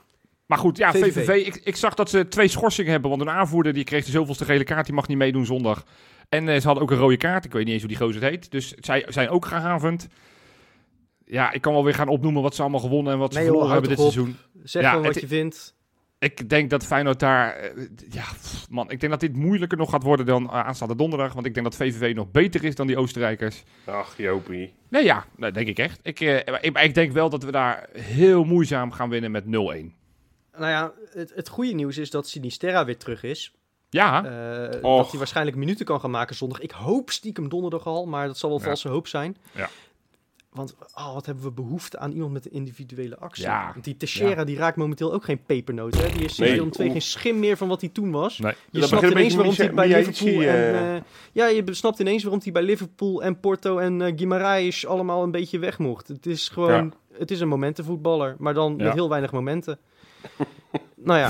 Maar 0.45 0.57
goed, 0.57 0.77
ja, 0.77 0.91
VVV. 0.91 1.13
VVV. 1.25 1.45
ik, 1.47 1.55
ik 1.63 1.75
zag 1.75 1.93
dat 1.93 2.09
ze 2.09 2.27
twee 2.27 2.47
schorsingen 2.47 2.91
hebben. 2.91 3.09
Want 3.09 3.21
een 3.21 3.29
aanvoerder 3.29 3.73
die 3.73 3.83
kreeg 3.83 4.05
de 4.05 4.11
zoveelste 4.11 4.45
gele 4.45 4.63
kaart. 4.63 4.85
Die 4.85 4.95
mag 4.95 5.07
niet 5.07 5.17
meedoen 5.17 5.45
zondag. 5.45 5.85
En 6.29 6.47
eh, 6.49 6.59
ze 6.59 6.65
hadden 6.65 6.83
ook 6.83 6.91
een 6.91 6.97
rode 6.97 7.17
kaart. 7.17 7.45
Ik 7.45 7.51
weet 7.51 7.63
niet 7.63 7.73
eens 7.73 7.81
hoe 7.83 7.91
die 7.91 7.99
gozer 8.01 8.21
heet. 8.21 8.51
Dus 8.51 8.71
zij 8.73 9.05
zijn 9.07 9.29
ook 9.29 9.45
gehavend. 9.45 10.07
Ja, 11.25 11.51
ik 11.51 11.61
kan 11.61 11.73
wel 11.73 11.83
weer 11.83 11.93
gaan 11.93 12.07
opnoemen 12.07 12.41
wat 12.41 12.55
ze 12.55 12.61
allemaal 12.61 12.79
gewonnen 12.79 13.13
en 13.13 13.19
wat 13.19 13.31
ze 13.33 13.37
Nee, 13.39 13.47
verloren 13.47 13.71
hebben 13.71 13.89
dit 13.89 13.99
op. 13.99 14.11
seizoen. 14.11 14.37
Zeg 14.63 14.81
Ja, 14.81 14.89
gewoon 14.89 15.05
wat 15.05 15.13
het- 15.13 15.23
je 15.23 15.29
vindt. 15.29 15.75
Ik 16.19 16.49
denk 16.49 16.69
dat 16.69 16.85
Feyenoord 16.85 17.19
daar... 17.19 17.55
eh, 17.55 17.71
ja, 18.09 18.23
man, 18.69 18.89
ik 18.91 18.99
denk 18.99 19.11
dat 19.11 19.21
dit 19.21 19.35
moeilijker 19.35 19.77
nog 19.77 19.89
gaat 19.89 20.03
worden 20.03 20.25
dan 20.25 20.43
eh, 20.43 20.53
aanstaande 20.65 20.95
donderdag. 20.95 21.33
Want 21.33 21.45
ik 21.45 21.53
denk 21.53 21.65
dat 21.65 21.75
VVV 21.75 22.15
nog 22.15 22.31
beter 22.31 22.63
is 22.63 22.75
dan 22.75 22.87
die 22.87 22.97
Oostenrijkers. 22.97 23.63
Ach, 23.85 24.17
Jopie. 24.17 24.73
Nee, 24.89 25.03
ja, 25.03 25.25
dat 25.37 25.53
denk 25.53 25.67
ik 25.67 25.77
echt. 25.79 25.99
Ik, 26.03 26.19
eh, 26.19 26.71
maar 26.71 26.83
ik, 26.83 26.93
denk 26.93 27.11
wel 27.11 27.29
dat 27.29 27.43
we 27.43 27.51
daar 27.51 27.89
heel 27.97 28.43
moeizaam 28.43 28.91
gaan 28.91 29.09
winnen 29.09 29.31
met 29.31 29.43
0-1. 29.45 29.47
Nou 29.49 30.69
ja, 30.71 30.93
het, 31.11 31.31
het 31.35 31.49
goede 31.49 31.71
nieuws 31.73 31.97
is 31.97 32.09
dat 32.09 32.27
Sinisterra 32.27 32.85
weer 32.85 32.97
terug 32.97 33.23
is. 33.23 33.53
Ja, 33.89 34.25
Eh, 34.25 34.81
dat 34.81 35.09
hij 35.09 35.17
waarschijnlijk 35.17 35.57
minuten 35.57 35.85
kan 35.85 35.99
gaan 35.99 36.11
maken 36.11 36.35
zondag. 36.35 36.59
Ik 36.59 36.71
hoop 36.71 37.09
stiekem 37.09 37.49
donderdag 37.49 37.85
al, 37.85 38.05
maar 38.05 38.27
dat 38.27 38.37
zal 38.37 38.49
wel 38.49 38.59
Ja. 38.59 38.65
valse 38.65 38.87
hoop 38.89 39.07
zijn. 39.07 39.37
Ja. 39.51 39.69
Want 40.53 40.75
oh, 40.95 41.13
wat 41.13 41.25
hebben 41.25 41.43
we 41.43 41.51
behoefte 41.51 41.99
aan 41.99 42.11
iemand 42.11 42.31
met 42.33 42.45
een 42.45 42.51
individuele 42.51 43.17
actie. 43.17 43.43
Ja. 43.43 43.69
Want 43.73 43.83
die 43.85 43.97
Teixeira 43.97 44.43
die 44.43 44.57
raakt 44.57 44.77
momenteel 44.77 45.13
ook 45.13 45.23
geen 45.23 45.43
pepernoot. 45.45 45.93
Hè? 46.01 46.09
Die 46.11 46.23
is 46.25 46.37
Nee. 46.37 46.71
geen 46.71 47.01
schim 47.01 47.39
meer 47.39 47.57
van 47.57 47.67
wat 47.67 47.81
hij 47.81 47.89
toen 47.89 48.11
was. 48.11 48.39
nee. 48.39 48.53
Je 48.71 48.79
Dat 48.79 48.89
snapt 48.89 49.09
ineens 49.09 49.35
waarom 49.35 49.53
hij 49.55 49.73
bij 49.73 49.87
Liverpool 49.87 50.41
en... 50.41 50.47
eh, 50.47 50.95
eh, 50.95 51.01
ja, 51.31 51.47
je 51.47 51.63
snapt 51.73 51.99
ineens 51.99 52.23
waarom 52.23 52.41
hij 52.43 52.51
bij 52.51 52.63
Liverpool 52.63 53.23
en 53.23 53.39
Porto 53.39 53.77
en 53.77 54.01
eh 54.01 54.13
Guimaraes 54.15 54.85
allemaal 54.85 55.23
een 55.23 55.31
beetje 55.31 55.59
weg 55.59 55.77
mocht. 55.77 56.07
Het 56.07 56.25
is 56.25 56.49
gewoon... 56.49 56.93
Het 57.17 57.31
is 57.31 57.39
een 57.39 57.47
momentenvoetballer, 57.47 58.35
maar 58.39 58.53
dan 58.53 58.73
Ja. 58.77 58.83
met 58.83 58.93
heel 58.93 59.09
weinig 59.09 59.31
momenten. 59.31 59.79
nou 60.95 61.19
ja. 61.19 61.29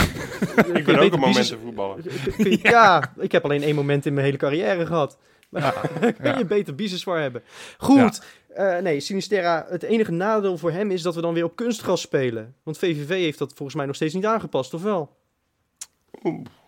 Ik 0.73 0.85
ben 0.85 0.99
ook 0.99 1.13
een 1.13 1.19
momentenvoetballer. 1.19 1.97
Ja. 2.61 3.13
ik 3.17 3.31
heb 3.31 3.43
alleen 3.43 3.63
één 3.63 3.75
moment 3.75 4.05
in 4.05 4.13
mijn 4.13 4.25
hele 4.25 4.37
carrière 4.37 4.85
gehad. 4.85 5.17
Maar 5.49 5.89
kun 6.21 6.37
je 6.37 6.45
beter 6.45 6.75
Biseswar 6.75 7.19
hebben. 7.21 7.41
Goed. 7.77 8.23
Eh, 8.53 8.77
nee, 8.77 8.99
Sinisterra, 8.99 9.65
het 9.69 9.83
enige 9.83 10.11
nadeel 10.11 10.57
voor 10.57 10.71
hem 10.71 10.91
is 10.91 11.01
dat 11.01 11.15
we 11.15 11.21
dan 11.21 11.33
weer 11.33 11.43
op 11.43 11.55
kunstgras 11.55 12.01
spelen. 12.01 12.55
Want 12.63 12.77
VVV 12.77 13.09
heeft 13.09 13.39
dat 13.39 13.53
volgens 13.53 13.77
mij 13.77 13.85
nog 13.85 13.95
steeds 13.95 14.13
niet 14.13 14.25
aangepast, 14.25 14.73
of 14.73 14.83
wel? 14.83 15.17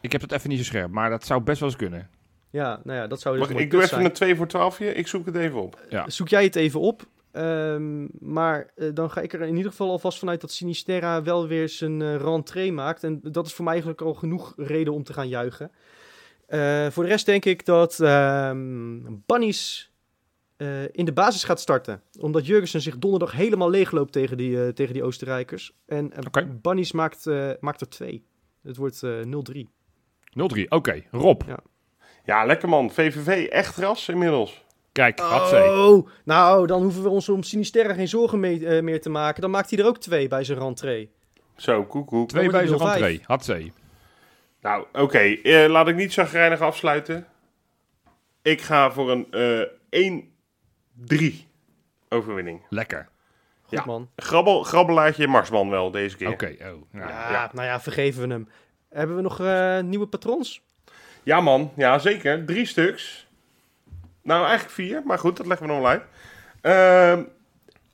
Ik 0.01 0.11
heb 0.11 0.21
het 0.21 0.31
even 0.31 0.49
niet 0.49 0.57
zo 0.57 0.65
scherp, 0.65 0.91
maar 0.91 1.09
dat 1.09 1.25
zou 1.25 1.41
best 1.41 1.59
wel 1.59 1.69
eens 1.69 1.77
kunnen. 1.77 2.09
Ja, 2.49 2.81
nou 2.83 2.99
ja, 2.99 3.07
dat 3.07 3.21
zou 3.21 3.37
dus 3.37 3.47
Mag, 3.47 3.57
ik 3.57 3.71
doe 3.71 3.79
even 3.79 3.89
zijn. 3.89 4.05
een 4.05 4.11
2 4.11 4.35
voor 4.35 4.47
12 4.47 4.79
Ik 4.79 5.07
zoek 5.07 5.25
het 5.25 5.35
even 5.35 5.61
op. 5.61 5.79
Ja. 5.89 6.09
Zoek 6.09 6.27
jij 6.27 6.43
het 6.43 6.55
even 6.55 6.79
op. 6.79 7.07
Ehm, 7.31 8.07
maar 8.19 8.71
eh, 8.75 8.89
dan 8.93 9.11
ga 9.11 9.21
ik 9.21 9.33
er 9.33 9.41
in 9.41 9.55
ieder 9.55 9.71
geval 9.71 9.89
alvast 9.89 10.19
vanuit 10.19 10.41
dat 10.41 10.51
Sinisterra 10.51 11.23
wel 11.23 11.47
weer 11.47 11.69
zijn 11.69 12.01
eh 12.01 12.15
rentree 12.15 12.71
maakt. 12.71 13.03
En 13.03 13.19
dat 13.23 13.45
is 13.45 13.53
voor 13.53 13.63
mij 13.63 13.73
eigenlijk 13.73 14.01
al 14.01 14.13
genoeg 14.13 14.53
reden 14.57 14.93
om 14.93 15.03
te 15.03 15.13
gaan 15.13 15.27
juichen. 15.27 15.71
Eh, 16.47 16.87
voor 16.89 17.03
de 17.03 17.09
rest 17.09 17.25
denk 17.25 17.45
ik 17.45 17.65
dat 17.65 17.99
ehm 17.99 18.97
Bunnies 19.25 19.93
eh, 20.57 20.83
in 20.91 21.05
de 21.05 21.13
basis 21.13 21.43
gaat 21.43 21.59
starten. 21.59 22.01
Omdat 22.19 22.45
Jurgensen 22.45 22.81
zich 22.81 22.97
donderdag 22.97 23.31
helemaal 23.31 23.69
leegloopt 23.69 24.11
tegen 24.11 24.37
die, 24.37 24.63
eh, 24.63 24.69
tegen 24.69 24.93
die 24.93 25.03
Oostenrijkers. 25.03 25.71
En 25.85 26.13
eh, 26.13 26.43
uh. 26.43 26.49
Bunnies 26.61 26.91
maakt, 26.91 27.25
maakt 27.59 27.81
er 27.81 27.89
twee. 27.89 28.25
Het 28.63 28.77
wordt 28.77 29.01
0-3. 29.03 29.69
0-3, 30.29 30.69
oké. 30.69 31.03
Rob. 31.11 31.41
Ja. 31.47 31.59
ja. 32.23 32.45
lekker 32.45 32.69
man. 32.69 32.91
VVV 32.91 33.47
echt 33.47 33.77
ras 33.77 34.09
inmiddels. 34.09 34.63
Kijk, 34.91 35.19
oh, 35.19 36.07
Nou, 36.23 36.67
dan 36.67 36.81
hoeven 36.81 37.03
we 37.03 37.09
ons 37.09 37.29
om 37.29 37.43
Sinisterra 37.43 37.93
geen 37.93 38.07
zorgen 38.07 38.39
mee, 38.39 38.81
meer 38.81 39.01
te 39.01 39.09
maken. 39.09 39.41
Dan 39.41 39.51
maakt 39.51 39.69
hij 39.69 39.79
er 39.79 39.85
ook 39.85 39.97
twee 39.97 40.27
bij 40.27 40.43
zijn 40.43 40.59
rentree. 40.59 41.11
Zo, 41.55 41.83
koekoek. 41.83 42.29
Twee 42.29 42.49
bij 42.49 42.67
zijn 42.67 42.79
rentree. 42.79 43.21
Hatzee. 43.23 43.73
Nou, 44.61 44.85
oké. 44.93 45.37
Laat 45.67 45.87
ik 45.87 45.95
niet 45.95 46.13
zo 46.13 46.21
afsluiten. 46.59 47.27
Ik 48.41 48.61
ga 48.61 48.91
voor 48.91 49.11
een 49.11 49.27
1 49.89 50.34
drie 51.05 51.47
overwinning. 52.09 52.61
Lekker. 52.69 53.07
Goed 53.61 53.77
ja. 53.77 53.85
man. 53.85 54.09
Grabbel, 54.15 54.63
grabbelaartje 54.63 55.27
Marsman 55.27 55.69
wel 55.69 55.91
deze 55.91 56.17
keer. 56.17 56.29
Oké, 56.29 56.55
oh, 56.61 56.81
nou. 56.91 57.09
Ja, 57.09 57.49
nou 57.53 57.67
ja, 57.67 57.81
vergeven 57.81 58.27
we 58.27 58.33
hem. 58.33 58.47
Hebben 58.89 59.15
we 59.15 59.21
nog 59.21 59.39
eh, 59.39 59.79
nieuwe 59.79 60.07
patrons? 60.07 60.61
Ja 61.23 61.41
man, 61.41 61.71
ja 61.75 61.99
zeker. 61.99 62.45
Drie 62.45 62.65
stuks. 62.65 63.27
Nou, 64.21 64.45
eigenlijk 64.45 64.73
vier, 64.73 65.01
maar 65.05 65.19
goed, 65.19 65.37
dat 65.37 65.45
leggen 65.45 65.67
we 65.67 65.73
nog 65.73 65.81
wel 65.81 65.91
uit. 65.91 66.03
Ehm, 66.61 67.23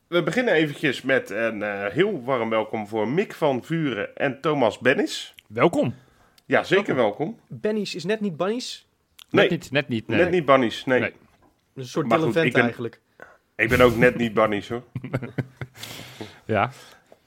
we 0.08 0.24
beginnen 0.24 0.54
eventjes 0.54 1.02
met 1.02 1.30
een 1.30 1.64
eh, 1.64 1.86
heel 1.86 2.24
warm 2.24 2.49
welkom 2.49 2.88
voor 2.88 3.08
Mick 3.08 3.34
van 3.34 3.64
Vuren 3.64 4.16
en 4.16 4.41
Thomas 4.41 4.80
Bennis. 4.80 5.36
Welkom. 5.47 5.95
Ja, 6.45 6.64
zeker 6.64 6.95
welkom. 6.95 7.38
welkom. 7.60 7.78
Is 7.78 8.04
net 8.04 8.20
niet 8.22 8.38
Bannies. 8.38 8.88
Nee. 9.30 9.49
Net 9.49 9.52
niet, 9.52 9.72
net 9.72 9.88
niet. 9.88 10.08
Nee. 10.08 10.18
Net 10.18 10.32
niet 10.32 10.45
Bannies, 10.45 10.86
nee. 10.86 11.14
Een 11.82 11.88
soort 11.88 12.07
Maar 12.07 12.17
Dylan 12.17 12.34
goed, 12.34 12.43
ik 12.43 12.51
Vente 12.51 12.57
ben- 12.57 12.65
eigenlijk. 12.67 12.99
Ik 13.55 13.69
ben 13.69 13.82
ook 13.82 13.95
net 13.95 14.15
niet 14.17 14.34
bunnies 14.34 14.69
hoor. 14.69 14.84
Ja, 16.45 16.69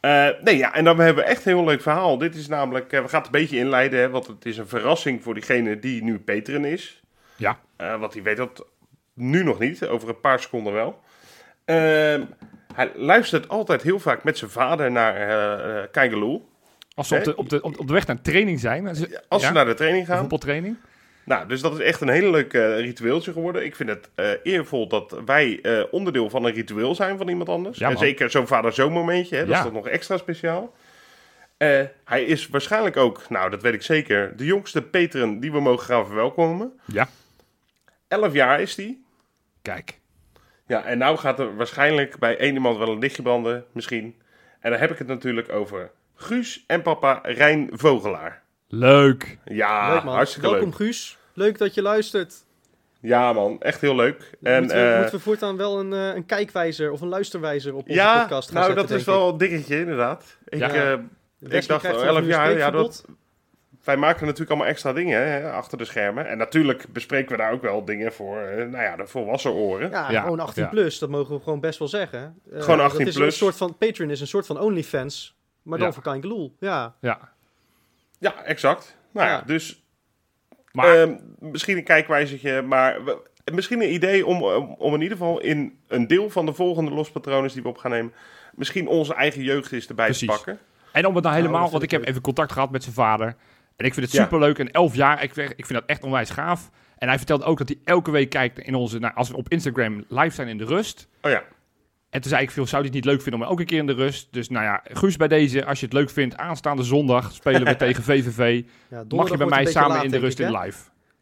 Eh, 0.01 0.29
nee, 0.43 0.57
ja, 0.57 0.75
en 0.75 0.85
dan 0.85 0.99
hebben 0.99 1.25
we 1.25 1.31
echt 1.31 1.47
een 1.47 1.55
heel 1.57 1.65
leuk 1.65 1.83
verhaal. 1.83 2.19
Dit 2.19 2.35
is 2.35 2.49
namelijk, 2.49 2.93
eh, 2.93 3.01
we 3.03 3.09
gaan 3.09 3.19
het 3.23 3.27
een 3.35 3.41
beetje 3.41 3.57
inleiden, 3.59 4.01
hè, 4.01 4.11
want 4.11 4.27
het 4.27 4.45
is 4.47 4.59
een 4.59 4.69
verrassing 4.69 5.23
voor 5.23 5.35
diegene 5.35 5.79
die 5.79 6.03
nu 6.03 6.19
Peteren 6.19 6.65
is. 6.65 7.03
ja. 7.37 7.59
Eh, 7.77 7.99
want 8.01 8.13
die 8.13 8.23
weet 8.23 8.37
dat 8.37 8.67
nu 9.15 9.45
nog 9.45 9.59
niet, 9.59 9.87
over 9.87 10.09
een 10.09 10.21
paar 10.21 10.41
seconden 10.41 10.73
wel. 10.73 11.01
Ehm, 11.65 12.23
hij 12.75 12.91
luistert 12.95 13.49
altijd 13.49 13.83
heel 13.83 13.99
vaak 13.99 14.25
met 14.25 14.39
zijn 14.39 14.51
vader 14.51 14.91
naar 14.91 15.15
eh 15.17 15.79
eh, 15.83 15.91
Keigeloel. 15.91 16.49
Als 16.95 17.09
ze 17.09 17.17
op 17.17 17.25
de, 17.25 17.37
op, 17.37 17.49
de, 17.49 17.63
op 17.63 17.87
de 17.87 17.93
weg 17.93 18.07
naar 18.07 18.21
training 18.23 18.61
zijn. 18.61 18.89
Als, 18.89 18.99
ze- 18.99 19.23
Als 19.29 19.43
ja, 19.43 19.49
ze 19.49 19.55
naar 19.55 19.65
de 19.67 19.75
training 19.75 20.07
gaan. 20.07 20.19
voetbaltraining. 20.19 20.77
Nou, 21.25 21.49
dus 21.49 21.61
dat 21.61 21.73
is 21.73 21.79
echt 21.79 22.01
een 22.01 22.09
hele 22.09 22.31
leuk 22.31 22.53
eh, 22.55 22.79
ritueeltje 22.81 23.33
geworden. 23.33 23.65
Ik 23.65 23.77
vind 23.77 23.89
het 23.89 24.09
eh, 24.15 24.31
eervol 24.43 24.89
dat 24.89 25.21
wij 25.25 25.59
eh, 25.63 25.83
onderdeel 25.91 26.31
van 26.31 26.45
een 26.45 26.53
ritueel 26.53 26.95
zijn 26.95 27.19
van 27.19 27.29
iemand 27.29 27.49
anders. 27.49 27.79
Ja, 27.79 27.91
en 27.91 27.99
zeker 27.99 28.31
zo'n 28.31 28.47
vader-zoon 28.47 28.93
momentje, 28.93 29.37
hè, 29.37 29.41
dat 29.43 29.51
Ja. 29.51 29.59
is 29.59 29.65
toch 29.65 29.73
nog 29.73 29.89
extra 29.89 30.17
speciaal. 30.17 30.75
Hij 32.05 32.25
is 32.25 32.49
waarschijnlijk 32.49 32.97
ook, 32.97 33.29
nou 33.29 33.51
dat 33.51 33.63
weet 33.63 33.75
ik 33.75 33.83
zeker, 33.83 34.37
de 34.37 34.45
jongste 34.45 34.83
Peteren 34.83 35.41
die 35.41 35.53
we 35.53 35.61
mogen 35.61 35.85
gaan 35.85 36.07
verwelkomen. 36.07 36.81
Ja. 36.85 37.09
Elf 38.09 38.33
jaar 38.33 38.61
is 38.61 38.75
die. 38.75 39.05
Kijk. 39.63 39.99
Ja, 40.67 40.85
en 40.85 40.99
nou 40.99 41.17
gaat 41.17 41.39
er 41.39 41.57
waarschijnlijk 41.57 42.19
bij 42.19 42.37
één 42.37 42.55
iemand 42.55 42.79
wel 42.79 42.89
een 42.89 42.99
lichtje 42.99 43.23
branden, 43.23 43.65
misschien. 43.73 44.21
En 44.61 44.71
dan 44.71 44.81
heb 44.81 44.91
ik 44.91 44.99
het 44.99 45.07
natuurlijk 45.07 45.53
over 45.53 45.91
Guus 46.15 46.65
en 46.67 46.83
papa 46.83 47.21
Rijn 47.23 47.69
Vogelaar. 47.73 48.43
Leuk. 48.79 49.39
Ja, 49.45 49.93
leuk 49.95 50.05
man. 50.05 50.15
hartstikke 50.15 50.49
Welkom 50.49 50.67
leuk. 50.69 50.77
Guus. 50.77 51.19
Leuk 51.33 51.59
dat 51.59 51.75
je 51.75 51.83
luistert. 51.83 52.35
Ja 53.01 53.33
man, 53.33 53.61
echt 53.61 53.81
heel 53.81 53.95
leuk. 53.95 54.31
En, 54.43 54.61
moeten, 54.61 54.79
we, 54.79 54.91
eh, 54.91 54.97
moeten 54.99 55.15
we 55.17 55.21
voortaan 55.23 55.57
wel 55.57 55.79
een, 55.81 55.93
eh, 55.93 56.15
een 56.15 56.27
kijkwijzer 56.27 56.91
of 56.93 57.01
een 57.01 57.09
luisterwijzer 57.09 57.75
op 57.75 57.81
onze 57.89 57.93
ja, 57.95 58.21
podcast 58.21 58.51
gaan 58.51 58.61
nou 58.61 58.73
zetten, 58.73 58.89
dat 58.91 58.99
is 59.01 59.07
wel 59.07 59.29
een 59.29 59.37
dingetje 59.39 59.79
inderdaad. 59.79 60.37
Ik, 60.49 60.59
Ja. 60.59 60.71
eh, 60.71 60.99
ik. 61.39 61.67
dacht 61.69 61.87
al 61.87 62.03
elf 62.05 62.25
jaar, 62.27 62.57
ja, 62.57 62.71
dat, 62.71 63.05
wij 63.85 63.97
maken 63.97 64.23
natuurlijk 64.25 64.51
allemaal 64.51 64.69
extra 64.69 64.93
dingen 64.93 65.27
hè, 65.27 65.51
achter 65.53 65.79
de 65.79 65.85
schermen. 65.85 66.27
En 66.29 66.39
natuurlijk 66.39 66.87
bespreken 66.93 67.31
we 67.31 67.37
daar 67.37 67.53
ook 67.53 67.63
wel 67.63 67.85
dingen 67.85 68.13
voor, 68.13 68.37
nou 68.57 68.83
ja, 68.83 68.97
de 68.97 69.07
volwassen 69.07 69.53
oren. 69.53 69.91
Ja, 69.91 70.11
Ja, 70.11 70.21
gewoon 70.23 70.41
18 70.41 70.63
ja. 70.63 70.69
plus, 70.69 70.99
dat 70.99 71.09
mogen 71.09 71.37
we 71.37 71.43
gewoon 71.43 71.61
best 71.61 71.79
wel 71.79 71.89
zeggen. 71.89 72.41
Eh, 72.53 72.63
Gewoon 72.63 72.81
18 72.81 72.99
dat 72.99 73.09
is 73.09 73.15
plus. 73.15 73.27
Een 73.27 73.33
soort 73.33 73.57
van, 73.57 73.77
Patreon 73.79 74.11
is 74.11 74.21
een 74.21 74.27
soort 74.27 74.47
van 74.47 74.61
OnlyFans, 74.61 75.37
maar 75.63 75.79
dan 75.79 75.87
Ja. 75.87 75.93
voor 75.95 76.03
Kain 76.03 76.21
Geloel. 76.21 76.57
Ja, 76.61 76.95
Ja. 77.01 77.33
Ja, 78.25 78.45
exact. 78.45 78.97
Nou 79.13 79.27
ja, 79.29 79.33
Ja. 79.35 79.43
dus 79.47 79.83
Maar 80.73 81.01
Ehm, 81.03 81.15
misschien 81.39 81.77
een 81.77 81.85
kijkwijzertje, 81.85 82.63
maar 82.63 83.05
we- 83.05 83.19
misschien 83.53 83.83
een 83.83 83.93
idee 83.93 84.27
om, 84.27 84.43
om, 84.79 84.95
in 84.95 85.01
ieder 85.03 85.17
geval 85.17 85.41
in 85.41 85.79
een 85.89 86.07
deel 86.07 86.31
van 86.31 86.47
de 86.47 86.53
volgende 86.55 86.91
lospatronen 86.91 87.53
die 87.53 87.63
we 87.63 87.69
op 87.69 87.79
gaan 87.79 87.91
nemen, 87.91 88.13
misschien 88.55 88.87
onze 88.89 89.15
eigen 89.15 89.43
jeugd 89.43 89.73
eens 89.73 89.87
erbij 89.87 90.05
Precies. 90.05 90.29
te 90.29 90.35
pakken. 90.35 90.59
En 90.93 91.07
om 91.07 91.15
het 91.15 91.25
nou 91.25 91.37
helemaal, 91.37 91.59
vind 91.61 91.71
want 91.71 91.83
ik 91.83 91.91
heb 91.91 92.05
even 92.05 92.21
contact 92.21 92.53
gehad 92.53 92.71
met 92.71 92.83
zijn 92.83 92.95
vader. 92.95 93.27
En 93.77 93.87
ik 93.87 93.95
vind 93.95 94.07
het 94.07 94.15
superleuk. 94.15 94.59
En 94.59 94.71
elf 94.71 94.95
jaar, 94.95 95.23
ik, 95.23 95.35
vind- 95.35 95.51
ik 95.57 95.67
vind 95.67 95.79
dat 95.81 95.89
echt 95.89 96.03
onwijs 96.05 96.31
gaaf. 96.31 96.71
En 96.99 97.09
hij 97.09 97.17
vertelde 97.17 97.45
ook 97.45 97.59
dat 97.59 97.69
hij 97.69 97.79
elke 97.85 98.11
week 98.11 98.31
kijkt 98.31 98.59
in 98.59 98.75
onze, 98.75 98.99
nou, 98.99 99.15
als 99.15 99.29
we 99.31 99.37
op 99.37 99.49
Instagram 99.49 100.05
live 100.09 100.35
zijn 100.35 100.49
in 100.49 100.59
de 100.59 100.65
rust. 100.65 101.09
Oh 101.23 101.31
ja, 101.31 101.43
En 102.15 102.21
toen 102.21 102.31
zei 102.31 102.43
ik 102.43 102.51
veel, 102.51 102.67
zou 102.67 102.85
het 102.85 102.93
niet 102.93 103.05
leuk 103.05 103.23
vinden 103.23 103.41
om 103.43 103.47
ook 103.47 103.61
een 103.61 103.67
keer 103.67 103.79
in 103.79 103.87
de 103.87 103.93
rust? 103.93 104.29
Dus 104.31 104.49
nou 104.49 104.65
ja, 104.65 104.81
Guus 104.85 105.17
bij 105.17 105.29
deze, 105.29 105.65
als 105.65 105.81
je 105.81 105.85
het 105.85 105.95
leuk 105.95 106.11
vindt, 106.11 106.37
aanstaande 106.37 106.83
zondag 106.83 107.33
spelen 107.33 107.65
we 107.65 107.77
tegen 107.85 108.03
VVV. 108.03 108.63
ja 108.91 109.05
Mag 109.09 109.31
je 109.31 109.37
bij 109.37 109.47
mij 109.47 109.65
samen 109.67 109.91
laat, 109.97 110.05
in 110.05 110.11
de 110.11 110.19
rust 110.19 110.39
ik, 110.39 110.47
in 110.47 110.59
live. 110.59 110.79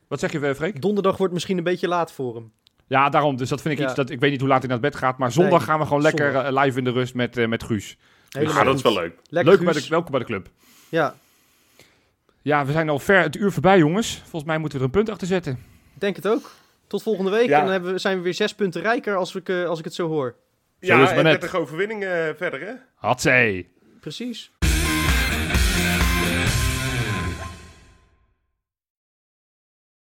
Wat 0.08 0.20
zeg 0.20 0.32
je, 0.32 0.54
Freek? 0.54 0.82
Donderdag 0.82 1.16
wordt 1.16 1.32
misschien 1.32 1.58
een 1.58 1.64
beetje 1.64 1.88
laat 1.88 2.12
voor 2.12 2.34
hem. 2.34 2.52
Ja, 2.86 3.08
daarom. 3.08 3.36
Dus 3.36 3.48
dat 3.48 3.60
vind 3.62 3.74
ik 3.74 3.80
Ja. 3.80 3.86
iets 3.86 3.94
dat 3.94 4.10
ik 4.10 4.20
weet 4.20 4.30
niet 4.30 4.40
hoe 4.40 4.48
laat 4.48 4.60
hij 4.60 4.68
naar 4.68 4.80
bed 4.80 4.96
gaat. 4.96 5.18
Maar 5.18 5.32
zondag 5.32 5.58
Nee, 5.58 5.68
gaan 5.68 5.78
we 5.78 5.86
gewoon 5.86 6.02
lekker 6.02 6.32
zondag. 6.32 6.52
eh, 6.52 6.62
live 6.64 6.78
in 6.78 6.84
de 6.84 6.90
rust 6.90 7.14
met, 7.14 7.36
eh, 7.36 7.46
met 7.48 7.62
Guus. 7.62 7.96
Helemaal 8.28 8.58
ah, 8.58 8.64
dat 8.64 8.76
is 8.76 8.82
wel 8.82 8.92
leuk. 8.94 9.14
Lekker 9.28 9.52
Leuk 9.52 9.64
bij 9.64 9.72
de, 9.82 9.86
welkom 9.88 10.10
bij 10.10 10.20
de 10.20 10.26
club. 10.26 10.48
Ja, 10.88 11.14
Ja, 12.42 12.66
we 12.66 12.72
zijn 12.72 12.88
al 12.88 12.98
ver 12.98 13.20
het 13.22 13.36
uur 13.36 13.52
voorbij, 13.52 13.78
jongens. 13.78 14.16
Volgens 14.20 14.44
mij 14.44 14.58
moeten 14.58 14.78
we 14.78 14.84
er 14.84 14.90
een 14.90 14.96
punt 14.98 15.10
achter 15.10 15.26
zetten. 15.26 15.52
ik 15.94 16.00
denk 16.00 16.16
het 16.16 16.28
ook. 16.28 16.50
Tot 16.86 17.02
volgende 17.02 17.30
week. 17.30 17.48
Ja. 17.48 17.56
En 17.58 17.62
dan 17.62 17.72
hebben 17.72 17.92
we, 17.92 17.98
zijn 17.98 18.16
we 18.16 18.22
weer 18.22 18.34
zes 18.34 18.54
punten 18.54 18.80
rijker 18.82 19.16
als, 19.16 19.34
ik, 19.34 19.48
eh, 19.48 19.64
als 19.64 19.78
ik 19.78 19.84
het 19.84 19.94
zo 19.94 20.08
hoor. 20.08 20.34
Zo 20.82 20.92
is 20.92 21.00
ja, 21.00 21.08
en 21.08 21.14
maar 21.14 21.24
net. 21.24 21.40
30 21.40 21.54
overwinningen 21.54 22.28
eh, 22.28 22.34
verder 22.34 22.60
hè. 22.60 22.72
Hatzee. 22.94 23.68
Precies. 24.00 24.52